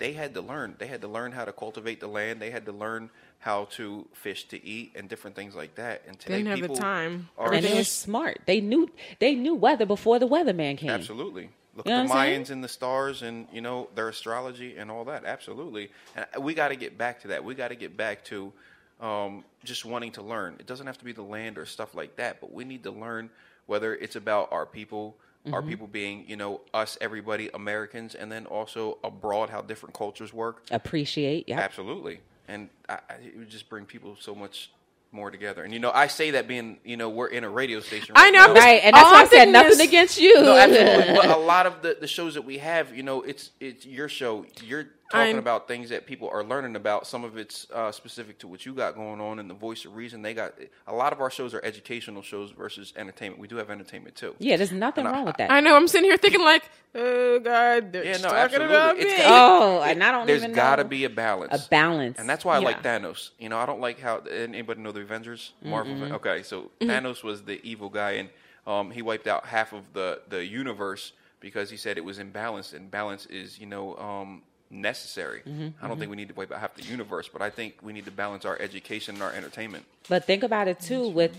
they 0.00 0.12
had 0.12 0.34
to 0.34 0.40
learn. 0.40 0.74
They 0.78 0.88
had 0.88 1.02
to 1.02 1.08
learn 1.08 1.30
how 1.30 1.44
to 1.44 1.52
cultivate 1.52 2.00
the 2.00 2.08
land. 2.08 2.40
They 2.40 2.50
had 2.50 2.66
to 2.66 2.72
learn 2.72 3.10
how 3.38 3.66
to 3.76 4.06
fish 4.12 4.48
to 4.48 4.64
eat 4.64 4.92
and 4.96 5.08
different 5.08 5.36
things 5.36 5.54
like 5.54 5.76
that. 5.76 6.02
And 6.08 6.18
today, 6.18 6.38
didn't 6.38 6.48
have 6.48 6.56
the 6.60 6.62
people 6.62 6.76
time. 6.76 7.28
are 7.38 7.52
and 7.52 7.64
they 7.64 7.74
were 7.74 7.84
smart. 7.84 8.40
They 8.46 8.60
knew 8.60 8.90
they 9.20 9.34
knew 9.34 9.54
weather 9.54 9.86
before 9.86 10.18
the 10.18 10.26
weatherman 10.26 10.76
came. 10.76 10.90
Absolutely. 10.90 11.50
Look 11.76 11.86
You 11.86 11.92
know 11.92 12.00
at 12.00 12.02
the 12.02 12.08
what 12.08 12.18
I'm 12.18 12.26
saying? 12.26 12.44
Mayans 12.44 12.50
and 12.50 12.64
the 12.64 12.68
stars 12.68 13.22
and, 13.22 13.46
you 13.52 13.60
know, 13.60 13.88
their 13.94 14.08
astrology 14.08 14.76
and 14.76 14.90
all 14.90 15.04
that. 15.04 15.24
Absolutely. 15.24 15.90
And 16.16 16.42
we 16.42 16.54
got 16.54 16.68
to 16.68 16.76
get 16.76 16.98
back 16.98 17.20
to 17.22 17.28
that. 17.28 17.44
We 17.44 17.54
got 17.54 17.68
to 17.68 17.76
get 17.76 17.96
back 17.96 18.24
to 18.24 18.52
um, 19.00 19.44
just 19.64 19.84
wanting 19.84 20.12
to 20.12 20.22
learn. 20.22 20.56
It 20.58 20.66
doesn't 20.66 20.86
have 20.86 20.98
to 20.98 21.04
be 21.04 21.12
the 21.12 21.22
land 21.22 21.58
or 21.58 21.66
stuff 21.66 21.94
like 21.94 22.16
that, 22.16 22.40
but 22.40 22.52
we 22.52 22.64
need 22.64 22.82
to 22.84 22.90
learn 22.90 23.30
whether 23.66 23.94
it's 23.94 24.16
about 24.16 24.50
our 24.52 24.66
people, 24.66 25.16
our 25.52 25.60
Mm-hmm. 25.60 25.68
people 25.70 25.86
being, 25.86 26.24
you 26.28 26.36
know, 26.36 26.60
us, 26.74 26.98
everybody, 27.00 27.48
Americans, 27.54 28.14
and 28.14 28.30
then 28.30 28.44
also 28.46 28.98
abroad, 29.02 29.48
how 29.50 29.62
different 29.62 29.94
cultures 29.94 30.32
work. 30.34 30.62
Appreciate. 30.70 31.48
Yeah. 31.48 31.60
Absolutely. 31.60 32.20
And 32.46 32.68
I, 32.88 32.94
I, 33.08 33.14
it 33.24 33.38
would 33.38 33.48
just 33.48 33.68
bring 33.70 33.86
people 33.86 34.16
so 34.20 34.34
much 34.34 34.70
more 35.12 35.30
together. 35.30 35.64
And, 35.64 35.72
you 35.72 35.80
know, 35.80 35.90
I 35.92 36.06
say 36.08 36.32
that 36.32 36.46
being, 36.46 36.78
you 36.84 36.96
know, 36.96 37.08
we're 37.08 37.28
in 37.28 37.42
a 37.44 37.48
radio 37.48 37.80
station. 37.80 38.14
Right 38.14 38.26
I 38.26 38.30
know, 38.30 38.38
now. 38.38 38.50
I'm 38.50 38.54
Right, 38.54 38.80
and 38.84 38.94
that's 38.94 39.06
All 39.06 39.12
why 39.12 39.22
I 39.22 39.26
said 39.26 39.48
nothing 39.48 39.72
is- 39.72 39.80
against 39.80 40.20
you. 40.20 40.40
No, 40.42 40.56
absolutely. 40.56 41.14
but 41.16 41.30
a 41.30 41.36
lot 41.40 41.66
of 41.66 41.80
the, 41.82 41.96
the 42.00 42.06
shows 42.06 42.34
that 42.34 42.42
we 42.44 42.58
have, 42.58 42.94
you 42.94 43.02
know, 43.02 43.22
it's 43.22 43.50
it's 43.60 43.86
your 43.86 44.08
show. 44.08 44.44
You're 44.62 44.86
talking 45.10 45.26
I'm- 45.34 45.38
about 45.38 45.68
things 45.68 45.90
that 45.90 46.06
people 46.06 46.28
are 46.28 46.42
learning 46.42 46.76
about. 46.76 47.06
Some 47.06 47.24
of 47.24 47.36
it's 47.36 47.66
uh, 47.74 47.92
specific 47.92 48.38
to 48.40 48.48
what 48.48 48.64
you 48.64 48.72
got 48.72 48.94
going 48.94 49.20
on, 49.20 49.38
and 49.38 49.50
the 49.50 49.54
voice 49.54 49.84
of 49.84 49.94
reason. 49.96 50.22
They 50.22 50.32
got 50.34 50.54
a 50.86 50.94
lot 50.94 51.12
of 51.12 51.20
our 51.20 51.30
shows 51.30 51.52
are 51.54 51.60
educational 51.64 52.22
shows 52.22 52.50
versus 52.52 52.92
entertainment. 52.96 53.40
We 53.40 53.48
do 53.48 53.56
have 53.56 53.70
entertainment 53.70 54.16
too. 54.16 54.34
yeah, 54.38 54.56
there's 54.56 54.72
nothing 54.72 55.06
And 55.06 55.14
I- 55.14 55.18
wrong 55.18 55.26
with 55.26 55.36
that. 55.38 55.50
I 55.50 55.60
know. 55.60 55.76
I'm 55.76 55.88
sitting 55.88 56.08
here 56.08 56.16
thinking 56.16 56.40
like, 56.42 56.70
oh 56.94 57.38
God, 57.40 57.92
they're 57.92 58.04
Yeah, 58.04 58.12
no, 58.18 58.28
talking 58.28 58.36
absolutely. 58.38 58.74
about 58.76 58.96
me. 58.98 59.04
got- 59.16 59.26
oh, 59.26 59.82
and 59.82 60.02
I 60.04 60.12
don't 60.12 60.26
There's 60.26 60.42
even 60.42 60.54
got 60.54 60.76
to 60.76 60.82
know. 60.84 60.88
be 60.88 61.04
a 61.04 61.10
balance. 61.10 61.66
a 61.66 61.68
balance. 61.68 62.18
And 62.18 62.28
that's 62.28 62.44
why 62.44 62.56
I 62.56 62.58
like 62.60 62.78
Yeah. 62.84 62.98
Thanos. 62.98 63.30
You 63.38 63.48
know, 63.48 63.58
I 63.58 63.66
don't 63.66 63.80
like 63.80 64.00
how 64.00 64.18
anybody 64.30 64.80
know 64.80 64.92
the 64.92 65.00
Avengers, 65.00 65.52
Marvel. 65.62 66.12
Okay, 66.14 66.42
so 66.42 66.70
Mm-hmm. 66.80 66.90
Thanos 66.90 67.22
was 67.24 67.42
the 67.42 67.60
evil 67.68 67.88
guy, 67.88 68.12
and 68.12 68.28
um, 68.66 68.90
he 68.90 69.02
wiped 69.02 69.26
out 69.26 69.46
half 69.46 69.72
of 69.72 69.92
the 69.92 70.20
the 70.28 70.44
universe 70.44 71.12
because 71.40 71.70
he 71.70 71.76
said 71.76 71.96
it 71.96 72.04
was 72.04 72.18
imbalanced, 72.18 72.74
and 72.74 72.90
balance 72.90 73.26
is 73.26 73.58
you 73.58 73.66
know 73.66 73.96
um, 73.96 74.42
necessary. 74.70 75.40
Mm-hmm, 75.40 75.84
I 75.84 75.88
don't 75.88 75.98
think 75.98 76.10
we 76.10 76.16
need 76.16 76.28
to 76.28 76.34
wipe 76.34 76.52
out 76.52 76.60
half 76.60 76.74
the 76.74 76.84
universe, 76.84 77.28
but 77.32 77.42
I 77.42 77.50
think 77.50 77.76
we 77.82 77.92
need 77.92 78.04
to 78.04 78.10
balance 78.10 78.44
our 78.44 78.56
education 78.60 79.16
and 79.16 79.22
our 79.22 79.32
entertainment. 79.32 79.84
But 80.08 80.24
think 80.24 80.42
about 80.42 80.68
it 80.68 80.80
too 80.80 81.08
with 81.08 81.36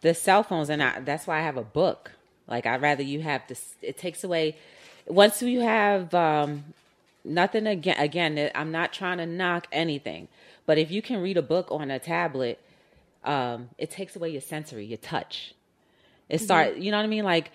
the 0.00 0.14
cell 0.14 0.42
phones, 0.42 0.70
and 0.70 0.82
I, 0.82 1.00
that's 1.00 1.26
why 1.26 1.38
I 1.38 1.42
have 1.42 1.56
a 1.56 1.62
book. 1.62 2.12
Like 2.48 2.66
I'd 2.66 2.82
rather 2.82 3.02
you 3.02 3.22
have 3.22 3.42
this. 3.48 3.74
It 3.80 3.96
takes 3.96 4.24
away 4.24 4.56
once 5.06 5.40
you 5.42 5.60
have 5.60 6.12
um, 6.14 6.64
nothing 7.24 7.66
again. 7.66 7.96
Again, 7.98 8.50
I'm 8.54 8.72
not 8.72 8.92
trying 8.92 9.18
to 9.18 9.26
knock 9.26 9.66
anything, 9.72 10.28
but 10.66 10.76
if 10.76 10.90
you 10.90 11.00
can 11.00 11.22
read 11.22 11.36
a 11.36 11.42
book 11.42 11.68
on 11.70 11.90
a 11.90 11.98
tablet, 11.98 12.60
um, 13.24 13.70
it 13.78 13.90
takes 13.90 14.16
away 14.16 14.30
your 14.30 14.42
sensory, 14.42 14.84
your 14.84 14.98
touch. 14.98 15.54
It 16.28 16.40
start. 16.40 16.76
You 16.76 16.90
know 16.90 16.98
what 16.98 17.04
I 17.04 17.08
mean? 17.08 17.24
Like. 17.24 17.50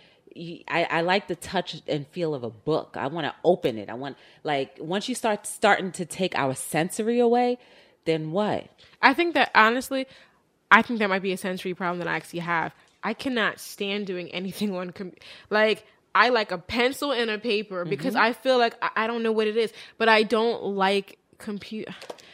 I, 0.67 0.83
I 0.89 1.01
like 1.01 1.27
the 1.27 1.35
touch 1.35 1.81
and 1.87 2.07
feel 2.07 2.33
of 2.33 2.43
a 2.43 2.49
book. 2.49 2.95
I 2.97 3.07
want 3.07 3.25
to 3.25 3.35
open 3.43 3.77
it. 3.77 3.89
I 3.89 3.93
want 3.95 4.17
like 4.43 4.77
once 4.79 5.09
you 5.09 5.15
start 5.15 5.45
starting 5.47 5.91
to 5.93 6.05
take 6.05 6.35
our 6.37 6.55
sensory 6.55 7.19
away, 7.19 7.57
then 8.05 8.31
what? 8.31 8.67
I 9.01 9.13
think 9.13 9.33
that 9.35 9.51
honestly, 9.55 10.07
I 10.71 10.81
think 10.81 10.99
that 10.99 11.09
might 11.09 11.21
be 11.23 11.31
a 11.33 11.37
sensory 11.37 11.73
problem 11.73 11.99
that 11.99 12.07
I 12.07 12.15
actually 12.15 12.39
have. 12.39 12.73
I 13.03 13.13
cannot 13.13 13.59
stand 13.59 14.07
doing 14.07 14.29
anything 14.29 14.75
on 14.75 14.91
com- 14.91 15.13
like 15.49 15.85
I 16.13 16.29
like 16.29 16.51
a 16.51 16.57
pencil 16.57 17.11
and 17.11 17.29
a 17.29 17.37
paper 17.37 17.85
because 17.85 18.13
Mm-hmm. 18.15 18.23
I 18.23 18.33
feel 18.33 18.57
like 18.57 18.75
I, 18.81 18.89
I 19.03 19.07
don't 19.07 19.23
know 19.23 19.31
what 19.31 19.47
it 19.47 19.55
is, 19.57 19.71
but 19.97 20.09
I 20.09 20.23
don't 20.23 20.63
like 20.75 21.17
computer. 21.37 21.93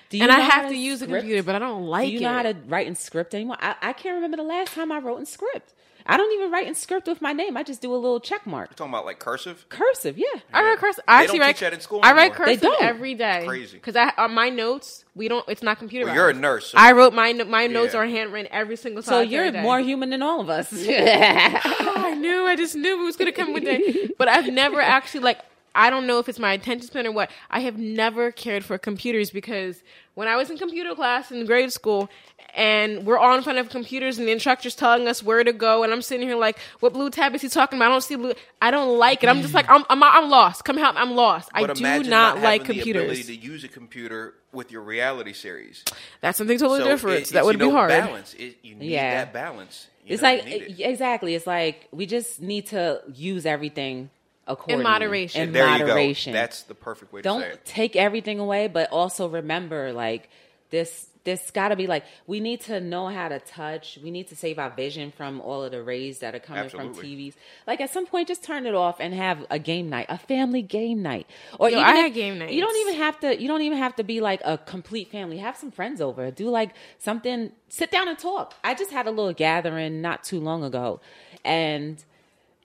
Do 0.09 0.19
And 0.21 0.31
I 0.31 0.39
have 0.39 0.69
to 0.69 0.75
use 0.75 1.01
a 1.01 1.07
computer, 1.07 1.43
but 1.43 1.55
I 1.55 1.59
don't 1.59 1.83
like 1.85 2.07
Do 2.07 2.13
you 2.13 2.19
it. 2.19 2.23
know 2.23 2.33
how 2.33 2.41
to 2.43 2.55
write 2.67 2.87
in 2.87 2.95
script 2.95 3.35
anymore? 3.35 3.57
I, 3.59 3.75
I 3.81 3.93
can't 3.93 4.15
remember 4.15 4.37
the 4.37 4.43
last 4.43 4.73
time 4.73 4.91
I 4.91 4.99
wrote 4.99 5.17
in 5.17 5.25
script. 5.25 5.73
I 6.07 6.17
don't 6.17 6.31
even 6.33 6.51
write 6.51 6.67
in 6.67 6.75
script 6.75 7.07
with 7.07 7.19
my 7.21 7.33
name. 7.33 7.57
I 7.57 7.63
just 7.63 7.81
do 7.81 7.91
a 7.93 7.97
little 7.97 8.19
check 8.19 8.45
mark. 8.45 8.75
talking 8.75 8.93
about 8.93 9.05
like 9.05 9.17
cursive. 9.19 9.65
Cursive, 9.69 10.17
yeah. 10.17 10.25
I 10.53 10.61
write 10.63 10.77
cursive. 10.77 11.03
They 11.07 11.13
I 11.13 11.17
don't 11.17 11.23
actually 11.25 11.39
write. 11.39 11.47
teach 11.55 11.59
that 11.61 11.73
in 11.73 11.79
school 11.79 11.99
I 12.03 12.13
write 12.13 12.31
anymore. 12.31 12.45
They 12.45 12.55
cursive 12.57 12.61
don't. 12.61 12.81
every 12.83 13.13
day. 13.15 13.43
Crazy. 13.47 13.77
Because 13.77 13.95
I 13.95 14.11
on 14.17 14.33
my 14.33 14.49
notes 14.49 15.03
we 15.15 15.27
don't. 15.27 15.43
It's 15.47 15.63
not 15.63 15.79
computer. 15.79 16.05
Well, 16.05 16.15
you're 16.15 16.29
a 16.29 16.33
nurse, 16.33 16.67
so- 16.71 16.77
I 16.77 16.91
wrote 16.91 17.13
my 17.13 17.33
my 17.33 17.67
notes 17.67 17.93
Yeah. 17.93 18.01
are 18.01 18.05
handwritten 18.05 18.51
every 18.53 18.75
single 18.75 19.01
time. 19.01 19.11
So 19.11 19.19
you're 19.21 19.51
more 19.51 19.79
human 19.79 20.09
than 20.11 20.21
all 20.21 20.41
of 20.41 20.49
us. 20.49 20.71
Oh, 21.87 21.93
I 21.97 22.13
knew. 22.13 22.45
I 22.45 22.55
just 22.55 22.75
knew 22.75 23.01
it 23.01 23.03
was 23.05 23.15
gonna 23.15 23.31
come 23.31 23.53
one 23.53 23.63
day. 23.63 24.09
But 24.17 24.27
I've 24.27 24.47
never 24.51 24.79
actually 24.81 25.21
like. 25.21 25.39
I 25.75 25.89
don't 25.89 26.07
know 26.07 26.19
if 26.19 26.29
it's 26.29 26.39
my 26.39 26.53
attention 26.53 26.87
span 26.87 27.05
or 27.05 27.11
what. 27.11 27.29
I 27.51 27.59
have 27.59 27.77
never 27.77 28.31
cared 28.31 28.63
for 28.63 28.77
computers 28.77 29.29
because 29.29 29.83
when 30.15 30.27
I 30.27 30.35
was 30.37 30.49
in 30.49 30.57
computer 30.57 30.95
class 30.95 31.31
in 31.31 31.45
grade 31.45 31.71
school, 31.73 32.09
and 32.55 33.05
we're 33.05 33.17
all 33.17 33.35
in 33.35 33.43
front 33.43 33.59
of 33.59 33.67
computers, 33.69 34.17
and 34.17 34.25
the 34.27 34.31
instructor's 34.31 34.75
telling 34.75 35.07
us 35.09 35.21
where 35.21 35.43
to 35.43 35.51
go, 35.51 35.83
and 35.83 35.91
I'm 35.91 36.01
sitting 36.01 36.25
here 36.25 36.37
like, 36.37 36.57
"What 36.79 36.93
blue 36.93 37.09
tab 37.09 37.35
is 37.35 37.41
he 37.41 37.49
talking 37.49 37.77
about? 37.77 37.87
I 37.87 37.89
don't 37.89 38.01
see 38.01 38.15
blue. 38.15 38.33
I 38.61 38.71
don't 38.71 38.97
like 38.97 39.23
it. 39.23 39.29
I'm 39.29 39.41
just 39.41 39.53
like, 39.53 39.69
I'm, 39.69 39.83
I'm, 39.89 40.01
I'm 40.01 40.29
lost. 40.29 40.63
Come 40.63 40.77
help. 40.77 40.95
I'm 40.97 41.11
lost. 41.15 41.49
I 41.53 41.65
do 41.65 41.73
imagine 41.73 42.09
not, 42.09 42.39
like 42.39 42.61
having 42.61 42.77
The 42.83 42.91
ability 42.91 43.23
computers. 43.23 43.25
to 43.27 43.35
use 43.35 43.63
a 43.65 43.67
computer 43.67 44.35
with 44.53 44.71
your 44.71 44.83
reality 44.83 45.33
series. 45.33 45.83
That's 46.21 46.37
something 46.37 46.57
totally 46.57 46.79
So 46.79 46.85
different. 46.87 47.17
it- 47.23 47.27
So 47.27 47.33
that 47.33 47.43
would 47.45 47.55
you 47.55 47.59
be 47.59 47.65
know, 47.65 47.71
hard. 47.73 47.89
Balance. 47.89 48.33
It, 48.35 48.57
you 48.63 48.75
need 48.75 48.91
Yeah. 48.91 49.15
that 49.25 49.33
balance. 49.33 49.87
You 50.05 50.13
it's 50.13 50.23
know, 50.23 50.29
like 50.29 50.45
it. 50.47 50.79
exactly. 50.79 51.35
It's 51.35 51.47
like 51.47 51.89
we 51.91 52.05
just 52.05 52.39
need 52.41 52.67
to 52.67 53.01
use 53.13 53.45
everything 53.45 54.11
accordingly 54.47 54.83
moderation. 54.83 55.41
In 55.41 55.51
there 55.53 55.67
moderation. 55.67 56.31
you 56.31 56.37
go. 56.37 56.41
That's 56.41 56.63
the 56.63 56.75
perfect 56.75 57.13
way 57.13 57.19
to 57.21 57.23
don't 57.23 57.41
say 57.41 57.49
it. 57.51 57.65
take 57.65 57.95
everything 57.95 58.39
away, 58.39 58.67
but 58.67 58.91
also 58.91 59.27
remember 59.29 59.91
like 59.93 60.29
this. 60.69 61.07
This 61.25 61.49
got 61.49 61.69
to 61.69 61.75
be 61.75 61.87
like 61.87 62.03
we 62.27 62.39
need 62.39 62.61
to 62.61 62.79
know 62.79 63.07
how 63.07 63.29
to 63.29 63.39
touch. 63.39 63.97
We 64.03 64.11
need 64.11 64.27
to 64.27 64.35
save 64.35 64.59
our 64.59 64.69
vision 64.69 65.11
from 65.11 65.41
all 65.41 65.63
of 65.63 65.71
the 65.71 65.81
rays 65.81 66.19
that 66.19 66.35
are 66.35 66.39
coming 66.39 66.69
from 66.69 66.93
TVs. 66.93 67.33
Like 67.65 67.81
at 67.81 67.89
some 67.89 68.05
point, 68.05 68.27
just 68.27 68.43
turn 68.43 68.67
it 68.67 68.75
off 68.75 68.97
and 68.99 69.11
have 69.11 69.43
a 69.49 69.57
game 69.57 69.89
night, 69.89 70.05
a 70.09 70.19
family 70.19 70.61
game 70.61 71.01
night, 71.01 71.25
or 71.59 71.67
Yo, 71.71 71.77
even 71.79 71.83
I 71.83 71.93
if- 71.93 72.03
had 72.03 72.13
game 72.13 72.37
night. 72.37 72.51
You 72.51 72.61
don't 72.61 72.79
even 72.87 73.01
have 73.01 73.19
to. 73.21 73.41
You 73.41 73.47
don't 73.47 73.63
even 73.63 73.79
have 73.79 73.95
to 73.95 74.03
be 74.03 74.21
like 74.21 74.39
a 74.45 74.59
complete 74.59 75.09
family. 75.09 75.39
Have 75.39 75.57
some 75.57 75.71
friends 75.71 75.99
over. 75.99 76.29
Do 76.29 76.47
like 76.51 76.75
something. 76.99 77.51
Sit 77.69 77.89
down 77.89 78.07
and 78.07 78.19
talk. 78.19 78.53
I 78.63 78.75
just 78.75 78.91
had 78.91 79.07
a 79.07 79.11
little 79.11 79.33
gathering 79.33 80.01
not 80.01 80.23
too 80.23 80.39
long 80.39 80.63
ago, 80.63 81.01
and. 81.43 82.05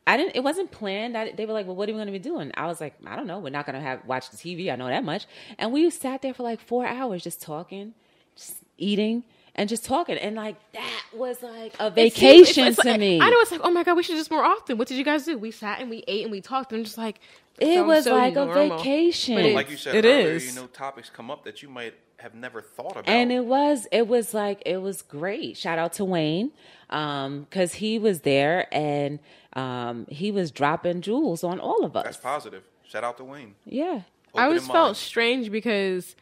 I 0.07 0.17
didn't. 0.17 0.35
It 0.35 0.41
wasn't 0.43 0.71
planned. 0.71 1.17
I, 1.17 1.31
they 1.33 1.47
were 1.47 1.53
like, 1.53 1.67
"Well, 1.67 1.77
what 1.77 1.89
are 1.89 1.93
we 1.93 1.97
going 1.97 2.07
to 2.07 2.13
be 2.13 2.19
doing?" 2.19 2.51
I 2.55 2.67
was 2.67 2.81
like, 2.81 2.95
"I 3.07 3.17
don't 3.17 3.27
know. 3.27 3.39
We're 3.39 3.51
not 3.51 3.67
going 3.67 3.75
to 3.75 3.81
have 3.83 4.05
watch 4.07 4.31
the 4.31 4.37
TV. 4.37 4.73
I 4.73 4.77
know 4.77 4.89
that 4.89 5.05
much." 5.05 5.27
And 5.59 5.73
we 5.73 5.89
sat 5.91 6.23
there 6.23 6.35
for 6.35 6.43
like 6.43 6.61
four 6.61 6.87
hours, 6.87 7.23
just 7.23 7.41
talking, 7.43 7.95
just 8.35 8.57
eating, 8.79 9.23
and 9.55 9.69
just 9.69 9.85
talking. 9.85 10.17
And 10.17 10.35
like 10.37 10.57
that 10.73 11.03
was 11.15 11.43
like 11.43 11.75
a 11.79 11.91
vacation 11.91 12.65
it's- 12.65 12.79
it's 12.79 12.83
to 12.83 12.91
like- 12.91 13.01
me. 13.01 13.21
I 13.21 13.29
know 13.31 13.37
it's 13.41 13.53
like, 13.53 13.61
oh 13.63 13.71
my 13.71 13.85
god, 13.85 13.95
we 13.97 14.03
should 14.03 14.17
just 14.17 14.31
more 14.31 14.45
often. 14.45 14.79
What 14.79 14.89
did 14.89 14.97
you 14.97 15.05
guys 15.05 15.25
do? 15.27 15.39
We 15.39 15.51
sat 15.51 15.81
and 15.81 15.91
we 15.91 16.03
ate 16.09 16.23
and 16.23 16.33
we 16.33 16.41
talked. 16.41 16.73
And 16.73 16.79
I'm 16.81 16.85
just 16.85 16.99
like, 16.99 17.21
It 17.59 17.85
was 17.85 18.05
so 18.05 18.17
like 18.17 18.37
a 18.37 18.47
vacation. 18.47 19.35
But 19.37 19.45
It- 19.45 19.51
it- 19.51 19.55
like 19.55 19.71
you 19.71 19.77
said 19.77 19.95
it 19.95 20.05
earlier, 20.07 20.31
is. 20.33 20.47
you 20.55 20.61
know, 20.61 20.67
topics 20.69 21.11
come 21.11 21.31
up 21.31 21.45
that 21.45 21.63
you 21.63 21.69
might 21.69 21.95
have 22.21 22.35
never 22.35 22.61
thought 22.63 22.93
about. 22.93 23.09
and 23.09 23.33
it 23.33 23.45
was 23.45 23.87
it 23.93 24.07
was 24.07 24.33
like 24.35 24.63
it 24.67 24.79
was 24.79 25.03
great 25.03 25.57
shout 25.57 25.79
out 25.79 25.93
to 25.95 26.05
wayne 26.05 26.51
um 26.91 27.41
because 27.43 27.75
he 27.75 27.99
was 27.99 28.21
there 28.21 28.67
and 28.73 29.19
um 29.55 30.07
he 30.09 30.31
was 30.31 30.51
dropping 30.51 31.01
jewels 31.01 31.43
on 31.45 31.59
all 31.61 31.85
of 31.85 31.97
us 31.97 32.05
That's 32.05 32.17
positive. 32.19 32.63
Shout 32.87 33.05
out 33.05 33.17
to 33.19 33.25
Wayne. 33.25 33.55
yeah 33.65 34.03
I 34.35 34.45
always 34.45 34.67
felt 34.67 34.97
strange 34.97 35.51
because 35.51 36.15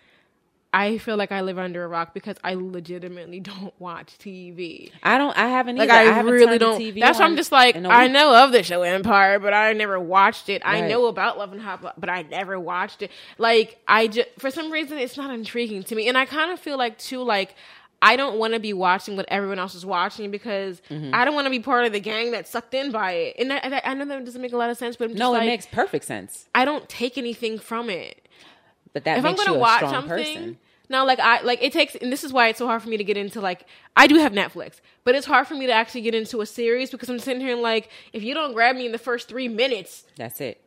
I 0.72 0.98
feel 0.98 1.16
like 1.16 1.32
I 1.32 1.40
live 1.40 1.58
under 1.58 1.82
a 1.82 1.88
rock 1.88 2.12
because 2.12 2.36
I 2.44 2.54
legitimately 2.54 3.40
don't 3.52 3.72
watch 3.78 4.18
TV. 4.18 4.90
i 5.02 5.16
don't 5.16 5.36
i 5.36 5.48
haven't 5.48 5.76
Like 5.76 5.88
either. 5.88 6.10
I, 6.10 6.12
haven't 6.14 6.32
really 6.32 6.58
don't. 6.58 6.78
TV 6.80 7.00
that's 7.00 7.18
why 7.18 7.24
I'm 7.24 7.36
just 7.36 7.50
like 7.52 7.74
I 7.76 8.06
know 8.08 8.44
of 8.44 8.52
the 8.52 8.62
show 8.62 8.82
Empire, 8.82 9.38
but 9.38 9.54
I 9.54 9.72
never 9.72 9.98
watched 9.98 10.48
it. 10.48 10.60
I 10.64 10.82
know 10.82 11.06
about 11.06 11.38
Love 11.38 11.52
and 11.52 11.60
Hot, 11.62 11.94
but 11.98 12.08
I 12.10 12.22
never 12.22 12.60
watched 12.60 13.02
it. 13.02 13.10
Like 13.38 13.78
I 13.88 14.08
just 14.08 14.28
for 14.38 14.50
some 14.50 14.70
reason 14.70 14.98
it's 14.98 15.16
not 15.16 15.30
intriguing 15.32 15.82
to 15.84 15.94
me, 15.94 16.08
and 16.08 16.18
I 16.18 16.26
kind 16.26 16.50
of 16.52 16.60
feel 16.60 16.76
like 16.78 16.98
too 16.98 17.22
like. 17.22 17.54
I 18.00 18.14
don't 18.14 18.38
want 18.38 18.54
to 18.54 18.60
be 18.60 18.72
watching 18.72 19.16
what 19.16 19.26
everyone 19.28 19.58
else 19.58 19.74
is 19.74 19.84
watching 19.84 20.30
because 20.30 20.80
Mm-hmm. 20.88 21.10
I 21.12 21.24
don't 21.24 21.34
want 21.34 21.46
to 21.46 21.50
be 21.50 21.58
part 21.58 21.84
of 21.84 21.92
the 21.92 21.98
gang 21.98 22.30
that's 22.30 22.48
sucked 22.48 22.72
in 22.72 22.92
by 22.92 23.10
it. 23.10 23.36
And 23.40 23.50
that- 23.50 23.84
I 23.84 23.92
know 23.94 24.04
that 24.04 24.24
doesn't 24.24 24.40
make 24.40 24.52
a 24.52 24.56
lot 24.56 24.70
of 24.70 24.76
sense, 24.76 24.94
but 24.94 25.06
I'm 25.06 25.10
just 25.10 25.18
no 25.18 25.32
like, 25.32 25.42
it 25.42 25.46
makes 25.46 25.66
perfect 25.66 26.04
sense 26.04 26.46
I 26.54 26.64
don't 26.64 26.88
take 26.88 27.18
anything 27.18 27.58
from 27.58 27.90
it 27.90 28.24
but 28.92 29.04
that 29.04 29.18
if 29.18 29.24
I'm 29.24 29.34
gonna 29.34 29.50
you 29.50 29.56
a 29.56 29.60
watch 29.60 29.78
strong 29.78 29.92
something, 29.92 30.08
person. 30.08 30.58
no, 30.88 31.04
like 31.04 31.20
I 31.20 31.42
like 31.42 31.62
it 31.62 31.72
takes, 31.72 31.94
and 31.94 32.12
this 32.12 32.24
is 32.24 32.32
why 32.32 32.48
it's 32.48 32.58
so 32.58 32.66
hard 32.66 32.82
for 32.82 32.88
me 32.88 32.96
to 32.96 33.04
get 33.04 33.16
into 33.16 33.40
like 33.40 33.66
I 33.96 34.06
do 34.06 34.16
have 34.16 34.32
Netflix, 34.32 34.80
but 35.04 35.14
it's 35.14 35.26
hard 35.26 35.46
for 35.46 35.54
me 35.54 35.66
to 35.66 35.72
actually 35.72 36.02
get 36.02 36.14
into 36.14 36.40
a 36.40 36.46
series 36.46 36.90
because 36.90 37.08
I'm 37.08 37.18
sitting 37.18 37.40
here 37.40 37.52
and 37.52 37.62
like 37.62 37.90
if 38.12 38.22
you 38.22 38.34
don't 38.34 38.52
grab 38.52 38.76
me 38.76 38.86
in 38.86 38.92
the 38.92 38.98
first 38.98 39.28
three 39.28 39.48
minutes, 39.48 40.04
that's 40.16 40.40
it 40.40 40.60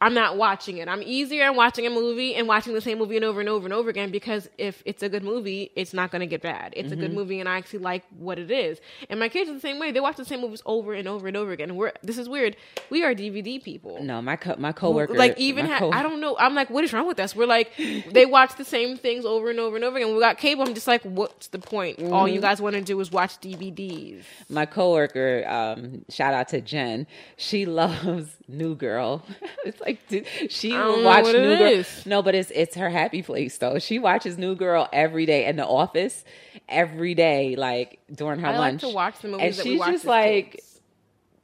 I'm 0.00 0.14
not 0.14 0.36
watching 0.36 0.76
it. 0.78 0.86
I'm 0.86 1.02
easier 1.02 1.48
on 1.48 1.56
watching 1.56 1.84
a 1.86 1.90
movie 1.90 2.34
and 2.36 2.46
watching 2.46 2.72
the 2.72 2.80
same 2.80 2.98
movie 2.98 3.16
and 3.16 3.24
over 3.24 3.40
and 3.40 3.48
over 3.48 3.66
and 3.66 3.74
over 3.74 3.90
again 3.90 4.12
because 4.12 4.48
if 4.56 4.80
it's 4.86 5.02
a 5.02 5.08
good 5.08 5.24
movie, 5.24 5.72
it's 5.74 5.92
not 5.92 6.12
going 6.12 6.20
to 6.20 6.26
get 6.26 6.40
bad. 6.40 6.72
It's 6.76 6.92
a 6.92 6.96
good 6.96 7.12
movie 7.12 7.40
and 7.40 7.48
I 7.48 7.56
actually 7.56 7.80
like 7.80 8.04
what 8.16 8.38
it 8.38 8.48
is. 8.50 8.80
And 9.10 9.18
my 9.18 9.28
kids 9.28 9.50
are 9.50 9.54
the 9.54 9.60
same 9.60 9.80
way. 9.80 9.90
They 9.90 9.98
watch 9.98 10.16
the 10.16 10.24
same 10.24 10.40
movies 10.40 10.62
over 10.66 10.92
and 10.94 11.08
over 11.08 11.26
and 11.26 11.36
over 11.36 11.50
again. 11.50 11.74
We're 11.74 11.92
this 12.02 12.16
is 12.16 12.28
weird. 12.28 12.56
We 12.90 13.02
are 13.02 13.12
DVD 13.14 13.60
people. 13.62 14.00
No, 14.02 14.22
my 14.22 14.36
co- 14.36 14.54
my 14.56 14.70
coworker, 14.70 15.14
Like 15.14 15.36
even 15.36 15.66
ha- 15.66 15.80
co- 15.80 15.90
I 15.90 16.04
don't 16.04 16.20
know. 16.20 16.36
I'm 16.38 16.54
like, 16.54 16.70
what 16.70 16.84
is 16.84 16.92
wrong 16.92 17.08
with 17.08 17.18
us? 17.18 17.34
We're 17.34 17.46
like, 17.46 17.72
they 18.12 18.24
watch 18.24 18.54
the 18.56 18.64
same 18.64 18.96
things 18.96 19.24
over 19.24 19.50
and 19.50 19.58
over 19.58 19.74
and 19.74 19.84
over 19.84 19.96
again. 19.96 20.14
We 20.14 20.20
got 20.20 20.38
cable. 20.38 20.62
I'm 20.64 20.74
just 20.74 20.86
like, 20.86 21.02
what's 21.02 21.48
the 21.48 21.58
point? 21.58 21.98
All 22.00 22.26
Mm-hmm. 22.26 22.34
you 22.34 22.40
guys 22.40 22.60
want 22.60 22.76
to 22.76 22.82
do 22.82 23.00
is 23.00 23.10
watch 23.10 23.40
DVDs. 23.40 24.22
my 24.48 24.64
coworker, 24.66 25.44
um, 25.48 26.04
shout 26.08 26.34
out 26.34 26.48
to 26.50 26.60
Jen. 26.60 27.06
She 27.36 27.66
loves 27.80 28.28
New 28.46 28.74
Girl. 28.76 29.24
it's 29.64 29.80
like 29.80 29.87
dude, 30.08 30.26
she 30.48 30.72
I 30.74 30.78
don't 30.78 30.88
will 30.88 30.96
know 30.98 31.04
watch 31.04 31.24
New 31.26 31.32
Girl. 31.32 31.62
is. 31.72 32.06
No, 32.06 32.22
but 32.22 32.34
it's 32.34 32.50
it's 32.54 32.74
her 32.76 32.90
happy 32.90 33.22
place 33.22 33.58
though. 33.58 33.78
She 33.78 33.98
watches 33.98 34.38
New 34.38 34.54
Girl 34.54 34.88
every 34.92 35.26
day 35.26 35.46
in 35.46 35.56
the 35.56 35.66
office 35.66 36.24
every 36.68 37.14
day, 37.14 37.56
like 37.56 37.98
during 38.14 38.40
her 38.40 38.48
I 38.48 38.50
like 38.50 38.58
lunch. 38.58 38.80
to 38.82 38.88
watch 38.90 39.18
the 39.20 39.28
movies 39.28 39.44
and 39.44 39.54
that 39.54 39.62
she's 39.62 39.72
we 39.72 39.78
watch 39.78 39.92
just 39.92 40.04
like, 40.04 40.52
kids. 40.52 40.80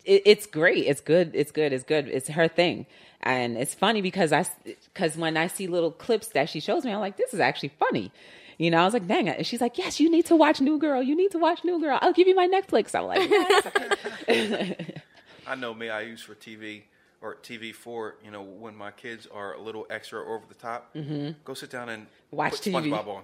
it, 0.04 0.22
it's 0.26 0.46
great. 0.46 0.86
It's 0.86 1.00
good. 1.00 1.30
It's 1.34 1.50
good. 1.52 1.72
It's 1.72 1.84
good. 1.84 2.08
It's 2.08 2.28
her 2.28 2.48
thing. 2.48 2.86
And 3.22 3.56
it's 3.56 3.72
funny 3.74 4.02
because 4.02 4.32
I, 4.32 4.44
because 4.64 5.16
when 5.16 5.36
I 5.38 5.46
see 5.46 5.66
little 5.66 5.90
clips 5.90 6.28
that 6.28 6.50
she 6.50 6.60
shows 6.60 6.84
me, 6.84 6.92
I'm 6.92 7.00
like, 7.00 7.16
this 7.16 7.32
is 7.32 7.40
actually 7.40 7.70
funny. 7.78 8.12
You 8.58 8.70
know, 8.70 8.78
I 8.82 8.84
was 8.84 8.92
like, 8.92 9.06
dang 9.08 9.28
it. 9.28 9.38
And 9.38 9.46
she's 9.46 9.62
like, 9.62 9.78
yes, 9.78 9.98
you 9.98 10.10
need 10.10 10.26
to 10.26 10.36
watch 10.36 10.60
New 10.60 10.78
Girl. 10.78 11.02
You 11.02 11.16
need 11.16 11.30
to 11.32 11.38
watch 11.38 11.64
New 11.64 11.80
Girl. 11.80 11.98
I'll 12.02 12.12
give 12.12 12.28
you 12.28 12.34
my 12.34 12.46
Netflix. 12.46 12.94
I'm 12.94 13.06
like, 13.06 13.28
yes. 13.30 13.66
I 15.46 15.54
know 15.54 15.72
me. 15.74 15.88
I 15.88 16.02
use 16.02 16.20
for 16.22 16.34
TV 16.34 16.82
or 17.24 17.36
TV 17.36 17.74
for 17.74 18.16
you 18.22 18.30
know 18.30 18.42
when 18.42 18.76
my 18.76 18.90
kids 18.90 19.26
are 19.32 19.54
a 19.54 19.60
little 19.60 19.86
extra 19.88 20.20
over 20.20 20.44
the 20.48 20.54
top. 20.54 20.94
Mm-hmm. 20.94 21.30
Go 21.44 21.54
sit 21.54 21.70
down 21.70 21.88
and 21.88 22.06
Watch 22.30 22.52
put 22.52 22.60
TV. 22.62 22.72
SpongeBob 22.90 23.06
on. 23.08 23.22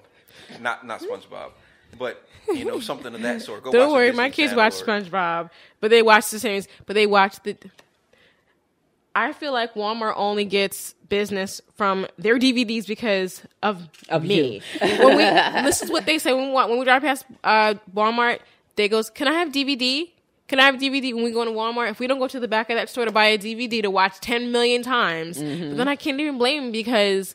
Not 0.60 0.86
not 0.86 1.00
SpongeBob, 1.02 1.50
but 1.98 2.26
you 2.48 2.64
know 2.64 2.80
something 2.80 3.14
of 3.14 3.20
that 3.22 3.42
sort. 3.46 3.62
Go 3.62 3.70
Don't 3.72 3.90
watch 3.90 3.94
worry, 3.96 4.12
my 4.12 4.30
kids 4.30 4.52
Channel 4.52 4.64
watch 4.64 4.80
or- 4.80 4.84
SpongeBob, 4.86 5.50
but 5.80 5.90
they 5.90 6.02
watch 6.02 6.30
the 6.30 6.38
same. 6.38 6.62
But 6.86 6.94
they 6.94 7.06
watch 7.06 7.42
the. 7.42 7.56
I 9.14 9.32
feel 9.32 9.52
like 9.52 9.74
Walmart 9.74 10.14
only 10.16 10.44
gets 10.44 10.94
business 11.08 11.60
from 11.74 12.06
their 12.16 12.38
DVDs 12.38 12.86
because 12.86 13.42
of, 13.60 13.88
Of 14.08 14.22
me. 14.22 14.54
you. 14.54 14.60
when 14.80 15.16
we, 15.16 15.24
this 15.64 15.82
is 15.82 15.90
what 15.90 16.06
they 16.06 16.18
say 16.20 16.32
when 16.32 16.50
we, 16.50 16.54
when 16.54 16.78
we 16.78 16.84
drive 16.84 17.02
past 17.02 17.24
uh, 17.42 17.74
Walmart. 17.94 18.38
They 18.76 18.88
goes, 18.88 19.10
"Can 19.10 19.26
I 19.28 19.32
have 19.34 19.48
DVD? 19.50 20.08
Can 20.50 20.60
I 20.60 20.64
have 20.64 20.74
DVD?" 20.74 21.14
When 21.14 21.24
we 21.24 21.30
go 21.30 21.44
to 21.44 21.50
Walmart, 21.50 21.90
if 21.90 22.00
we 22.00 22.06
don't 22.06 22.18
go 22.18 22.26
to 22.28 22.40
the 22.40 22.48
back 22.48 22.68
of 22.68 22.76
that 22.76 22.88
store 22.90 23.04
to 23.06 23.12
buy 23.12 23.26
a 23.26 23.38
DVD 23.38 23.80
to 23.82 23.90
watch 23.90 24.20
ten 24.20 24.52
million 24.52 24.82
times, 24.82 25.38
Mm-hmm. 25.38 25.76
then 25.76 25.88
I 25.88 25.96
can't 25.96 26.20
even 26.20 26.36
blame 26.38 26.72
because 26.72 27.34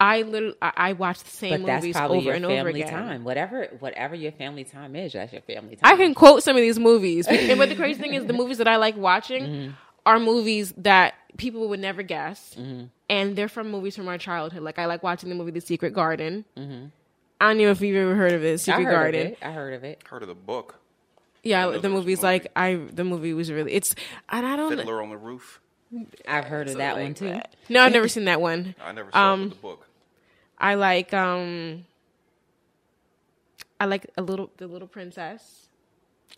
I 0.00 0.22
literally 0.22 0.56
I, 0.62 0.72
I 0.76 0.92
watch 0.92 1.22
the 1.22 1.30
same 1.30 1.62
but 1.62 1.74
movies 1.76 1.96
probably 1.96 2.18
over 2.18 2.26
your 2.26 2.34
and 2.34 2.44
over 2.44 2.54
family 2.54 2.82
again. 2.82 2.92
time. 2.92 3.24
Whatever, 3.24 3.68
whatever 3.80 4.14
your 4.14 4.32
family 4.32 4.64
time 4.64 4.94
is, 4.96 5.12
that's 5.12 5.32
your 5.32 5.42
family 5.42 5.76
time. 5.76 5.92
I 5.92 5.96
can 5.96 6.14
quote 6.14 6.42
some 6.42 6.56
of 6.56 6.62
these 6.62 6.78
movies. 6.78 7.26
and 7.26 7.58
but 7.58 7.68
the 7.68 7.74
crazy 7.76 8.00
thing 8.00 8.14
is 8.14 8.26
the 8.26 8.32
movies 8.42 8.58
that 8.58 8.68
I 8.68 8.76
like 8.76 8.96
watching 8.96 9.42
mm-hmm. 9.44 9.70
are 10.06 10.20
movies 10.20 10.72
that 10.78 11.14
people 11.36 11.68
would 11.68 11.80
never 11.80 12.02
guess. 12.02 12.54
Mm-hmm. 12.58 12.84
And 13.08 13.34
they're 13.36 13.48
from 13.48 13.70
movies 13.70 13.96
from 13.96 14.06
our 14.08 14.18
childhood. 14.18 14.62
Like 14.62 14.78
I 14.78 14.86
like 14.86 15.02
watching 15.02 15.30
the 15.30 15.34
movie 15.34 15.50
The 15.52 15.60
Secret 15.60 15.94
Garden. 15.94 16.44
Mm-hmm. 16.56 16.86
I 17.40 17.48
don't 17.48 17.58
know 17.58 17.70
if 17.70 17.80
you've 17.80 17.96
ever 17.96 18.14
heard 18.16 18.32
of 18.32 18.44
it, 18.44 18.52
I 18.54 18.56
Secret 18.56 18.84
heard 18.84 18.92
Garden. 18.92 19.26
of 19.28 19.32
it. 19.32 19.38
I 19.42 19.52
heard 19.52 19.74
of 19.74 19.84
it. 19.84 20.02
Heard 20.08 20.22
of 20.22 20.28
the 20.28 20.34
book 20.34 20.76
Yeah, 21.48 21.66
know 21.66 21.78
the 21.78 21.88
movie's 21.88 22.18
movie. 22.18 22.26
like 22.26 22.52
I 22.56 22.74
the 22.74 23.04
movie 23.04 23.32
was 23.34 23.50
really 23.50 23.72
it's 23.72 23.94
and 24.28 24.46
I 24.46 24.56
don't 24.56 24.76
Fiddler 24.76 25.02
on 25.02 25.10
the 25.10 25.16
Roof? 25.16 25.60
I've 26.26 26.44
heard 26.44 26.68
of 26.68 26.76
that 26.76 26.96
one 26.98 27.14
too. 27.14 27.40
No, 27.68 27.82
I've 27.82 27.92
never 27.92 28.08
seen 28.08 28.24
that 28.26 28.40
one. 28.40 28.74
I 28.82 28.92
never 28.92 29.10
saw 29.10 29.32
Um, 29.32 29.48
the 29.50 29.54
book. 29.56 29.86
I 30.58 30.74
like 30.74 31.12
um 31.14 31.84
I 33.80 33.86
like 33.86 34.06
a 34.16 34.22
little 34.22 34.50
the 34.56 34.66
little 34.66 34.88
princess. 34.88 35.68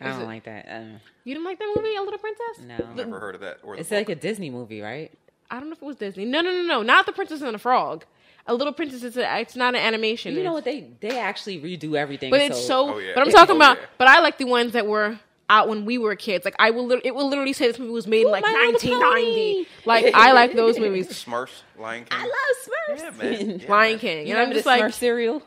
I 0.01 0.09
don't 0.09 0.23
it- 0.23 0.27
like 0.27 0.45
that. 0.45 0.67
Uh, 0.69 0.99
You 1.25 1.35
didn't 1.35 1.45
like 1.45 1.59
that 1.59 1.73
movie, 1.77 1.95
A 1.97 2.01
Little 2.03 2.19
Princess? 2.19 2.61
no, 2.65 2.75
I've 2.77 2.97
Never 2.97 3.19
heard 3.21 3.35
of 3.35 3.41
that. 3.43 3.59
Or 3.63 3.77
it's 3.77 3.89
book. 3.91 3.99
like 3.99 4.09
a 4.09 4.15
Disney 4.15 4.49
movie, 4.49 4.81
right? 4.81 5.11
I 5.51 5.59
don't 5.61 5.69
know 5.69 5.73
if 5.75 5.83
it 5.83 5.85
was 5.85 5.97
Disney. 5.97 6.25
No, 6.25 6.41
no, 6.41 6.51
no, 6.53 6.63
no, 6.63 6.83
not 6.83 7.05
the 7.07 7.13
Princess 7.13 7.43
and 7.43 7.53
the 7.55 7.59
Frog. 7.59 8.05
A 8.51 8.55
Little 8.55 8.73
Princess 8.73 9.03
is 9.05 9.17
a, 9.17 9.39
it's 9.41 9.55
not 9.57 9.75
an 9.75 9.81
animation. 9.81 10.35
You 10.35 10.43
know 10.43 10.53
what? 10.53 10.65
They 10.65 10.89
they 11.01 11.19
actually 11.19 11.61
redo 11.61 11.95
everything. 11.97 12.31
But 12.31 12.41
it's 12.41 12.67
so. 12.67 12.95
Oh, 12.95 12.99
yeah. 12.99 13.13
But 13.15 13.27
I'm 13.27 13.31
talking 13.33 13.55
Oh, 13.55 13.59
about. 13.59 13.79
yeah. 13.79 13.87
But 13.97 14.09
I 14.09 14.21
like 14.21 14.39
the 14.39 14.45
ones 14.47 14.73
that 14.73 14.87
were 14.87 15.19
out 15.49 15.69
when 15.69 15.85
we 15.85 15.99
were 15.99 16.15
kids. 16.17 16.45
Like 16.45 16.57
I 16.59 16.71
will. 16.71 16.87
lit- 16.87 17.03
It 17.05 17.15
will 17.15 17.29
literally 17.29 17.53
say 17.53 17.67
this 17.69 17.79
movie 17.79 17.93
was 17.93 18.07
made 18.07 18.27
in 18.27 18.31
like 18.33 18.43
1990. 18.43 19.67
Like 19.85 20.15
I 20.15 20.33
like 20.33 20.55
those 20.55 20.79
movies. 20.85 21.09
Smurfs, 21.09 21.63
Lion 21.79 22.05
King. 22.05 22.19
I 22.19 22.23
love 22.25 22.99
Smurfs. 22.99 22.99
Yeah, 22.99 23.11
man. 23.47 23.61
Yeah, 23.61 23.71
Lion. 23.71 23.99
King. 23.99 24.27
You 24.27 24.35
and 24.35 24.43
I'm 24.43 24.53
just 24.53 24.65
the 24.65 24.71
like, 24.71 24.83
Smurf 24.85 24.93
cereal? 24.95 25.43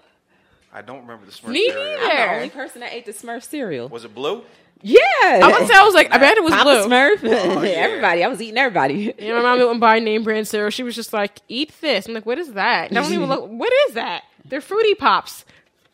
I 0.74 0.82
don't 0.82 1.02
remember 1.02 1.26
the 1.26 1.32
Smurf 1.32 1.50
Me 1.50 1.68
cereal. 1.70 1.86
neither. 2.02 2.12
I'm 2.14 2.28
the 2.30 2.36
only 2.36 2.50
person 2.50 2.82
that 2.82 2.94
ate 2.94 3.06
the 3.06 3.12
Smurf 3.14 3.44
cereal. 3.44 3.90
Was 3.90 4.06
it 4.06 4.16
blue? 4.16 4.44
Yeah, 4.86 5.00
I 5.22 5.48
would 5.58 5.68
say 5.68 5.74
I 5.74 5.84
was 5.84 5.94
like, 5.94 6.12
I 6.14 6.18
bet 6.18 6.38
it 6.38 6.44
was 6.44 6.52
Papa 6.54 6.64
blue. 6.64 6.88
Smurf. 6.90 7.20
Oh, 7.24 7.62
yeah. 7.64 7.70
Everybody, 7.88 8.24
I 8.24 8.28
was 8.28 8.42
eating 8.42 8.58
everybody. 8.58 9.14
Yeah, 9.20 9.34
my 9.38 9.42
mom 9.42 9.58
went 9.60 9.72
and 9.72 9.80
buy 9.80 10.00
name 10.00 10.24
brand 10.24 10.46
cereal. 10.48 10.70
She 10.72 10.84
was 10.84 10.94
just 10.94 11.14
like, 11.14 11.40
"Eat 11.48 11.72
this." 11.80 12.06
I'm 12.08 12.14
like, 12.14 12.26
"What 12.26 12.38
is 12.38 12.52
that?" 12.54 12.92
I 12.92 12.94
don't 12.94 13.06
even 13.14 13.30
look. 13.30 13.48
What 13.50 13.72
is 13.88 13.94
that? 13.96 14.24
They're 14.46 14.60
fruity 14.62 14.94
pops. 14.96 15.46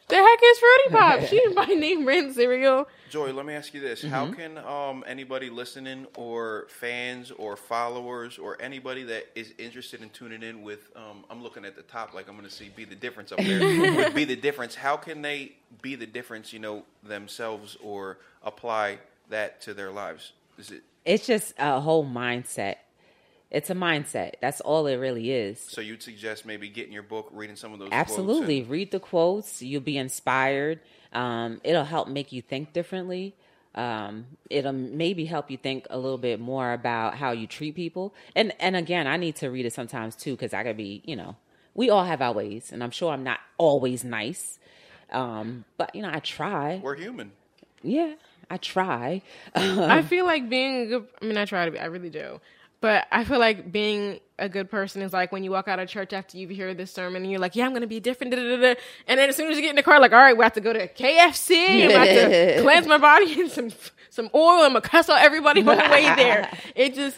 The 0.10 0.16
heck 0.16 0.40
is 0.44 0.60
fruity 0.60 0.90
Pop? 0.92 1.20
She 1.22 1.38
didn't 1.38 1.56
buy 1.56 1.66
name 1.66 2.04
brand 2.04 2.34
cereal. 2.34 2.88
Joy, 3.12 3.32
let 3.32 3.46
me 3.46 3.54
ask 3.54 3.74
you 3.74 3.80
this: 3.80 4.04
How 4.04 4.32
can 4.32 4.58
um, 4.58 5.04
anybody 5.08 5.50
listening, 5.50 6.08
or 6.16 6.66
fans, 6.68 7.32
or 7.32 7.56
followers, 7.56 8.38
or 8.40 8.60
anybody 8.60 9.04
that 9.04 9.28
is 9.36 9.54
interested 9.60 10.02
in 10.02 10.10
tuning 10.10 10.42
in 10.42 10.64
with? 10.64 10.92
Um, 10.96 11.24
I'm 11.30 11.44
looking 11.44 11.64
at 11.64 11.76
the 11.76 11.84
top, 11.84 12.14
like 12.16 12.28
I'm 12.28 12.36
going 12.36 12.48
to 12.48 12.54
see 12.54 12.70
be 12.76 12.86
the 12.86 12.96
difference 12.96 13.32
up 13.32 13.38
there. 13.38 14.10
be 14.12 14.26
the 14.26 14.36
difference. 14.36 14.76
How 14.76 14.98
can 14.98 15.22
they 15.22 15.54
be 15.82 15.96
the 15.96 16.08
difference? 16.08 16.52
You 16.54 16.60
know 16.60 16.84
themselves, 17.04 17.78
or 17.82 18.18
apply 18.44 19.00
that 19.30 19.62
to 19.62 19.74
their 19.76 19.92
lives. 19.92 20.34
Is 20.58 20.72
it 20.72 20.82
It's 21.06 21.28
just 21.28 21.54
a 21.60 21.80
whole 21.80 22.06
mindset. 22.06 22.78
It's 23.52 23.70
a 23.70 23.74
mindset. 23.74 24.34
That's 24.42 24.62
all 24.62 24.86
it 24.88 24.96
really 24.98 25.32
is. 25.32 25.60
so? 25.60 25.82
You'd 25.82 26.04
suggest 26.04 26.46
maybe 26.46 26.70
getting 26.70 26.94
your 26.94 27.02
book, 27.04 27.30
reading 27.32 27.56
some 27.56 27.74
of 27.74 27.80
those. 27.80 27.90
quotes 27.90 28.10
Absolutely. 28.10 28.60
and- 28.62 28.70
Read 28.70 28.92
the 28.92 29.00
quotes. 29.00 29.62
You'll 29.62 29.82
be 29.82 29.98
inspired. 29.98 30.80
Um, 31.14 31.60
it'll 31.64 31.84
help 31.86 32.08
make 32.08 32.32
you 32.32 32.42
think 32.44 32.74
differently. 32.74 33.36
Um, 33.76 34.26
it'll 34.50 34.72
maybe 34.74 35.26
help 35.26 35.50
you 35.50 35.58
think 35.58 35.88
a 35.90 35.98
little 35.98 36.18
bit 36.18 36.40
more 36.40 36.74
about 36.74 37.16
how 37.16 37.32
you 37.32 37.48
treat 37.48 37.76
people. 37.76 38.14
And 38.36 38.54
and 38.60 38.76
again, 38.76 39.08
I 39.08 39.18
need 39.18 39.36
to 39.38 39.50
read 39.50 39.66
it 39.66 39.74
sometimes 39.74 40.16
too 40.16 40.34
because 40.34 40.54
I 40.54 40.64
could 40.64 40.78
be, 40.78 41.02
you 41.06 41.16
know, 41.16 41.36
we 41.76 41.90
all 41.90 42.04
have 42.04 42.22
our 42.22 42.34
ways, 42.34 42.72
and 42.72 42.84
I'm 42.84 42.92
sure 42.92 43.12
I'm 43.12 43.24
not 43.24 43.40
always 43.58 44.04
nice. 44.04 44.60
Um, 45.12 45.66
but 45.78 45.96
you 45.96 46.02
know, 46.02 46.10
I 46.12 46.20
try. 46.20 46.80
We're 46.84 46.96
human. 46.96 47.32
Yeah, 47.82 48.14
I 48.50 48.58
try. 48.58 49.22
I 49.56 50.02
feel 50.10 50.26
like 50.26 50.50
being 50.50 50.82
a 50.82 50.86
good. 50.88 51.08
I 51.22 51.26
mean, 51.26 51.38
I 51.38 51.46
try 51.46 51.66
to 51.66 51.72
be. 51.72 51.80
I 51.80 51.86
really 51.86 52.10
do. 52.12 52.40
But 52.82 53.08
I 53.12 53.26
feel 53.26 53.40
like 53.40 53.72
being 53.74 54.20
a 54.38 54.48
good 54.48 54.70
person 54.72 55.02
is 55.02 55.12
like 55.12 55.34
when 55.34 55.44
you 55.44 55.52
walk 55.52 55.68
out 55.68 55.80
of 55.80 55.90
church 55.90 56.14
after 56.14 56.38
you 56.38 56.48
hear 56.48 56.74
this 56.74 56.92
sermon 56.94 57.24
and 57.24 57.30
you're 57.32 57.40
like, 57.42 57.56
yeah, 57.56 57.66
I'm 57.66 57.72
going 57.72 57.82
to 57.82 57.88
be 57.88 58.00
different. 58.00 58.32
Da, 58.32 58.38
da, 58.42 58.56
da, 58.56 58.74
da. 58.74 58.80
And 59.06 59.20
then 59.20 59.28
as 59.28 59.36
soon 59.36 59.52
as 59.52 59.58
you 59.58 59.62
get 59.62 59.72
in 59.72 59.76
the 59.76 59.84
car, 59.84 60.00
like, 60.00 60.14
all 60.14 60.18
right, 60.20 60.38
we 60.38 60.44
have 60.44 60.54
to 60.54 60.62
go 60.62 60.72
to 60.72 60.88
KFC. 60.88 61.84
I'm 61.84 61.90
about 61.92 62.06
to 62.06 62.58
cleanse 62.62 62.88
my 62.88 62.98
body 62.98 63.40
in 63.42 63.50
some 63.50 63.72
some 64.10 64.30
oil. 64.34 64.64
I'm 64.64 64.72
going 64.72 64.82
to 64.82 64.88
cuss 64.90 65.10
out 65.10 65.20
everybody 65.22 65.60
on 65.62 65.66
the 65.78 65.90
way 65.92 66.04
there. 66.16 66.50
It 66.76 66.96
just. 66.96 67.18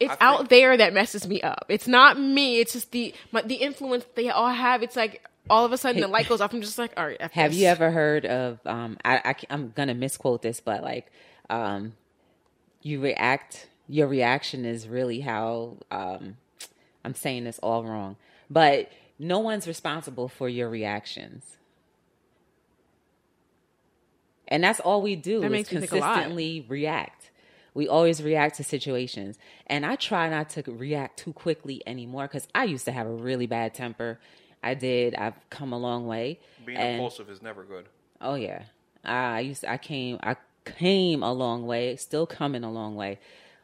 It's 0.00 0.12
I 0.12 0.16
think- 0.16 0.22
out 0.22 0.48
there 0.48 0.76
that 0.76 0.92
messes 0.92 1.26
me 1.28 1.40
up. 1.42 1.66
It's 1.68 1.86
not 1.88 2.18
me. 2.18 2.58
It's 2.60 2.72
just 2.72 2.90
the 2.92 3.14
my, 3.32 3.42
the 3.42 3.56
influence 3.56 4.04
they 4.16 4.30
all 4.30 4.48
have. 4.50 4.82
It's 4.82 4.96
like 4.96 5.24
all 5.50 5.64
of 5.64 5.72
a 5.72 5.78
sudden 5.78 6.00
the 6.00 6.08
light 6.16 6.28
goes 6.28 6.40
off. 6.40 6.52
I'm 6.52 6.60
just 6.60 6.78
like, 6.78 6.92
all 6.96 7.06
right. 7.06 7.16
F 7.20 7.32
Have 7.32 7.52
this. 7.52 7.60
you 7.60 7.66
ever 7.68 7.90
heard 7.92 8.26
of? 8.26 8.58
Um, 8.66 8.96
I, 9.04 9.20
I 9.24 9.54
am 9.54 9.72
gonna 9.76 9.94
misquote 9.94 10.42
this, 10.42 10.60
but 10.60 10.82
like, 10.82 11.06
um, 11.50 11.94
you 12.82 13.00
react. 13.00 13.67
Your 13.88 14.06
reaction 14.06 14.64
is 14.64 14.86
really 14.86 15.20
how. 15.20 15.78
Um, 15.90 16.36
I'm 17.04 17.14
saying 17.14 17.44
this 17.44 17.58
all 17.60 17.84
wrong, 17.84 18.16
but 18.50 18.90
no 19.18 19.38
one's 19.38 19.66
responsible 19.66 20.28
for 20.28 20.48
your 20.48 20.68
reactions, 20.68 21.56
and 24.46 24.62
that's 24.64 24.80
all 24.80 25.02
we 25.02 25.16
do 25.16 25.40
That 25.40 25.46
is 25.46 25.52
makes 25.52 25.72
me 25.72 25.80
think 25.80 25.92
a 25.92 25.96
lot. 25.96 26.14
consistently 26.14 26.64
react. 26.68 27.30
We 27.74 27.86
always 27.86 28.22
react 28.22 28.56
to 28.56 28.64
situations, 28.64 29.38
and 29.66 29.86
I 29.86 29.96
try 29.96 30.28
not 30.28 30.50
to 30.50 30.62
react 30.66 31.18
too 31.20 31.32
quickly 31.32 31.82
anymore 31.86 32.24
because 32.24 32.48
I 32.54 32.64
used 32.64 32.84
to 32.86 32.92
have 32.92 33.06
a 33.06 33.12
really 33.12 33.46
bad 33.46 33.74
temper. 33.74 34.18
I 34.62 34.74
did. 34.74 35.14
I've 35.14 35.34
come 35.50 35.72
a 35.72 35.78
long 35.78 36.06
way. 36.06 36.40
Being 36.66 36.78
and- 36.78 36.94
impulsive 36.94 37.30
is 37.30 37.40
never 37.42 37.62
good. 37.62 37.86
Oh 38.20 38.34
yeah, 38.34 38.64
I 39.04 39.40
used 39.40 39.60
to, 39.60 39.70
I 39.70 39.76
came 39.78 40.18
I 40.22 40.36
came 40.64 41.22
a 41.22 41.32
long 41.32 41.66
way, 41.66 41.94
still 41.96 42.26
coming 42.26 42.64
a 42.64 42.72
long 42.72 42.96
way, 42.96 43.18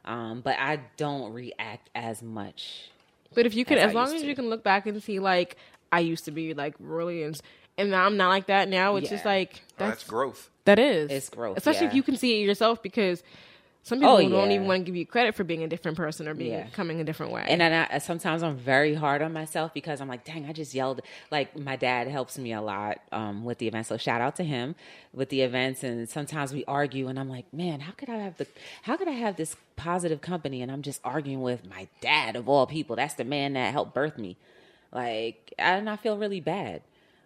um, 0.04 0.40
but 0.40 0.56
I 0.58 0.80
don't 0.96 1.32
react 1.32 1.90
as 1.94 2.22
much. 2.22 2.90
But 3.34 3.46
if 3.46 3.54
you 3.54 3.64
can, 3.64 3.78
as 3.78 3.88
as 3.88 3.94
long 3.94 4.14
as 4.14 4.22
to. 4.22 4.26
you 4.28 4.34
can 4.34 4.48
look 4.48 4.62
back 4.62 4.86
and 4.86 5.02
see, 5.02 5.18
like 5.18 5.56
I 5.92 6.00
used 6.00 6.24
to 6.26 6.30
be 6.30 6.54
like 6.54 6.74
really, 6.78 7.22
and, 7.24 7.40
and 7.78 7.90
now 7.90 8.04
I'm 8.06 8.16
not 8.16 8.28
like 8.28 8.46
that 8.46 8.68
now. 8.68 8.96
It's 8.96 9.08
just 9.10 9.24
Yeah. 9.24 9.30
like 9.30 9.62
Oh, 9.62 9.74
that's 9.78 9.90
that's 10.00 10.04
growth. 10.04 10.50
that 10.66 10.78
is 10.78 11.10
It's 11.10 11.28
growth, 11.30 11.56
especially 11.58 11.86
if 11.86 11.94
you 11.94 12.02
can 12.02 12.16
see 12.16 12.40
it 12.40 12.46
yourself. 12.46 12.82
Because 12.82 13.22
Some 13.86 13.98
people 13.98 14.14
Oh, 14.14 14.28
don't 14.30 14.50
even 14.50 14.66
want 14.66 14.80
to 14.80 14.84
give 14.86 14.96
you 14.96 15.04
credit 15.04 15.34
for 15.34 15.44
being 15.44 15.62
a 15.62 15.68
different 15.68 15.98
person 15.98 16.26
or 16.26 16.32
being 16.32 16.52
Yeah. 16.52 16.68
coming 16.72 17.00
a 17.02 17.04
different 17.04 17.32
way. 17.32 17.44
And 17.46 17.60
then 17.60 17.86
I, 17.90 17.98
sometimes 17.98 18.42
I'm 18.42 18.56
very 18.56 18.94
hard 18.94 19.20
on 19.20 19.34
myself 19.34 19.74
because 19.74 20.00
I'm 20.00 20.08
like, 20.08 20.24
dang, 20.24 20.46
I 20.46 20.54
just 20.54 20.72
yelled. 20.72 21.02
Like 21.30 21.54
my 21.58 21.76
dad 21.76 22.08
helps 22.08 22.38
me 22.38 22.54
a 22.54 22.62
lot 22.62 23.02
um, 23.12 23.44
with 23.44 23.58
the 23.58 23.68
events, 23.68 23.90
so 23.90 23.98
shout 23.98 24.22
out 24.22 24.36
to 24.36 24.42
him 24.42 24.74
with 25.12 25.28
the 25.28 25.42
events. 25.42 25.84
And 25.84 26.08
sometimes 26.08 26.54
we 26.54 26.64
argue, 26.64 27.08
and 27.08 27.18
I'm 27.20 27.28
like, 27.28 27.52
man, 27.52 27.80
how 27.80 27.92
could 27.92 28.08
I 28.08 28.16
have 28.16 28.38
the, 28.38 28.46
how 28.84 28.96
could 28.96 29.06
I 29.06 29.12
have 29.12 29.36
this 29.36 29.54
positive 29.76 30.22
company, 30.22 30.62
and 30.62 30.72
I'm 30.72 30.80
just 30.82 31.02
arguing 31.04 31.42
with 31.42 31.68
my 31.68 31.86
dad 32.00 32.36
of 32.36 32.48
all 32.48 32.66
people. 32.66 32.96
That's 32.96 33.14
the 33.14 33.24
man 33.24 33.52
that 33.52 33.70
helped 33.72 33.92
birth 33.92 34.16
me. 34.16 34.38
Like, 34.92 35.52
and 35.58 35.90
I 35.90 35.96
feel 35.96 36.16
really 36.16 36.40
bad, 36.40 36.80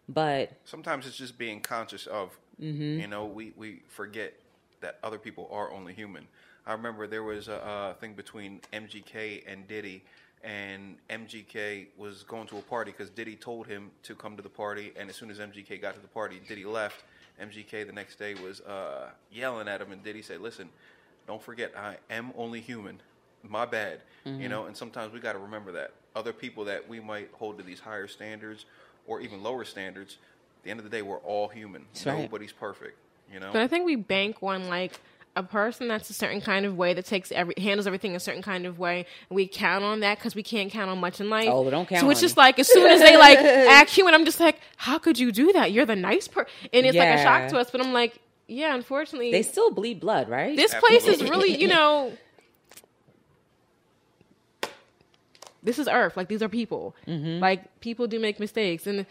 but 0.09 0.51
Sometimes 0.65 1.07
it's 1.07 1.17
just 1.19 1.39
being 1.39 1.61
conscious 1.61 2.07
of, 2.07 2.37
Mm-hmm. 2.61 2.99
you 2.99 3.07
know, 3.07 3.25
we, 3.27 3.53
we 3.57 3.83
forget 3.87 4.35
that 4.81 4.99
other 5.05 5.19
people 5.19 5.49
are 5.53 5.71
only 5.73 5.93
human. 5.95 6.27
I 6.69 6.73
remember 6.73 7.07
there 7.07 7.23
was 7.23 7.49
a, 7.49 7.95
a 7.97 7.97
thing 7.99 8.13
between 8.13 8.61
MGK 8.75 9.43
and 9.51 9.67
Diddy, 9.67 10.05
and 10.45 10.97
MGK 11.09 11.87
was 11.97 12.23
going 12.25 12.47
to 12.49 12.59
a 12.59 12.63
party 12.63 12.93
because 12.93 13.09
Diddy 13.09 13.37
told 13.37 13.67
him 13.67 13.91
to 14.03 14.15
come 14.15 14.37
to 14.37 14.43
the 14.43 14.51
party, 14.51 14.93
and 14.95 15.09
as 15.09 15.17
soon 15.17 15.31
as 15.31 15.39
MGK 15.39 15.81
got 15.81 15.95
to 15.95 16.01
the 16.01 16.09
party, 16.09 16.41
Diddy 16.47 16.65
left. 16.65 17.03
MGK 17.41 17.87
the 17.87 17.93
next 17.93 18.19
day 18.19 18.35
was 18.35 18.61
uh, 18.63 19.11
yelling 19.33 19.67
at 19.67 19.81
him, 19.81 19.93
and 19.93 20.03
Diddy 20.03 20.23
said, 20.23 20.41
"Listen, 20.41 20.69
don't 21.27 21.41
forget, 21.41 21.73
I 21.77 21.97
am 22.11 22.33
only 22.37 22.61
human. 22.61 23.01
My 23.49 23.65
bad. 23.65 24.01
Mm-hmm. 24.27 24.43
You 24.43 24.49
know, 24.49 24.67
and 24.67 24.77
sometimes 24.77 25.13
we 25.13 25.21
got 25.21 25.35
to 25.35 25.39
remember 25.39 25.73
that 25.73 25.93
other 26.17 26.33
people 26.33 26.65
that 26.65 26.87
we 26.89 27.01
might 27.01 27.31
hold 27.33 27.57
to 27.59 27.65
these 27.65 27.81
higher 27.81 28.09
standards 28.09 28.67
or 29.07 29.21
even 29.21 29.43
lower 29.43 29.65
standards. 29.65 30.19
At 30.59 30.65
the 30.65 30.71
end 30.71 30.81
of 30.81 30.85
the 30.85 30.91
day, 30.91 31.03
we're 31.03 31.19
all 31.19 31.49
human. 31.49 31.85
right. 32.05 32.19
Nobody's 32.19 32.53
perfect. 32.53 32.99
You 33.33 33.41
know. 33.41 33.51
But 33.53 33.63
I 33.63 33.69
think 33.69 33.87
we 33.87 33.95
bank 33.97 34.43
on 34.43 34.69
like 34.69 35.01
a 35.37 35.43
person 35.43 35.87
that's 35.89 36.11
a 36.11 36.13
certain 36.13 36.41
kind 36.41 36.67
of 36.67 36.77
way 36.77 36.95
that 36.95 37.05
takes 37.07 37.31
every 37.31 37.55
handles 37.59 37.87
everything 37.87 38.17
a 38.17 38.21
certain 38.21 38.43
kind 38.43 38.67
of 38.67 38.79
way. 38.79 39.07
We 39.31 39.47
count 39.47 39.85
on 39.85 40.01
that 40.01 40.19
because 40.19 40.35
we 40.35 40.43
can't 40.43 40.71
count 40.71 40.91
on 40.91 40.99
much 40.99 41.21
in 41.21 41.31
life. 41.31 41.49
Oh, 41.51 41.63
we 41.63 41.71
don't 41.71 41.89
count 41.89 42.01
So 42.01 42.11
it's 42.11 42.19
on 42.19 42.23
just 42.23 42.37
it. 42.37 42.39
like 42.41 42.59
as 42.59 42.67
soon 42.67 42.91
as 42.91 43.01
they 43.01 43.17
like 43.27 43.39
act 43.39 43.97
you, 43.97 44.07
and 44.07 44.15
I'm 44.17 44.25
just 44.25 44.41
like, 44.41 44.61
how 44.77 44.99
could 44.99 45.19
you 45.19 45.31
do 45.31 45.53
that? 45.53 45.71
You're 45.73 45.87
the 45.87 45.97
nice 45.97 46.27
person, 46.29 46.51
and 46.73 46.87
it's 46.87 46.97
like 46.97 47.09
a 47.19 47.23
shock 47.23 47.49
to 47.51 47.59
us. 47.59 47.71
But 47.71 47.85
I'm 47.85 47.93
like, 47.93 48.19
yeah, 48.49 48.75
unfortunately, 48.75 49.31
they 49.31 49.43
still 49.43 49.71
bleed 49.71 50.01
blood, 50.01 50.29
right? 50.29 50.57
this 50.57 50.75
place 50.75 51.07
is 51.07 51.23
really, 51.23 51.55
you 51.55 51.69
know. 51.77 52.13
This 55.63 55.79
is 55.79 55.89
Earth. 55.89 56.17
Like 56.17 56.29
these 56.29 56.43
are 56.43 56.49
people. 56.49 56.95
Mm-hmm. 57.07 57.41
Like 57.41 57.81
people 57.81 58.07
do 58.07 58.19
make 58.19 58.41
mistakes, 58.41 58.87
and 58.87 59.07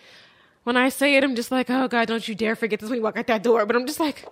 when 0.68 0.76
I 0.76 0.90
say 0.90 1.16
it, 1.16 1.24
I'm 1.24 1.34
just 1.36 1.50
like, 1.50 1.70
oh 1.70 1.88
God, 1.88 2.10
don't 2.10 2.28
you 2.28 2.36
dare 2.36 2.54
forget 2.54 2.82
this 2.82 2.90
when 2.90 2.98
you 2.98 3.04
walk 3.04 3.16
out 3.16 3.28
that 3.28 3.42
door. 3.42 3.66
But 3.66 3.78
I'm 3.78 3.86
just 3.88 4.02
like, 4.02 4.28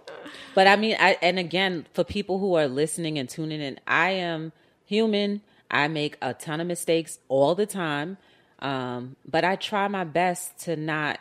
But 0.53 0.67
I 0.67 0.75
mean, 0.75 0.97
I, 0.99 1.17
and 1.21 1.39
again, 1.39 1.85
for 1.93 2.03
people 2.03 2.39
who 2.39 2.55
are 2.55 2.67
listening 2.67 3.17
and 3.17 3.29
tuning 3.29 3.61
in, 3.61 3.79
I 3.87 4.09
am 4.11 4.51
human. 4.83 5.39
I 5.71 5.87
make 5.87 6.17
a 6.21 6.33
ton 6.33 6.59
of 6.59 6.67
mistakes 6.67 7.19
all 7.29 7.55
the 7.55 7.65
time. 7.65 8.17
Um, 8.59 9.15
but 9.25 9.45
I 9.45 9.55
try 9.55 9.87
my 9.87 10.03
best 10.03 10.59
to 10.65 10.75
not 10.75 11.19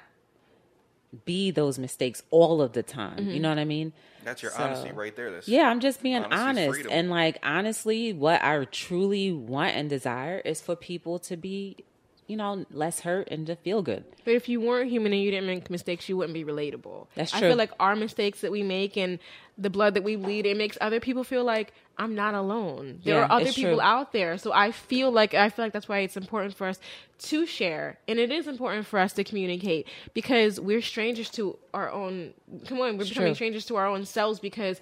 be 1.25 1.53
those 1.53 1.79
mistakes 1.79 2.25
all 2.33 2.61
of 2.61 2.73
the 2.73 2.83
time. 2.83 3.29
You 3.31 3.39
know 3.39 3.51
what 3.51 3.59
I 3.61 3.65
mean? 3.65 3.93
That's 4.25 4.43
your 4.43 4.51
So- 4.51 4.65
honesty 4.65 4.91
right 4.91 5.15
there. 5.15 5.31
That's 5.31 5.47
Yeah, 5.47 5.69
I'm 5.69 5.79
just 5.79 6.03
being 6.03 6.25
honest. 6.25 6.71
freedom. 6.75 6.91
And 6.93 7.09
like, 7.09 7.39
honestly, 7.45 8.13
what 8.13 8.43
I 8.43 8.65
truly 8.65 9.31
want 9.31 9.77
and 9.77 9.89
desire 9.89 10.43
is 10.45 10.61
for 10.61 10.75
people 10.75 11.21
to 11.21 11.37
be, 11.37 11.77
you 12.27 12.37
know, 12.37 12.65
less 12.71 13.01
hurt 13.01 13.29
and 13.31 13.47
to 13.47 13.57
feel 13.57 13.83
good. 13.83 14.05
But 14.25 14.35
if 14.35 14.49
you 14.49 14.61
weren't 14.61 14.91
human 14.91 15.13
and 15.13 15.21
you 15.23 15.31
didn't 15.31 15.47
make 15.47 15.69
mistakes, 15.71 16.09
you 16.09 16.17
wouldn't 16.17 16.35
be 16.35 16.45
relatable. 16.45 17.07
That's 17.15 17.31
true. 17.31 17.39
I 17.39 17.51
feel 17.51 17.57
like 17.59 17.71
our 17.79 17.95
mistakes 17.97 18.41
that 18.41 18.51
we 18.51 18.63
make 18.63 18.97
and 18.97 19.19
the 19.59 19.71
blood 19.71 19.95
that 19.95 20.03
we 20.03 20.17
bleed, 20.17 20.47
it 20.47 20.57
makes 20.57 20.79
other 20.81 21.01
people 21.01 21.23
feel 21.23 21.45
like 21.45 21.73
I'm 21.99 22.15
not 22.15 22.35
alone. 22.35 23.01
There 23.05 23.15
Yeah, 23.15 23.23
are 23.25 23.31
other 23.31 23.53
people 23.53 23.75
true. 23.75 23.81
out 23.81 24.13
there. 24.13 24.37
So 24.39 24.53
I 24.53 24.73
feel 24.73 25.13
like 25.13 25.35
I 25.35 25.49
feel 25.51 25.65
like 25.67 25.73
that's 25.73 25.89
why 25.89 26.01
it's 26.01 26.17
important 26.17 26.55
for 26.57 26.67
us 26.67 26.81
to 27.19 27.47
share. 27.47 27.99
And 28.09 28.19
it 28.19 28.33
is 28.33 28.49
important 28.49 28.87
for 28.87 28.99
us 28.99 29.13
to 29.13 29.23
communicate 29.23 29.87
because 30.13 30.59
we're 30.59 30.83
strangers 30.83 31.31
to 31.33 31.57
our 31.73 31.91
own 31.91 32.33
come 32.67 32.81
on, 32.81 32.97
we're 32.99 33.05
becoming 33.05 33.29
true. 33.31 33.35
strangers 33.35 33.67
to 33.67 33.77
our 33.77 33.87
own 33.87 34.07
selves 34.07 34.41
because 34.41 34.81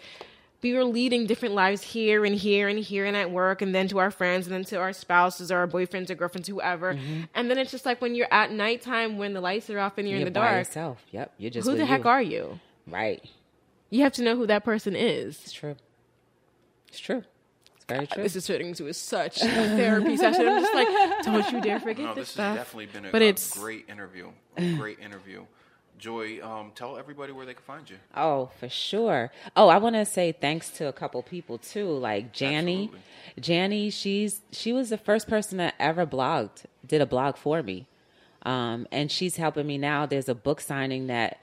we 0.63 0.75
were 0.75 0.85
leading 0.85 1.27
different 1.27 1.55
lives 1.55 1.83
here 1.83 2.25
and 2.25 2.35
here 2.37 2.69
and 2.69 2.79
here 2.79 3.05
and 3.05 3.17
at 3.17 3.31
work 3.31 3.63
and 3.63 3.75
then 3.75 3.89
to 3.89 3.99
our 3.99 4.11
friends 4.11 4.47
and 4.47 4.55
then 4.55 4.65
to 4.65 4.77
our 4.77 4.93
spouses 4.93 5.51
or 5.51 5.59
our 5.59 5.67
boyfriends 5.67 6.09
or 6.11 6.15
girlfriends, 6.15 6.49
whoever. 6.49 6.95
Mm-hmm. 6.95 7.23
And 7.35 7.51
then 7.51 7.59
it's 7.59 7.71
just 7.71 7.85
like 7.85 8.01
when 8.01 8.15
you're 8.15 8.33
at 8.33 8.53
nighttime 8.53 9.19
when 9.19 9.33
the 9.35 9.41
lights 9.41 9.69
are 9.71 9.79
off 9.81 9.99
and 9.99 10.09
you're, 10.09 10.19
You're 10.19 10.29
in 10.29 10.33
the 10.33 10.39
by 10.39 10.47
dark. 10.47 10.67
yourself. 10.67 11.05
Yep. 11.11 11.33
You're 11.39 11.51
just 11.51 11.65
Who 11.67 11.73
with 11.73 11.81
the 11.81 11.87
heck 11.87 12.05
you. 12.05 12.09
are 12.11 12.23
you? 12.23 12.61
Right. 12.87 13.25
You 13.91 14.03
have 14.03 14.13
to 14.15 14.23
know 14.23 14.37
who 14.37 14.47
that 14.47 14.65
person 14.65 14.95
is. 14.97 15.41
It's 15.43 15.53
true. 15.53 15.77
It's 16.89 17.01
true. 17.01 17.25
It's 17.77 17.85
very 17.87 18.07
true. 18.07 18.23
This 18.23 18.37
is 18.37 18.47
turning 18.47 18.69
into 18.69 18.93
such 18.95 19.43
a 19.43 19.47
therapy 19.49 20.17
session. 20.17 20.47
I'm 20.49 20.61
just 20.63 20.75
like, 20.75 20.89
don't 21.25 21.53
you 21.53 21.61
dare 21.61 21.81
forget 21.81 22.05
no, 22.07 22.15
this, 22.15 22.29
this 22.29 22.29
stuff. 22.31 22.57
has 22.57 22.67
definitely 22.67 22.87
been 22.87 23.05
a, 23.07 23.11
but 23.11 23.23
a 23.23 23.27
it's 23.27 23.59
great 23.59 23.89
interview. 23.89 24.29
A 24.57 24.75
great 24.77 25.01
interview. 25.01 25.45
Joy, 26.03 26.41
um, 26.43 26.73
tell 26.75 26.99
everybody 26.99 27.33
where 27.33 27.47
they 27.47 27.55
can 27.55 27.63
find 27.63 27.89
you. 27.89 27.95
Oh, 28.17 28.51
for 28.59 28.69
sure. 28.69 29.31
Oh, 29.57 29.69
I 29.69 29.79
want 29.79 29.95
to 29.95 30.05
say 30.05 30.33
thanks 30.33 30.69
to 30.71 30.89
a 30.89 30.93
couple 30.93 31.23
people 31.23 31.59
too, 31.59 31.89
like 31.91 32.33
Janny. 32.33 32.91
Janny, 33.41 33.93
she's 33.93 34.41
she 34.51 34.73
was 34.73 34.91
the 34.91 34.99
first 34.99 35.29
person 35.29 35.59
that 35.59 35.75
ever 35.79 36.05
blogged, 36.05 36.65
did 36.85 37.01
a 37.01 37.07
blog 37.07 37.37
for 37.37 37.63
me, 37.63 37.87
um, 38.43 38.89
and 38.91 39.13
she's 39.13 39.37
helping 39.37 39.65
me 39.65 39.79
now. 39.79 40.05
There's 40.05 40.29
a 40.29 40.35
book 40.35 40.61
signing 40.61 41.07
that 41.07 41.39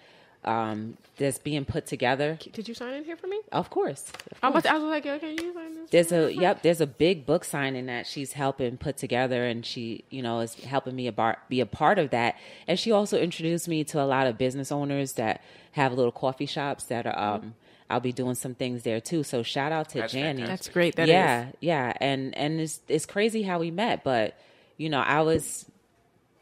um, 0.46 0.98
that's 1.18 1.38
being 1.38 1.66
put 1.66 1.86
together. 1.86 2.38
did 2.54 2.68
you 2.68 2.74
sign 2.74 2.94
in 2.94 3.04
here 3.04 3.18
for 3.18 3.28
me? 3.28 3.40
Of 3.52 3.70
course, 3.70 4.10
of 4.32 4.38
I 4.42 4.50
was. 4.50 4.66
I 4.66 4.74
was 4.76 4.84
like, 4.84 5.06
okay, 5.06 5.32
you 5.32 5.54
sign 5.54 5.76
this. 5.76 5.90
There's 5.90 6.12
a 6.12 6.34
yep. 6.34 6.62
There's 6.62 6.82
a 6.82 6.88
big 6.88 7.26
book 7.26 7.44
signing 7.44 7.88
that 7.88 8.08
she's 8.08 8.32
helping 8.34 8.78
put 8.78 8.98
together, 8.98 9.46
and 9.46 9.66
she, 9.66 10.06
you 10.10 10.22
know, 10.22 10.40
is 10.40 10.54
helping 10.56 10.96
me 10.96 11.08
a 11.08 11.12
bar, 11.12 11.40
be 11.50 11.60
a 11.60 11.66
part 11.66 12.00
of 12.00 12.12
that. 12.12 12.38
And 12.68 12.80
she 12.80 12.92
also 12.92 13.20
introduced 13.20 13.68
me 13.68 13.84
to 13.86 14.02
a 14.02 14.06
lot 14.06 14.28
of 14.28 14.38
business 14.38 14.72
owners 14.72 15.14
that 15.14 15.42
have 15.74 15.94
little 15.94 16.12
coffee 16.12 16.46
shops 16.46 16.86
that 16.86 17.06
are. 17.06 17.36
Um, 17.36 17.56
I'll 17.90 18.00
be 18.00 18.12
doing 18.14 18.36
some 18.36 18.54
things 18.54 18.84
there 18.84 19.02
too. 19.02 19.24
So 19.24 19.42
shout 19.42 19.72
out 19.72 19.90
to 19.90 20.00
That's 20.00 20.14
Janny. 20.14 20.22
fantastic. 20.24 20.48
That's 20.48 20.70
great. 20.70 20.96
That 20.96 21.10
is. 21.10 21.14
yeah, 21.14 21.48
yeah, 21.60 21.94
and 22.00 22.38
and 22.38 22.62
it's 22.62 22.80
it's 22.88 23.06
crazy 23.06 23.42
how 23.42 23.60
we 23.60 23.72
met, 23.72 24.04
but 24.04 24.36
you 24.78 24.90
know, 24.90 25.00
I 25.00 25.22
was 25.22 25.66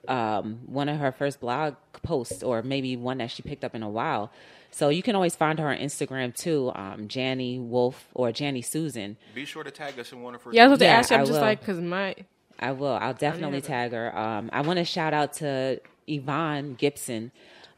um, 0.08 0.60
one 0.66 0.90
of 0.90 0.98
her 1.00 1.12
first 1.12 1.40
blog 1.40 1.76
posts, 2.04 2.44
or 2.44 2.62
maybe 2.62 2.96
one 2.98 3.18
that 3.20 3.32
she 3.32 3.42
picked 3.44 3.64
up 3.64 3.76
in 3.76 3.84
a 3.84 3.90
while. 3.90 4.32
So 4.72 4.90
you 4.90 5.02
can 5.02 5.16
always 5.16 5.36
find 5.36 5.58
her 5.60 5.70
on 5.70 5.78
Instagram 5.78 6.36
too, 6.36 6.72
um, 6.76 7.08
Janny 7.08 7.60
Wolf 7.60 8.08
or 8.14 8.30
Janny 8.30 8.64
Susan. 8.64 9.18
Be 9.34 9.46
sure 9.46 9.64
to 9.64 9.72
tag 9.72 9.98
us 10.00 10.12
in 10.12 10.22
one 10.22 10.36
of 10.36 10.44
her. 10.44 10.52
Yeah, 10.54 10.66
I 10.66 10.68
was 10.68 10.80
about 10.80 10.86
to 10.86 10.92
Yeah, 10.92 10.98
ask 11.00 11.10
you. 11.10 11.16
I'm 11.16 11.22
I 11.22 11.26
just 11.26 11.34
will. 11.34 11.42
like, 11.42 11.60
because 11.60 11.80
my. 11.80 12.16
I 12.60 12.72
will. 12.72 12.94
I'll 12.94 13.14
definitely 13.14 13.62
tag 13.62 13.92
her. 13.92 14.18
Um, 14.18 14.50
I 14.52 14.62
want 14.62 14.78
to 14.78 14.86
shout 14.86 15.14
out 15.14 15.34
to 15.34 15.80
Yvonne 16.08 16.74
Gibson. 16.76 17.32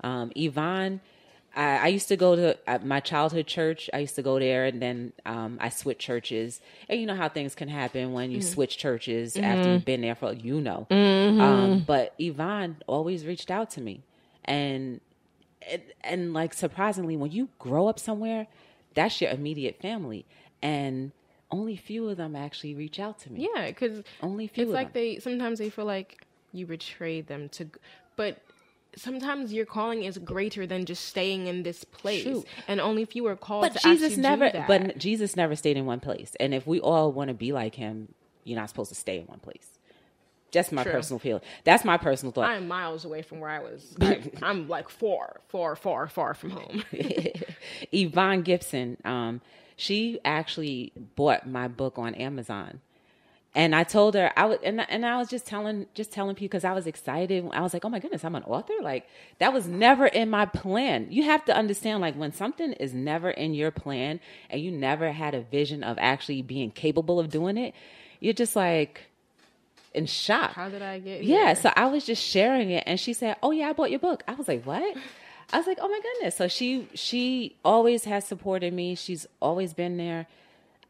Um, 0.03 0.31
Yvonne, 0.35 1.01
I, 1.59 1.77
I 1.77 1.87
used 1.87 2.07
to 2.07 2.15
go 2.15 2.35
to 2.37 2.57
uh, 2.67 2.79
my 2.83 3.01
childhood 3.01 3.45
church. 3.45 3.89
I 3.93 3.99
used 3.99 4.15
to 4.15 4.21
go 4.21 4.39
there, 4.39 4.65
and 4.65 4.81
then 4.81 5.11
um, 5.25 5.57
I 5.59 5.67
switched 5.69 5.99
churches. 5.99 6.61
And 6.87 6.99
you 7.01 7.05
know 7.05 7.15
how 7.15 7.27
things 7.27 7.53
can 7.53 7.67
happen 7.67 8.13
when 8.13 8.31
you 8.31 8.41
switch 8.41 8.77
churches 8.77 9.35
after 9.35 9.69
you've 9.69 9.85
been 9.85 10.01
there 10.01 10.15
for 10.15 10.31
you 10.31 10.61
know. 10.61 10.87
Um, 10.89 11.83
but 11.85 12.15
Yvonne 12.17 12.77
always 12.87 13.25
reached 13.25 13.51
out 13.51 13.69
to 13.71 13.81
me, 13.81 14.03
and 14.45 15.01
and, 15.69 15.81
and 16.01 16.33
like 16.33 16.53
surprisingly, 16.53 17.17
when 17.17 17.31
you 17.31 17.49
grow 17.59 17.87
up 17.87 17.99
somewhere, 17.99 18.47
that's 18.93 19.19
your 19.19 19.31
immediate 19.31 19.81
family, 19.81 20.25
and 20.61 21.11
only 21.51 21.75
few 21.75 22.07
of 22.07 22.15
them 22.15 22.35
actually 22.37 22.73
reach 22.73 22.99
out 22.99 23.19
to 23.19 23.31
me. 23.31 23.49
Yeah, 23.53 23.67
because 23.67 24.03
Only 24.21 24.47
few 24.47 24.63
It's 24.63 24.73
like 24.73 24.93
them. 24.93 25.01
they 25.01 25.19
sometimes 25.19 25.59
they 25.59 25.69
feel 25.69 25.85
like 25.85 26.25
you 26.53 26.65
betrayed 26.65 27.27
them 27.27 27.49
to, 27.49 27.69
but 28.15 28.37
sometimes 28.99 29.53
your 29.53 29.65
calling 29.65 30.03
is 30.03 30.17
greater 30.17 30.67
than 30.67 30.85
just 30.85 31.05
staying 31.05 31.47
in 31.47 31.63
this 31.63 31.83
place, 31.83 32.23
Shoot. 32.23 32.45
and 32.67 32.79
only 32.79 33.01
if 33.01 33.15
you 33.15 33.25
are 33.27 33.35
called. 33.35 33.63
But 33.63 33.73
to 33.73 33.79
Jesus 33.79 34.17
never. 34.17 34.47
do 34.47 34.57
that. 34.59 34.67
But 34.67 34.97
Jesus 34.97 35.35
never 35.35 35.55
stayed 35.55 35.77
in 35.77 35.85
one 35.85 35.99
place. 35.99 36.35
And 36.39 36.53
if 36.53 36.67
we 36.67 36.79
all 36.79 37.11
want 37.11 37.29
to 37.29 37.33
be 37.33 37.51
like 37.51 37.75
him, 37.75 38.13
you're 38.43 38.59
not 38.59 38.69
supposed 38.69 38.89
to 38.89 38.95
stay 38.95 39.19
in 39.19 39.25
one 39.25 39.39
place. 39.39 39.67
Just 40.51 40.71
my 40.71 40.83
True. 40.83 40.93
personal 40.93 41.19
feeling. 41.19 41.43
That's 41.63 41.85
my 41.85 41.97
personal 41.97 42.31
thought. 42.31 42.49
I'm 42.49 42.67
miles 42.67 43.05
away 43.05 43.21
from 43.21 43.39
where 43.39 43.51
I 43.51 43.59
was. 43.59 43.95
I, 44.01 44.31
I'm 44.41 44.67
like 44.67 44.89
far, 44.89 45.41
far, 45.47 45.75
far, 45.75 46.07
far 46.07 46.33
from 46.33 46.51
home. 46.51 46.83
Yvonne 47.91 48.41
Gibson, 48.41 48.97
um, 49.05 49.41
she 49.75 50.19
actually 50.25 50.91
bought 51.15 51.47
my 51.47 51.67
book 51.67 51.99
on 51.99 52.15
Amazon. 52.15 52.81
And 53.55 53.75
I 53.75 53.83
told 53.83 54.13
her 54.13 54.31
I 54.37 54.45
would, 54.45 54.61
and 54.63 54.79
I- 54.81 54.87
and 54.89 55.03
I 55.05 55.17
was 55.17 55.27
just 55.27 55.47
telling, 55.47 55.87
just 55.95 56.11
telling 56.11 56.35
people 56.35 56.49
because 56.49 56.63
I 56.63 56.73
was 56.73 56.85
excited. 56.85 57.43
I 57.51 57.61
was 57.61 57.73
like, 57.73 57.83
"Oh 57.83 57.89
my 57.89 57.97
goodness, 57.99 58.23
I'm 58.23 58.35
an 58.35 58.43
author!" 58.43 58.73
Like 58.81 59.07
that 59.39 59.51
was 59.53 59.67
never 59.67 60.05
in 60.05 60.29
my 60.29 60.45
plan. 60.45 61.07
You 61.09 61.23
have 61.23 61.43
to 61.45 61.55
understand, 61.55 61.99
like 61.99 62.15
when 62.15 62.31
something 62.31 62.73
is 62.73 62.93
never 62.93 63.31
in 63.31 63.55
your 63.55 63.71
plan, 63.71 64.19
and 64.51 64.61
you 64.61 64.69
never 64.71 65.11
had 65.11 65.33
a 65.33 65.41
vision 65.41 65.83
of 65.83 65.97
actually 65.99 66.43
being 66.43 66.69
capable 66.69 67.19
of 67.19 67.29
doing 67.31 67.57
it, 67.57 67.73
you're 68.19 68.33
just 68.33 68.55
like 68.55 69.05
in 69.95 70.05
shock. 70.05 70.51
How 70.53 70.69
did 70.69 70.83
I 70.83 70.99
get? 70.99 71.23
Yeah, 71.23 71.55
so 71.55 71.71
I 71.75 71.87
was 71.87 72.05
just 72.05 72.23
sharing 72.23 72.69
it, 72.69 72.83
and 72.85 72.99
she 72.99 73.13
said, 73.13 73.35
"Oh 73.41 73.49
yeah, 73.49 73.69
I 73.69 73.73
bought 73.73 73.89
your 73.89 73.99
book." 73.99 74.21
I 74.27 74.35
was 74.35 74.47
like, 74.47 74.63
"What?" 74.63 74.95
I 75.51 75.57
was 75.57 75.65
like, 75.65 75.79
"Oh 75.81 75.87
my 75.87 75.99
goodness!" 75.99 76.35
So 76.35 76.47
she 76.47 76.87
she 76.93 77.55
always 77.65 78.03
has 78.03 78.25
supported 78.27 78.73
me. 78.73 78.93
She's 78.93 79.25
always 79.41 79.73
been 79.73 79.97
there. 79.97 80.27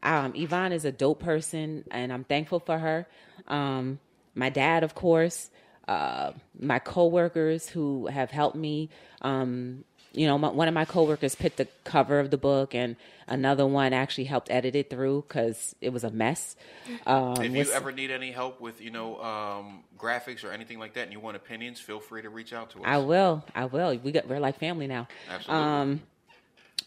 Um, 0.02 0.32
Yvonne 0.34 0.72
is 0.72 0.84
a 0.84 0.92
dope 0.92 1.20
person, 1.20 1.84
and 1.90 2.12
I'm 2.12 2.24
thankful 2.24 2.60
for 2.60 2.78
her. 2.78 3.06
Um, 3.48 3.98
my 4.34 4.48
dad, 4.48 4.82
of 4.82 4.94
course, 4.94 5.50
uh, 5.88 6.32
my 6.58 6.78
coworkers 6.78 7.68
who 7.68 8.06
have 8.06 8.30
helped 8.30 8.56
me. 8.56 8.88
Um, 9.22 9.84
you 10.12 10.26
know, 10.26 10.36
my, 10.38 10.48
one 10.48 10.66
of 10.66 10.74
my 10.74 10.84
coworkers 10.84 11.36
picked 11.36 11.58
the 11.58 11.68
cover 11.84 12.18
of 12.18 12.30
the 12.30 12.36
book, 12.38 12.74
and 12.74 12.96
another 13.28 13.64
one 13.66 13.92
actually 13.92 14.24
helped 14.24 14.50
edit 14.50 14.74
it 14.74 14.90
through 14.90 15.24
because 15.28 15.76
it 15.80 15.90
was 15.92 16.02
a 16.02 16.10
mess. 16.10 16.56
Um, 17.06 17.34
If 17.38 17.52
you 17.52 17.58
with- 17.58 17.72
ever 17.72 17.92
need 17.92 18.10
any 18.10 18.32
help 18.32 18.60
with, 18.60 18.80
you 18.80 18.90
know, 18.90 19.20
um, 19.22 19.84
graphics 19.98 20.42
or 20.42 20.50
anything 20.50 20.78
like 20.80 20.94
that, 20.94 21.02
and 21.02 21.12
you 21.12 21.20
want 21.20 21.36
opinions, 21.36 21.78
feel 21.78 22.00
free 22.00 22.22
to 22.22 22.28
reach 22.30 22.52
out 22.52 22.70
to 22.70 22.78
us. 22.78 22.84
I 22.86 22.98
will. 22.98 23.44
I 23.54 23.66
will. 23.66 23.96
We 23.98 24.10
got 24.10 24.26
we're 24.26 24.40
like 24.40 24.58
family 24.58 24.86
now. 24.88 25.06
Absolutely. 25.28 25.64
Um 25.64 26.02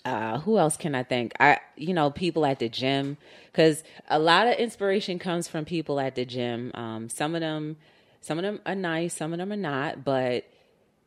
uh 0.05 0.39
who 0.39 0.57
else 0.57 0.77
can 0.77 0.95
I 0.95 1.03
thank? 1.03 1.33
I 1.39 1.59
you 1.75 1.93
know, 1.93 2.09
people 2.11 2.45
at 2.45 2.59
the 2.59 2.69
gym 2.69 3.17
cuz 3.53 3.83
a 4.09 4.19
lot 4.19 4.47
of 4.47 4.55
inspiration 4.55 5.19
comes 5.19 5.47
from 5.47 5.65
people 5.65 5.99
at 5.99 6.15
the 6.15 6.25
gym. 6.25 6.71
Um 6.73 7.09
some 7.09 7.35
of 7.35 7.41
them 7.41 7.77
some 8.21 8.37
of 8.37 8.43
them 8.43 8.59
are 8.65 8.75
nice, 8.75 9.13
some 9.13 9.33
of 9.33 9.39
them 9.39 9.51
are 9.51 9.57
not, 9.57 10.03
but 10.03 10.45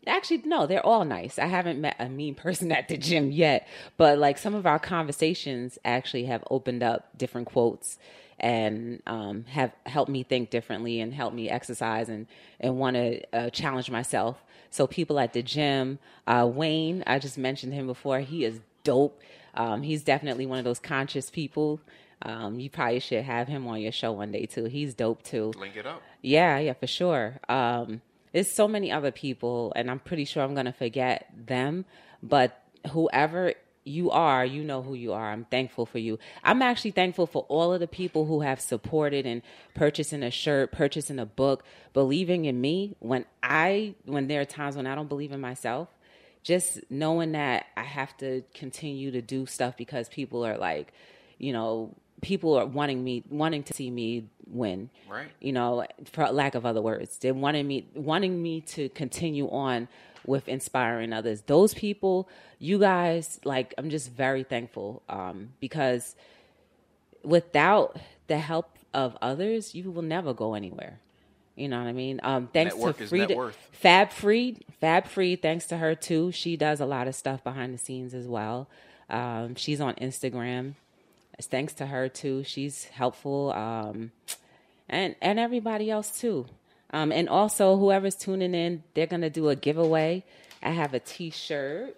actually 0.07 0.43
no, 0.45 0.67
they're 0.67 0.85
all 0.85 1.05
nice. 1.05 1.39
I 1.39 1.47
haven't 1.47 1.81
met 1.81 1.97
a 1.99 2.09
mean 2.09 2.35
person 2.47 2.73
at 2.73 2.89
the 2.89 2.97
gym 2.97 3.33
yet, 3.33 3.67
but 3.97 4.19
like 4.19 4.39
some 4.39 4.55
of 4.55 4.67
our 4.67 4.79
conversations 4.79 5.79
actually 5.85 6.25
have 6.27 6.45
opened 6.51 6.83
up 6.83 7.17
different 7.19 7.49
quotes 7.49 7.99
and 8.39 9.03
um, 9.07 9.45
have 9.49 9.73
helped 9.87 10.11
me 10.11 10.23
think 10.23 10.51
differently 10.51 11.01
and 11.01 11.15
helped 11.15 11.35
me 11.35 11.49
exercise 11.49 12.09
and 12.09 12.27
and 12.61 12.79
want 12.79 12.95
to 12.97 13.37
uh, 13.37 13.51
challenge 13.51 13.91
myself. 13.91 14.43
So 14.71 14.87
people 14.87 15.19
at 15.19 15.33
the 15.33 15.43
gym, 15.43 15.99
uh, 16.27 16.49
Wayne, 16.53 17.03
I 17.07 17.19
just 17.19 17.39
mentioned 17.39 17.73
him 17.73 17.87
before. 17.87 18.21
He 18.21 18.45
is 18.45 18.61
dope. 18.87 19.21
Um, 19.55 19.83
he's 19.83 20.03
definitely 20.03 20.47
one 20.47 20.59
of 20.59 20.65
those 20.65 20.79
conscious 20.79 21.31
people. 21.31 21.81
Um, 22.23 22.59
you 22.59 22.71
probably 22.71 23.01
should 23.01 23.25
have 23.25 23.49
him 23.49 23.67
on 23.67 23.81
your 23.81 23.93
show 23.93 24.13
one 24.13 24.33
day 24.33 24.47
too. 24.47 24.65
He's 24.65 24.95
dope 24.95 25.23
too. 25.23 25.53
Link 25.59 25.77
it 25.77 25.87
up. 25.87 26.03
Yeah, 26.23 26.59
yeah, 26.59 26.73
for 26.73 26.87
sure. 26.87 27.41
Um, 27.49 28.01
there's 28.33 28.51
so 28.51 28.67
many 28.69 28.91
other 28.91 29.11
people, 29.11 29.73
and 29.77 29.91
I'm 29.91 29.99
pretty 29.99 30.25
sure 30.25 30.43
I'm 30.43 30.55
gonna 30.55 30.73
forget 30.73 31.31
them. 31.35 31.85
But 32.23 32.63
whoever 32.93 33.55
you 33.87 34.11
are, 34.11 34.45
you 34.45 34.65
know 34.65 34.83
who 34.83 34.95
you 34.95 35.13
are. 35.13 35.31
I'm 35.31 35.45
thankful 35.45 35.87
for 35.87 35.99
you. 35.99 36.19
I'm 36.43 36.61
actually 36.61 36.91
thankful 36.91 37.27
for 37.27 37.47
all 37.49 37.73
of 37.73 37.81
the 37.81 37.87
people 37.87 38.27
who 38.27 38.41
have 38.41 38.61
supported 38.61 39.27
and 39.27 39.43
purchasing 39.75 40.23
a 40.23 40.31
shirt, 40.31 40.73
purchasing 40.73 41.19
a 41.19 41.27
book, 41.27 41.65
believing 41.93 42.47
in 42.47 42.61
me 42.61 42.97
when 42.99 43.25
I 43.43 43.95
when 44.05 44.27
there 44.27 44.41
are 44.41 44.47
times 44.47 44.77
when 44.77 44.87
I 44.87 44.95
don't 44.95 45.09
believe 45.09 45.33
in 45.33 45.41
myself. 45.41 45.89
Just 46.47 46.81
knowing 46.91 47.33
that 47.33 47.67
I 47.77 47.83
have 47.83 48.17
to 48.19 48.43
continue 48.55 49.11
to 49.11 49.21
do 49.21 49.47
stuff 49.47 49.77
because 49.77 50.09
people 50.09 50.47
are 50.47 50.57
like, 50.57 50.93
you 51.39 51.53
know, 51.53 51.95
people 52.23 52.55
are 52.55 52.67
wanting 52.67 53.03
me 53.03 53.25
wanting 53.29 53.65
to 53.65 53.75
see 53.75 53.91
me 53.91 54.29
win. 54.47 54.91
Right. 55.09 55.29
you 55.41 55.53
know 55.53 55.85
for 56.13 56.29
lack 56.31 56.55
of 56.55 56.65
other 56.65 56.81
words. 56.81 57.19
They 57.19 57.33
wanted 57.33 57.67
me 57.67 57.89
wanting 57.95 58.41
me 58.41 58.61
to 58.75 58.89
continue 58.91 59.51
on 59.51 59.89
with 60.25 60.49
inspiring 60.49 61.13
others. 61.13 61.43
Those 61.43 61.75
people 61.75 62.29
you 62.59 62.79
guys 62.79 63.41
like 63.45 63.75
i'm 63.79 63.91
just 63.91 64.11
very 64.11 64.43
thankful 64.43 65.03
um 65.09 65.51
because 65.61 66.15
without 67.23 67.99
the 68.29 68.39
help 68.39 68.79
of 68.95 69.17
others 69.21 69.75
you 69.75 69.91
will 69.91 70.03
never 70.03 70.33
go 70.33 70.55
anywhere 70.55 71.01
you 71.57 71.69
know 71.69 71.79
what 71.79 71.89
i 71.89 71.93
mean 71.93 72.21
um 72.23 72.49
thanks 72.53 72.75
Network 72.75 72.99
to 72.99 73.07
Frida, 73.07 73.53
fab 73.73 74.11
free 74.11 74.59
fab 74.81 75.07
free 75.07 75.37
thanks 75.37 75.67
to 75.67 75.79
her 75.79 75.95
too 75.95 76.31
she 76.31 76.57
does 76.57 76.81
a 76.81 76.87
lot 76.87 77.09
of 77.09 77.15
stuff 77.15 77.43
behind 77.43 77.75
the 77.75 77.79
scenes 77.79 78.15
as 78.15 78.29
well 78.29 78.69
um 79.11 79.55
she's 79.57 79.81
on 79.81 79.95
instagram 79.95 80.75
thanks 81.43 81.73
to 81.75 81.87
her 81.87 82.09
too 82.09 82.45
she's 82.45 82.85
helpful 82.85 83.53
um 83.53 84.13
and 84.89 85.15
and 85.21 85.39
everybody 85.39 85.91
else 85.91 86.19
too. 86.19 86.47
Um, 86.91 87.11
and 87.13 87.29
also 87.29 87.77
whoever's 87.77 88.15
tuning 88.15 88.55
in, 88.55 88.85
they're 88.95 89.07
gonna 89.07 89.31
do 89.31 89.49
a 89.49 89.57
giveaway. 89.57 90.25
I 90.63 90.71
have 90.71 90.95
a 90.95 91.01
T-shirt 91.01 91.97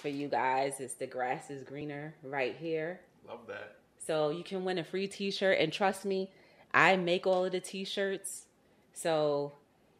for 0.00 0.08
you 0.08 0.28
guys. 0.28 0.74
It's 0.78 0.94
the 0.94 1.06
grass 1.06 1.50
is 1.50 1.62
greener 1.62 2.14
right 2.22 2.54
here. 2.54 3.00
Love 3.26 3.40
that. 3.48 3.76
So 4.06 4.30
you 4.30 4.44
can 4.44 4.64
win 4.64 4.78
a 4.78 4.84
free 4.84 5.06
T-shirt, 5.06 5.58
and 5.58 5.72
trust 5.72 6.04
me, 6.04 6.30
I 6.74 6.96
make 6.96 7.26
all 7.26 7.44
of 7.44 7.52
the 7.52 7.60
T-shirts. 7.60 8.46
So 8.94 9.52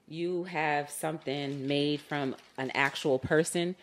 you 0.09 0.44
have 0.44 0.90
something 0.90 1.66
made 1.66 2.01
from 2.01 2.36
an 2.59 2.70
actual 2.74 3.19
person. 3.19 3.77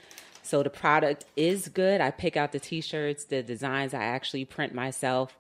So 0.44 0.64
the 0.64 0.70
product 0.70 1.26
is 1.36 1.68
good. 1.68 2.02
I 2.02 2.12
pick 2.12 2.38
out 2.38 2.52
the 2.52 2.60
T-shirts, 2.60 3.26
the 3.26 3.44
designs 3.44 3.94
I 3.94 4.04
actually 4.04 4.46
print 4.46 4.74
myself. 4.74 5.38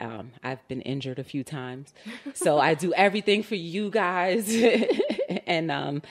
Um, 0.00 0.32
I've 0.42 0.66
been 0.68 0.80
injured 0.82 1.18
a 1.18 1.24
few 1.24 1.44
times, 1.44 1.92
so 2.32 2.58
I 2.58 2.74
do 2.74 2.94
everything 2.96 3.42
for 3.42 3.56
you 3.56 3.90
guys. 3.90 4.50
and 5.46 5.70
um, 5.70 6.02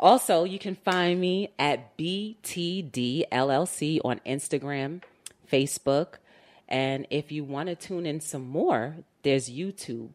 also, 0.00 0.42
you 0.44 0.58
can 0.58 0.74
find 0.74 1.20
me 1.20 1.50
at 1.58 1.96
BTD 1.96 3.28
LLC 3.30 4.00
on 4.04 4.20
Instagram, 4.26 5.02
Facebook, 5.50 6.14
and 6.68 7.06
if 7.10 7.30
you 7.30 7.44
want 7.44 7.68
to 7.68 7.76
tune 7.76 8.06
in 8.06 8.20
some 8.20 8.48
more, 8.48 8.96
there's 9.22 9.48
YouTube. 9.48 10.10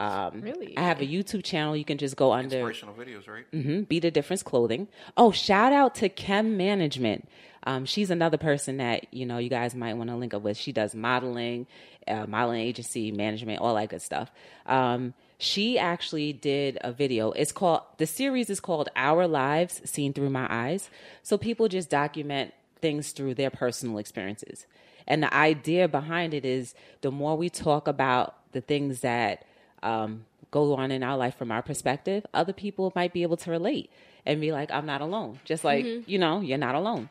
Um, 0.00 0.40
Really? 0.40 0.76
I 0.78 0.82
have 0.82 1.00
a 1.00 1.06
YouTube 1.06 1.44
channel. 1.44 1.76
You 1.76 1.84
can 1.84 1.98
just 1.98 2.16
go 2.16 2.32
under 2.32 2.56
Inspirational 2.56 2.94
videos, 2.94 3.28
right? 3.28 3.44
Mhm, 3.52 3.86
Be 3.86 3.98
the 4.00 4.10
Difference 4.10 4.42
Clothing. 4.42 4.88
Oh, 5.16 5.30
shout 5.30 5.72
out 5.72 5.94
to 5.96 6.08
Chem 6.08 6.56
Management. 6.56 7.28
Um, 7.64 7.84
she's 7.84 8.10
another 8.10 8.38
person 8.38 8.78
that 8.78 9.06
you 9.12 9.26
know 9.26 9.36
you 9.36 9.50
guys 9.50 9.74
might 9.74 9.94
want 9.94 10.08
to 10.08 10.16
link 10.16 10.32
up 10.32 10.40
with. 10.42 10.56
She 10.56 10.72
does 10.72 10.94
modeling, 10.94 11.66
uh, 12.08 12.24
modeling 12.26 12.62
agency 12.62 13.12
management, 13.12 13.60
all 13.60 13.74
that 13.74 13.90
good 13.90 14.00
stuff. 14.00 14.32
Um, 14.64 15.12
she 15.36 15.78
actually 15.78 16.32
did 16.32 16.78
a 16.80 16.92
video. 16.92 17.32
It's 17.32 17.52
called 17.52 17.82
the 17.98 18.06
series 18.06 18.48
is 18.48 18.60
called 18.60 18.88
Our 18.96 19.26
Lives 19.28 19.82
Seen 19.84 20.14
Through 20.14 20.30
My 20.30 20.46
Eyes. 20.48 20.88
So 21.22 21.36
people 21.36 21.68
just 21.68 21.90
document 21.90 22.54
things 22.80 23.12
through 23.12 23.34
their 23.34 23.50
personal 23.50 23.98
experiences. 23.98 24.64
And 25.06 25.22
the 25.22 25.34
idea 25.34 25.88
behind 25.88 26.32
it 26.32 26.46
is 26.46 26.74
the 27.02 27.10
more 27.10 27.36
we 27.36 27.50
talk 27.50 27.86
about 27.86 28.36
the 28.52 28.62
things 28.62 29.00
that 29.00 29.44
um, 29.82 30.24
go 30.50 30.74
on 30.74 30.90
in 30.90 31.02
our 31.02 31.16
life 31.16 31.36
from 31.36 31.50
our 31.52 31.62
perspective, 31.62 32.26
other 32.34 32.52
people 32.52 32.92
might 32.94 33.12
be 33.12 33.22
able 33.22 33.36
to 33.38 33.50
relate 33.50 33.90
and 34.26 34.40
be 34.40 34.52
like, 34.52 34.70
I'm 34.70 34.86
not 34.86 35.00
alone. 35.00 35.40
Just 35.44 35.64
like, 35.64 35.84
you 36.06 36.18
know, 36.18 36.40
you're 36.40 36.58
not 36.58 36.74
alone. 36.74 37.08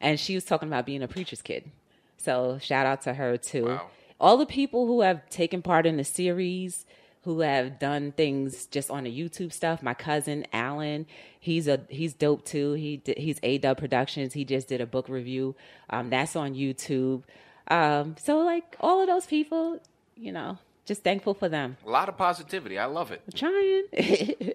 And 0.00 0.18
she 0.18 0.34
was 0.34 0.44
talking 0.44 0.68
about 0.68 0.86
being 0.86 1.02
a 1.02 1.08
preacher's 1.08 1.42
kid. 1.42 1.70
So 2.16 2.58
shout 2.60 2.86
out 2.86 3.02
to 3.02 3.14
her 3.14 3.36
too. 3.36 3.66
Wow. 3.66 3.86
All 4.20 4.36
the 4.36 4.46
people 4.46 4.86
who 4.86 5.02
have 5.02 5.28
taken 5.30 5.62
part 5.62 5.86
in 5.86 5.96
the 5.96 6.04
series, 6.04 6.84
who 7.22 7.40
have 7.40 7.78
done 7.78 8.12
things 8.12 8.66
just 8.66 8.90
on 8.90 9.04
the 9.04 9.16
YouTube 9.16 9.52
stuff. 9.52 9.82
My 9.82 9.94
cousin 9.94 10.46
Alan, 10.52 11.06
he's 11.38 11.68
a 11.68 11.80
he's 11.88 12.14
dope 12.14 12.44
too. 12.44 12.72
He 12.72 13.02
he's 13.16 13.38
A 13.42 13.58
Dub 13.58 13.78
Productions. 13.78 14.32
He 14.32 14.44
just 14.44 14.68
did 14.68 14.80
a 14.80 14.86
book 14.86 15.08
review. 15.08 15.54
Um, 15.90 16.10
that's 16.10 16.36
on 16.36 16.54
YouTube. 16.54 17.22
Um, 17.68 18.16
so 18.18 18.38
like 18.38 18.76
all 18.80 19.00
of 19.00 19.08
those 19.08 19.26
people, 19.26 19.78
you 20.16 20.32
know, 20.32 20.58
just 20.88 21.04
thankful 21.04 21.34
for 21.34 21.48
them. 21.48 21.76
A 21.86 21.90
lot 21.90 22.08
of 22.08 22.16
positivity. 22.16 22.78
I 22.78 22.86
love 22.86 23.12
it. 23.12 23.22
Trying. 23.34 23.84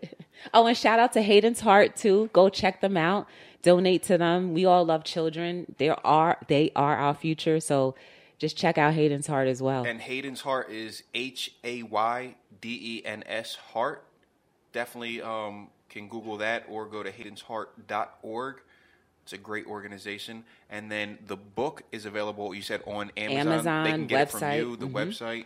oh, 0.53 0.65
and 0.65 0.75
shout 0.75 0.99
out 0.99 1.13
to 1.13 1.21
Hayden's 1.21 1.61
Heart 1.61 1.95
too. 1.95 2.29
Go 2.33 2.49
check 2.49 2.81
them 2.81 2.97
out. 2.97 3.27
Donate 3.61 4.03
to 4.03 4.17
them. 4.17 4.53
We 4.53 4.65
all 4.65 4.83
love 4.83 5.03
children. 5.05 5.75
They 5.77 5.89
are 5.89 6.37
they 6.47 6.71
are 6.75 6.97
our 6.97 7.13
future. 7.13 7.59
So 7.59 7.95
just 8.39 8.57
check 8.57 8.77
out 8.77 8.95
Hayden's 8.95 9.27
Heart 9.27 9.47
as 9.47 9.61
well. 9.61 9.85
And 9.85 10.01
Hayden's 10.01 10.41
Heart 10.41 10.71
is 10.71 11.03
H 11.13 11.53
A 11.63 11.83
Y 11.83 12.35
D 12.59 12.79
E 12.81 13.05
N 13.05 13.23
S 13.27 13.55
Heart. 13.55 14.03
Definitely 14.73 15.21
um, 15.21 15.69
can 15.87 16.09
Google 16.09 16.37
that 16.37 16.65
or 16.67 16.87
go 16.87 17.03
to 17.03 17.11
haydensheart.org. 17.11 18.55
It's 19.21 19.33
a 19.33 19.37
great 19.37 19.67
organization. 19.67 20.43
And 20.69 20.91
then 20.91 21.19
the 21.27 21.37
book 21.37 21.83
is 21.91 22.05
available, 22.05 22.53
you 22.53 22.63
said, 22.63 22.81
on 22.85 23.11
Amazon. 23.15 23.53
Amazon, 23.53 23.83
they 23.83 23.91
can 23.91 24.07
get 24.07 24.21
it 24.23 24.31
from 24.31 24.41
website. 24.41 24.57
you, 24.57 24.75
the 24.75 24.87
website. 24.87 25.45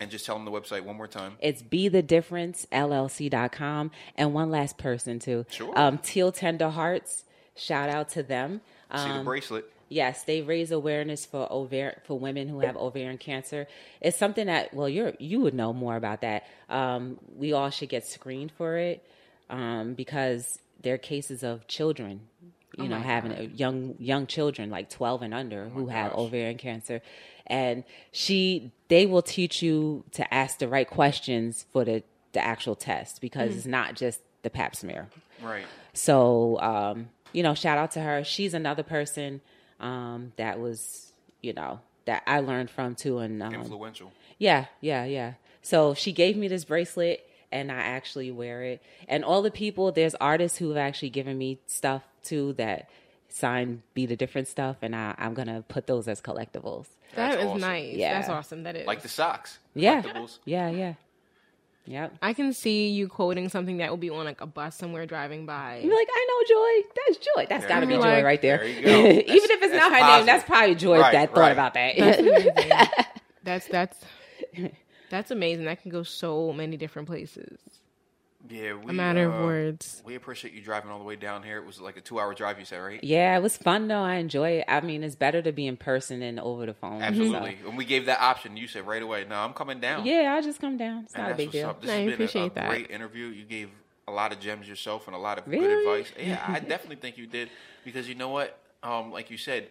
And 0.00 0.10
just 0.10 0.26
tell 0.26 0.36
them 0.36 0.44
the 0.44 0.50
website 0.50 0.82
one 0.84 0.96
more 0.96 1.08
time. 1.08 1.36
It's 1.40 1.62
bethedifferencellc.com 1.62 3.90
and 4.16 4.34
one 4.34 4.50
last 4.50 4.78
person 4.78 5.18
too. 5.18 5.44
Sure. 5.50 5.72
Um, 5.78 5.98
Teal 5.98 6.32
Tender 6.32 6.70
Hearts. 6.70 7.24
Shout 7.54 7.88
out 7.88 8.08
to 8.10 8.22
them. 8.22 8.60
See 8.94 9.08
the 9.08 9.14
Um, 9.14 9.24
bracelet. 9.24 9.64
Yes, 9.88 10.24
they 10.24 10.42
raise 10.42 10.72
awareness 10.72 11.24
for 11.24 11.46
ovar- 11.48 12.00
for 12.04 12.18
women 12.18 12.48
who 12.48 12.58
have 12.60 12.76
ovarian 12.76 13.18
cancer. 13.18 13.68
It's 14.00 14.16
something 14.16 14.46
that 14.46 14.74
well, 14.74 14.88
you're 14.88 15.12
you 15.20 15.40
would 15.40 15.54
know 15.54 15.72
more 15.72 15.96
about 15.96 16.22
that. 16.22 16.44
Um, 16.68 17.18
we 17.36 17.52
all 17.52 17.70
should 17.70 17.88
get 17.88 18.04
screened 18.04 18.50
for 18.52 18.76
it 18.76 19.04
um, 19.48 19.94
because 19.94 20.58
there 20.82 20.94
are 20.94 20.98
cases 20.98 21.44
of 21.44 21.68
children, 21.68 22.22
you 22.76 22.88
know, 22.88 22.98
having 22.98 23.32
a 23.32 23.42
young 23.42 23.94
young 23.98 24.26
children 24.26 24.70
like 24.70 24.90
twelve 24.90 25.22
and 25.22 25.32
under 25.32 25.68
who 25.68 25.86
have 25.86 26.12
ovarian 26.12 26.58
cancer, 26.58 27.00
and 27.46 27.84
she 28.12 28.72
they 28.88 29.06
will 29.06 29.22
teach 29.22 29.62
you 29.62 30.04
to 30.12 30.34
ask 30.34 30.58
the 30.58 30.68
right 30.68 30.88
questions 30.88 31.66
for 31.72 31.84
the 31.84 32.02
the 32.32 32.44
actual 32.44 32.74
test 32.74 33.20
because 33.20 33.56
it's 33.56 33.66
not 33.66 33.94
just 33.94 34.20
the 34.42 34.50
Pap 34.50 34.76
smear. 34.76 35.08
Right. 35.42 35.64
So, 35.94 36.60
um, 36.60 37.08
you 37.32 37.42
know, 37.42 37.54
shout 37.54 37.78
out 37.78 37.92
to 37.92 38.00
her. 38.00 38.22
She's 38.24 38.54
another 38.54 38.82
person 38.82 39.40
um, 39.80 40.32
that 40.36 40.60
was, 40.60 41.12
you 41.40 41.52
know, 41.52 41.80
that 42.04 42.22
I 42.26 42.40
learned 42.40 42.70
from 42.70 42.94
too. 42.94 43.18
And 43.18 43.42
um, 43.42 43.54
Influential. 43.54 44.12
yeah, 44.38 44.66
yeah, 44.80 45.04
yeah. 45.04 45.32
So 45.62 45.94
she 45.94 46.12
gave 46.12 46.36
me 46.36 46.46
this 46.46 46.64
bracelet 46.64 47.28
and 47.56 47.72
I 47.72 47.76
actually 47.76 48.30
wear 48.30 48.62
it. 48.62 48.82
And 49.08 49.24
all 49.24 49.42
the 49.42 49.50
people, 49.50 49.92
there's 49.92 50.14
artists 50.16 50.58
who 50.58 50.68
have 50.68 50.78
actually 50.78 51.10
given 51.10 51.36
me 51.36 51.58
stuff 51.66 52.02
too 52.22 52.52
that 52.54 52.88
sign 53.28 53.82
be 53.94 54.06
the 54.06 54.16
different 54.16 54.48
stuff 54.48 54.76
and 54.82 54.94
I, 54.96 55.14
I'm 55.18 55.34
gonna 55.34 55.62
put 55.68 55.86
those 55.86 56.08
as 56.08 56.20
collectibles. 56.20 56.86
That 57.14 57.32
That's 57.32 57.36
is 57.42 57.46
awesome. 57.48 57.60
nice. 57.60 57.94
Yeah. 57.94 58.14
That's 58.14 58.28
awesome. 58.30 58.62
That 58.62 58.76
is. 58.76 58.86
Like 58.86 59.02
the 59.02 59.08
socks. 59.08 59.58
Yeah. 59.74 60.02
Collectibles. 60.02 60.38
Yeah, 60.44 60.70
yeah. 60.70 60.94
Yep. 61.88 62.14
I 62.20 62.32
can 62.32 62.52
see 62.52 62.88
you 62.88 63.06
quoting 63.08 63.48
something 63.48 63.76
that 63.76 63.90
will 63.90 63.96
be 63.96 64.10
on 64.10 64.24
like 64.24 64.40
a 64.40 64.46
bus 64.46 64.74
somewhere 64.76 65.06
driving 65.06 65.46
by. 65.46 65.80
You're 65.84 65.94
like, 65.96 66.08
I 66.10 66.26
know 66.28 66.82
Joy. 66.82 66.88
That's 67.06 67.18
Joy. 67.24 67.46
That's 67.48 67.60
There 67.64 67.68
gotta 67.68 67.86
be. 67.86 67.94
Joy 67.94 68.00
Like- 68.00 68.24
right 68.24 68.42
there. 68.42 68.58
There. 68.58 68.66
Even 69.20 69.50
if 69.50 69.62
it's 69.62 69.72
not 69.74 69.92
her 69.92 69.98
positive. 70.00 70.16
name, 70.16 70.26
that's 70.26 70.44
probably 70.44 70.74
Joy 70.74 70.98
Right, 70.98 71.12
that 71.12 71.34
thought 71.34 71.40
right. 71.40 71.52
about 71.52 71.74
that. 71.74 71.96
That's 71.96 72.98
that's 73.44 73.68
that's 73.68 73.98
that's 75.10 75.30
amazing. 75.30 75.64
That 75.66 75.82
can 75.82 75.90
go 75.90 76.02
so 76.02 76.52
many 76.52 76.76
different 76.76 77.08
places. 77.08 77.58
Yeah, 78.48 78.74
we, 78.74 78.90
A 78.90 78.92
matter 78.92 79.26
of 79.28 79.40
uh, 79.42 79.44
words. 79.44 80.02
We 80.04 80.14
appreciate 80.14 80.54
you 80.54 80.60
driving 80.62 80.88
all 80.92 80.98
the 81.00 81.04
way 81.04 81.16
down 81.16 81.42
here. 81.42 81.58
It 81.58 81.66
was 81.66 81.80
like 81.80 81.96
a 81.96 82.00
two-hour 82.00 82.32
drive. 82.34 82.60
You 82.60 82.64
said, 82.64 82.78
right? 82.78 83.02
yeah, 83.02 83.36
it 83.36 83.42
was 83.42 83.56
fun 83.56 83.88
though. 83.88 84.02
I 84.02 84.16
enjoy 84.16 84.50
it. 84.60 84.66
I 84.68 84.80
mean, 84.82 85.02
it's 85.02 85.16
better 85.16 85.42
to 85.42 85.50
be 85.50 85.66
in 85.66 85.76
person 85.76 86.20
than 86.20 86.38
over 86.38 86.64
the 86.64 86.74
phone. 86.74 87.00
so- 87.00 87.06
Absolutely. 87.06 87.58
When 87.64 87.74
we 87.74 87.84
gave 87.84 88.06
that 88.06 88.20
option, 88.20 88.56
you 88.56 88.68
said 88.68 88.86
right 88.86 89.02
away, 89.02 89.24
"No, 89.28 89.34
I'm 89.36 89.52
coming 89.52 89.80
down." 89.80 90.06
Yeah, 90.06 90.32
I'll 90.36 90.42
just 90.42 90.60
come 90.60 90.76
down. 90.76 91.04
It's 91.04 91.14
And 91.14 91.24
not 91.24 91.32
a 91.32 91.34
big 91.34 91.50
deal. 91.50 91.70
up. 91.70 91.80
This 91.80 91.90
I 91.90 91.94
has 91.94 92.00
been 92.02 92.10
a- 92.10 92.14
appreciate 92.14 92.52
a, 92.52 92.54
that. 92.54 92.68
great 92.68 92.90
interview. 92.90 93.26
You 93.26 93.44
gave 93.44 93.68
a 94.06 94.12
lot 94.12 94.30
of 94.32 94.38
gems 94.38 94.68
yourself 94.68 95.08
and 95.08 95.16
a 95.16 95.18
lot 95.18 95.38
of 95.38 95.48
Really? 95.48 95.66
good 95.66 95.78
advice. 95.80 96.12
Yeah, 96.16 96.44
I 96.46 96.60
definitely 96.60 96.96
think 96.96 97.18
you 97.18 97.26
did 97.26 97.50
because 97.84 98.08
you 98.08 98.14
know 98.14 98.28
what? 98.28 98.56
Um, 98.84 99.10
like 99.10 99.28
you 99.32 99.38
said, 99.38 99.70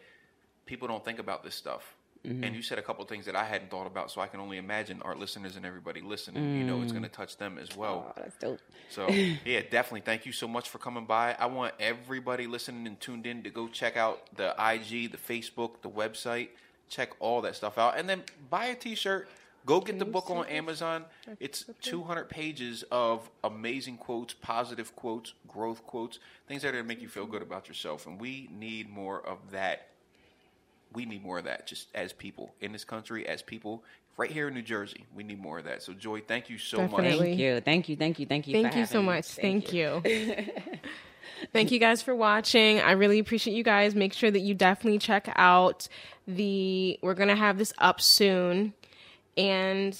people 0.65 0.89
don't 0.89 1.05
think 1.05 1.19
about 1.19 1.45
this 1.45 1.55
stuff. 1.55 1.95
Mm-hmm. 2.25 2.43
And 2.43 2.55
you 2.55 2.61
said 2.61 2.79
a 2.79 2.81
couple 2.81 3.03
of 3.03 3.09
things 3.09 3.25
that 3.25 3.35
I 3.35 3.43
hadn't 3.43 3.69
thought 3.69 3.87
about, 3.87 4.11
so 4.11 4.21
I 4.21 4.27
can 4.27 4.39
only 4.39 4.57
imagine 4.57 5.01
our 5.03 5.15
listeners 5.15 5.55
and 5.55 5.65
everybody 5.65 6.01
listening. 6.01 6.57
You 6.57 6.63
know, 6.63 6.81
it's 6.81 6.91
going 6.91 7.03
to 7.03 7.09
touch 7.09 7.37
them 7.37 7.57
as 7.57 7.75
well. 7.75 8.07
Oh, 8.09 8.21
that's 8.21 8.37
dope. 8.37 8.59
So 8.89 9.09
yeah, 9.45 9.61
definitely. 9.69 10.01
Thank 10.01 10.25
you 10.25 10.31
so 10.31 10.47
much 10.47 10.69
for 10.69 10.77
coming 10.77 11.05
by. 11.05 11.35
I 11.37 11.45
want 11.45 11.73
everybody 11.79 12.47
listening 12.47 12.87
and 12.87 12.99
tuned 12.99 13.25
in 13.25 13.43
to 13.43 13.49
go 13.49 13.67
check 13.67 13.95
out 13.97 14.21
the 14.35 14.49
IG, 14.51 15.11
the 15.11 15.17
Facebook, 15.17 15.81
the 15.81 15.89
website. 15.89 16.49
Check 16.87 17.11
all 17.19 17.41
that 17.41 17.55
stuff 17.55 17.77
out, 17.77 17.97
and 17.97 18.07
then 18.07 18.23
buy 18.49 18.65
a 18.65 18.75
T-shirt. 18.75 19.27
Go 19.65 19.79
get 19.79 19.97
the 19.97 20.05
book 20.05 20.29
on 20.29 20.45
Amazon. 20.45 21.05
It's 21.39 21.65
200 21.81 22.29
pages 22.29 22.83
of 22.91 23.27
amazing 23.43 23.97
quotes, 23.97 24.35
positive 24.35 24.95
quotes, 24.95 25.33
growth 25.47 25.83
quotes, 25.87 26.19
things 26.47 26.61
that 26.61 26.69
are 26.69 26.73
going 26.73 26.83
to 26.83 26.87
make 26.87 27.01
you 27.01 27.07
feel 27.07 27.25
good 27.25 27.41
about 27.41 27.67
yourself. 27.67 28.05
And 28.05 28.19
we 28.21 28.47
need 28.51 28.89
more 28.89 29.25
of 29.25 29.39
that. 29.51 29.87
We 30.95 31.05
need 31.05 31.23
more 31.23 31.39
of 31.39 31.45
that 31.45 31.67
just 31.67 31.89
as 31.93 32.13
people 32.13 32.55
in 32.61 32.71
this 32.71 32.83
country, 32.83 33.27
as 33.27 33.41
people 33.41 33.83
right 34.17 34.31
here 34.31 34.47
in 34.47 34.53
New 34.53 34.61
Jersey. 34.61 35.05
We 35.13 35.23
need 35.23 35.41
more 35.41 35.59
of 35.59 35.65
that. 35.65 35.83
So, 35.83 35.93
Joy, 35.93 36.21
thank 36.21 36.49
you 36.49 36.57
so 36.57 36.87
much. 36.87 37.03
Thank 37.03 37.37
you. 37.37 37.61
Thank 37.61 37.89
you. 37.89 37.95
Thank 37.95 38.19
you. 38.19 38.25
Thank 38.25 38.47
you. 38.47 38.53
Thank 38.53 38.73
for 38.73 38.79
you 38.79 38.85
so 38.85 39.01
having 39.01 39.07
me. 39.07 39.13
much. 39.13 39.25
Thank, 39.25 39.73
you. 39.73 40.01
Thank 41.53 41.71
you 41.71 41.79
guys 41.79 42.01
for 42.01 42.15
watching. 42.15 42.79
I 42.79 42.91
really 42.93 43.19
appreciate 43.19 43.55
you 43.55 43.63
guys. 43.63 43.93
Make 43.95 44.13
sure 44.13 44.31
that 44.31 44.39
you 44.39 44.53
definitely 44.53 44.99
check 44.99 45.31
out 45.35 45.87
the. 46.27 46.97
We're 47.01 47.13
gonna 47.13 47.35
have 47.35 47.57
this 47.57 47.73
up 47.77 47.99
soon, 47.99 48.73
and 49.37 49.99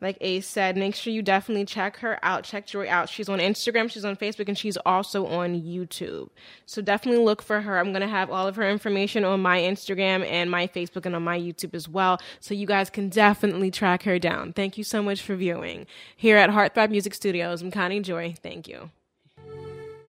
like 0.00 0.18
Ace 0.20 0.46
said, 0.46 0.76
make 0.76 0.94
sure 0.94 1.12
you 1.12 1.22
definitely 1.22 1.64
check 1.64 1.98
her 1.98 2.18
out. 2.22 2.44
Check 2.44 2.66
Joy 2.66 2.88
out. 2.88 3.08
She's 3.08 3.28
on 3.28 3.38
Instagram, 3.38 3.90
she's 3.90 4.04
on 4.04 4.16
Facebook, 4.16 4.48
and 4.48 4.58
she's 4.58 4.76
also 4.78 5.26
on 5.26 5.60
YouTube. 5.62 6.28
So 6.66 6.82
definitely 6.82 7.24
look 7.24 7.42
for 7.42 7.62
her. 7.62 7.78
I'm 7.78 7.92
gonna 7.92 8.08
have 8.08 8.30
all 8.30 8.46
of 8.46 8.56
her 8.56 8.68
information 8.68 9.24
on 9.24 9.40
my 9.40 9.60
Instagram 9.60 10.26
and 10.26 10.50
my 10.50 10.66
Facebook 10.66 11.06
and 11.06 11.16
on 11.16 11.22
my 11.22 11.38
YouTube 11.38 11.74
as 11.74 11.88
well. 11.88 12.20
So 12.40 12.54
you 12.54 12.66
guys 12.66 12.90
can 12.90 13.08
definitely 13.08 13.70
track 13.70 14.02
her 14.02 14.18
down. 14.18 14.52
Thank 14.52 14.76
you 14.76 14.84
so 14.84 15.02
much 15.02 15.22
for 15.22 15.34
viewing. 15.34 15.86
Here 16.16 16.36
at 16.36 16.50
Heartthrob 16.50 16.90
Music 16.90 17.14
Studios, 17.14 17.62
I'm 17.62 17.70
Connie 17.70 18.00
Joy. 18.00 18.34
Thank 18.42 18.68
you. 18.68 18.90